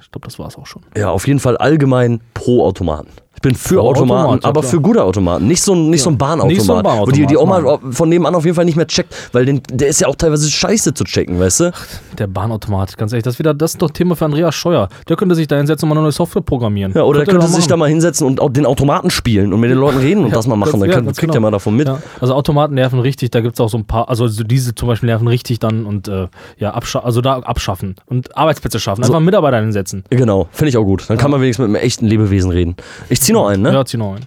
ich 0.00 0.10
glaube, 0.10 0.26
das 0.26 0.38
war 0.38 0.48
es 0.48 0.56
auch 0.56 0.66
schon. 0.66 0.82
Ja, 0.96 1.10
auf 1.10 1.26
jeden 1.26 1.40
Fall 1.40 1.56
allgemein 1.56 2.20
pro 2.34 2.64
Automaten. 2.64 3.10
Ich 3.42 3.48
bin 3.50 3.56
für 3.56 3.80
Automaten, 3.80 4.20
Automat, 4.20 4.44
ja, 4.44 4.48
aber 4.50 4.62
für 4.62 4.80
gute 4.80 5.02
Automaten. 5.02 5.48
Nicht 5.48 5.64
so 5.64 5.74
ein, 5.74 5.90
nicht 5.90 6.00
so 6.02 6.10
ein 6.10 6.16
Bahnautomat. 6.16 6.48
Nicht 6.48 6.62
so 6.62 6.74
ein 6.76 6.84
Wo 6.84 7.06
die, 7.06 7.26
die 7.26 7.34
Bahnautomat, 7.34 7.82
Oma 7.82 7.92
von 7.92 8.08
nebenan 8.08 8.36
auf 8.36 8.44
jeden 8.44 8.54
Fall 8.54 8.64
nicht 8.64 8.76
mehr 8.76 8.86
checkt, 8.86 9.12
weil 9.32 9.46
den, 9.46 9.60
der 9.68 9.88
ist 9.88 10.00
ja 10.00 10.06
auch 10.06 10.14
teilweise 10.14 10.48
scheiße 10.48 10.94
zu 10.94 11.02
checken, 11.02 11.40
weißt 11.40 11.58
du? 11.58 11.72
Der 12.18 12.28
Bahnautomat, 12.28 12.96
ganz 12.96 13.10
ehrlich, 13.10 13.24
das 13.24 13.34
ist 13.34 13.38
wieder, 13.40 13.52
das 13.52 13.72
ist 13.72 13.82
doch 13.82 13.90
Thema 13.90 14.14
für 14.14 14.26
Andreas 14.26 14.54
Scheuer. 14.54 14.88
Der 15.08 15.16
könnte 15.16 15.34
sich 15.34 15.48
da 15.48 15.56
hinsetzen 15.56 15.86
und 15.86 15.88
mal 15.88 15.94
eine 15.96 16.02
neue 16.04 16.12
Software 16.12 16.42
programmieren. 16.42 16.92
Ja, 16.94 17.02
oder 17.02 17.18
er 17.18 17.24
Könnte 17.24 17.40
könnte 17.40 17.52
er 17.52 17.56
sich 17.56 17.66
da 17.66 17.76
mal 17.76 17.88
hinsetzen 17.88 18.28
und 18.28 18.40
auch 18.40 18.50
den 18.50 18.64
Automaten 18.64 19.10
spielen 19.10 19.52
und 19.52 19.58
mit 19.58 19.72
den 19.72 19.78
Leuten 19.78 19.98
reden 19.98 20.22
und 20.22 20.30
Ja, 20.30 20.36
das 20.36 20.46
mal 20.46 20.54
machen. 20.54 20.78
Dann 20.78 20.88
ja, 20.88 21.00
kriegt 21.00 21.18
genau. 21.18 21.34
er 21.34 21.40
mal 21.40 21.50
davon 21.50 21.74
mit. 21.74 21.88
Ja, 21.88 21.98
also 22.20 22.34
Automaten 22.34 22.74
nerven 22.74 23.00
richtig, 23.00 23.32
da 23.32 23.40
gibt 23.40 23.56
es 23.56 23.60
auch 23.60 23.68
so 23.68 23.76
ein 23.76 23.86
paar, 23.86 24.08
also 24.08 24.28
so 24.28 24.44
diese 24.44 24.76
zum 24.76 24.86
Beispiel 24.86 25.08
nerven 25.08 25.26
richtig 25.26 25.58
dann 25.58 25.84
und 25.84 26.06
äh, 26.06 26.28
ja, 26.58 26.70
also 27.02 27.20
da 27.20 27.40
abschaffen 27.40 27.96
und 28.06 28.36
Arbeitsplätze 28.36 28.78
schaffen, 28.78 29.02
einfach 29.02 29.18
Mitarbeiter 29.18 29.58
hinsetzen. 29.58 30.04
Genau, 30.10 30.46
finde 30.52 30.68
ich 30.68 30.76
auch 30.76 30.84
gut. 30.84 31.10
Dann 31.10 31.18
kann 31.18 31.32
man 31.32 31.40
wenigstens 31.40 31.66
mit 31.66 31.74
einem 31.74 31.84
echten 31.84 32.06
Lebewesen 32.06 32.52
reden. 32.52 32.76
Ich 33.08 33.20
zieh 33.32 33.40
noch 33.40 33.48
einen, 33.48 33.62
ne? 33.62 33.72
Ja, 33.72 33.84
zieh 33.84 33.96
noch 33.96 34.14
ein. 34.14 34.26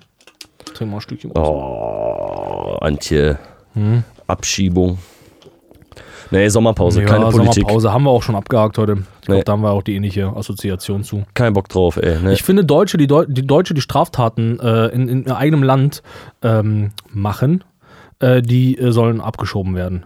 Trink 0.73 0.91
mal 0.91 0.97
ein 0.97 1.01
Stückchen. 1.01 1.31
Oh, 1.35 2.77
Antje. 2.81 3.37
Abschiebung. 4.27 4.97
Nee, 6.31 6.47
Sommerpause, 6.49 7.01
ja, 7.01 7.07
keine 7.07 7.25
Politik. 7.25 7.53
Sommerpause 7.63 7.93
haben 7.93 8.03
wir 8.03 8.09
auch 8.09 8.23
schon 8.23 8.35
abgehakt 8.35 8.77
heute. 8.77 8.93
Ich 9.21 9.27
glaube, 9.27 9.37
Nee. 9.39 9.43
da 9.43 9.51
haben 9.53 9.61
wir 9.61 9.71
auch 9.71 9.83
die 9.83 9.95
ähnliche 9.95 10.27
Assoziation 10.35 11.03
zu. 11.03 11.23
Kein 11.35 11.53
Bock 11.53 11.69
drauf, 11.69 11.97
ey. 11.97 12.19
Ne? 12.19 12.33
Ich 12.33 12.41
finde, 12.43 12.65
Deutsche, 12.65 12.97
die, 12.97 13.07
Deu 13.07 13.25
die 13.27 13.45
Deutsche, 13.45 13.73
die 13.75 13.81
Straftaten 13.81 14.59
äh, 14.59 14.87
in, 14.87 15.07
in 15.07 15.23
ihrem 15.25 15.35
eigenen 15.35 15.63
Land 15.63 16.01
ähm, 16.41 16.91
machen, 17.11 17.63
äh, 18.19 18.41
die 18.41 18.77
äh, 18.77 18.91
sollen 18.91 19.21
abgeschoben 19.21 19.75
werden. 19.75 20.05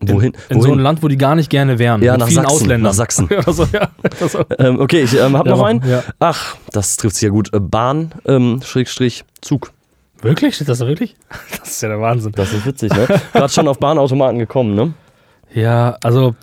Wohin? 0.00 0.32
In 0.48 0.60
so 0.60 0.66
ein 0.68 0.72
wohin? 0.72 0.82
Land, 0.82 1.02
wo 1.02 1.08
die 1.08 1.16
gar 1.18 1.34
nicht 1.34 1.50
gerne 1.50 1.78
wären. 1.78 2.02
Ja, 2.02 2.16
nach 2.16 2.28
Sachsen, 2.28 2.46
Ausländern. 2.50 2.82
nach 2.82 2.92
Sachsen. 2.94 3.26
Oder 3.30 3.52
so, 3.52 3.66
ja. 3.72 3.88
Oder. 4.20 4.46
Ähm, 4.58 4.80
okay, 4.80 5.02
ich 5.02 5.18
ähm, 5.18 5.36
hab 5.36 5.46
Ja, 5.46 5.52
noch 5.56 5.62
einen. 5.62 5.82
ja. 5.88 6.02
Ach, 6.18 6.56
das 6.72 6.96
trifft 6.96 7.16
sich 7.16 7.22
ja 7.24 7.30
gut. 7.30 7.52
Äh, 7.54 7.60
Bahn, 7.60 8.12
ähm, 8.26 8.60
Schrägstrich, 8.64 9.24
Zug. 9.40 9.72
Wirklich? 10.22 10.54
Steht 10.54 10.68
das 10.68 10.78
da 10.78 10.86
wirklich? 10.86 11.16
Das 11.60 11.68
ist 11.70 11.82
ja 11.82 11.88
der 11.88 12.00
Wahnsinn. 12.00 12.32
Das 12.32 12.52
ist 12.52 12.64
witzig, 12.66 12.92
ne? 12.92 13.06
Gerade 13.32 13.48
schon 13.52 13.68
auf 13.68 13.78
Bahnautomaten 13.78 14.38
gekommen, 14.38 14.74
ne? 14.74 14.94
Ja, 15.52 15.96
also 16.02 16.34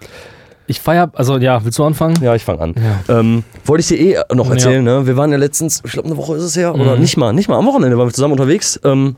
Ich 0.67 0.79
feier, 0.79 1.11
also 1.15 1.37
ja, 1.37 1.63
willst 1.65 1.77
du 1.79 1.83
anfangen? 1.83 2.15
Ja, 2.21 2.33
ich 2.35 2.45
fange 2.45 2.61
an. 2.61 2.75
Ja. 3.07 3.19
Ähm, 3.19 3.43
wollte 3.65 3.81
ich 3.81 3.87
dir 3.87 3.99
eh 3.99 4.35
noch 4.35 4.49
erzählen, 4.49 4.83
ne? 4.83 5.05
Wir 5.07 5.17
waren 5.17 5.31
ja 5.31 5.37
letztens, 5.37 5.81
ich 5.85 5.91
glaube 5.91 6.07
eine 6.07 6.15
Woche 6.17 6.35
ist 6.37 6.43
es 6.43 6.55
her, 6.55 6.73
oder 6.75 6.95
Mhm. 6.95 7.01
nicht 7.01 7.17
mal, 7.17 7.33
nicht 7.33 7.49
mal 7.49 7.57
am 7.57 7.65
Wochenende 7.65 7.97
waren 7.97 8.07
wir 8.07 8.13
zusammen 8.13 8.33
unterwegs. 8.33 8.79
Ähm, 8.85 9.15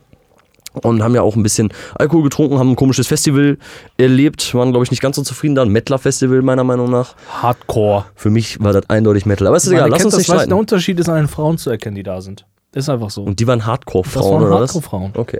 und 0.81 1.03
haben 1.03 1.15
ja 1.15 1.21
auch 1.21 1.35
ein 1.35 1.43
bisschen 1.43 1.71
Alkohol 1.95 2.23
getrunken, 2.23 2.59
haben 2.59 2.71
ein 2.71 2.75
komisches 2.75 3.07
Festival 3.07 3.57
erlebt, 3.97 4.53
waren 4.53 4.71
glaube 4.71 4.83
ich 4.85 4.91
nicht 4.91 5.01
ganz 5.01 5.15
so 5.15 5.21
zufrieden 5.23 5.55
da, 5.55 5.61
ein 5.61 5.69
Mettler-Festival 5.69 6.41
meiner 6.41 6.63
Meinung 6.63 6.89
nach. 6.89 7.15
Hardcore. 7.41 8.05
Für 8.15 8.29
mich 8.29 8.59
war 8.61 8.73
das 8.73 8.89
eindeutig 8.89 9.25
Metal, 9.25 9.47
aber 9.47 9.57
ist 9.57 9.67
egal, 9.67 9.89
lass 9.89 10.05
uns 10.05 10.17
nicht 10.17 10.27
das, 10.29 10.35
der 10.35 10.43
streiten. 10.43 10.53
Unterschied 10.53 10.99
ist, 10.99 11.09
an 11.09 11.15
den 11.15 11.27
Frauen 11.27 11.57
zu 11.57 11.69
erkennen, 11.69 11.95
die 11.95 12.03
da 12.03 12.21
sind. 12.21 12.45
Ist 12.73 12.89
einfach 12.89 13.11
so. 13.11 13.21
Und 13.21 13.39
die 13.39 13.45
waren 13.45 13.65
Hardcore-Frauen, 13.65 14.41
oder 14.41 14.51
was? 14.51 14.73
Hardcore-Frauen. 14.73 15.11
Okay. 15.15 15.39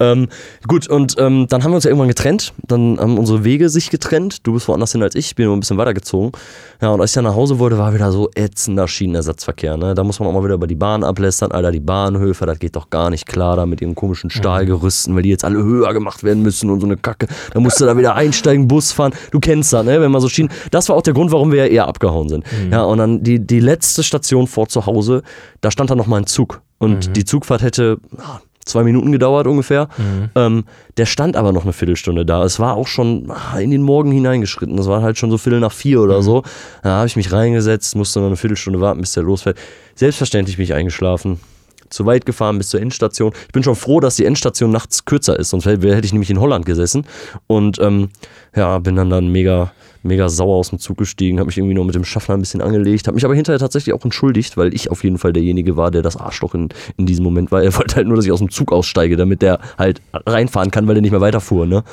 Ähm, 0.00 0.28
gut, 0.66 0.88
und 0.88 1.14
ähm, 1.18 1.46
dann 1.48 1.62
haben 1.62 1.70
wir 1.70 1.76
uns 1.76 1.84
ja 1.84 1.90
irgendwann 1.90 2.08
getrennt. 2.08 2.52
Dann 2.66 2.98
haben 2.98 3.18
unsere 3.18 3.44
Wege 3.44 3.68
sich 3.68 3.90
getrennt. 3.90 4.44
Du 4.46 4.54
bist 4.54 4.66
woanders 4.66 4.90
hin 4.90 5.02
als 5.02 5.14
ich, 5.14 5.26
ich 5.26 5.34
bin 5.36 5.46
nur 5.46 5.56
ein 5.56 5.60
bisschen 5.60 5.78
weitergezogen. 5.78 6.32
Ja, 6.80 6.90
und 6.90 7.00
als 7.00 7.12
ich 7.12 7.14
dann 7.14 7.24
nach 7.24 7.36
Hause 7.36 7.60
wollte, 7.60 7.78
war 7.78 7.94
wieder 7.94 8.10
so 8.10 8.30
ätzender 8.34 8.88
Schienenersatzverkehr. 8.88 9.76
Ne? 9.76 9.94
Da 9.94 10.02
muss 10.02 10.18
man 10.18 10.28
auch 10.28 10.32
mal 10.32 10.42
wieder 10.42 10.54
über 10.54 10.66
die 10.66 10.74
Bahn 10.74 11.04
ablästern. 11.04 11.52
Alter, 11.52 11.70
die 11.70 11.78
Bahnhöfe, 11.78 12.46
das 12.46 12.58
geht 12.58 12.74
doch 12.74 12.90
gar 12.90 13.10
nicht 13.10 13.26
klar 13.26 13.54
da 13.54 13.64
mit 13.64 13.80
ihren 13.80 13.94
komischen 13.94 14.30
Stahlgerüsten, 14.30 15.14
weil 15.14 15.22
die 15.22 15.30
jetzt 15.30 15.44
alle 15.44 15.62
höher 15.62 15.92
gemacht 15.92 16.24
werden 16.24 16.42
müssen 16.42 16.68
und 16.68 16.80
so 16.80 16.86
eine 16.86 16.96
Kacke. 16.96 17.28
Da 17.52 17.60
musst 17.60 17.80
du 17.80 17.84
da 17.84 17.96
wieder 17.96 18.16
einsteigen, 18.16 18.66
Bus 18.66 18.90
fahren. 18.90 19.12
Du 19.30 19.38
kennst 19.38 19.72
das, 19.72 19.84
ne? 19.84 20.00
Wenn 20.00 20.10
man 20.10 20.20
so 20.20 20.28
Schienen. 20.28 20.50
Das 20.72 20.88
war 20.88 20.96
auch 20.96 21.02
der 21.02 21.14
Grund, 21.14 21.30
warum 21.30 21.52
wir 21.52 21.64
ja 21.64 21.70
eher 21.70 21.86
abgehauen 21.86 22.28
sind. 22.28 22.44
Ja, 22.72 22.82
und 22.82 22.98
dann 22.98 23.22
die, 23.22 23.38
die 23.38 23.60
letzte 23.60 24.02
Station 24.02 24.48
vor 24.48 24.66
zu 24.66 24.86
Hause, 24.86 25.22
da 25.60 25.70
stand 25.70 25.90
dann 25.90 25.98
noch 25.98 26.08
mal 26.08 26.16
ein 26.16 26.26
Zug. 26.26 26.60
Und 26.82 27.16
die 27.16 27.24
Zugfahrt 27.24 27.62
hätte 27.62 27.98
ah, 28.18 28.40
zwei 28.64 28.82
Minuten 28.82 29.12
gedauert 29.12 29.46
ungefähr. 29.46 29.88
Ähm, 30.34 30.64
der 30.96 31.06
stand 31.06 31.36
aber 31.36 31.52
noch 31.52 31.62
eine 31.62 31.72
Viertelstunde 31.72 32.26
da. 32.26 32.44
Es 32.44 32.58
war 32.58 32.74
auch 32.74 32.86
schon 32.86 33.30
ah, 33.30 33.58
in 33.58 33.70
den 33.70 33.82
Morgen 33.82 34.10
hineingeschritten. 34.10 34.76
Das 34.76 34.88
war 34.88 35.02
halt 35.02 35.18
schon 35.18 35.30
so 35.30 35.38
Viertel 35.38 35.60
nach 35.60 35.72
vier 35.72 36.00
oder 36.00 36.22
so. 36.22 36.42
Da 36.82 36.90
habe 36.90 37.06
ich 37.06 37.16
mich 37.16 37.32
reingesetzt, 37.32 37.94
musste 37.96 38.20
noch 38.20 38.26
eine 38.26 38.36
Viertelstunde 38.36 38.80
warten, 38.80 39.00
bis 39.00 39.12
der 39.12 39.22
losfährt. 39.22 39.58
Selbstverständlich 39.94 40.56
bin 40.56 40.64
ich 40.64 40.74
eingeschlafen. 40.74 41.40
Zu 41.92 42.06
weit 42.06 42.26
gefahren 42.26 42.58
bis 42.58 42.70
zur 42.70 42.80
Endstation. 42.80 43.32
Ich 43.46 43.52
bin 43.52 43.62
schon 43.62 43.76
froh, 43.76 44.00
dass 44.00 44.16
die 44.16 44.24
Endstation 44.24 44.70
nachts 44.70 45.04
kürzer 45.04 45.38
ist, 45.38 45.50
sonst 45.50 45.66
hätte 45.66 46.00
ich 46.04 46.12
nämlich 46.12 46.30
in 46.30 46.40
Holland 46.40 46.64
gesessen. 46.66 47.06
Und 47.46 47.78
ähm, 47.80 48.08
ja, 48.56 48.78
bin 48.78 48.96
dann 48.96 49.10
dann 49.10 49.28
mega, 49.28 49.72
mega 50.02 50.28
sauer 50.28 50.56
aus 50.56 50.70
dem 50.70 50.78
Zug 50.78 50.98
gestiegen, 50.98 51.38
habe 51.38 51.46
mich 51.46 51.58
irgendwie 51.58 51.74
nur 51.74 51.84
mit 51.84 51.94
dem 51.94 52.04
Schaffner 52.04 52.34
ein 52.34 52.40
bisschen 52.40 52.60
angelegt, 52.60 53.06
habe 53.06 53.14
mich 53.14 53.24
aber 53.24 53.34
hinterher 53.34 53.58
tatsächlich 53.58 53.94
auch 53.94 54.04
entschuldigt, 54.04 54.56
weil 54.56 54.74
ich 54.74 54.90
auf 54.90 55.04
jeden 55.04 55.18
Fall 55.18 55.32
derjenige 55.32 55.76
war, 55.76 55.90
der 55.90 56.02
das 56.02 56.16
Arschloch 56.16 56.54
in, 56.54 56.70
in 56.96 57.06
diesem 57.06 57.24
Moment 57.24 57.52
war. 57.52 57.62
Er 57.62 57.74
wollte 57.78 57.96
halt 57.96 58.06
nur, 58.06 58.16
dass 58.16 58.24
ich 58.24 58.32
aus 58.32 58.40
dem 58.40 58.50
Zug 58.50 58.72
aussteige, 58.72 59.16
damit 59.16 59.42
der 59.42 59.60
halt 59.78 60.00
reinfahren 60.12 60.70
kann, 60.70 60.86
weil 60.86 60.94
der 60.94 61.02
nicht 61.02 61.12
mehr 61.12 61.20
weiterfuhr. 61.20 61.66
Ne? 61.66 61.84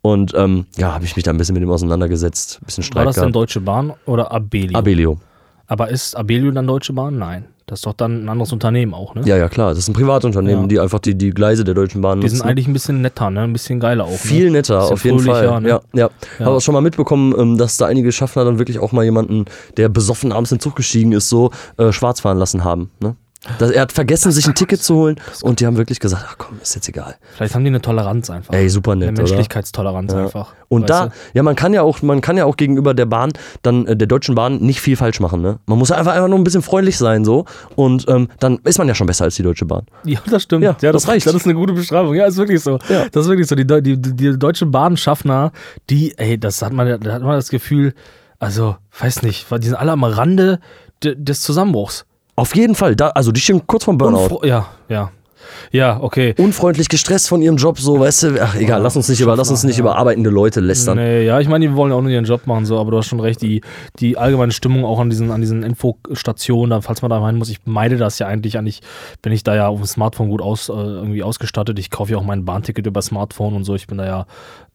Und 0.00 0.32
ähm, 0.34 0.66
ja, 0.76 0.92
habe 0.92 1.04
ich 1.04 1.14
mich 1.14 1.24
da 1.24 1.30
ein 1.30 1.36
bisschen 1.36 1.54
mit 1.54 1.62
ihm 1.62 1.70
auseinandergesetzt, 1.70 2.58
ein 2.60 2.66
bisschen 2.66 2.82
War 2.82 2.86
Streit 2.86 3.06
das 3.06 3.14
denn 3.14 3.22
gehabt. 3.22 3.36
Deutsche 3.36 3.60
Bahn 3.60 3.92
oder 4.06 4.32
Abelio? 4.32 4.76
Abelio. 4.76 5.20
Aber 5.68 5.88
ist 5.88 6.16
Abelio 6.16 6.50
dann 6.50 6.66
Deutsche 6.66 6.92
Bahn? 6.92 7.18
Nein. 7.18 7.46
Das 7.72 7.78
ist 7.78 7.86
doch 7.86 7.94
dann 7.94 8.26
ein 8.26 8.28
anderes 8.28 8.52
Unternehmen 8.52 8.92
auch, 8.92 9.14
ne? 9.14 9.22
Ja, 9.24 9.38
ja, 9.38 9.48
klar. 9.48 9.70
Das 9.70 9.78
ist 9.78 9.88
ein 9.88 9.94
Privatunternehmen, 9.94 10.64
Ja. 10.64 10.68
die 10.68 10.78
einfach 10.80 10.98
die, 10.98 11.14
die 11.16 11.30
Gleise 11.30 11.64
der 11.64 11.72
Deutschen 11.72 12.02
Bahn 12.02 12.20
Die 12.20 12.26
nutzen. 12.26 12.36
sind 12.36 12.46
eigentlich 12.46 12.68
ein 12.68 12.74
bisschen 12.74 13.00
netter, 13.00 13.30
ne? 13.30 13.40
Ein 13.44 13.54
bisschen 13.54 13.80
geiler 13.80 14.04
auch. 14.04 14.10
Viel 14.18 14.44
ne? 14.44 14.58
netter, 14.58 14.82
auf 14.92 15.02
jeden 15.06 15.20
Fall. 15.20 15.62
ne? 15.62 15.68
Ja, 15.70 15.80
ja. 15.94 16.10
Ja. 16.38 16.44
Habe 16.44 16.56
auch 16.56 16.60
schon 16.60 16.74
mal 16.74 16.82
mitbekommen, 16.82 17.34
ähm, 17.38 17.56
dass 17.56 17.78
da 17.78 17.86
einige 17.86 18.12
Schaffner 18.12 18.44
dann 18.44 18.58
wirklich 18.58 18.78
auch 18.78 18.92
mal 18.92 19.04
jemanden, 19.04 19.46
der 19.78 19.88
besoffen 19.88 20.32
abends 20.32 20.52
in 20.52 20.58
den 20.58 20.60
Zug 20.60 20.76
gestiegen 20.76 21.12
ist, 21.12 21.30
so 21.30 21.50
äh, 21.78 21.92
schwarz 21.92 22.20
fahren 22.20 22.36
lassen 22.36 22.62
haben. 22.62 22.90
Ne? 23.00 23.16
Das, 23.58 23.70
er 23.72 23.82
hat 23.82 23.90
vergessen, 23.92 24.30
sich 24.30 24.46
ein 24.46 24.54
Ticket 24.54 24.80
zu 24.82 24.94
holen 24.94 25.16
und 25.42 25.58
die 25.58 25.66
haben 25.66 25.76
wirklich 25.76 25.98
gesagt, 25.98 26.24
ach 26.28 26.36
komm, 26.38 26.60
ist 26.62 26.76
jetzt 26.76 26.88
egal. 26.88 27.16
Vielleicht 27.34 27.56
haben 27.56 27.64
die 27.64 27.70
eine 27.70 27.80
Toleranz 27.80 28.30
einfach. 28.30 28.54
Ey, 28.54 28.68
super 28.68 28.92
eine 28.92 29.06
nett, 29.06 29.14
oder? 29.14 29.22
Menschlichkeitstoleranz 29.22 30.12
Ja. 30.12 30.18
einfach. 30.24 30.54
Und 30.68 30.88
da, 30.88 31.06
du? 31.06 31.12
ja, 31.34 31.42
man 31.42 31.56
kann 31.56 31.74
ja 31.74 31.82
auch, 31.82 32.02
man 32.02 32.20
kann 32.20 32.36
ja 32.36 32.44
auch 32.44 32.56
gegenüber 32.56 32.94
der 32.94 33.06
Bahn, 33.06 33.32
dann 33.62 33.86
äh, 33.88 33.96
der 33.96 34.06
Deutschen 34.06 34.36
Bahn, 34.36 34.58
nicht 34.58 34.80
viel 34.80 34.94
falsch 34.96 35.18
machen. 35.18 35.42
Ne? 35.42 35.58
Man 35.66 35.76
muss 35.76 35.90
einfach, 35.90 36.12
einfach 36.12 36.28
nur 36.28 36.38
ein 36.38 36.44
bisschen 36.44 36.62
freundlich 36.62 36.96
sein 36.98 37.24
so 37.24 37.44
und 37.74 38.08
ähm, 38.08 38.28
dann 38.38 38.60
ist 38.62 38.78
man 38.78 38.86
ja 38.86 38.94
schon 38.94 39.08
besser 39.08 39.24
als 39.24 39.34
die 39.34 39.42
Deutsche 39.42 39.64
Bahn. 39.64 39.86
Ja, 40.04 40.20
das 40.30 40.44
stimmt. 40.44 40.62
Ja, 40.62 40.74
das 40.80 41.08
reicht. 41.08 41.26
Das 41.26 41.34
ist 41.34 41.44
eine 41.44 41.54
gute 41.54 41.72
Beschreibung. 41.72 42.14
Ja, 42.14 42.26
ist 42.26 42.36
wirklich 42.36 42.60
so. 42.60 42.78
Ja. 42.88 43.06
Das 43.10 43.24
ist 43.24 43.28
wirklich 43.28 43.48
so. 43.48 43.56
Die, 43.56 43.66
die, 43.66 44.00
die, 44.00 44.38
deutschen 44.38 44.70
Bahnschaffner, 44.70 45.50
die, 45.90 46.16
ey, 46.16 46.38
das 46.38 46.62
hat 46.62 46.72
man, 46.72 46.86
ja- 46.86 46.98
da 46.98 47.12
hat 47.12 47.22
man 47.22 47.34
das 47.34 47.48
Gefühl, 47.48 47.92
also, 48.38 48.76
weiß 49.00 49.22
nicht, 49.22 49.46
die 49.50 49.66
sind 49.66 49.76
alle 49.76 49.92
am 49.92 50.04
Rande 50.04 50.60
de, 51.02 51.16
des 51.16 51.42
Zusammenbruchs. 51.42 52.06
Auf 52.36 52.54
jeden 52.56 52.74
Fall, 52.74 52.96
da, 52.96 53.08
also 53.08 53.32
die 53.32 53.40
stehen 53.40 53.66
kurz 53.66 53.84
vorm 53.84 53.98
Burnout. 53.98 54.26
Unfro- 54.26 54.46
ja, 54.46 54.66
ja. 54.88 55.10
Ja, 55.70 55.98
okay. 56.00 56.34
Unfreundlich 56.38 56.88
gestresst 56.88 57.28
von 57.28 57.42
ihrem 57.42 57.56
Job, 57.56 57.78
so, 57.78 57.98
weißt 57.98 58.22
du, 58.22 58.42
ach 58.42 58.54
egal, 58.54 58.80
lass 58.80 58.96
uns 58.96 59.08
nicht 59.08 59.20
über, 59.20 59.36
lass 59.36 59.50
uns 59.50 59.64
nicht 59.64 59.78
über 59.78 59.96
arbeitende 59.96 60.30
Leute 60.30 60.60
lästern. 60.60 60.96
Nee, 60.98 61.24
ja, 61.24 61.40
ich 61.40 61.48
meine, 61.48 61.66
die 61.66 61.74
wollen 61.74 61.90
ja 61.90 61.96
auch 61.96 62.02
nur 62.02 62.10
ihren 62.10 62.24
Job 62.24 62.46
machen, 62.46 62.64
so, 62.64 62.78
aber 62.78 62.90
du 62.90 62.98
hast 62.98 63.06
schon 63.06 63.20
recht, 63.20 63.42
die, 63.42 63.60
die 63.98 64.16
allgemeine 64.16 64.52
Stimmung 64.52 64.84
auch 64.84 64.98
an 65.00 65.10
diesen, 65.10 65.30
an 65.30 65.40
diesen 65.40 65.62
Infostationen, 65.62 66.70
da, 66.70 66.80
falls 66.80 67.02
man 67.02 67.10
da 67.10 67.18
rein 67.20 67.36
muss, 67.36 67.48
ich 67.50 67.58
meide 67.64 67.96
das 67.96 68.18
ja 68.18 68.28
eigentlich 68.28 68.56
eigentlich, 68.56 68.80
bin 69.20 69.32
ich 69.32 69.42
da 69.44 69.54
ja 69.54 69.68
auf 69.68 69.78
dem 69.80 69.86
Smartphone 69.86 70.28
gut 70.30 70.40
aus, 70.42 70.68
äh, 70.68 70.72
irgendwie 70.72 71.22
ausgestattet. 71.22 71.78
Ich 71.78 71.90
kaufe 71.90 72.12
ja 72.12 72.18
auch 72.18 72.24
mein 72.24 72.44
Bahnticket 72.44 72.86
über 72.86 73.02
Smartphone 73.02 73.54
und 73.54 73.64
so, 73.64 73.74
ich 73.74 73.86
bin 73.86 73.98
da 73.98 74.06
ja 74.06 74.26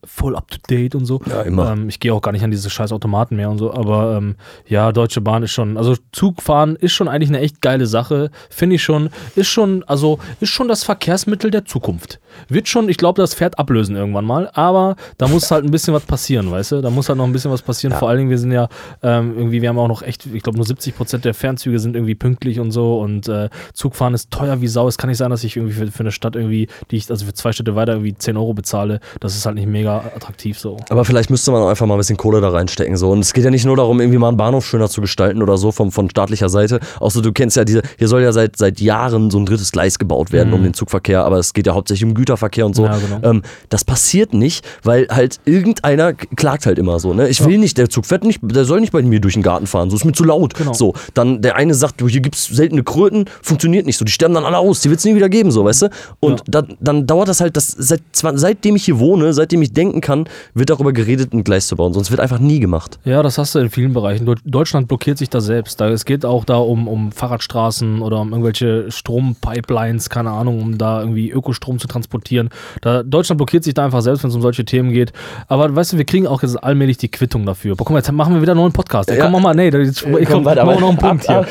voll 0.03 0.35
up 0.35 0.49
to 0.49 0.57
date 0.69 0.95
und 0.95 1.05
so. 1.05 1.21
Ja, 1.29 1.41
immer. 1.41 1.71
Ähm, 1.71 1.89
ich 1.89 1.99
gehe 1.99 2.13
auch 2.13 2.21
gar 2.21 2.31
nicht 2.31 2.43
an 2.43 2.51
diese 2.51 2.69
scheiß 2.69 2.91
Automaten 2.91 3.35
mehr 3.35 3.49
und 3.49 3.57
so, 3.57 3.73
aber 3.73 4.17
ähm, 4.17 4.35
ja, 4.67 4.91
Deutsche 4.91 5.21
Bahn 5.21 5.43
ist 5.43 5.51
schon, 5.51 5.77
also 5.77 5.95
Zugfahren 6.11 6.75
ist 6.75 6.93
schon 6.93 7.07
eigentlich 7.07 7.29
eine 7.29 7.39
echt 7.39 7.61
geile 7.61 7.87
Sache, 7.87 8.31
finde 8.49 8.75
ich 8.75 8.83
schon, 8.83 9.09
ist 9.35 9.47
schon, 9.47 9.83
also 9.83 10.19
ist 10.39 10.49
schon 10.49 10.67
das 10.67 10.83
Verkehrsmittel 10.83 11.51
der 11.51 11.65
Zukunft. 11.65 12.19
Wird 12.47 12.67
schon, 12.67 12.87
ich 12.87 12.97
glaube, 12.97 13.21
das 13.21 13.33
Pferd 13.33 13.57
ablösen 13.57 13.95
irgendwann 13.95 14.25
mal, 14.25 14.49
aber 14.53 14.95
da 15.17 15.27
muss 15.27 15.49
halt 15.49 15.65
ein 15.65 15.71
bisschen 15.71 15.93
was 15.93 16.03
passieren, 16.03 16.51
weißt 16.51 16.73
du? 16.73 16.81
Da 16.81 16.91
muss 16.91 17.09
halt 17.09 17.17
noch 17.17 17.25
ein 17.25 17.33
bisschen 17.33 17.51
was 17.51 17.63
passieren. 17.63 17.95
Vor 17.97 18.09
allen 18.09 18.19
Dingen, 18.19 18.29
wir 18.29 18.37
sind 18.37 18.51
ja 18.51 18.69
ähm, 19.01 19.33
irgendwie, 19.35 19.61
wir 19.61 19.69
haben 19.69 19.79
auch 19.79 19.87
noch 19.87 20.03
echt, 20.03 20.27
ich 20.27 20.43
glaube, 20.43 20.57
nur 20.57 20.65
70 20.65 20.95
Prozent 20.95 21.25
der 21.25 21.33
Fernzüge 21.33 21.79
sind 21.79 21.95
irgendwie 21.95 22.15
pünktlich 22.15 22.59
und 22.59 22.71
so 22.71 22.99
und 22.99 23.27
äh, 23.27 23.49
Zugfahren 23.73 24.13
ist 24.13 24.29
teuer 24.29 24.61
wie 24.61 24.67
Sau. 24.67 24.87
Es 24.87 24.97
kann 24.97 25.09
nicht 25.09 25.17
sein, 25.17 25.31
dass 25.31 25.43
ich 25.43 25.57
irgendwie 25.57 25.73
für, 25.73 25.91
für 25.91 26.01
eine 26.01 26.11
Stadt 26.11 26.35
irgendwie, 26.35 26.67
die 26.91 26.97
ich, 26.97 27.09
also 27.09 27.25
für 27.25 27.33
zwei 27.33 27.51
Städte 27.51 27.75
weiter 27.75 27.93
irgendwie 27.93 28.15
10 28.15 28.37
Euro 28.37 28.53
bezahle. 28.53 28.99
Das 29.19 29.35
ist 29.35 29.45
halt 29.45 29.55
nicht 29.55 29.67
mega 29.67 29.86
attraktiv 29.95 30.59
so. 30.59 30.77
Aber 30.89 31.05
vielleicht 31.05 31.29
müsste 31.29 31.51
man 31.51 31.61
auch 31.61 31.69
einfach 31.69 31.85
mal 31.85 31.95
ein 31.95 31.99
bisschen 31.99 32.17
Kohle 32.17 32.41
da 32.41 32.49
reinstecken. 32.49 32.97
So. 32.97 33.09
Und 33.11 33.19
es 33.19 33.33
geht 33.33 33.43
ja 33.43 33.49
nicht 33.51 33.65
nur 33.65 33.75
darum, 33.75 33.99
irgendwie 33.99 34.17
mal 34.19 34.29
einen 34.29 34.37
Bahnhof 34.37 34.65
schöner 34.65 34.89
zu 34.89 35.01
gestalten 35.01 35.41
oder 35.41 35.57
so 35.57 35.71
vom, 35.71 35.91
von 35.91 36.09
staatlicher 36.09 36.49
Seite. 36.49 36.79
Außer 36.99 37.21
du 37.21 37.31
kennst 37.31 37.57
ja 37.57 37.65
diese, 37.65 37.81
hier 37.97 38.07
soll 38.07 38.21
ja 38.21 38.31
seit, 38.31 38.55
seit 38.57 38.79
Jahren 38.79 39.31
so 39.31 39.39
ein 39.39 39.45
drittes 39.45 39.71
Gleis 39.71 39.99
gebaut 39.99 40.31
werden 40.31 40.53
um 40.53 40.63
den 40.63 40.73
Zugverkehr, 40.73 41.23
aber 41.25 41.37
es 41.37 41.53
geht 41.53 41.67
ja 41.67 41.73
hauptsächlich 41.73 42.05
um 42.05 42.13
Güterverkehr 42.13 42.65
und 42.65 42.75
so. 42.75 42.83
Mhm. 42.83 42.87
Ja, 42.87 42.97
genau. 42.97 43.29
ähm, 43.29 43.41
das 43.69 43.83
passiert 43.85 44.33
nicht, 44.33 44.65
weil 44.83 45.07
halt 45.09 45.39
irgendeiner 45.45 46.13
klagt 46.13 46.65
halt 46.65 46.77
immer 46.79 46.99
so. 46.99 47.13
Ne? 47.13 47.27
Ich 47.29 47.43
will 47.45 47.57
nicht, 47.57 47.77
der 47.77 47.89
Zug 47.89 48.05
fährt 48.05 48.23
nicht, 48.23 48.39
der 48.43 48.65
soll 48.65 48.79
nicht 48.81 48.91
bei 48.91 49.01
mir 49.01 49.19
durch 49.19 49.33
den 49.33 49.43
Garten 49.43 49.67
fahren, 49.67 49.89
so 49.89 49.95
ist 49.95 50.05
mir 50.05 50.11
zu 50.13 50.23
laut. 50.23 50.53
Genau. 50.55 50.73
So, 50.73 50.93
dann 51.13 51.41
der 51.41 51.55
eine 51.55 51.73
sagt, 51.73 52.01
du, 52.01 52.07
hier 52.07 52.21
gibt's 52.21 52.45
seltene 52.45 52.83
Kröten, 52.83 53.25
funktioniert 53.41 53.85
nicht 53.85 53.97
so, 53.97 54.05
die 54.05 54.11
sterben 54.11 54.33
dann 54.33 54.45
alle 54.45 54.57
aus, 54.57 54.81
die 54.81 54.89
wird's 54.89 55.05
nie 55.05 55.15
wieder 55.15 55.29
geben, 55.29 55.51
so, 55.51 55.65
weißt 55.65 55.83
du? 55.83 55.89
Und 56.19 56.39
Ja. 56.39 56.45
dann, 56.47 56.77
dann 56.79 57.07
dauert 57.07 57.27
das 57.27 57.41
halt, 57.41 57.57
das, 57.57 57.67
seit, 57.77 58.01
seitdem 58.13 58.75
ich 58.75 58.85
hier 58.85 58.99
wohne, 58.99 59.33
seitdem 59.33 59.61
ich 59.61 59.73
denken 59.77 60.01
kann, 60.01 60.27
wird 60.53 60.69
darüber 60.71 60.91
geredet, 60.91 61.31
ein 61.33 61.43
Gleis 61.43 61.67
zu 61.67 61.75
bauen. 61.75 61.93
Sonst 61.93 62.09
wird 62.11 62.19
einfach 62.19 62.39
nie 62.39 62.59
gemacht. 62.59 62.99
Ja, 63.05 63.21
das 63.23 63.37
hast 63.37 63.55
du 63.55 63.59
in 63.59 63.69
vielen 63.69 63.93
Bereichen. 63.93 64.27
Deu- 64.27 64.35
Deutschland 64.43 64.87
blockiert 64.87 65.17
sich 65.17 65.29
da 65.29 65.39
selbst. 65.39 65.79
Es 65.79 66.03
geht 66.05 66.25
auch 66.25 66.43
da 66.43 66.57
um, 66.57 66.87
um 66.87 67.11
Fahrradstraßen 67.11 68.01
oder 68.01 68.19
um 68.19 68.31
irgendwelche 68.31 68.91
Strompipelines, 68.91 70.09
keine 70.09 70.31
Ahnung, 70.31 70.59
um 70.61 70.77
da 70.77 70.99
irgendwie 71.01 71.29
Ökostrom 71.29 71.79
zu 71.79 71.87
transportieren. 71.87 72.49
Da, 72.81 73.03
Deutschland 73.03 73.37
blockiert 73.37 73.63
sich 73.63 73.73
da 73.75 73.85
einfach 73.85 74.01
selbst, 74.01 74.23
wenn 74.23 74.29
es 74.29 74.35
um 74.35 74.41
solche 74.41 74.65
Themen 74.65 74.91
geht. 74.91 75.13
Aber 75.47 75.73
weißt 75.75 75.93
du, 75.93 75.97
wir 75.97 76.05
kriegen 76.05 76.25
auch 76.27 76.41
jetzt 76.41 76.55
allmählich 76.63 76.97
die 76.97 77.09
Quittung 77.09 77.45
dafür. 77.45 77.75
Boah, 77.75 77.85
guck 77.85 77.91
mal, 77.91 77.99
jetzt 77.99 78.11
machen 78.11 78.33
wir 78.33 78.41
wieder 78.41 78.53
einen 78.53 78.61
neuen 78.61 78.73
Podcast. 78.73 79.09
Ja. 79.11 79.17
komm, 79.23 79.33
mach 79.33 79.41
mal, 79.41 79.53
nee, 79.55 79.69
da- 79.69 79.77
jetzt, 79.77 80.03
komm, 80.03 80.17
komm, 80.25 80.45
weiter, 80.45 80.65
mach 80.65 80.79
noch 80.79 80.89
einen 80.89 80.97
Punkt 80.97 81.27
hier. 81.27 81.45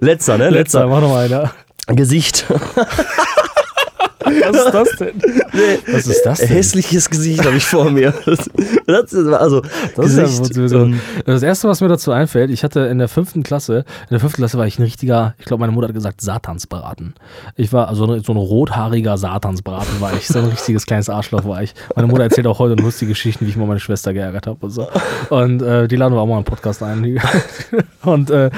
Letzter, 0.00 0.36
ne? 0.38 0.50
Letzter, 0.50 0.86
mach 0.88 1.00
noch 1.00 1.14
einer. 1.16 1.52
Gesicht. 1.86 2.46
Was 4.20 4.56
ist 4.56 4.72
das 4.72 4.88
denn? 4.98 5.22
Was 5.92 6.06
ist 6.06 6.22
das 6.22 6.38
denn? 6.38 6.48
Hässliches 6.48 7.10
Gesicht 7.10 7.44
habe 7.44 7.56
ich 7.56 7.64
vor 7.64 7.90
mir. 7.90 8.14
Das, 8.86 9.12
ist, 9.14 9.26
also, 9.28 9.62
Das, 9.96 10.12
ist 10.12 10.42
ja 10.72 10.88
das 11.24 11.42
erste, 11.42 11.68
was 11.68 11.80
mir 11.80 11.88
dazu 11.88 12.12
einfällt, 12.12 12.50
ich 12.50 12.64
hatte 12.64 12.80
in 12.80 12.98
der 12.98 13.08
fünften 13.08 13.42
Klasse, 13.42 13.78
in 13.78 14.10
der 14.10 14.20
fünften 14.20 14.42
Klasse 14.42 14.58
war 14.58 14.66
ich 14.66 14.78
ein 14.78 14.82
richtiger, 14.82 15.34
ich 15.38 15.46
glaube, 15.46 15.60
meine 15.60 15.72
Mutter 15.72 15.88
hat 15.88 15.94
gesagt, 15.94 16.20
Satansbraten. 16.20 17.14
Ich 17.56 17.72
war 17.72 17.88
also 17.88 18.18
so 18.20 18.32
ein 18.32 18.36
rothaariger 18.36 19.16
Satansbraten 19.16 20.00
war 20.00 20.12
ich, 20.14 20.28
so 20.28 20.38
ein 20.38 20.46
richtiges 20.46 20.84
kleines 20.84 21.08
Arschloch 21.08 21.44
war 21.46 21.62
ich. 21.62 21.74
Meine 21.96 22.08
Mutter 22.08 22.24
erzählt 22.24 22.46
auch 22.46 22.58
heute 22.58 22.74
lustige 22.80 23.12
Geschichten, 23.12 23.46
wie 23.46 23.50
ich 23.50 23.56
mal 23.56 23.66
meine 23.66 23.80
Schwester 23.80 24.12
geärgert 24.12 24.46
habe 24.46 24.58
und 24.60 24.70
so. 24.70 24.86
Und 25.30 25.62
äh, 25.62 25.88
die 25.88 25.96
laden 25.96 26.14
wir 26.14 26.20
auch 26.20 26.26
mal 26.26 26.38
im 26.38 26.44
Podcast 26.44 26.82
ein. 26.82 26.94
Und 28.02 28.30
äh, 28.30 28.50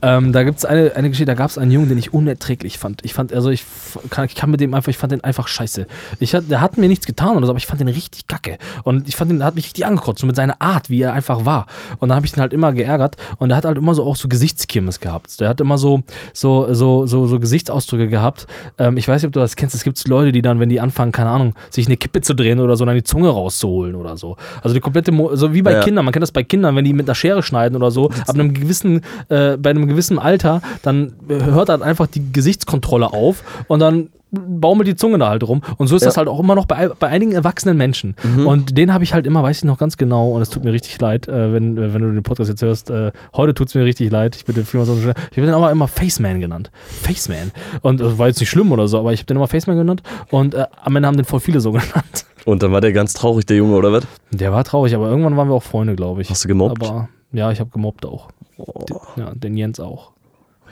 ähm, 0.00 0.32
da 0.32 0.44
gibt 0.44 0.58
es 0.58 0.64
eine, 0.64 0.94
eine 0.94 1.08
Geschichte, 1.08 1.26
da 1.26 1.34
gab 1.34 1.50
es 1.50 1.58
einen 1.58 1.70
Jungen, 1.70 1.88
den 1.88 1.98
ich 1.98 2.14
unerträglich 2.14 2.78
fand. 2.78 3.04
Ich 3.04 3.14
fand, 3.14 3.32
also 3.32 3.50
ich 3.50 3.64
kann, 4.10 4.26
ich 4.26 4.34
kann 4.34 4.50
mit 4.50 4.60
dem 4.60 4.74
einfach, 4.74 4.88
ich 4.88 4.98
fand 4.98 5.11
fand 5.12 5.22
den 5.22 5.24
einfach 5.24 5.48
scheiße. 5.48 5.86
Ich 6.20 6.34
hat, 6.34 6.44
der 6.50 6.60
hat 6.60 6.78
mir 6.78 6.88
nichts 6.88 7.06
getan 7.06 7.36
oder 7.36 7.46
so, 7.46 7.52
aber 7.52 7.58
ich 7.58 7.66
fand 7.66 7.80
den 7.80 7.88
richtig 7.88 8.26
kacke. 8.26 8.58
Und 8.84 9.08
ich 9.08 9.16
fand 9.16 9.30
den, 9.30 9.38
der 9.38 9.46
hat 9.46 9.54
mich 9.54 9.66
richtig 9.66 9.86
angekotzt, 9.86 10.20
so 10.20 10.26
mit 10.26 10.36
seiner 10.36 10.60
Art, 10.60 10.90
wie 10.90 11.02
er 11.02 11.12
einfach 11.12 11.44
war. 11.44 11.66
Und 11.98 12.08
dann 12.08 12.16
habe 12.16 12.26
ich 12.26 12.32
den 12.32 12.40
halt 12.40 12.52
immer 12.52 12.72
geärgert 12.72 13.16
und 13.38 13.50
der 13.50 13.56
hat 13.56 13.64
halt 13.64 13.76
immer 13.76 13.94
so 13.94 14.04
auch 14.04 14.16
so 14.16 14.28
Gesichtskirmes 14.28 15.00
gehabt. 15.00 15.40
Der 15.40 15.48
hat 15.48 15.60
immer 15.60 15.78
so, 15.78 16.02
so, 16.32 16.72
so, 16.72 17.06
so, 17.06 17.26
so 17.26 17.38
Gesichtsausdrücke 17.38 18.08
gehabt. 18.08 18.46
Ähm, 18.78 18.96
ich 18.96 19.06
weiß 19.06 19.22
nicht, 19.22 19.26
ob 19.28 19.32
du 19.32 19.40
das 19.40 19.56
kennst. 19.56 19.74
Es 19.74 19.84
gibt 19.84 20.06
Leute, 20.08 20.32
die 20.32 20.42
dann, 20.42 20.60
wenn 20.60 20.68
die 20.68 20.80
anfangen, 20.80 21.12
keine 21.12 21.30
Ahnung, 21.30 21.54
sich 21.70 21.86
eine 21.86 21.96
Kippe 21.96 22.20
zu 22.20 22.34
drehen 22.34 22.60
oder 22.60 22.76
so, 22.76 22.84
dann 22.84 22.94
die 22.94 23.04
Zunge 23.04 23.28
rauszuholen 23.28 23.94
oder 23.94 24.16
so. 24.16 24.36
Also 24.62 24.74
die 24.74 24.80
komplette, 24.80 25.12
Mo 25.12 25.34
so 25.36 25.52
wie 25.52 25.62
bei 25.62 25.72
Ja. 25.72 25.80
Kindern. 25.82 26.04
Man 26.04 26.12
kennt 26.12 26.22
das 26.22 26.32
bei 26.32 26.42
Kindern, 26.42 26.74
wenn 26.76 26.84
die 26.84 26.92
mit 26.92 27.08
einer 27.08 27.14
Schere 27.14 27.42
schneiden 27.42 27.76
oder 27.76 27.90
so. 27.90 28.10
Ab 28.26 28.34
einem 28.34 28.54
gewissen, 28.54 29.02
äh, 29.28 29.56
bei 29.56 29.70
einem 29.70 29.86
gewissen 29.86 30.18
Alter, 30.18 30.62
dann 30.82 31.12
hört 31.28 31.68
halt 31.68 31.82
einfach 31.82 32.06
die 32.06 32.32
Gesichtskontrolle 32.32 33.12
auf 33.12 33.42
und 33.68 33.80
dann 33.80 34.08
baumelt 34.32 34.88
die 34.88 34.96
Zunge 34.96 35.18
da 35.18 35.28
halt 35.28 35.46
rum. 35.46 35.60
Und 35.76 35.86
so 35.88 35.94
ist 35.96 36.04
das 36.06 36.14
Ja. 36.14 36.18
halt 36.20 36.28
auch 36.28 36.40
immer 36.40 36.54
noch 36.54 36.64
bei, 36.66 36.88
bei 36.88 37.06
einigen 37.08 37.32
erwachsenen 37.32 37.76
Menschen. 37.76 38.16
Und 38.46 38.76
den 38.78 38.92
habe 38.92 39.04
ich 39.04 39.12
halt 39.14 39.26
immer, 39.26 39.42
weiß 39.42 39.58
ich 39.58 39.64
noch 39.64 39.78
ganz 39.78 39.96
genau, 39.96 40.30
und 40.30 40.42
es 40.42 40.48
tut 40.50 40.64
mir 40.64 40.72
richtig 40.72 41.00
leid, 41.00 41.28
äh, 41.28 41.52
wenn, 41.52 41.76
äh, 41.76 41.92
wenn 41.94 42.02
du 42.02 42.12
den 42.12 42.22
Podcast 42.22 42.48
jetzt 42.50 42.62
hörst. 42.62 42.90
Äh, 42.90 43.12
heute 43.36 43.54
tut 43.54 43.68
es 43.68 43.74
mir 43.74 43.84
richtig 43.84 44.10
leid. 44.10 44.34
Ich 44.36 44.44
bin 44.44 44.54
den 44.54 44.64
Film 44.64 44.84
so 44.84 44.96
schnell. 44.96 45.14
Ich 45.30 45.36
habe 45.36 45.46
den 45.46 45.54
aber 45.54 45.70
immer 45.70 45.86
Faceman 45.88 46.40
genannt. 46.40 46.70
Faceman. 47.02 47.52
Und 47.82 48.00
das 48.00 48.18
war 48.18 48.28
jetzt 48.28 48.40
nicht 48.40 48.50
schlimm 48.50 48.72
oder 48.72 48.88
so, 48.88 48.98
aber 48.98 49.12
ich 49.12 49.20
habe 49.20 49.26
den 49.26 49.36
immer 49.36 49.48
Faceman 49.48 49.76
genannt. 49.76 50.02
Und 50.30 50.54
äh, 50.54 50.66
am 50.82 50.96
Ende 50.96 51.06
haben 51.06 51.16
den 51.16 51.26
voll 51.26 51.40
viele 51.40 51.60
so 51.60 51.70
genannt. 51.72 52.26
Und 52.44 52.62
dann 52.62 52.72
war 52.72 52.80
der 52.80 52.92
ganz 52.92 53.12
traurig, 53.12 53.46
der 53.46 53.56
Junge, 53.58 53.76
oder 53.76 53.92
was? 53.92 54.04
Der 54.30 54.52
war 54.52 54.64
traurig, 54.64 54.94
aber 54.94 55.08
irgendwann 55.08 55.36
waren 55.36 55.48
wir 55.48 55.54
auch 55.54 55.62
Freunde, 55.62 55.94
glaube 55.94 56.22
ich. 56.22 56.30
Hast 56.30 56.42
du 56.44 56.48
gemobbt? 56.48 56.82
Aber 56.82 57.08
ja, 57.32 57.50
ich 57.52 57.60
habe 57.60 57.70
gemobbt 57.70 58.04
auch. 58.06 58.28
Den, 58.58 58.96
ja, 59.16 59.32
den 59.34 59.56
Jens 59.56 59.78
auch. 59.80 60.11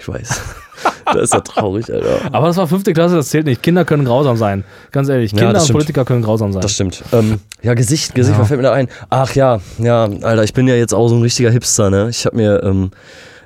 Ich 0.01 0.09
weiß. 0.09 0.41
da 1.05 1.19
ist 1.21 1.35
er 1.35 1.45
traurig, 1.45 1.93
Alter. 1.93 2.21
Aber 2.33 2.47
das 2.47 2.57
war 2.57 2.67
fünfte 2.67 2.93
Klasse, 2.95 3.17
das 3.17 3.29
zählt 3.29 3.45
nicht. 3.47 3.63
Kinder 3.63 3.85
können 3.85 4.05
grausam 4.05 4.37
sein. 4.39 4.65
Ganz 4.93 5.09
ehrlich, 5.11 5.33
Ja, 5.33 5.39
Kinder 5.39 5.53
das 5.53 5.63
und 5.63 5.67
stimmt. 5.67 5.79
Politiker 5.81 6.05
können 6.07 6.23
grausam 6.23 6.53
sein. 6.53 6.63
Das 6.63 6.73
stimmt. 6.73 7.03
Ähm, 7.13 7.39
ja, 7.63 7.75
Gesicht, 7.75 8.15
Gesicht, 8.15 8.37
Ja. 8.37 8.41
was 8.41 8.49
fällt 8.49 8.59
mir 8.61 8.67
da 8.67 8.73
ein? 8.73 8.89
Ach 9.11 9.35
ja, 9.35 9.61
ja, 9.79 10.05
Alter, 10.05 10.43
ich 10.45 10.55
bin 10.55 10.67
ja 10.69 10.75
jetzt 10.75 10.95
auch 10.95 11.09
so 11.09 11.17
ein 11.17 11.23
richtiger 11.23 11.51
Hipster, 11.51 11.91
ne? 11.91 12.09
Ich 12.09 12.25
habe 12.25 12.37
mir, 12.37 12.63
ähm, 12.63 12.93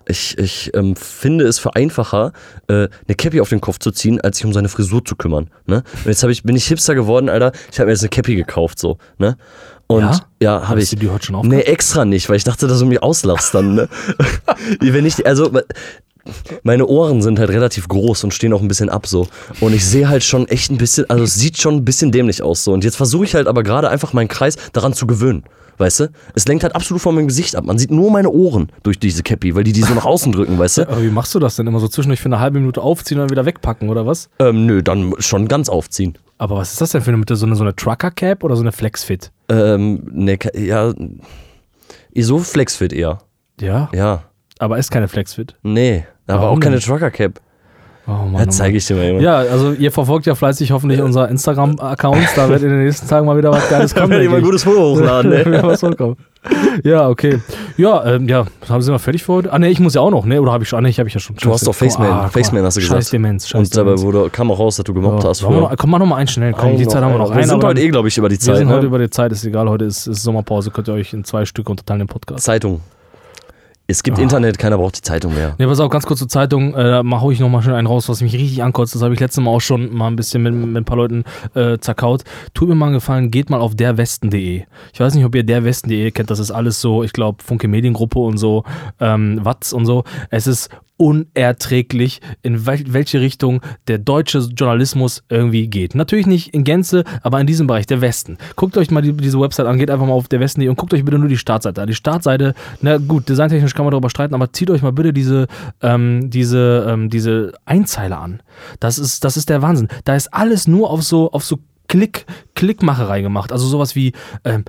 ich, 0.06 0.38
ich 0.38 0.70
ähm, 0.74 0.94
finde 0.94 1.46
es 1.46 1.58
für 1.58 1.74
einfacher, 1.74 2.32
äh, 2.68 2.74
eine 2.74 3.14
Cappy 3.16 3.40
auf 3.40 3.48
den 3.48 3.60
Kopf 3.60 3.78
zu 3.80 3.90
ziehen, 3.90 4.20
als 4.20 4.36
sich 4.36 4.46
um 4.46 4.52
seine 4.52 4.68
Frisur 4.68 5.04
zu 5.04 5.16
kümmern, 5.16 5.50
ne? 5.66 5.82
Und 6.04 6.06
jetzt 6.06 6.22
ich, 6.22 6.42
bin 6.44 6.54
ich 6.54 6.66
Hipster 6.66 6.94
geworden, 6.94 7.28
Alter. 7.28 7.50
Ich 7.72 7.78
habe 7.80 7.86
mir 7.86 7.92
jetzt 7.94 8.02
eine 8.02 8.10
Cappy 8.10 8.36
gekauft, 8.36 8.78
so, 8.78 8.98
ne? 9.18 9.36
Und 9.86 10.00
Ja? 10.02 10.20
ja, 10.40 10.68
habe 10.68 10.80
ich. 10.80 10.90
du 10.90 10.96
die 10.96 11.10
heute 11.10 11.26
schon 11.26 11.34
Nee, 11.34 11.40
aufgehört? 11.40 11.66
extra 11.68 12.04
nicht, 12.04 12.28
weil 12.28 12.36
ich 12.36 12.44
dachte, 12.44 12.66
dass 12.68 12.78
du 12.78 12.86
mich 12.86 13.02
auslachst 13.02 13.54
dann, 13.54 13.74
ne? 13.74 13.88
Wenn 14.80 15.04
ich, 15.04 15.26
also, 15.26 15.50
meine 16.62 16.86
Ohren 16.86 17.22
sind 17.22 17.38
halt 17.38 17.50
relativ 17.50 17.88
groß 17.88 18.24
und 18.24 18.34
stehen 18.34 18.52
auch 18.52 18.60
ein 18.62 18.68
bisschen 18.68 18.88
ab 18.88 19.06
so. 19.06 19.28
Und 19.60 19.74
ich 19.74 19.84
sehe 19.84 20.08
halt 20.08 20.22
schon 20.24 20.48
echt 20.48 20.70
ein 20.70 20.78
bisschen, 20.78 21.08
also 21.10 21.24
es 21.24 21.34
sieht 21.34 21.58
schon 21.58 21.74
ein 21.76 21.84
bisschen 21.84 22.12
dämlich 22.12 22.42
aus 22.42 22.64
so. 22.64 22.72
Und 22.72 22.84
jetzt 22.84 22.96
versuche 22.96 23.24
ich 23.24 23.34
halt 23.34 23.46
aber 23.46 23.62
gerade 23.62 23.88
einfach 23.90 24.12
meinen 24.12 24.28
Kreis 24.28 24.56
daran 24.72 24.92
zu 24.92 25.06
gewöhnen. 25.06 25.44
Weißt 25.76 26.00
du? 26.00 26.08
Es 26.36 26.46
lenkt 26.46 26.62
halt 26.62 26.76
absolut 26.76 27.02
von 27.02 27.16
meinem 27.16 27.26
Gesicht 27.26 27.56
ab. 27.56 27.64
Man 27.64 27.78
sieht 27.78 27.90
nur 27.90 28.08
meine 28.12 28.30
Ohren 28.30 28.70
durch 28.84 28.98
diese 29.00 29.24
Cappy, 29.24 29.56
weil 29.56 29.64
die 29.64 29.72
die 29.72 29.82
so 29.82 29.92
nach 29.94 30.04
außen 30.04 30.30
drücken, 30.30 30.56
weißt 30.56 30.78
du? 30.78 30.82
Aber 30.88 31.02
wie 31.02 31.08
machst 31.10 31.34
du 31.34 31.40
das 31.40 31.56
denn 31.56 31.66
immer 31.66 31.80
so 31.80 31.88
zwischendurch 31.88 32.20
für 32.20 32.26
eine 32.26 32.38
halbe 32.38 32.60
Minute 32.60 32.80
aufziehen 32.80 33.18
und 33.18 33.22
dann 33.24 33.30
wieder 33.30 33.44
wegpacken 33.44 33.88
oder 33.88 34.06
was? 34.06 34.28
Ähm, 34.38 34.66
nö, 34.66 34.82
dann 34.84 35.14
schon 35.18 35.48
ganz 35.48 35.68
aufziehen. 35.68 36.16
Aber 36.38 36.56
was 36.56 36.72
ist 36.72 36.80
das 36.80 36.90
denn 36.90 37.02
für 37.02 37.08
eine 37.10 37.16
Mitte? 37.16 37.34
So 37.34 37.44
eine, 37.46 37.56
so 37.56 37.64
eine 37.64 37.74
Trucker-Cap 37.74 38.44
oder 38.44 38.54
so 38.54 38.62
eine 38.62 38.70
Flexfit? 38.70 39.32
Ähm, 39.48 40.06
ne, 40.12 40.38
ja, 40.54 40.92
so 42.16 42.38
Flexfit 42.38 42.92
eher. 42.92 43.18
Ja, 43.60 43.88
Ja, 43.92 44.22
aber 44.58 44.78
ist 44.78 44.90
keine 44.90 45.08
Flexfit. 45.08 45.56
nee, 45.62 46.04
aber 46.26 46.42
Warum 46.42 46.56
auch 46.58 46.60
keine? 46.60 46.78
Trucker 46.80 47.10
Cap. 47.10 47.40
Oh 48.06 48.10
Mann, 48.30 48.42
Ja, 48.42 48.48
zeige 48.50 48.76
ich 48.76 48.86
dir 48.86 48.96
mal. 48.96 49.22
Ja, 49.22 49.36
also 49.38 49.72
ihr 49.72 49.90
verfolgt 49.90 50.26
ja 50.26 50.34
fleißig 50.34 50.72
hoffentlich 50.72 51.00
unsere 51.00 51.28
Instagram-Accounts. 51.28 52.34
Da 52.34 52.50
wird 52.50 52.62
in 52.62 52.68
den 52.68 52.84
nächsten 52.84 53.08
Tagen 53.08 53.24
mal 53.24 53.34
wieder 53.38 53.50
was 53.50 53.66
Geiles 53.70 53.94
kommen. 53.94 54.10
Kann 54.10 54.20
ich 54.20 54.28
mal 54.28 54.36
ein 54.36 54.42
gutes 54.42 54.62
Foto 54.64 54.94
hochladen, 54.94 55.32
ich. 55.32 55.46
ne? 55.46 55.62
Ja. 56.84 56.98
Ja, 56.98 57.08
okay. 57.08 57.40
Ja, 57.78 58.04
ähm, 58.04 58.28
ja, 58.28 58.44
haben 58.68 58.82
Sie 58.82 58.90
noch 58.92 59.00
fertig 59.00 59.22
für 59.24 59.32
heute? 59.32 59.50
Ah, 59.54 59.58
ne, 59.58 59.70
ich 59.70 59.80
muss 59.80 59.94
ja 59.94 60.02
auch 60.02 60.10
noch, 60.10 60.26
ne? 60.26 60.42
Oder 60.42 60.52
habe 60.52 60.64
ich 60.64 60.68
schon? 60.68 60.78
Ah, 60.80 60.82
ne, 60.82 60.90
ich 60.90 60.98
habe 60.98 61.08
ich 61.08 61.14
ja 61.14 61.20
schon. 61.20 61.36
Du 61.36 61.50
hast 61.50 61.66
doch 61.66 61.74
Faceman. 61.74 62.10
Ah, 62.10 62.28
Faceman 62.28 62.62
hast 62.64 62.76
du 62.76 62.82
Scheiß 62.82 62.90
gesagt. 62.98 63.12
Demenz, 63.14 63.48
scheiß 63.48 63.58
Und 63.58 63.74
dabei 63.78 63.98
wurde, 63.98 64.28
kam 64.28 64.50
auch 64.50 64.58
raus, 64.58 64.76
dass 64.76 64.84
du 64.84 64.92
gemobbt 64.92 65.22
Ja, 65.22 65.30
hast. 65.30 65.40
wir 65.42 65.48
früher. 65.48 65.60
noch, 65.62 65.74
komm, 65.78 65.90
noch 65.92 66.04
mal 66.04 66.16
einen 66.16 66.28
schnell. 66.28 66.52
Komm, 66.52 66.76
die 66.76 66.86
Zeit 66.86 67.02
haben 67.02 67.12
wir 67.12 67.18
noch. 67.18 67.30
Wir 67.30 67.36
Einen, 67.36 67.44
sind 67.44 67.54
aber 67.54 67.68
heute 67.68 67.80
eh, 67.80 67.88
glaube 67.88 68.08
ich, 68.08 68.18
über 68.18 68.28
die 68.28 68.34
wir 68.34 68.40
Zeit. 68.40 68.56
sind 68.58 68.68
ne? 68.68 68.74
heute 68.74 68.84
über 68.86 68.98
die 68.98 69.08
Zeit, 69.08 69.32
ist 69.32 69.46
egal. 69.46 69.66
Heute 69.70 69.86
ist, 69.86 70.06
ist 70.06 70.22
Sommerpause, 70.22 70.70
könnt 70.70 70.88
ihr 70.88 70.94
euch 70.94 71.14
in 71.14 71.24
zwei 71.24 71.46
Stücke 71.46 71.70
unterteilen 71.70 72.00
den 72.00 72.08
Podcast. 72.08 72.44
Zeitung. 72.44 72.82
Es 73.86 74.02
gibt 74.02 74.18
Ah. 74.18 74.22
Internet, 74.22 74.58
keiner 74.58 74.78
braucht 74.78 74.96
die 74.96 75.02
Zeitung 75.02 75.34
mehr. 75.34 75.54
Ne, 75.58 75.66
pass 75.66 75.78
auf, 75.78 75.90
ganz 75.90 76.06
kurz 76.06 76.18
zur 76.18 76.28
Zeitung. 76.28 76.74
Äh, 76.74 77.02
da 77.02 77.02
hau 77.20 77.30
ich 77.30 77.38
noch 77.38 77.50
mal 77.50 77.60
schnell 77.62 77.74
einen 77.74 77.86
raus, 77.86 78.08
was 78.08 78.22
mich 78.22 78.32
richtig 78.32 78.62
ankotzt. 78.62 78.94
Das 78.94 79.02
habe 79.02 79.12
ich 79.12 79.20
letztes 79.20 79.44
Mal 79.44 79.50
auch 79.50 79.60
schon 79.60 79.92
mal 79.94 80.06
ein 80.08 80.16
bisschen 80.16 80.42
mit, 80.42 80.54
mit 80.54 80.74
ein 80.74 80.84
paar 80.86 80.96
Leuten 80.96 81.24
äh, 81.54 81.76
zerkaut. 81.78 82.24
Tut 82.54 82.68
mir 82.68 82.74
mal 82.74 82.86
einen 82.86 82.94
Gefallen, 82.94 83.30
geht 83.30 83.50
mal 83.50 83.60
auf 83.60 83.74
derwesten.de. 83.74 84.62
Ich 84.92 85.00
weiß 85.00 85.14
nicht, 85.14 85.24
ob 85.26 85.34
ihr 85.34 85.42
derwesten.de 85.44 86.10
kennt. 86.12 86.30
Das 86.30 86.38
ist 86.38 86.50
alles 86.50 86.80
so, 86.80 87.02
ich 87.02 87.12
glaube, 87.12 87.42
Funke 87.44 87.68
Mediengruppe 87.68 88.18
und 88.20 88.38
so, 88.38 88.64
ähm, 89.00 89.40
Watz 89.42 89.72
und 89.72 89.84
so. 89.84 90.04
Es 90.30 90.46
ist 90.46 90.70
unerträglich, 90.96 92.20
in 92.42 92.66
wel 92.66 92.84
welche 92.86 93.20
Richtung 93.20 93.60
der 93.88 93.98
deutsche 93.98 94.38
Journalismus 94.38 95.24
irgendwie 95.28 95.66
geht. 95.66 95.94
Natürlich 95.94 96.26
nicht 96.26 96.54
in 96.54 96.64
Gänze, 96.64 97.04
aber 97.22 97.40
in 97.40 97.46
diesem 97.46 97.66
Bereich, 97.66 97.86
der 97.86 98.00
Westen. 98.00 98.38
Guckt 98.56 98.76
euch 98.76 98.90
mal 98.90 99.02
die, 99.02 99.12
diese 99.12 99.40
Website 99.40 99.66
an, 99.66 99.78
geht 99.78 99.90
einfach 99.90 100.06
mal 100.06 100.12
auf 100.12 100.28
der 100.28 100.40
Westen.de 100.40 100.68
und 100.68 100.76
guckt 100.76 100.94
euch 100.94 101.04
bitte 101.04 101.18
nur 101.18 101.28
die 101.28 101.36
Startseite 101.36 101.82
an. 101.82 101.88
Die 101.88 101.94
Startseite, 101.94 102.54
na 102.80 102.98
gut, 102.98 103.28
designtechnisch 103.28 103.74
kann 103.74 103.84
man 103.84 103.90
darüber 103.90 104.10
streiten, 104.10 104.34
aber 104.34 104.52
zieht 104.52 104.70
euch 104.70 104.82
mal 104.82 104.92
bitte 104.92 105.12
diese, 105.12 105.48
ähm, 105.82 106.30
diese, 106.30 106.86
ähm, 106.88 107.10
diese 107.10 107.52
Einzeile 107.64 108.16
an. 108.16 108.40
Das 108.78 108.98
ist, 108.98 109.24
das 109.24 109.36
ist 109.36 109.48
der 109.48 109.62
Wahnsinn. 109.62 109.88
Da 110.04 110.14
ist 110.14 110.32
alles 110.32 110.68
nur 110.68 110.90
auf 110.90 111.02
so, 111.02 111.32
auf 111.32 111.44
so 111.44 111.58
Klick, 111.88 112.24
Klickmacherei 112.54 113.20
gemacht. 113.20 113.52
Also 113.52 113.66
sowas 113.66 113.94
wie, 113.94 114.12
ähm, 114.44 114.64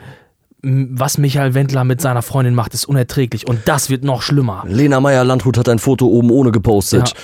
was 0.65 1.17
Michael 1.19 1.53
Wendler 1.53 1.83
mit 1.83 2.01
seiner 2.01 2.23
Freundin 2.23 2.55
macht, 2.55 2.73
ist 2.73 2.85
unerträglich. 2.85 3.47
Und 3.47 3.61
das 3.65 3.89
wird 3.89 4.03
noch 4.03 4.23
schlimmer. 4.23 4.63
Lena 4.67 4.99
Meyer-Landrut 4.99 5.57
hat 5.57 5.69
ein 5.69 5.77
Foto 5.79 6.07
oben 6.07 6.31
ohne 6.31 6.51
gepostet. 6.51 7.09
Ja, 7.09 7.15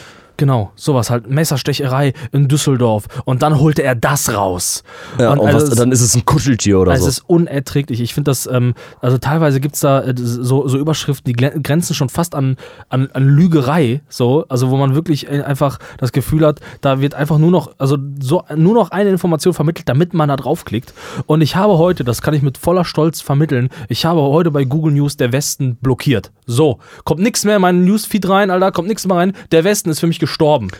genau, 0.41 0.71
sowas 0.75 1.11
halt. 1.11 1.29
Messerstecherei 1.29 2.13
in 2.31 2.47
Düsseldorf. 2.47 3.05
Und 3.25 3.43
dann 3.43 3.59
holte 3.59 3.83
er 3.83 3.93
das 3.93 4.33
raus. 4.33 4.83
Ja, 5.19 5.31
und, 5.33 5.39
also 5.39 5.55
was, 5.57 5.63
es- 5.69 5.75
dann 5.75 5.91
ist 5.91 6.01
es 6.01 6.15
ein 6.15 6.25
Kuscheltier 6.25 6.79
oder 6.79 6.91
also 6.93 7.03
so. 7.03 7.09
es 7.09 7.17
ist 7.19 7.23
unerträglich. 7.29 8.01
Ich 8.01 8.15
finde 8.15 8.31
das, 8.31 8.47
ähm, 8.47 8.73
also 9.01 9.19
teilweise 9.19 9.59
gibt 9.59 9.75
es 9.75 9.81
da 9.81 10.01
äh, 10.01 10.15
so, 10.17 10.67
so 10.67 10.79
Überschriften, 10.79 11.31
die 11.31 11.33
grenzen 11.61 11.93
schon 11.93 12.09
fast 12.09 12.33
an, 12.33 12.57
an, 12.89 13.09
an 13.13 13.27
Lügerei, 13.27 14.01
so, 14.09 14.45
also 14.49 14.71
wo 14.71 14.77
man 14.77 14.95
wirklich 14.95 15.29
äh, 15.29 15.43
einfach 15.43 15.77
das 15.99 16.11
Gefühl 16.11 16.43
hat, 16.43 16.59
da 16.81 17.01
wird 17.01 17.13
einfach 17.13 17.37
nur 17.37 17.51
noch, 17.51 17.71
also 17.77 17.97
so 18.19 18.43
nur 18.55 18.73
noch 18.73 18.89
eine 18.89 19.11
Information 19.11 19.53
vermittelt, 19.53 19.87
damit 19.87 20.15
man 20.15 20.27
da 20.27 20.37
draufklickt. 20.37 20.93
Und 21.27 21.41
ich 21.41 21.55
habe 21.55 21.77
heute, 21.77 22.03
das 22.03 22.23
kann 22.23 22.33
ich 22.33 22.41
mit 22.41 22.57
voller 22.57 22.83
Stolz 22.83 23.21
vermitteln, 23.21 23.69
ich 23.89 24.05
habe 24.05 24.21
heute 24.21 24.49
bei 24.49 24.63
Google 24.63 24.93
News 24.93 25.17
der 25.17 25.31
Westen 25.31 25.75
blockiert. 25.75 26.31
So, 26.47 26.79
kommt 27.03 27.21
nichts 27.21 27.45
mehr 27.45 27.57
in 27.57 27.61
meinen 27.61 27.85
Newsfeed 27.85 28.27
rein, 28.27 28.49
Alter, 28.49 28.71
kommt 28.71 28.87
nichts 28.87 29.05
mehr 29.05 29.17
rein. 29.17 29.33
Der 29.51 29.63
Westen 29.63 29.89
ist 29.91 29.99
für 29.99 30.07
mich 30.07 30.17
gestorben. 30.17 30.30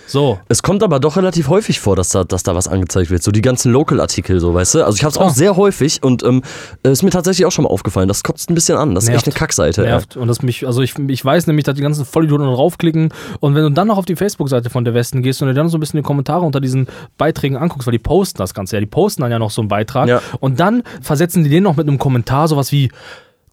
So. 0.07 0.39
Es 0.47 0.63
kommt 0.63 0.83
aber 0.83 0.99
doch 0.99 1.17
relativ 1.17 1.47
häufig 1.49 1.79
vor, 1.79 1.95
dass 1.95 2.09
da, 2.09 2.23
dass 2.23 2.43
da 2.43 2.55
was 2.55 2.67
angezeigt 2.67 3.09
wird. 3.09 3.23
So 3.23 3.31
die 3.31 3.41
ganzen 3.41 3.71
Local-Artikel, 3.71 4.39
so, 4.39 4.53
weißt 4.53 4.75
du? 4.75 4.85
Also 4.85 4.95
ich 4.95 5.03
habe 5.03 5.11
es 5.11 5.17
auch 5.17 5.21
Klar. 5.23 5.33
sehr 5.33 5.55
häufig 5.55 6.03
und 6.03 6.23
ähm, 6.23 6.41
ist 6.83 7.03
mir 7.03 7.09
tatsächlich 7.09 7.45
auch 7.45 7.51
schon 7.51 7.63
mal 7.63 7.69
aufgefallen. 7.69 8.07
Das 8.07 8.23
kotzt 8.23 8.49
ein 8.49 8.55
bisschen 8.55 8.77
an. 8.77 8.95
Das 8.95 9.05
ist 9.05 9.09
Nervt. 9.09 9.27
echt 9.27 9.35
eine 9.35 9.39
Kackseite. 9.39 9.83
Ja. 9.83 9.89
nervt. 9.91 10.17
Und 10.17 10.27
das 10.27 10.41
mich, 10.41 10.65
also 10.65 10.81
ich, 10.81 10.97
ich 10.97 11.23
weiß 11.23 11.47
nämlich, 11.47 11.65
dass 11.65 11.75
die 11.75 11.81
ganzen 11.81 12.05
Vollidioten 12.05 12.45
draufklicken. 12.45 13.13
Und 13.39 13.55
wenn 13.55 13.63
du 13.63 13.69
dann 13.71 13.87
noch 13.87 13.97
auf 13.97 14.05
die 14.05 14.15
Facebook-Seite 14.15 14.69
von 14.69 14.85
der 14.85 14.93
Westen 14.93 15.21
gehst 15.21 15.41
und 15.41 15.47
dir 15.47 15.53
dann 15.53 15.69
so 15.69 15.77
ein 15.77 15.79
bisschen 15.79 15.97
die 15.97 16.03
Kommentare 16.03 16.45
unter 16.45 16.59
diesen 16.61 16.87
Beiträgen 17.17 17.57
anguckst, 17.57 17.87
weil 17.87 17.93
die 17.93 17.99
posten 17.99 18.37
das 18.37 18.53
Ganze 18.53 18.75
ja, 18.75 18.79
die 18.79 18.85
posten 18.85 19.21
dann 19.21 19.31
ja 19.31 19.39
noch 19.39 19.51
so 19.51 19.61
einen 19.61 19.69
Beitrag. 19.69 20.07
Ja. 20.07 20.21
Und 20.39 20.59
dann 20.59 20.83
versetzen 21.01 21.43
die 21.43 21.49
den 21.49 21.63
noch 21.63 21.75
mit 21.75 21.87
einem 21.87 21.97
Kommentar, 21.97 22.47
sowas 22.47 22.71
wie. 22.71 22.89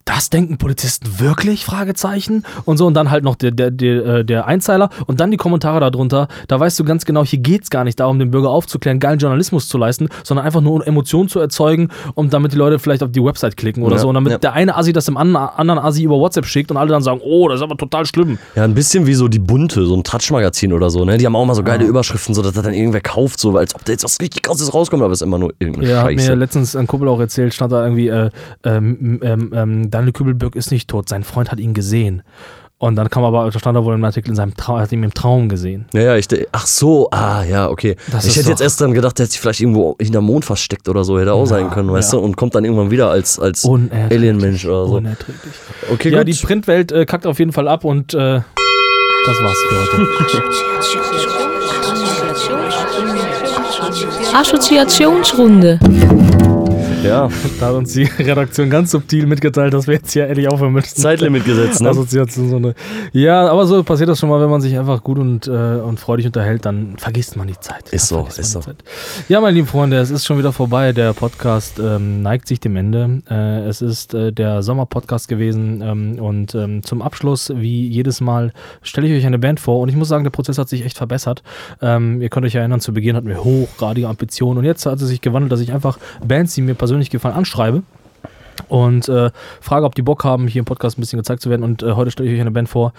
Das 0.08 0.30
denken 0.30 0.56
Polizisten 0.56 1.20
wirklich? 1.20 1.66
Fragezeichen. 1.66 2.44
Und 2.64 2.78
so, 2.78 2.86
und 2.86 2.94
dann 2.94 3.10
halt 3.10 3.24
noch 3.24 3.36
der, 3.36 3.50
der, 3.50 3.70
der, 3.70 4.04
äh, 4.06 4.24
der 4.24 4.46
Einzeiler 4.46 4.88
und 5.06 5.20
dann 5.20 5.30
die 5.30 5.36
Kommentare 5.36 5.80
darunter. 5.80 6.28
Da 6.48 6.58
weißt 6.58 6.80
du 6.80 6.84
ganz 6.84 7.04
genau, 7.04 7.24
hier 7.26 7.40
geht 7.40 7.64
es 7.64 7.70
gar 7.70 7.84
nicht 7.84 8.00
darum, 8.00 8.18
den 8.18 8.30
Bürger 8.30 8.48
aufzuklären, 8.48 9.00
geilen 9.00 9.18
Journalismus 9.18 9.68
zu 9.68 9.76
leisten, 9.76 10.08
sondern 10.24 10.46
einfach 10.46 10.62
nur 10.62 10.72
um 10.72 10.82
Emotionen 10.82 11.28
zu 11.28 11.40
erzeugen 11.40 11.88
und 12.14 12.32
damit 12.32 12.52
die 12.52 12.56
Leute 12.56 12.78
vielleicht 12.78 13.02
auf 13.02 13.12
die 13.12 13.22
Website 13.22 13.58
klicken 13.58 13.82
oder 13.82 13.96
Ja, 13.96 14.00
so. 14.02 14.08
Und 14.08 14.14
damit 14.14 14.32
ja. 14.32 14.38
der 14.38 14.54
eine 14.54 14.76
Assi 14.76 14.94
das 14.94 15.04
dem 15.04 15.18
an- 15.18 15.36
anderen 15.36 15.78
Assi 15.78 16.04
über 16.04 16.16
WhatsApp 16.18 16.46
schickt 16.46 16.70
und 16.70 16.78
alle 16.78 16.88
dann 16.88 17.02
sagen, 17.02 17.20
oh, 17.22 17.46
das 17.48 17.56
ist 17.58 17.62
aber 17.62 17.76
total 17.76 18.06
schlimm. 18.06 18.38
ja, 18.56 18.64
ein 18.64 18.72
bisschen 18.74 19.06
wie 19.06 19.14
so 19.14 19.28
die 19.28 19.38
Bunte, 19.38 19.84
so 19.84 19.94
ein 19.94 20.04
Tratschmagazin 20.04 20.72
oder 20.72 20.88
so. 20.88 21.04
Ne? 21.04 21.18
Die 21.18 21.26
haben 21.26 21.36
auch 21.36 21.44
mal 21.44 21.54
so 21.54 21.62
geile 21.62 21.84
Überschriften, 21.84 22.34
so 22.34 22.40
dass 22.40 22.54
das 22.54 22.64
dann 22.64 22.72
irgendwer 22.72 23.02
kauft, 23.02 23.38
so 23.40 23.54
als 23.58 23.74
ob 23.74 23.84
da 23.84 23.92
jetzt 23.92 24.04
was 24.04 24.18
richtig 24.22 24.42
krasses 24.42 24.72
rauskommt, 24.72 25.02
aber 25.02 25.12
es 25.12 25.20
ist 25.20 25.26
immer 25.26 25.38
nur 25.38 25.52
irgendeine 25.58 25.86
Ja, 25.90 26.02
hat 26.04 26.12
Scheiße. 26.12 26.30
mir 26.30 26.36
letztens 26.36 26.74
ein 26.76 26.86
Kumpel 26.86 27.08
auch 27.08 27.20
erzählt, 27.20 27.52
stand 27.52 27.72
da 27.72 27.82
irgendwie, 27.84 28.08
äh, 28.08 28.30
ähm, 28.64 29.20
ähm, 29.22 29.52
ähm, 29.54 29.90
Daniel 29.98 30.12
Kübelberg 30.12 30.54
ist 30.54 30.70
nicht 30.70 30.88
tot, 30.88 31.08
sein 31.08 31.24
Freund 31.24 31.50
hat 31.50 31.58
ihn 31.58 31.74
gesehen. 31.74 32.22
Und 32.78 32.94
dann 32.94 33.10
kam 33.10 33.24
aber, 33.24 33.50
da 33.50 33.58
stand 33.58 33.76
da 33.76 33.82
wohl 33.82 33.94
im 33.94 34.04
Artikel, 34.04 34.30
in 34.30 34.36
seinem 34.36 34.54
Traum, 34.54 34.76
er 34.76 34.82
hat 34.82 34.92
ihn 34.92 35.02
im 35.02 35.12
Traum 35.12 35.48
gesehen. 35.48 35.86
Ja, 35.92 36.02
ja, 36.02 36.16
ich, 36.16 36.28
ach 36.52 36.68
so, 36.68 37.10
ah, 37.10 37.42
ja, 37.42 37.68
okay. 37.68 37.96
Das 38.12 38.24
ich 38.24 38.36
hätte 38.36 38.50
jetzt 38.50 38.60
erst 38.60 38.80
dann 38.80 38.94
gedacht, 38.94 39.18
der 39.18 39.24
hätte 39.24 39.32
sich 39.32 39.40
vielleicht 39.40 39.58
irgendwo 39.58 39.96
hinterm 40.00 40.24
Mond 40.24 40.44
versteckt 40.44 40.88
oder 40.88 41.02
so, 41.02 41.18
hätte 41.18 41.32
auch 41.32 41.46
sein 41.46 41.70
können, 41.70 41.90
weißt 41.90 42.12
ja. 42.12 42.20
du, 42.20 42.24
und 42.24 42.36
kommt 42.36 42.54
dann 42.54 42.64
irgendwann 42.64 42.92
wieder 42.92 43.10
als, 43.10 43.40
als. 43.40 43.64
Alienmensch 43.64 44.64
oder 44.66 44.86
so. 44.86 44.94
Unerträglich. 44.98 45.52
Okay, 45.92 46.10
Ja, 46.10 46.22
gut. 46.22 46.28
die 46.28 46.34
Printwelt 46.34 46.92
äh, 46.92 47.04
kackt 47.04 47.26
auf 47.26 47.40
jeden 47.40 47.50
Fall 47.50 47.66
ab 47.66 47.84
und 47.84 48.14
äh, 48.14 48.40
Das 49.26 49.42
war's 49.42 49.58
für 49.68 49.74
heute. 49.82 50.06
Assoziationsrunde. 54.32 55.80
Ja, 57.04 57.28
Da 57.60 57.66
hat 57.66 57.74
uns 57.74 57.92
die 57.92 58.02
Redaktion 58.18 58.70
ganz 58.70 58.90
subtil 58.90 59.26
mitgeteilt, 59.26 59.72
dass 59.72 59.86
wir 59.86 59.94
jetzt 59.94 60.12
hier 60.12 60.26
endlich 60.26 60.48
aufhören 60.48 60.72
müssen. 60.72 60.96
Zeitlimit 60.96 61.44
gesetzt, 61.44 61.80
ne? 61.80 61.90
Assoziation, 61.90 62.50
so 62.50 62.56
eine. 62.56 62.74
Ja, 63.12 63.48
aber 63.48 63.66
so 63.66 63.82
passiert 63.82 64.08
das 64.08 64.18
schon 64.18 64.28
mal, 64.28 64.40
wenn 64.40 64.50
man 64.50 64.60
sich 64.60 64.76
einfach 64.78 65.02
gut 65.02 65.18
und, 65.18 65.46
äh, 65.46 65.50
und 65.50 66.00
freudig 66.00 66.26
unterhält, 66.26 66.64
dann 66.66 66.94
vergisst 66.98 67.36
man 67.36 67.46
die 67.46 67.58
Zeit. 67.58 67.88
Ist 67.90 68.08
so, 68.08 68.26
ist 68.36 68.50
so. 68.50 68.60
Zeit. 68.60 68.76
Ja, 69.28 69.40
meine 69.40 69.54
lieben 69.54 69.66
Freunde, 69.66 69.98
es 69.98 70.10
ist 70.10 70.26
schon 70.26 70.38
wieder 70.38 70.52
vorbei. 70.52 70.92
Der 70.92 71.12
Podcast 71.12 71.78
ähm, 71.78 72.22
neigt 72.22 72.48
sich 72.48 72.60
dem 72.60 72.76
Ende. 72.76 73.22
Äh, 73.30 73.68
es 73.68 73.80
ist 73.80 74.14
äh, 74.14 74.32
der 74.32 74.62
Sommerpodcast 74.62 75.28
gewesen 75.28 75.82
ähm, 75.82 76.18
und 76.18 76.54
ähm, 76.54 76.82
zum 76.82 77.02
Abschluss, 77.02 77.52
wie 77.54 77.86
jedes 77.86 78.20
Mal, 78.20 78.52
stelle 78.82 79.06
ich 79.06 79.18
euch 79.18 79.26
eine 79.26 79.38
Band 79.38 79.60
vor 79.60 79.80
und 79.80 79.88
ich 79.88 79.96
muss 79.96 80.08
sagen, 80.08 80.24
der 80.24 80.30
Prozess 80.30 80.58
hat 80.58 80.68
sich 80.68 80.84
echt 80.84 80.96
verbessert. 80.96 81.42
Ähm, 81.80 82.20
ihr 82.20 82.28
könnt 82.28 82.44
euch 82.46 82.54
erinnern, 82.54 82.80
zu 82.80 82.92
Beginn 82.92 83.14
hatten 83.16 83.28
wir 83.28 83.44
hochgradige 83.44 84.08
Ambitionen 84.08 84.58
und 84.58 84.64
jetzt 84.64 84.84
hat 84.86 85.00
es 85.00 85.08
sich 85.08 85.20
gewandelt, 85.20 85.52
dass 85.52 85.60
ich 85.60 85.72
einfach 85.72 85.98
Bands, 86.26 86.54
die 86.54 86.62
mir 86.62 86.74
persönlich 86.88 87.10
gefallen, 87.10 87.34
anschreibe 87.34 87.82
und 88.68 89.08
äh, 89.08 89.30
frage, 89.60 89.84
ob 89.84 89.94
die 89.94 90.02
Bock 90.02 90.24
haben, 90.24 90.48
hier 90.48 90.60
im 90.60 90.64
Podcast 90.64 90.98
ein 90.98 91.02
bisschen 91.02 91.18
gezeigt 91.18 91.42
zu 91.42 91.50
werden. 91.50 91.62
Und 91.62 91.82
äh, 91.82 91.92
heute 91.92 92.10
stelle 92.10 92.28
ich 92.28 92.34
euch 92.34 92.40
eine 92.40 92.50
Band 92.50 92.68
vor, 92.68 92.92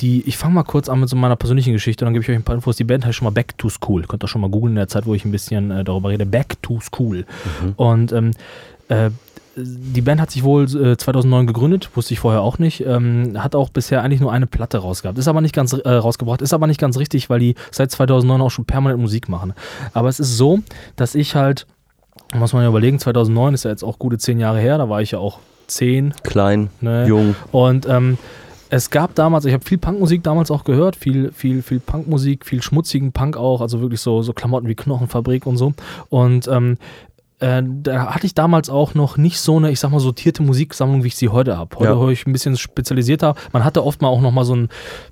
die, 0.00 0.22
ich 0.26 0.36
fange 0.36 0.54
mal 0.54 0.62
kurz 0.62 0.88
an 0.88 1.00
mit 1.00 1.08
so 1.08 1.16
meiner 1.16 1.36
persönlichen 1.36 1.72
Geschichte 1.72 2.04
und 2.04 2.06
dann 2.06 2.12
gebe 2.14 2.22
ich 2.22 2.28
euch 2.28 2.36
ein 2.36 2.42
paar 2.42 2.54
Infos. 2.54 2.76
Die 2.76 2.84
Band 2.84 3.04
heißt 3.04 3.16
schon 3.16 3.24
mal 3.24 3.30
Back 3.30 3.56
to 3.58 3.68
School. 3.68 4.02
Könnt 4.02 4.22
ihr 4.22 4.28
schon 4.28 4.40
mal 4.40 4.50
googeln 4.50 4.72
in 4.72 4.76
der 4.76 4.88
Zeit, 4.88 5.06
wo 5.06 5.14
ich 5.14 5.24
ein 5.24 5.32
bisschen 5.32 5.70
äh, 5.70 5.84
darüber 5.84 6.10
rede. 6.10 6.26
Back 6.26 6.62
to 6.62 6.80
School. 6.80 7.24
Und 7.76 8.12
ähm, 8.12 8.32
äh, 8.88 9.10
die 9.56 10.00
Band 10.00 10.20
hat 10.20 10.30
sich 10.30 10.42
wohl 10.44 10.64
äh, 10.64 10.96
2009 10.96 11.46
gegründet, 11.46 11.90
wusste 11.94 12.14
ich 12.14 12.20
vorher 12.20 12.40
auch 12.40 12.58
nicht. 12.58 12.86
Ähm, 12.86 13.34
hat 13.36 13.54
auch 13.54 13.68
bisher 13.68 14.02
eigentlich 14.02 14.20
nur 14.20 14.32
eine 14.32 14.46
Platte 14.46 14.78
rausgehabt. 14.78 15.18
Ist 15.18 15.28
aber 15.28 15.40
nicht 15.40 15.54
ganz 15.54 15.72
äh, 15.72 15.88
rausgebracht, 15.88 16.40
ist 16.40 16.54
aber 16.54 16.66
nicht 16.66 16.80
ganz 16.80 16.96
richtig, 16.98 17.30
weil 17.30 17.40
die 17.40 17.54
seit 17.70 17.90
2009 17.90 18.40
auch 18.40 18.50
schon 18.50 18.64
permanent 18.64 19.00
Musik 19.00 19.28
machen. 19.28 19.52
Aber 19.92 20.08
es 20.08 20.20
ist 20.20 20.36
so, 20.36 20.60
dass 20.96 21.14
ich 21.14 21.34
halt, 21.34 21.66
muss 22.34 22.52
man 22.52 22.62
ja 22.62 22.68
überlegen, 22.68 22.98
2009 22.98 23.54
ist 23.54 23.64
ja 23.64 23.70
jetzt 23.70 23.82
auch 23.82 23.98
gute 23.98 24.18
zehn 24.18 24.38
Jahre 24.38 24.60
her, 24.60 24.78
da 24.78 24.88
war 24.88 25.02
ich 25.02 25.12
ja 25.12 25.18
auch 25.18 25.38
zehn. 25.66 26.14
Klein, 26.22 26.70
Ne? 26.80 27.06
jung. 27.06 27.34
Und 27.52 27.88
ähm, 27.88 28.18
es 28.72 28.90
gab 28.90 29.16
damals, 29.16 29.44
ich 29.44 29.52
habe 29.52 29.64
viel 29.64 29.78
Punkmusik 29.78 30.22
damals 30.22 30.50
auch 30.50 30.62
gehört, 30.62 30.94
viel, 30.94 31.32
viel, 31.32 31.62
viel 31.62 31.80
Punkmusik, 31.80 32.46
viel 32.46 32.62
schmutzigen 32.62 33.10
Punk 33.10 33.36
auch, 33.36 33.60
also 33.60 33.80
wirklich 33.80 34.00
so, 34.00 34.22
so 34.22 34.32
Klamotten 34.32 34.68
wie 34.68 34.76
Knochenfabrik 34.76 35.44
und 35.44 35.56
so. 35.56 35.72
Und 36.08 36.46
ähm, 36.46 36.78
äh, 37.40 37.62
da 37.64 38.14
hatte 38.14 38.26
ich 38.26 38.34
damals 38.34 38.70
auch 38.70 38.94
noch 38.94 39.16
nicht 39.16 39.40
so 39.40 39.56
eine, 39.56 39.70
ich 39.70 39.80
sag 39.80 39.90
mal, 39.90 40.00
sortierte 40.00 40.42
Musiksammlung, 40.42 41.02
wie 41.04 41.08
ich 41.08 41.16
sie 41.16 41.28
heute 41.28 41.56
habe. 41.56 41.76
Heute 41.76 41.90
Ja. 41.92 41.98
höre 41.98 42.10
ich 42.10 42.26
ein 42.26 42.32
bisschen 42.32 42.56
spezialisierter. 42.56 43.34
Man 43.52 43.64
hatte 43.64 43.84
oft 43.84 44.02
mal 44.02 44.08
auch 44.08 44.20
noch 44.20 44.30
mal 44.30 44.44
so 44.44 44.54
ein, 44.54 44.68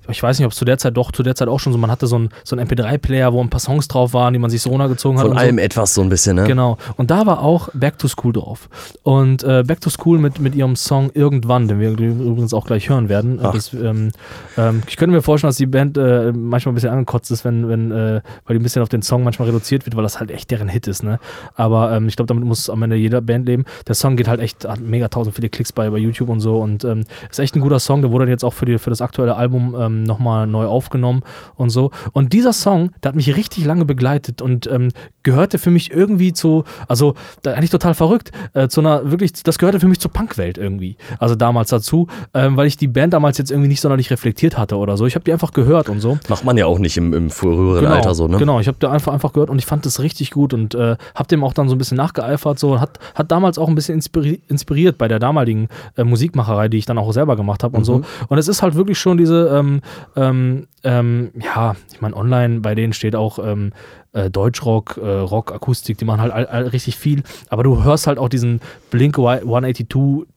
ich 0.07 0.21
weiß 0.21 0.37
nicht, 0.39 0.45
ob 0.45 0.51
es 0.51 0.57
zu 0.57 0.65
der 0.65 0.77
Zeit 0.77 0.95
doch, 0.97 1.11
zu 1.11 1.23
der 1.23 1.35
Zeit 1.35 1.47
auch 1.47 1.59
schon 1.59 1.73
so, 1.73 1.79
man 1.79 1.91
hatte 1.91 2.07
so 2.07 2.17
ein, 2.17 2.29
so 2.43 2.55
ein 2.55 2.65
MP3-Player, 2.67 3.33
wo 3.33 3.41
ein 3.41 3.49
paar 3.49 3.59
Songs 3.59 3.87
drauf 3.87 4.13
waren, 4.13 4.33
die 4.33 4.39
man 4.39 4.49
sich 4.49 4.61
so 4.61 4.69
runtergezogen 4.69 5.17
hat. 5.17 5.23
Von 5.25 5.31
und 5.31 5.37
so. 5.37 5.43
allem 5.43 5.57
etwas 5.57 5.93
so 5.93 6.01
ein 6.01 6.09
bisschen, 6.09 6.35
ne? 6.35 6.43
Genau. 6.45 6.77
Und 6.97 7.11
da 7.11 7.25
war 7.25 7.41
auch 7.41 7.69
Back 7.73 7.97
to 7.97 8.07
School 8.07 8.33
drauf. 8.33 8.69
Und 9.03 9.43
äh, 9.43 9.63
Back 9.65 9.81
to 9.81 9.89
School 9.89 10.19
mit, 10.19 10.39
mit 10.39 10.55
ihrem 10.55 10.75
Song 10.75 11.09
Irgendwann, 11.13 11.67
den 11.67 11.79
wir 11.79 11.89
übrigens 11.91 12.53
auch 12.53 12.65
gleich 12.65 12.89
hören 12.89 13.09
werden. 13.09 13.39
Das, 13.41 13.73
ähm, 13.73 14.11
ähm, 14.57 14.83
ich 14.87 14.97
könnte 14.97 15.15
mir 15.15 15.21
vorstellen, 15.21 15.49
dass 15.49 15.57
die 15.57 15.65
Band 15.65 15.97
äh, 15.97 16.31
manchmal 16.31 16.73
ein 16.73 16.75
bisschen 16.75 16.91
angekotzt 16.91 17.31
ist, 17.31 17.43
wenn, 17.45 17.67
wenn, 17.67 17.91
äh, 17.91 18.21
weil 18.45 18.55
die 18.55 18.59
ein 18.59 18.63
bisschen 18.63 18.81
auf 18.81 18.89
den 18.89 19.01
Song 19.01 19.23
manchmal 19.23 19.47
reduziert 19.47 19.85
wird, 19.85 19.95
weil 19.95 20.03
das 20.03 20.19
halt 20.19 20.31
echt 20.31 20.51
deren 20.51 20.67
Hit 20.67 20.87
ist. 20.87 21.03
Ne? 21.03 21.19
Aber 21.55 21.91
ähm, 21.91 22.07
ich 22.07 22.15
glaube, 22.19 22.27
damit 22.27 22.45
muss 22.45 22.69
am 22.69 22.83
Ende 22.83 22.95
jeder 22.95 23.21
Band 23.21 23.47
leben. 23.47 23.65
Der 23.87 23.95
Song 23.95 24.15
geht 24.15 24.27
halt 24.27 24.39
echt, 24.39 24.67
hat 24.67 24.79
mega 24.81 25.07
tausend 25.07 25.35
viele 25.35 25.49
Klicks 25.49 25.71
bei, 25.71 25.89
bei 25.89 25.97
YouTube 25.97 26.29
und 26.29 26.39
so. 26.39 26.59
Und 26.59 26.83
ähm, 26.83 27.05
ist 27.29 27.39
echt 27.39 27.55
ein 27.55 27.61
guter 27.61 27.79
Song. 27.79 28.01
Der 28.01 28.11
wurde 28.11 28.25
dann 28.25 28.31
jetzt 28.31 28.43
auch 28.43 28.53
für, 28.53 28.65
die, 28.65 28.77
für 28.77 28.89
das 28.89 29.01
aktuelle 29.01 29.35
Album 29.35 29.75
ähm, 29.77 30.03
nochmal 30.03 30.47
neu 30.47 30.65
aufgenommen 30.65 31.23
und 31.55 31.69
so. 31.69 31.91
Und 32.11 32.33
dieser 32.33 32.53
Song, 32.53 32.91
der 33.01 33.09
hat 33.09 33.15
mich 33.15 33.35
richtig 33.35 33.65
lange 33.65 33.85
begleitet 33.85 34.41
und 34.41 34.67
ähm, 34.67 34.89
gehörte 35.23 35.57
für 35.57 35.71
mich 35.71 35.91
irgendwie 35.91 36.33
zu, 36.33 36.63
also 36.87 37.15
eigentlich 37.45 37.69
total 37.69 37.93
verrückt, 37.93 38.31
äh, 38.53 38.67
zu 38.67 38.81
einer 38.81 39.09
wirklich, 39.11 39.33
das 39.43 39.57
gehörte 39.57 39.79
für 39.79 39.87
mich 39.87 39.99
zur 39.99 40.11
Punkwelt 40.11 40.57
irgendwie. 40.57 40.97
Also 41.19 41.35
damals 41.35 41.69
dazu, 41.69 42.07
ähm, 42.33 42.57
weil 42.57 42.67
ich 42.67 42.77
die 42.77 42.87
Band 42.87 43.13
damals 43.13 43.37
jetzt 43.37 43.51
irgendwie 43.51 43.69
nicht 43.69 43.81
sonderlich 43.81 44.11
reflektiert 44.11 44.57
hatte 44.57 44.75
oder 44.77 44.97
so. 44.97 45.05
Ich 45.05 45.15
habe 45.15 45.25
die 45.25 45.33
einfach 45.33 45.51
gehört 45.51 45.89
und 45.89 45.99
so. 45.99 46.17
Macht 46.27 46.43
man 46.43 46.57
ja 46.57 46.65
auch 46.65 46.79
nicht 46.79 46.97
im, 46.97 47.13
im 47.13 47.29
früheren 47.29 47.83
Genau, 47.83 47.95
Alter 47.95 48.15
so, 48.15 48.27
ne? 48.27 48.37
Genau, 48.37 48.59
ich 48.59 48.67
habe 48.67 48.77
da 48.79 48.91
einfach, 48.91 49.13
einfach 49.13 49.33
gehört 49.33 49.49
und 49.49 49.59
ich 49.59 49.65
fand 49.65 49.85
das 49.85 49.99
richtig 49.99 50.31
gut 50.31 50.53
und 50.53 50.75
äh, 50.75 50.97
habe 51.15 51.27
dem 51.29 51.43
auch 51.43 51.53
dann 51.53 51.69
so 51.69 51.75
ein 51.75 51.77
bisschen 51.77 51.97
nachgeeifert. 52.09 52.59
So, 52.59 52.79
hat, 52.79 52.99
hat 53.15 53.31
damals 53.31 53.57
auch 53.57 53.67
ein 53.67 53.75
bisschen 53.75 53.95
inspiri 53.95 54.41
inspiriert 54.47 54.97
bei 54.97 55.07
der 55.07 55.19
damaligen 55.19 55.67
äh, 55.97 56.03
Musikmacherei, 56.03 56.67
die 56.67 56.77
ich 56.77 56.85
dann 56.85 56.97
auch 56.97 57.11
selber 57.11 57.35
gemacht 57.35 57.63
habe 57.63 57.77
und 57.77 57.83
so. 57.83 58.01
Und 58.27 58.37
es 58.37 58.47
ist 58.47 58.61
halt 58.61 58.75
wirklich 58.75 58.99
schon 58.99 59.17
diese, 59.17 59.49
ähm, 59.53 59.81
ähm, 60.15 60.67
ähm, 60.83 61.31
ja, 61.39 61.75
ich 61.91 62.01
meine, 62.01 62.15
online 62.15 62.61
bei 62.61 62.75
denen 62.75 62.93
steht 62.93 63.15
auch 63.15 63.39
ähm, 63.39 63.71
äh, 64.13 64.29
Deutschrock, 64.29 64.97
äh, 65.01 65.07
Rock, 65.07 65.51
Akustik, 65.53 65.97
die 65.97 66.05
machen 66.05 66.21
halt 66.21 66.31
all, 66.33 66.45
all 66.47 66.67
richtig 66.67 66.95
viel, 66.97 67.23
aber 67.49 67.63
du 67.63 67.83
hörst 67.83 68.07
halt 68.07 68.17
auch 68.17 68.29
diesen 68.29 68.59
Blink 68.91 69.17
182 69.19 69.87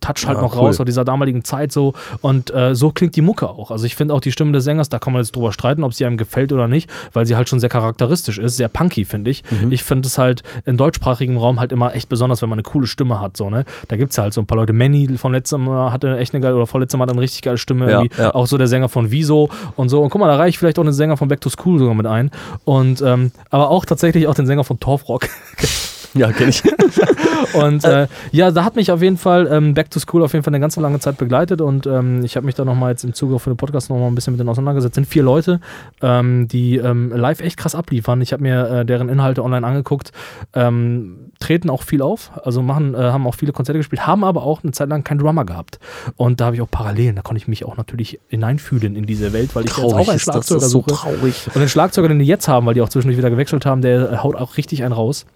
Touch 0.00 0.26
halt 0.26 0.36
Ja, 0.36 0.42
noch 0.42 0.54
cool. 0.54 0.60
raus 0.66 0.80
aus 0.80 0.84
dieser 0.86 1.04
damaligen 1.04 1.44
Zeit 1.44 1.72
so 1.72 1.94
und 2.20 2.52
äh, 2.54 2.74
so 2.74 2.90
klingt 2.90 3.16
die 3.16 3.22
Mucke 3.22 3.48
auch. 3.48 3.70
Also 3.70 3.86
ich 3.86 3.96
finde 3.96 4.14
auch 4.14 4.20
die 4.20 4.32
Stimme 4.32 4.52
des 4.52 4.64
Sängers, 4.64 4.88
da 4.88 4.98
kann 4.98 5.12
man 5.12 5.22
jetzt 5.22 5.34
drüber 5.34 5.52
streiten, 5.52 5.84
ob 5.84 5.94
sie 5.94 6.04
einem 6.04 6.16
gefällt 6.16 6.52
oder 6.52 6.68
nicht, 6.68 6.90
weil 7.12 7.26
sie 7.26 7.36
halt 7.36 7.48
schon 7.48 7.60
sehr 7.60 7.68
charakteristisch 7.70 8.38
ist, 8.38 8.56
sehr 8.56 8.68
punky, 8.68 9.04
finde 9.04 9.30
ich. 9.30 9.42
Mhm. 9.50 9.72
Ich 9.72 9.84
finde 9.84 10.06
es 10.06 10.18
halt 10.18 10.42
im 10.64 10.76
deutschsprachigen 10.76 11.36
Raum 11.36 11.60
halt 11.60 11.72
immer 11.72 11.94
echt 11.94 12.08
besonders, 12.08 12.42
wenn 12.42 12.48
man 12.48 12.56
eine 12.58 12.64
coole 12.64 12.86
Stimme 12.86 13.20
hat, 13.20 13.36
so, 13.36 13.48
ne? 13.50 13.64
Da 13.88 13.96
gibt 13.96 14.12
es 14.12 14.18
halt 14.18 14.34
so 14.34 14.40
ein 14.40 14.46
paar 14.46 14.58
Leute. 14.58 14.72
Manny 14.72 15.16
von 15.16 15.32
letztem 15.32 15.64
Mal 15.64 15.92
hatte 15.92 16.18
echt 16.18 16.34
eine 16.34 16.42
geile, 16.42 16.56
oder 16.56 16.66
vorletztem 16.66 16.98
Mal 16.98 17.04
hat 17.04 17.10
eine 17.12 17.20
richtig 17.20 17.42
geile 17.42 17.58
Stimme. 17.58 17.90
Ja, 17.90 18.02
ja. 18.18 18.34
Auch 18.34 18.46
so 18.46 18.58
der 18.58 18.66
Sänger 18.66 18.88
von 18.88 19.10
Wieso 19.10 19.48
und 19.76 19.88
so. 19.88 20.02
Und 20.02 20.10
guck 20.10 20.20
mal, 20.20 20.28
da 20.28 20.36
reiche 20.36 20.50
ich 20.50 20.58
vielleicht 20.58 20.78
auch 20.78 20.82
einen 20.84 20.92
Sänger 20.92 21.16
von 21.16 21.28
Back 21.28 21.40
to 21.40 21.48
School 21.50 21.78
sogar 21.78 21.94
mit 21.94 22.06
ein. 22.06 22.30
Und, 22.64 23.00
ähm, 23.02 23.30
aber 23.50 23.61
auch 23.70 23.84
tatsächlich 23.84 24.26
auch 24.26 24.34
den 24.34 24.46
Sänger 24.46 24.64
von 24.64 24.80
Torfrock. 24.80 25.28
Ja, 26.18 26.30
kenn 26.30 26.50
ich. 26.50 26.62
Und 27.54 27.84
äh, 27.84 28.06
ja, 28.30 28.50
da 28.50 28.64
hat 28.64 28.76
mich 28.76 28.90
auf 28.90 29.02
jeden 29.02 29.16
Fall 29.16 29.48
ähm, 29.50 29.74
Back 29.74 29.90
to 29.90 29.98
School 29.98 30.22
auf 30.22 30.32
jeden 30.32 30.44
Fall 30.44 30.52
eine 30.52 30.60
ganze 30.60 30.80
lange 30.80 31.00
Zeit 31.00 31.18
begleitet 31.18 31.60
und 31.60 31.86
ähm, 31.86 32.24
ich 32.24 32.36
habe 32.36 32.46
mich 32.46 32.54
da 32.54 32.64
nochmal 32.64 32.90
jetzt 32.90 33.04
im 33.04 33.14
Zuge 33.14 33.38
für 33.38 33.50
den 33.50 33.56
Podcast 33.56 33.90
nochmal 33.90 34.08
ein 34.08 34.14
bisschen 34.14 34.32
mit 34.32 34.40
denen 34.40 34.48
auseinandergesetzt. 34.48 34.94
sind 34.94 35.06
vier 35.06 35.22
Leute, 35.22 35.60
ähm, 36.00 36.48
die 36.48 36.76
ähm, 36.76 37.10
live 37.10 37.40
echt 37.40 37.56
krass 37.56 37.74
abliefern. 37.74 38.20
Ich 38.20 38.32
habe 38.32 38.42
mir 38.42 38.68
äh, 38.68 38.84
deren 38.86 39.08
Inhalte 39.08 39.42
online 39.42 39.66
angeguckt, 39.66 40.12
ähm, 40.54 41.32
treten 41.40 41.70
auch 41.70 41.82
viel 41.82 42.02
auf, 42.02 42.30
also 42.44 42.62
machen, 42.62 42.94
äh, 42.94 42.98
haben 42.98 43.26
auch 43.26 43.34
viele 43.34 43.52
Konzerte 43.52 43.78
gespielt, 43.78 44.06
haben 44.06 44.24
aber 44.24 44.44
auch 44.44 44.62
eine 44.62 44.72
Zeit 44.72 44.88
lang 44.88 45.04
keinen 45.04 45.18
Drummer 45.18 45.44
gehabt. 45.44 45.78
Und 46.16 46.40
da 46.40 46.46
habe 46.46 46.56
ich 46.56 46.62
auch 46.62 46.70
Parallelen, 46.70 47.16
da 47.16 47.22
konnte 47.22 47.38
ich 47.38 47.48
mich 47.48 47.64
auch 47.64 47.76
natürlich 47.76 48.20
hineinfühlen 48.28 48.96
in 48.96 49.06
diese 49.06 49.32
Welt, 49.32 49.54
weil 49.54 49.64
ich 49.64 49.76
jetzt 49.76 49.84
auch 49.84 49.94
einen 49.94 50.16
ist 50.16 50.28
das, 50.28 50.36
das 50.36 50.46
Schlagzeuger 50.46 50.60
so 50.60 50.68
suche. 50.68 50.90
traurig. 50.92 51.46
Und 51.48 51.60
den 51.60 51.68
Schlagzeuger, 51.68 52.08
den 52.08 52.18
die 52.18 52.26
jetzt 52.26 52.48
haben, 52.48 52.66
weil 52.66 52.74
die 52.74 52.82
auch 52.82 52.88
zwischendurch 52.88 53.18
wieder 53.18 53.30
gewechselt 53.30 53.66
haben, 53.66 53.82
der 53.82 54.22
haut 54.22 54.36
auch 54.36 54.56
richtig 54.56 54.84
einen 54.84 54.92
raus. 54.92 55.26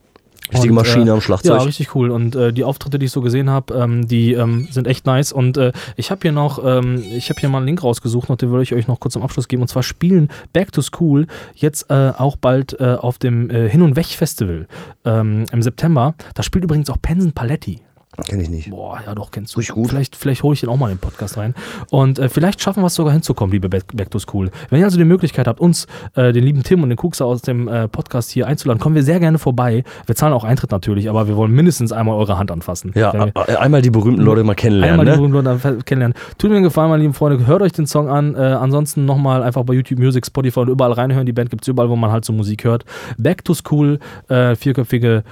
Richtige 0.53 0.73
Und, 0.73 0.77
Maschine 0.77 1.11
äh, 1.11 1.13
am 1.13 1.21
Schlagzeug. 1.21 1.59
Ja, 1.59 1.65
richtig 1.65 1.95
cool. 1.95 2.11
Und 2.11 2.37
äh, 2.37 2.53
die 2.53 2.65
Auftritte, 2.65 2.99
die 2.99 3.07
ich 3.07 3.13
so 3.13 3.21
gesehen 3.21 3.51
habe, 3.51 3.75
ähm, 3.75 4.07
die 4.07 4.33
ähm, 4.33 4.69
sind 4.71 4.87
echt 4.87 5.07
nice. 5.07 5.33
Und 5.33 5.57
äh, 5.57 5.73
ich 5.97 6.11
habe 6.11 6.21
hier 6.23 6.33
noch, 6.33 6.65
ähm, 6.65 7.03
ich 7.17 7.31
habe 7.31 7.41
hier 7.41 7.49
mal 7.49 7.59
einen 7.59 7.67
Link 7.67 7.83
rausgesucht, 7.83 8.31
und 8.31 8.43
den 8.43 8.51
würde 8.51 8.63
ich 8.63 8.75
euch 8.75 8.87
noch 8.87 9.01
kurz 9.01 9.15
zum 9.15 9.23
Abschluss 9.23 9.49
geben. 9.49 9.63
Und 9.63 9.69
zwar 9.69 9.83
spielen 9.83 10.29
Back 10.53 10.73
to 10.73 10.83
School 10.83 11.27
jetzt 11.55 11.91
äh, 11.91 12.13
auch 12.17 12.37
bald 12.37 12.79
äh, 12.81 12.95
auf 12.95 13.19
dem 13.19 13.51
äh, 13.51 13.69
Hin- 13.69 13.83
und 13.83 13.97
Weg-Festival 13.97 14.67
ähm, 15.05 15.47
im 15.51 15.63
September. 15.63 16.15
Da 16.35 16.43
spielt 16.43 16.65
übrigens 16.65 16.91
auch 16.91 17.01
Pensen 17.01 17.33
Paletti. 17.33 17.81
Kenn 18.25 18.41
ich 18.41 18.49
nicht. 18.49 18.71
Boah, 18.71 19.01
ja 19.05 19.15
doch, 19.15 19.31
kennst 19.31 19.55
du. 19.55 19.59
Richtig 19.59 19.75
gut. 19.75 19.89
Vielleicht, 19.91 20.17
vielleicht 20.17 20.43
hole 20.43 20.55
ich 20.55 20.61
den 20.61 20.69
auch 20.71 20.77
mal 20.77 20.91
in 20.91 20.97
den 20.97 21.01
Podcast 21.01 21.37
rein. 21.37 21.55
Und 21.91 22.19
äh, 22.19 22.29
vielleicht 22.29 22.61
schaffen 22.63 22.83
wir 22.83 22.87
es 22.87 22.95
sogar 22.95 23.13
hinzukommen, 23.13 23.53
liebe 23.53 23.69
Back, 23.69 23.85
Back 23.95 24.11
to 24.11 24.19
School. 24.19 24.51
Wenn 24.71 24.81
ihr 24.81 24.85
also 24.87 24.97
die 24.97 25.05
Möglichkeit 25.05 25.47
habt, 25.47 25.61
uns, 25.61 25.87
äh, 26.15 26.33
den 26.33 26.43
lieben 26.45 26.63
Tim 26.63 26.83
und 26.83 26.89
den 26.89 26.97
Kuxer 26.97 27.27
aus 27.27 27.43
dem 27.43 27.69
äh, 27.69 27.89
Podcast 27.89 28.31
hier 28.31 28.47
einzuladen, 28.47 28.81
kommen 28.81 28.95
wir 28.95 29.03
sehr 29.03 29.21
gerne 29.21 29.39
vorbei. 29.39 29.85
Wir 30.07 30.15
zahlen 30.15 30.33
auch 30.33 30.45
Eintritt 30.45 30.71
natürlich, 30.71 31.11
aber 31.11 31.29
wir 31.29 31.37
wollen 31.37 31.53
mindestens 31.53 31.93
einmal 31.93 32.17
eure 32.17 32.39
Hand 32.39 32.51
anfassen. 32.51 32.93
Ja, 32.95 33.13
wir- 33.13 33.33
äh, 33.49 33.57
einmal 33.57 33.83
die 33.83 33.91
berühmten 33.91 34.23
Leute 34.23 34.45
mal 34.45 34.55
kennenlernen, 34.55 34.93
Einmal 35.01 35.07
die 35.07 35.13
ne? 35.13 35.17
berühmten 35.29 35.45
Leute 35.63 35.83
kennenlernen. 35.85 36.17
Tut 36.39 36.51
mir 36.51 36.57
einen 36.57 36.65
Gefallen, 36.65 36.91
meine 36.91 37.03
lieben 37.03 37.15
Freunde. 37.15 37.47
Hört 37.47 37.63
euch 37.63 37.73
den 37.73 37.87
Song 37.87 38.09
an. 38.09 38.35
Äh, 38.35 38.39
ansonsten 38.39 39.05
nochmal 39.05 39.43
einfach 39.43 39.63
bei 39.65 39.75
YouTube 39.75 39.99
Music, 39.99 40.25
Spotify 40.27 40.61
und 40.61 40.69
überall 40.69 40.93
reinhören. 40.93 41.27
Die 41.27 41.33
Band 41.33 41.51
gibt 41.51 41.63
es 41.65 41.69
überall, 41.69 41.91
wo 41.91 41.97
man 41.97 42.11
halt 42.11 42.25
so 42.25 42.33
Musik 42.33 42.65
hört. 42.65 42.85
Back 43.19 43.45
to 43.45 43.53
School, 43.55 43.99
äh, 44.29 44.57
vierköpfige 44.57 45.23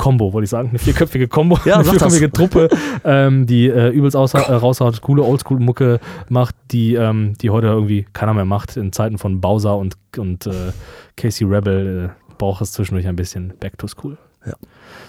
Combo, 0.00 0.32
wollte 0.32 0.44
ich 0.44 0.50
sagen. 0.50 0.70
Eine 0.70 0.78
vierköpfige 0.78 1.28
Combo, 1.28 1.58
Ja, 1.66 1.74
eine 1.74 1.84
vierköpfige 1.84 2.32
Truppe, 2.32 2.70
ähm, 3.04 3.46
die 3.46 3.68
äh, 3.68 3.90
übelst 3.90 4.14
äh, 4.16 4.18
raushaut, 4.52 5.02
coole 5.02 5.22
Oldschool-Mucke 5.22 6.00
macht, 6.30 6.54
die, 6.70 6.94
ähm, 6.94 7.34
die 7.40 7.50
heute 7.50 7.66
irgendwie 7.66 8.06
keiner 8.14 8.32
mehr 8.32 8.46
macht. 8.46 8.78
In 8.78 8.92
Zeiten 8.92 9.18
von 9.18 9.40
Bowser 9.42 9.76
und, 9.76 9.96
und 10.16 10.46
äh, 10.46 10.72
Casey 11.16 11.46
Rebel 11.46 12.10
äh, 12.10 12.34
braucht 12.38 12.62
es 12.62 12.72
zwischendurch 12.72 13.06
ein 13.06 13.16
bisschen 13.16 13.52
Back 13.60 13.76
to 13.76 13.86
School. 13.86 14.16
Ja. 14.46 14.54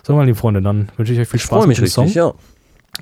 So, 0.04 0.14
meine 0.14 0.26
lieben 0.26 0.38
Freunde, 0.38 0.62
dann 0.62 0.90
wünsche 0.98 1.14
ich 1.14 1.20
euch 1.20 1.28
viel 1.30 1.38
Ich 1.38 1.44
Spaß 1.44 1.60
freue 1.60 1.68
mich 1.68 1.80
mit 1.80 1.88
dem 1.88 1.92
Song. 1.92 2.04
richtig, 2.04 2.18
ja. 2.18 2.34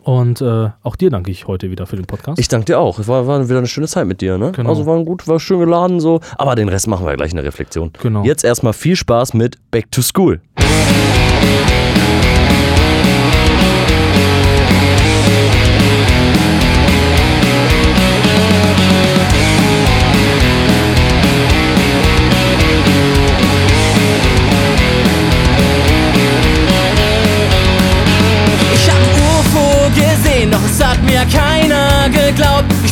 Und 0.04 0.42
äh, 0.42 0.70
auch 0.84 0.96
dir 0.96 1.10
danke 1.10 1.32
ich 1.32 1.48
heute 1.48 1.72
wieder 1.72 1.88
für 1.88 1.96
den 1.96 2.06
Podcast. 2.06 2.40
Ich 2.40 2.48
danke 2.48 2.66
dir 2.66 2.80
auch. 2.80 3.00
Es 3.00 3.08
war, 3.08 3.26
war 3.26 3.50
wieder 3.50 3.58
eine 3.58 3.68
schöne 3.68 3.88
Zeit 3.88 4.06
mit 4.06 4.22
dir, 4.22 4.38
ne? 4.38 4.52
Genau. 4.52 4.70
Also 4.70 4.86
war 4.86 5.04
gut, 5.04 5.28
war 5.28 5.40
schön 5.40 5.60
geladen 5.60 6.00
so. 6.00 6.22
Aber 6.38 6.54
den 6.54 6.70
Rest 6.70 6.88
machen 6.88 7.08
wir 7.08 7.16
gleich 7.16 7.32
in 7.32 7.38
der 7.38 7.46
Reflexion. 7.46 7.92
Genau. 8.02 8.24
Jetzt 8.24 8.44
erstmal 8.44 8.74
viel 8.74 8.96
Spaß 8.96 9.34
mit 9.34 9.58
Back 9.72 9.92
to 9.92 10.04
School. 10.04 10.42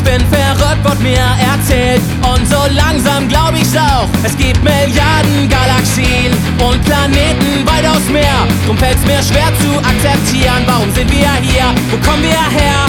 bin 0.08 0.24
verrückt, 0.32 0.84
wird 0.84 1.00
mir 1.02 1.28
erzählt. 1.52 2.02
Und 2.24 2.48
so 2.48 2.62
langsam 2.72 3.28
glaub 3.28 3.54
ich's 3.54 3.76
auch. 3.76 4.08
Es 4.24 4.36
gibt 4.38 4.64
Milliarden 4.64 5.50
Galaxien 5.50 6.32
und 6.64 6.80
Planeten 6.86 7.66
weitaus 7.66 8.08
mehr. 8.10 8.48
Drum 8.66 8.78
fällt's 8.78 9.04
mir 9.06 9.22
schwer 9.22 9.52
zu 9.60 9.72
akzeptieren. 9.84 10.64
Warum 10.66 10.90
sind 10.94 11.12
wir 11.12 11.32
hier? 11.44 11.68
Wo 11.92 11.98
kommen 12.08 12.24
wir 12.24 12.44
her? 12.62 12.80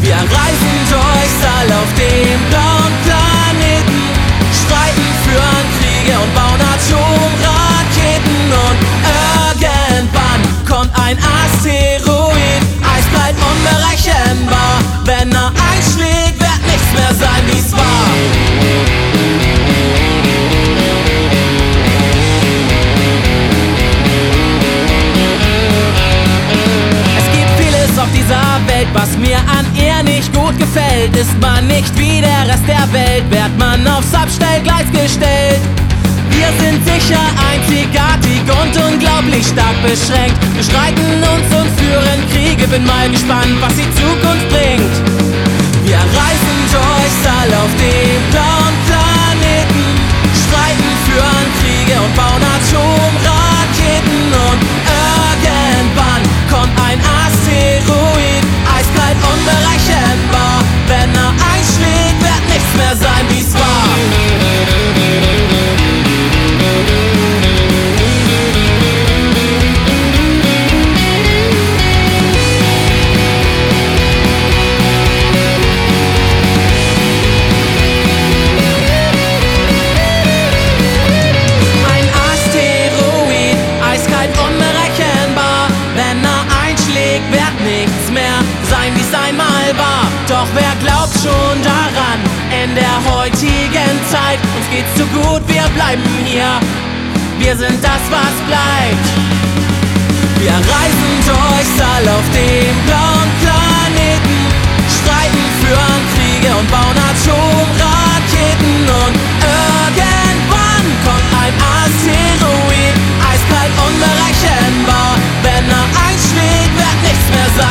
Wir 0.00 0.18
reisen 0.18 0.76
durchs 0.90 1.40
All 1.46 1.70
auf 1.78 1.90
dem 1.94 2.38
blauen 2.50 2.94
Planeten, 3.06 4.02
streiten, 4.50 5.08
führen 5.24 5.66
Kriege 5.78 6.18
und 6.18 6.34
bauen 6.34 6.60
Atomraketen. 6.74 8.40
Und 8.66 8.78
irgendwann 9.14 10.40
kommt 10.66 10.90
ein 10.98 11.16
Asteroid 11.18 12.21
unberechenbar. 14.02 14.78
Wenn 15.04 15.32
er 15.32 15.48
einschlägt, 15.48 16.40
wird 16.40 16.66
nichts 16.66 16.92
mehr 16.94 17.14
sein, 17.14 17.42
wie's 17.46 17.72
war. 17.72 17.80
Es 27.18 27.24
gibt 27.32 27.50
vieles 27.60 27.98
auf 27.98 28.08
dieser 28.14 28.60
Welt, 28.66 28.88
was 28.92 29.16
mir 29.18 29.38
an 29.38 29.66
ihr 29.76 30.02
nicht 30.02 30.32
gut 30.32 30.58
gefällt. 30.58 31.16
Ist 31.16 31.38
man 31.40 31.66
nicht 31.66 31.96
wie 31.98 32.20
der 32.20 32.46
Rest 32.48 32.66
der 32.66 32.92
Welt, 32.92 33.24
wird 33.30 33.58
man 33.58 33.86
aufs 33.86 34.14
Abstellgleis 34.14 34.86
gestellt. 34.92 35.60
Wir 36.42 36.50
sind 36.58 36.82
sicher 36.84 37.22
einzigartig 37.38 38.42
und 38.50 38.74
unglaublich 38.74 39.46
stark 39.46 39.78
beschränkt. 39.86 40.34
Wir 40.54 40.64
streiten 40.64 41.22
uns 41.22 41.46
und 41.54 41.70
führen 41.78 42.20
Kriege, 42.34 42.66
bin 42.66 42.84
mal 42.84 43.08
gespannt, 43.08 43.54
was 43.60 43.74
die 43.78 43.86
Zukunft 43.94 44.48
bringt. 44.50 44.94
Wir 45.86 46.02
reisen 46.02 46.58
durchs 46.74 47.22
All 47.30 47.50
auf 47.62 47.70
dem 47.78 48.18
blauen 48.34 48.74
Planeten, 48.90 49.86
streiten, 50.34 50.90
führen 51.06 51.46
Kriege 51.62 51.94
und 52.02 52.12
bauen 52.18 52.42
Atomraketen 52.42 54.22
und 54.34 54.60
irgendwann 54.98 56.22
kommt 56.50 56.74
ein 56.90 56.98
Asteroid, 57.22 58.42
eiskalt 58.66 59.18
unberechenbar. 59.30 60.58
Wenn 60.90 61.10
er 61.14 61.30
einschlägt, 61.54 62.18
wird 62.18 62.44
nichts 62.50 62.72
mehr 62.74 62.96
sein, 62.98 63.24
wie's 63.30 63.54
war. 63.54 63.71
Nichts 87.62 88.10
mehr 88.10 88.38
sein, 88.70 88.92
wie's 88.94 89.12
einmal 89.14 89.70
war. 89.78 90.06
Doch 90.28 90.48
wer 90.54 90.74
glaubt 90.82 91.14
schon 91.14 91.56
daran? 91.62 92.18
In 92.50 92.74
der 92.74 92.96
heutigen 93.12 93.94
Zeit, 94.10 94.38
uns 94.56 94.66
geht's 94.70 94.94
zu 94.96 95.06
gut, 95.16 95.42
wir 95.46 95.66
bleiben 95.74 96.02
hier. 96.24 96.60
Wir 97.38 97.56
sind 97.56 97.82
das, 97.82 98.02
was 98.10 98.34
bleibt. 98.46 99.06
Wir 100.38 100.54
reisen 100.54 101.14
durchs 101.26 101.78
All 101.80 102.08
auf 102.08 102.26
dem 102.34 102.74
blauen 102.86 103.30
Planeten, 103.42 104.38
streiten, 104.90 105.44
führen 105.62 106.02
Kriege 106.14 106.50
und 106.58 106.68
bauen 106.70 106.98
Atomraketen 106.98 108.74
und 108.90 109.14
irgendwann 109.38 110.86
kommt 111.06 111.30
ein 111.42 111.54
Asteroid, 111.58 111.91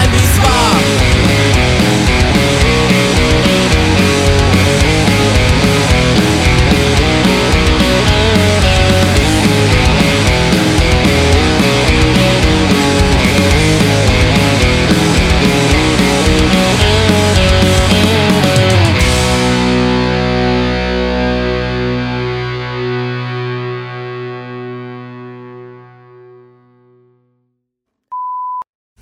nichts 0.10 0.38
mehr 0.38 0.46
sein, 0.46 0.82
wie's 0.82 0.98
war. 0.98 1.01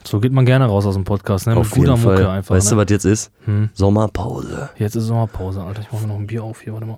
So 0.09 0.19
geht 0.19 0.31
man 0.33 0.43
gerne 0.43 0.65
raus 0.65 0.87
aus 0.87 0.95
dem 0.95 1.03
Podcast, 1.03 1.45
ne? 1.45 1.53
Mit 1.53 1.61
Auf 1.61 1.69
guter 1.69 1.91
jeden 1.91 2.01
Fall. 2.01 2.15
Mucke 2.15 2.29
einfach. 2.31 2.55
weißt 2.55 2.71
ne? 2.71 2.77
du, 2.77 2.81
was 2.81 2.89
jetzt 2.89 3.05
ist? 3.05 3.31
Hm. 3.45 3.69
Sommerpause. 3.75 4.69
Jetzt 4.79 4.95
ist 4.95 5.03
Sommerpause, 5.03 5.61
Alter. 5.61 5.81
Ich 5.81 5.91
mache 5.91 6.01
mir 6.01 6.07
noch 6.07 6.15
ein 6.15 6.25
Bier 6.25 6.43
auf 6.43 6.61
hier, 6.61 6.73
warte 6.73 6.87
mal. 6.87 6.97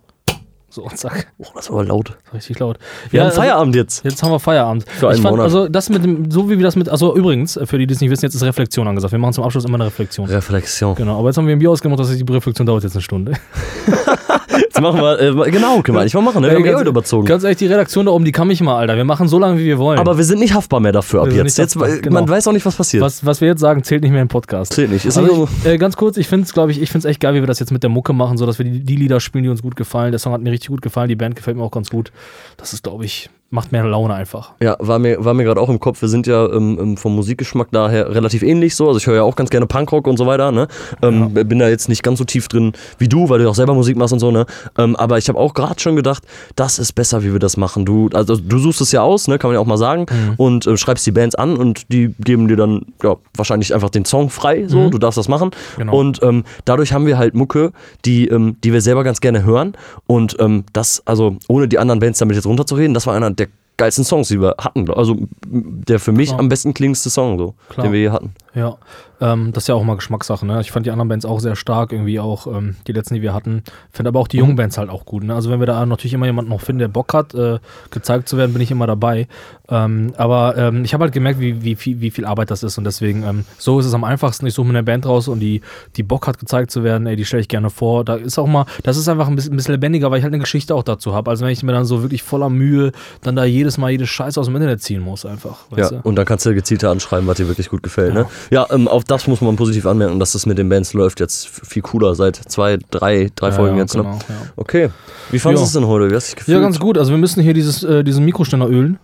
So, 0.69 0.87
zack. 0.95 1.27
Oh, 1.37 1.47
das 1.53 1.69
war 1.69 1.79
aber 1.79 1.89
laut. 1.89 2.17
Richtig 2.33 2.57
laut. 2.59 2.79
Wir 3.09 3.19
haben 3.19 3.27
also- 3.27 3.41
Feierabend 3.41 3.75
jetzt. 3.75 4.05
Jetzt 4.05 4.23
haben 4.23 4.31
wir 4.31 4.39
Feierabend. 4.39 4.85
Für 4.87 5.09
einen 5.09 5.17
ich 5.17 5.21
fand, 5.21 5.33
Monat. 5.33 5.43
also 5.43 5.67
das 5.67 5.89
mit 5.89 6.05
dem, 6.05 6.31
so 6.31 6.49
wie 6.49 6.57
wir 6.57 6.63
das 6.63 6.77
mit, 6.77 6.87
also 6.87 7.13
übrigens, 7.13 7.59
für 7.65 7.77
die, 7.77 7.85
die 7.85 7.93
es 7.93 7.99
nicht 7.99 8.11
wissen, 8.11 8.23
jetzt 8.23 8.35
ist 8.35 8.43
Reflexion 8.43 8.87
angesagt. 8.87 9.11
Wir 9.11 9.19
machen 9.19 9.33
zum 9.33 9.43
Abschluss 9.43 9.65
immer 9.65 9.75
eine 9.75 9.87
Reflexion. 9.87 10.29
Reflexion. 10.29 10.95
Genau, 10.95 11.19
aber 11.19 11.27
jetzt 11.27 11.37
haben 11.37 11.47
wir 11.47 11.53
ein 11.57 11.59
Bier 11.59 11.71
ausgemacht, 11.71 11.99
das 11.99 12.09
heißt, 12.11 12.21
die 12.25 12.31
Reflexion 12.31 12.65
dauert 12.65 12.83
jetzt 12.83 12.95
eine 12.95 13.01
Stunde. 13.01 13.33
Machen 14.81 14.99
wir, 15.01 15.19
äh, 15.19 15.51
genau, 15.51 15.81
können 15.81 15.95
wir 15.97 16.01
eigentlich 16.01 16.13
mal 16.13 16.21
machen, 16.21 16.41
ne? 16.41 16.49
Wir 16.49 16.55
haben 16.57 16.65
eh 16.65 16.75
heute 16.75 16.89
überzogen. 16.89 17.25
Ganz 17.25 17.43
ehrlich, 17.43 17.57
die 17.59 17.67
Redaktion 17.67 18.05
da 18.07 18.11
oben, 18.11 18.25
die 18.25 18.31
kann 18.31 18.47
mich 18.47 18.61
mal, 18.61 18.77
Alter. 18.77 18.97
Wir 18.97 19.05
machen 19.05 19.27
so 19.27 19.39
lange, 19.39 19.57
wie 19.59 19.65
wir 19.65 19.77
wollen. 19.77 19.99
Aber 19.99 20.17
wir 20.17 20.23
sind 20.23 20.39
nicht 20.39 20.53
haftbar 20.53 20.79
mehr 20.79 20.91
dafür 20.91 21.21
ab 21.21 21.27
Wir 21.27 21.33
sind 21.33 21.45
jetzt. 21.45 21.57
nicht 21.57 21.57
jetzt 21.59 21.75
haftbar, 21.75 21.89
weil- 21.89 22.01
genau. 22.01 22.13
Man 22.19 22.29
weiß 22.29 22.47
auch 22.47 22.53
nicht, 22.53 22.65
was 22.65 22.75
passiert. 22.75 23.03
was, 23.03 23.25
was 23.25 23.39
wir 23.41 23.47
jetzt 23.49 23.61
sagen, 23.61 23.83
zählt 23.83 24.01
nicht 24.01 24.11
mehr 24.11 24.21
im 24.21 24.27
Podcast. 24.27 24.73
Zählt 24.73 24.91
nicht. 24.91 25.05
Ist 25.05 25.17
Also 25.17 25.47
ich, 25.63 25.65
äh, 25.69 25.77
ganz 25.77 25.95
kurz, 25.97 26.17
ich 26.17 26.27
finde 26.27 26.45
es, 26.45 26.53
glaube 26.53 26.71
ich, 26.71 26.81
ich 26.81 26.89
finde 26.91 27.07
es 27.07 27.11
echt 27.11 27.19
geil, 27.19 27.33
wie 27.35 27.39
wir 27.41 27.47
das 27.47 27.59
jetzt 27.59 27.71
mit 27.71 27.83
der 27.83 27.89
Mucke 27.89 28.13
machen, 28.13 28.37
so 28.37 28.45
dass 28.45 28.57
wir 28.57 28.65
die, 28.65 28.79
die 28.81 28.95
Lieder 28.95 29.19
spielen, 29.19 29.43
die 29.43 29.49
uns 29.49 29.61
gut 29.61 29.75
gefallen. 29.75 30.11
Der 30.11 30.19
Song 30.19 30.33
hat 30.33 30.41
mir 30.41 30.51
richtig 30.51 30.69
gut 30.69 30.81
gefallen, 30.81 31.07
die 31.09 31.15
Band 31.15 31.35
gefällt 31.35 31.57
mir 31.57 31.63
auch 31.63 31.71
ganz 31.71 31.89
gut. 31.89 32.11
Das 32.57 32.73
ist, 32.73 32.83
glaube 32.83 33.05
ich, 33.05 33.29
macht 33.51 33.73
mehr 33.73 33.83
Laune 33.83 34.13
einfach. 34.13 34.53
ja, 34.61 34.77
war 34.79 34.97
mir, 34.97 35.23
war 35.23 35.33
mir 35.33 35.43
gerade 35.43 35.59
auch 35.59 35.69
im 35.69 35.79
Kopf. 35.79 36.01
Wir 36.01 36.07
sind 36.07 36.25
ja 36.25 36.45
ähm, 36.47 36.77
ähm, 36.81 36.97
vom 36.97 37.13
Musikgeschmack 37.15 37.67
daher 37.71 38.15
relativ 38.15 38.43
ähnlich 38.43 38.75
so. 38.75 38.87
Also 38.87 38.97
ich 38.97 39.07
höre 39.07 39.15
ja 39.15 39.23
auch 39.23 39.35
ganz 39.35 39.49
gerne 39.49 39.65
Punkrock 39.65 40.07
und 40.07 40.17
so 40.17 40.25
weiter. 40.25 40.53
Ne? 40.53 40.69
Ähm, 41.01 41.33
Bin 41.33 41.59
da 41.59 41.67
jetzt 41.67 41.89
nicht 41.89 42.01
ganz 42.01 42.17
so 42.19 42.23
tief 42.23 42.47
drin 42.47 42.71
wie 42.97 43.09
du, 43.09 43.27
weil 43.27 43.39
du 43.39 43.49
auch 43.49 43.55
selber 43.55 43.73
Musik 43.73 43.97
machst 43.97 44.13
und 44.13 44.19
so. 44.19 44.31
Ne? 44.31 44.45
Ähm, 44.77 44.95
aber 44.95 45.17
ich 45.17 45.27
habe 45.27 45.37
auch 45.37 45.53
gerade 45.53 45.79
schon 45.81 45.97
gedacht, 45.97 46.23
das 46.55 46.79
ist 46.79 46.93
besser, 46.93 47.23
wie 47.23 47.33
wir 47.33 47.39
das 47.39 47.57
machen. 47.57 47.85
Du, 47.85 48.09
also 48.13 48.37
du 48.37 48.57
suchst 48.57 48.79
es 48.79 48.93
ja 48.93 49.01
aus, 49.01 49.27
ne? 49.27 49.37
kann 49.37 49.49
man 49.49 49.55
ja 49.55 49.59
auch 49.59 49.65
mal 49.65 49.77
sagen, 49.77 50.05
und 50.37 50.65
äh, 50.65 50.77
schreibst 50.77 51.05
die 51.05 51.11
Bands 51.11 51.35
an 51.35 51.57
und 51.57 51.91
die 51.91 52.15
geben 52.19 52.47
dir 52.47 52.55
dann 52.55 52.85
ja, 53.03 53.17
wahrscheinlich 53.35 53.73
einfach 53.73 53.89
den 53.89 54.05
Song 54.05 54.29
frei. 54.29 54.65
So, 54.67 54.89
du 54.89 54.97
darfst 54.97 55.17
das 55.17 55.27
machen. 55.27 55.51
Genau. 55.77 55.97
Und 55.97 56.23
ähm, 56.23 56.45
dadurch 56.63 56.93
haben 56.93 57.05
wir 57.05 57.17
halt 57.17 57.33
Mucke, 57.33 57.73
die, 58.05 58.29
ähm, 58.29 58.55
die 58.63 58.71
wir 58.71 58.81
selber 58.81 59.03
ganz 59.03 59.19
gerne 59.19 59.43
hören. 59.43 59.73
Und 60.07 60.37
das, 60.73 61.03
also 61.05 61.37
ohne 61.47 61.67
die 61.67 61.77
anderen 61.77 61.99
Bands 61.99 62.19
damit 62.19 62.35
jetzt 62.35 62.45
runterzureden, 62.45 62.93
das 62.93 63.07
war 63.07 63.15
einer 63.15 63.31
der 63.40 63.40
geilsten 63.81 64.03
Songs, 64.05 64.27
die 64.27 64.39
wir 64.39 64.55
hatten. 64.59 64.89
Also 64.91 65.17
der 65.47 65.99
für 65.99 66.11
mich 66.11 66.29
Klar. 66.29 66.39
am 66.39 66.49
besten 66.49 66.73
klingendste 66.73 67.09
Song, 67.09 67.37
so, 67.39 67.55
Klar. 67.69 67.87
den 67.87 67.93
wir 67.93 67.99
je 67.99 68.09
hatten. 68.11 68.33
Ja, 68.53 68.77
ähm, 69.21 69.53
das 69.53 69.63
ist 69.63 69.67
ja 69.67 69.75
auch 69.75 69.83
mal 69.83 69.95
Geschmackssache. 69.95 70.45
Ne? 70.45 70.59
Ich 70.61 70.71
fand 70.71 70.85
die 70.85 70.91
anderen 70.91 71.07
Bands 71.07 71.25
auch 71.25 71.39
sehr 71.39 71.55
stark, 71.55 71.93
irgendwie 71.93 72.19
auch 72.19 72.47
ähm, 72.47 72.75
die 72.87 72.91
letzten, 72.91 73.13
die 73.13 73.21
wir 73.21 73.33
hatten. 73.33 73.63
Finde 73.91 74.09
aber 74.09 74.19
auch 74.19 74.27
die 74.27 74.37
jungen 74.37 74.55
Bands 74.55 74.77
halt 74.77 74.89
auch 74.89 75.05
gut. 75.05 75.23
Ne? 75.23 75.33
Also 75.33 75.49
wenn 75.49 75.59
wir 75.59 75.67
da 75.67 75.85
natürlich 75.85 76.13
immer 76.13 76.25
jemanden 76.25 76.49
noch 76.49 76.59
finden, 76.59 76.79
der 76.79 76.87
Bock 76.87 77.13
hat, 77.13 77.33
äh, 77.33 77.59
gezeigt 77.91 78.27
zu 78.27 78.37
werden, 78.37 78.51
bin 78.51 78.61
ich 78.61 78.71
immer 78.71 78.87
dabei. 78.87 79.27
Ähm, 79.69 80.13
aber 80.17 80.57
ähm, 80.57 80.83
ich 80.83 80.93
habe 80.93 81.03
halt 81.03 81.13
gemerkt, 81.13 81.39
wie, 81.39 81.63
wie, 81.63 81.75
viel, 81.75 82.01
wie 82.01 82.11
viel 82.11 82.25
Arbeit 82.25 82.51
das 82.51 82.63
ist 82.63 82.77
und 82.77 82.83
deswegen, 82.83 83.23
ähm, 83.23 83.45
so 83.57 83.79
ist 83.79 83.85
es 83.85 83.93
am 83.93 84.03
einfachsten. 84.03 84.45
Ich 84.47 84.53
suche 84.53 84.67
mir 84.67 84.73
eine 84.73 84.83
Band 84.83 85.05
raus 85.05 85.27
und 85.27 85.39
die, 85.39 85.61
die 85.95 86.03
Bock 86.03 86.27
hat, 86.27 86.39
gezeigt 86.39 86.71
zu 86.71 86.83
werden, 86.83 87.07
ey, 87.07 87.15
die 87.15 87.23
stelle 87.23 87.41
ich 87.41 87.47
gerne 87.47 87.69
vor. 87.69 88.03
Da 88.03 88.15
ist 88.15 88.37
auch 88.37 88.47
mal, 88.47 88.65
das 88.83 88.97
ist 88.97 89.07
einfach 89.07 89.27
ein 89.27 89.35
bisschen, 89.35 89.53
ein 89.53 89.57
bisschen 89.57 89.75
lebendiger, 89.75 90.11
weil 90.11 90.17
ich 90.17 90.23
halt 90.23 90.33
eine 90.33 90.41
Geschichte 90.41 90.75
auch 90.75 90.83
dazu 90.83 91.13
habe. 91.13 91.29
Also 91.29 91.45
wenn 91.45 91.51
ich 91.51 91.63
mir 91.63 91.71
dann 91.71 91.85
so 91.85 92.01
wirklich 92.01 92.23
voller 92.23 92.49
Mühe 92.49 92.91
dann 93.21 93.35
da 93.35 93.45
jedes 93.45 93.77
Mal 93.77 93.91
jede 93.91 94.07
Scheiße 94.07 94.39
aus 94.39 94.47
dem 94.47 94.55
Internet 94.55 94.81
ziehen 94.81 95.01
muss, 95.01 95.25
einfach. 95.25 95.59
Ja, 95.77 95.89
du? 95.89 96.01
und 96.03 96.15
dann 96.15 96.25
kannst 96.25 96.45
du 96.45 96.53
gezielter 96.53 96.89
anschreiben, 96.89 97.27
was 97.27 97.37
dir 97.37 97.47
wirklich 97.47 97.69
gut 97.69 97.83
gefällt. 97.83 98.13
Ne? 98.13 98.25
Ja, 98.49 98.65
ähm, 98.71 98.87
auf 98.87 99.03
das 99.03 99.27
muss 99.27 99.41
man 99.41 99.55
positiv 99.55 99.85
anmerken, 99.85 100.19
dass 100.19 100.31
das 100.33 100.45
mit 100.45 100.57
den 100.57 100.69
Bands 100.69 100.93
läuft 100.93 101.19
jetzt 101.19 101.47
viel 101.47 101.81
cooler 101.81 102.15
seit 102.15 102.35
zwei, 102.35 102.77
drei, 102.89 103.29
drei 103.35 103.49
Ja, 103.49 103.53
Folgen 103.53 103.75
ja, 103.77 103.83
jetzt. 103.83 103.93
genau, 103.93 104.11
Ne? 104.13 104.19
ja. 104.29 104.35
Okay. 104.55 104.89
Wie 105.29 105.39
fandest 105.39 105.63
du 105.63 105.67
es 105.67 105.73
denn 105.73 105.87
heute? 105.87 106.09
Wie 106.09 106.15
hast 106.15 106.31
du 106.31 106.35
dich? 106.37 106.47
Ja, 106.47 106.59
ganz 106.59 106.79
gut. 106.79 106.97
Also 106.97 107.11
wir 107.11 107.17
müssen 107.17 107.41
hier 107.43 107.53
dieses, 107.53 107.83
äh, 107.83 108.03
diesen 108.03 108.25
Mikroständer 108.25 108.67
ölen. 108.67 108.97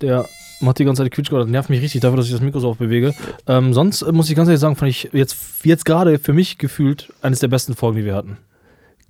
Der 0.00 0.26
macht 0.60 0.78
die 0.78 0.84
ganze 0.84 1.02
Zeit 1.02 1.12
Quietsch, 1.12 1.30
das 1.32 1.46
nervt 1.46 1.70
mich 1.70 1.80
richtig 1.82 2.00
dafür, 2.00 2.16
dass 2.18 2.26
ich 2.26 2.32
das 2.32 2.40
Mikro 2.40 2.58
so 2.60 2.68
oft 2.70 2.78
bewege. 2.78 3.14
Ähm, 3.46 3.72
sonst 3.74 4.02
äh, 4.02 4.12
muss 4.12 4.28
ich 4.30 4.36
ganz 4.36 4.48
ehrlich 4.48 4.60
sagen, 4.60 4.76
fand 4.76 4.90
ich 4.90 5.08
jetzt, 5.12 5.36
jetzt 5.64 5.84
gerade 5.84 6.18
für 6.18 6.32
mich 6.32 6.58
gefühlt 6.58 7.12
eines 7.22 7.38
der 7.40 7.48
besten 7.48 7.74
Folgen, 7.74 7.98
die 7.98 8.04
wir 8.04 8.14
hatten. 8.14 8.36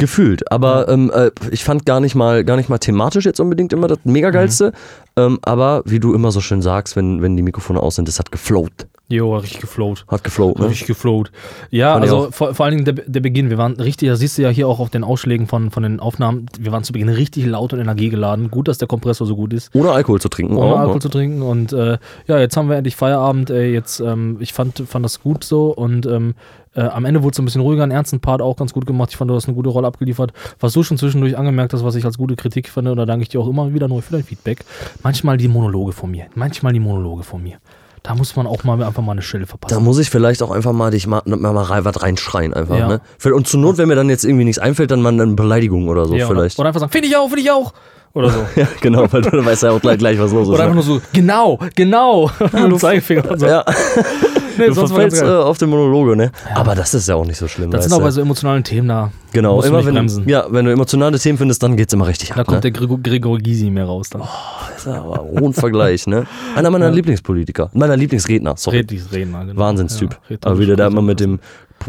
Gefühlt, 0.00 0.50
aber 0.50 0.88
ähm, 0.88 1.12
äh, 1.14 1.30
ich 1.50 1.62
fand 1.62 1.84
gar 1.84 2.00
nicht 2.00 2.14
mal 2.14 2.42
gar 2.42 2.56
nicht 2.56 2.70
mal 2.70 2.78
thematisch 2.78 3.26
jetzt 3.26 3.38
unbedingt 3.38 3.74
immer 3.74 3.86
das 3.86 3.98
mega 4.04 4.30
geilste. 4.30 4.68
Mhm. 4.68 4.72
Ähm, 5.16 5.38
aber 5.42 5.82
wie 5.84 6.00
du 6.00 6.14
immer 6.14 6.32
so 6.32 6.40
schön 6.40 6.62
sagst, 6.62 6.96
wenn, 6.96 7.20
wenn 7.20 7.36
die 7.36 7.42
Mikrofone 7.42 7.80
aus 7.80 7.96
sind, 7.96 8.08
das 8.08 8.18
hat 8.18 8.32
geflowt. 8.32 8.86
Jo, 9.08 9.36
richtig 9.36 9.60
geflowt. 9.60 10.04
Hat 10.06 10.22
geflowt, 10.22 10.60
ne? 10.60 10.68
Richtig 10.68 10.86
geflowt. 10.86 11.32
Ja, 11.70 11.94
Fand 11.94 12.04
also 12.04 12.30
vor, 12.30 12.54
vor 12.54 12.64
allen 12.64 12.76
Dingen 12.76 12.84
der, 12.84 13.04
der 13.04 13.18
Beginn. 13.18 13.50
Wir 13.50 13.58
waren 13.58 13.72
richtig, 13.72 14.08
das 14.08 14.20
siehst 14.20 14.38
du 14.38 14.42
ja 14.42 14.50
hier 14.50 14.68
auch 14.68 14.78
auf 14.78 14.88
den 14.88 15.02
Ausschlägen 15.02 15.48
von, 15.48 15.72
von 15.72 15.82
den 15.82 15.98
Aufnahmen. 15.98 16.46
Wir 16.58 16.70
waren 16.70 16.84
zu 16.84 16.92
Beginn 16.92 17.08
richtig 17.08 17.44
laut 17.44 17.72
und 17.72 17.80
energiegeladen. 17.80 18.52
Gut, 18.52 18.68
dass 18.68 18.78
der 18.78 18.86
Kompressor 18.86 19.26
so 19.26 19.34
gut 19.34 19.52
ist. 19.52 19.74
Ohne 19.74 19.90
Alkohol 19.90 20.20
zu 20.20 20.28
trinken. 20.28 20.56
ohne 20.56 20.74
auch, 20.74 20.78
Alkohol 20.78 20.94
ne? 20.94 21.00
zu 21.00 21.08
trinken. 21.08 21.42
Und 21.42 21.72
äh, 21.72 21.98
ja, 22.28 22.38
jetzt 22.38 22.56
haben 22.56 22.68
wir 22.68 22.76
endlich 22.76 22.94
Feierabend. 22.94 23.50
Ey, 23.50 23.72
jetzt, 23.72 23.98
ähm, 23.98 24.36
ich 24.38 24.52
fand, 24.52 24.84
fand 24.86 25.04
das 25.04 25.20
gut 25.20 25.42
so 25.42 25.74
und 25.74 26.06
ähm, 26.06 26.34
äh, 26.74 26.82
am 26.82 27.04
Ende 27.04 27.22
wurde 27.22 27.32
es 27.32 27.38
ein 27.38 27.44
bisschen 27.44 27.60
ruhiger, 27.62 27.82
einen 27.82 27.92
ernsten 27.92 28.20
Part 28.20 28.42
auch 28.42 28.56
ganz 28.56 28.72
gut 28.72 28.86
gemacht. 28.86 29.10
Ich 29.10 29.16
fand, 29.16 29.30
du 29.30 29.34
hast 29.34 29.46
eine 29.46 29.54
gute 29.54 29.70
Rolle 29.70 29.86
abgeliefert. 29.86 30.32
Was 30.60 30.72
du 30.72 30.82
schon 30.82 30.98
zwischendurch 30.98 31.36
angemerkt 31.36 31.72
hast, 31.72 31.84
was 31.84 31.94
ich 31.96 32.04
als 32.04 32.16
gute 32.18 32.36
Kritik 32.36 32.68
fand, 32.68 32.88
und 32.88 32.96
da 32.96 33.06
danke 33.06 33.22
ich 33.22 33.28
dir 33.28 33.40
auch 33.40 33.48
immer 33.48 33.72
wieder 33.74 33.88
neu 33.88 34.00
für 34.00 34.12
dein 34.12 34.22
Feedback. 34.24 34.64
Manchmal 35.02 35.36
die 35.36 35.48
Monologe 35.48 35.92
von 35.92 36.10
mir. 36.10 36.26
Manchmal 36.34 36.72
die 36.72 36.80
Monologe 36.80 37.22
von 37.24 37.42
mir. 37.42 37.58
Da 38.02 38.14
muss 38.14 38.34
man 38.34 38.46
auch 38.46 38.64
mal 38.64 38.82
einfach 38.82 39.02
mal 39.02 39.12
eine 39.12 39.20
Stelle 39.22 39.46
verpassen. 39.46 39.74
Da 39.74 39.80
muss 39.80 39.98
ich 39.98 40.08
vielleicht 40.08 40.42
auch 40.42 40.50
einfach 40.50 40.72
mal 40.72 40.90
dich 40.90 41.06
mal, 41.06 41.20
mal, 41.26 41.36
mal 41.52 41.62
rein- 41.64 41.84
was 41.84 42.02
reinschreien 42.02 42.54
einfach, 42.54 42.78
Ja. 42.78 42.88
ne? 42.88 43.00
Und 43.34 43.46
zur 43.46 43.60
Not, 43.60 43.76
wenn 43.76 43.88
mir 43.88 43.94
dann 43.94 44.08
jetzt 44.08 44.24
irgendwie 44.24 44.44
nichts 44.44 44.58
einfällt, 44.58 44.90
dann 44.90 45.02
mal 45.02 45.12
eine 45.12 45.26
Beleidigung 45.26 45.86
oder 45.88 46.06
so 46.06 46.14
ja, 46.14 46.26
oder, 46.26 46.36
vielleicht. 46.36 46.58
oder 46.58 46.68
einfach 46.68 46.80
sagen, 46.80 46.92
finde 46.92 47.08
ich 47.08 47.16
auch, 47.16 47.26
finde 47.28 47.42
ich 47.42 47.50
auch. 47.50 47.74
Oder 48.14 48.30
so. 48.30 48.38
ja, 48.56 48.66
genau, 48.80 49.06
weil 49.12 49.20
du 49.22 49.44
weißt 49.44 49.64
ja 49.64 49.70
auch 49.72 49.80
gleich, 49.80 49.98
gleich 49.98 50.18
was 50.18 50.32
los 50.32 50.48
ist. 50.48 50.54
Oder 50.54 50.64
einfach 50.64 50.70
ne? 50.70 50.74
nur 50.76 50.84
so, 50.84 51.00
genau, 51.12 51.58
genau. 51.76 52.30
Dem 52.52 52.76
Zeigefinger 52.78 53.30
und 53.30 53.38
so. 53.40 53.46
ja, 53.46 53.64
nee, 54.68 54.74
sonst 54.74 54.90
war 54.90 55.00
verfällst 55.00 55.22
äh, 55.22 55.26
auf 55.26 55.58
den 55.58 55.68
Monologe, 55.70 56.16
ne? 56.16 56.32
Aber 56.54 56.74
das 56.74 56.94
ist 56.94 57.08
ja 57.08 57.14
auch 57.16 57.24
nicht 57.24 57.38
so 57.38 57.48
schlimm. 57.48 57.70
Das 57.70 57.84
sind 57.84 57.92
auch 57.92 58.00
bei 58.02 58.10
so 58.10 58.20
emotionalen 58.20 58.62
Themen 58.64 58.88
da. 58.88 59.10
Genau, 59.32 59.62
immer 59.62 59.84
wenn, 59.84 59.94
bremsen. 59.94 60.28
ja, 60.28 60.44
wenn 60.50 60.64
du 60.64 60.72
emotionale 60.72 61.18
Themen 61.18 61.38
findest, 61.38 61.62
dann 61.62 61.76
geht's 61.76 61.92
immer 61.92 62.06
richtig 62.06 62.30
Da 62.30 62.40
ab. 62.40 62.46
kommt 62.46 62.56
ne? 62.58 62.60
der 62.62 62.70
Gregor, 62.72 62.98
Gregor 62.98 63.38
Gysi 63.38 63.70
mehr 63.70 63.84
raus 63.84 64.10
dann. 64.10 64.22
Das 64.22 64.86
ist 64.86 64.88
aber 64.88 65.18
hohen 65.24 65.52
Vergleich, 65.52 66.06
ne? 66.06 66.26
Einer 66.56 66.70
meiner 66.70 66.90
Lieblingspolitiker, 66.90 67.70
meiner 67.72 67.96
Lieblingsredner, 67.96 68.54
sorry. 68.56 68.86
Redner, 69.12 69.44
genau. 69.44 69.60
Wahnsinnstyp. 69.60 70.18
Ja, 70.28 70.36
aber 70.42 70.58
wie 70.58 70.66
der 70.66 70.76
da 70.76 70.86
immer 70.88 71.02
mit 71.02 71.20
dem 71.20 71.38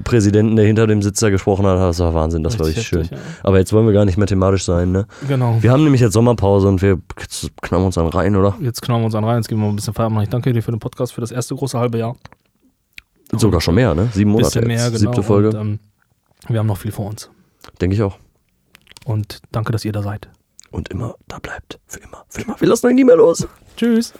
Präsidenten, 0.03 0.55
der 0.55 0.65
hinter 0.65 0.87
dem 0.87 1.01
Sitzer 1.01 1.31
gesprochen 1.31 1.65
hat, 1.65 1.77
das 1.77 1.99
war 1.99 2.13
Wahnsinn, 2.13 2.43
das 2.43 2.57
war 2.57 2.65
richtig 2.67 2.91
Richtig 2.93 3.09
schön. 3.09 3.17
heftig, 3.19 3.39
Aber 3.43 3.57
jetzt 3.59 3.73
wollen 3.73 3.85
wir 3.85 3.93
gar 3.93 4.05
nicht 4.05 4.17
mehr 4.17 4.27
thematisch 4.27 4.63
sein, 4.63 4.91
ne? 4.93 5.05
Genau. 5.27 5.57
Wir 5.59 5.71
haben 5.71 5.83
nämlich 5.83 5.99
jetzt 5.99 6.13
Sommerpause 6.13 6.67
und 6.69 6.81
wir 6.81 6.99
knallen 7.61 7.85
uns 7.85 7.95
dann 7.95 8.07
rein, 8.07 8.35
oder? 8.37 8.55
Jetzt 8.61 8.81
knallen 8.81 9.01
wir 9.01 9.05
uns 9.07 9.15
an 9.15 9.25
rein, 9.25 9.37
jetzt 9.37 9.49
geben 9.49 9.59
wir 9.61 9.65
mal 9.65 9.73
ein 9.73 9.75
bisschen 9.75 9.93
Feierabend. 9.93 10.23
Ich 10.23 10.29
danke 10.29 10.53
dir 10.53 10.63
für 10.63 10.71
den 10.71 10.79
Podcast, 10.79 11.11
für 11.11 11.19
das 11.21 11.31
erste 11.31 11.55
große 11.55 11.77
halbe 11.77 11.97
Jahr. 11.97 12.15
Sogar 13.33 13.61
schon 13.61 13.75
mehr, 13.75 13.95
ne? 13.95 14.09
Sieben 14.13 14.31
Monate 14.31 14.59
bisschen 14.61 14.67
mehr, 14.67 14.87
genau. 14.87 14.99
Siebte 14.99 15.23
Folge. 15.23 15.49
Und, 15.49 15.55
ähm, 15.55 15.79
wir 16.47 16.59
haben 16.59 16.67
noch 16.67 16.77
viel 16.77 16.91
vor 16.91 17.07
uns. 17.07 17.29
Denke 17.79 17.95
ich 17.95 18.01
auch. 18.01 18.17
Und 19.05 19.41
danke, 19.51 19.71
dass 19.71 19.85
ihr 19.85 19.91
da 19.91 20.01
seid. 20.01 20.29
Und 20.69 20.89
immer 20.89 21.15
da 21.27 21.39
bleibt. 21.39 21.79
Für 21.85 21.99
immer. 21.99 22.25
Für 22.29 22.41
immer. 22.41 22.59
Wir 22.59 22.67
lassen 22.67 22.87
euch 22.87 22.93
nie 22.95 23.03
mehr 23.03 23.17
los. 23.17 23.47
Tschüss. 23.77 24.13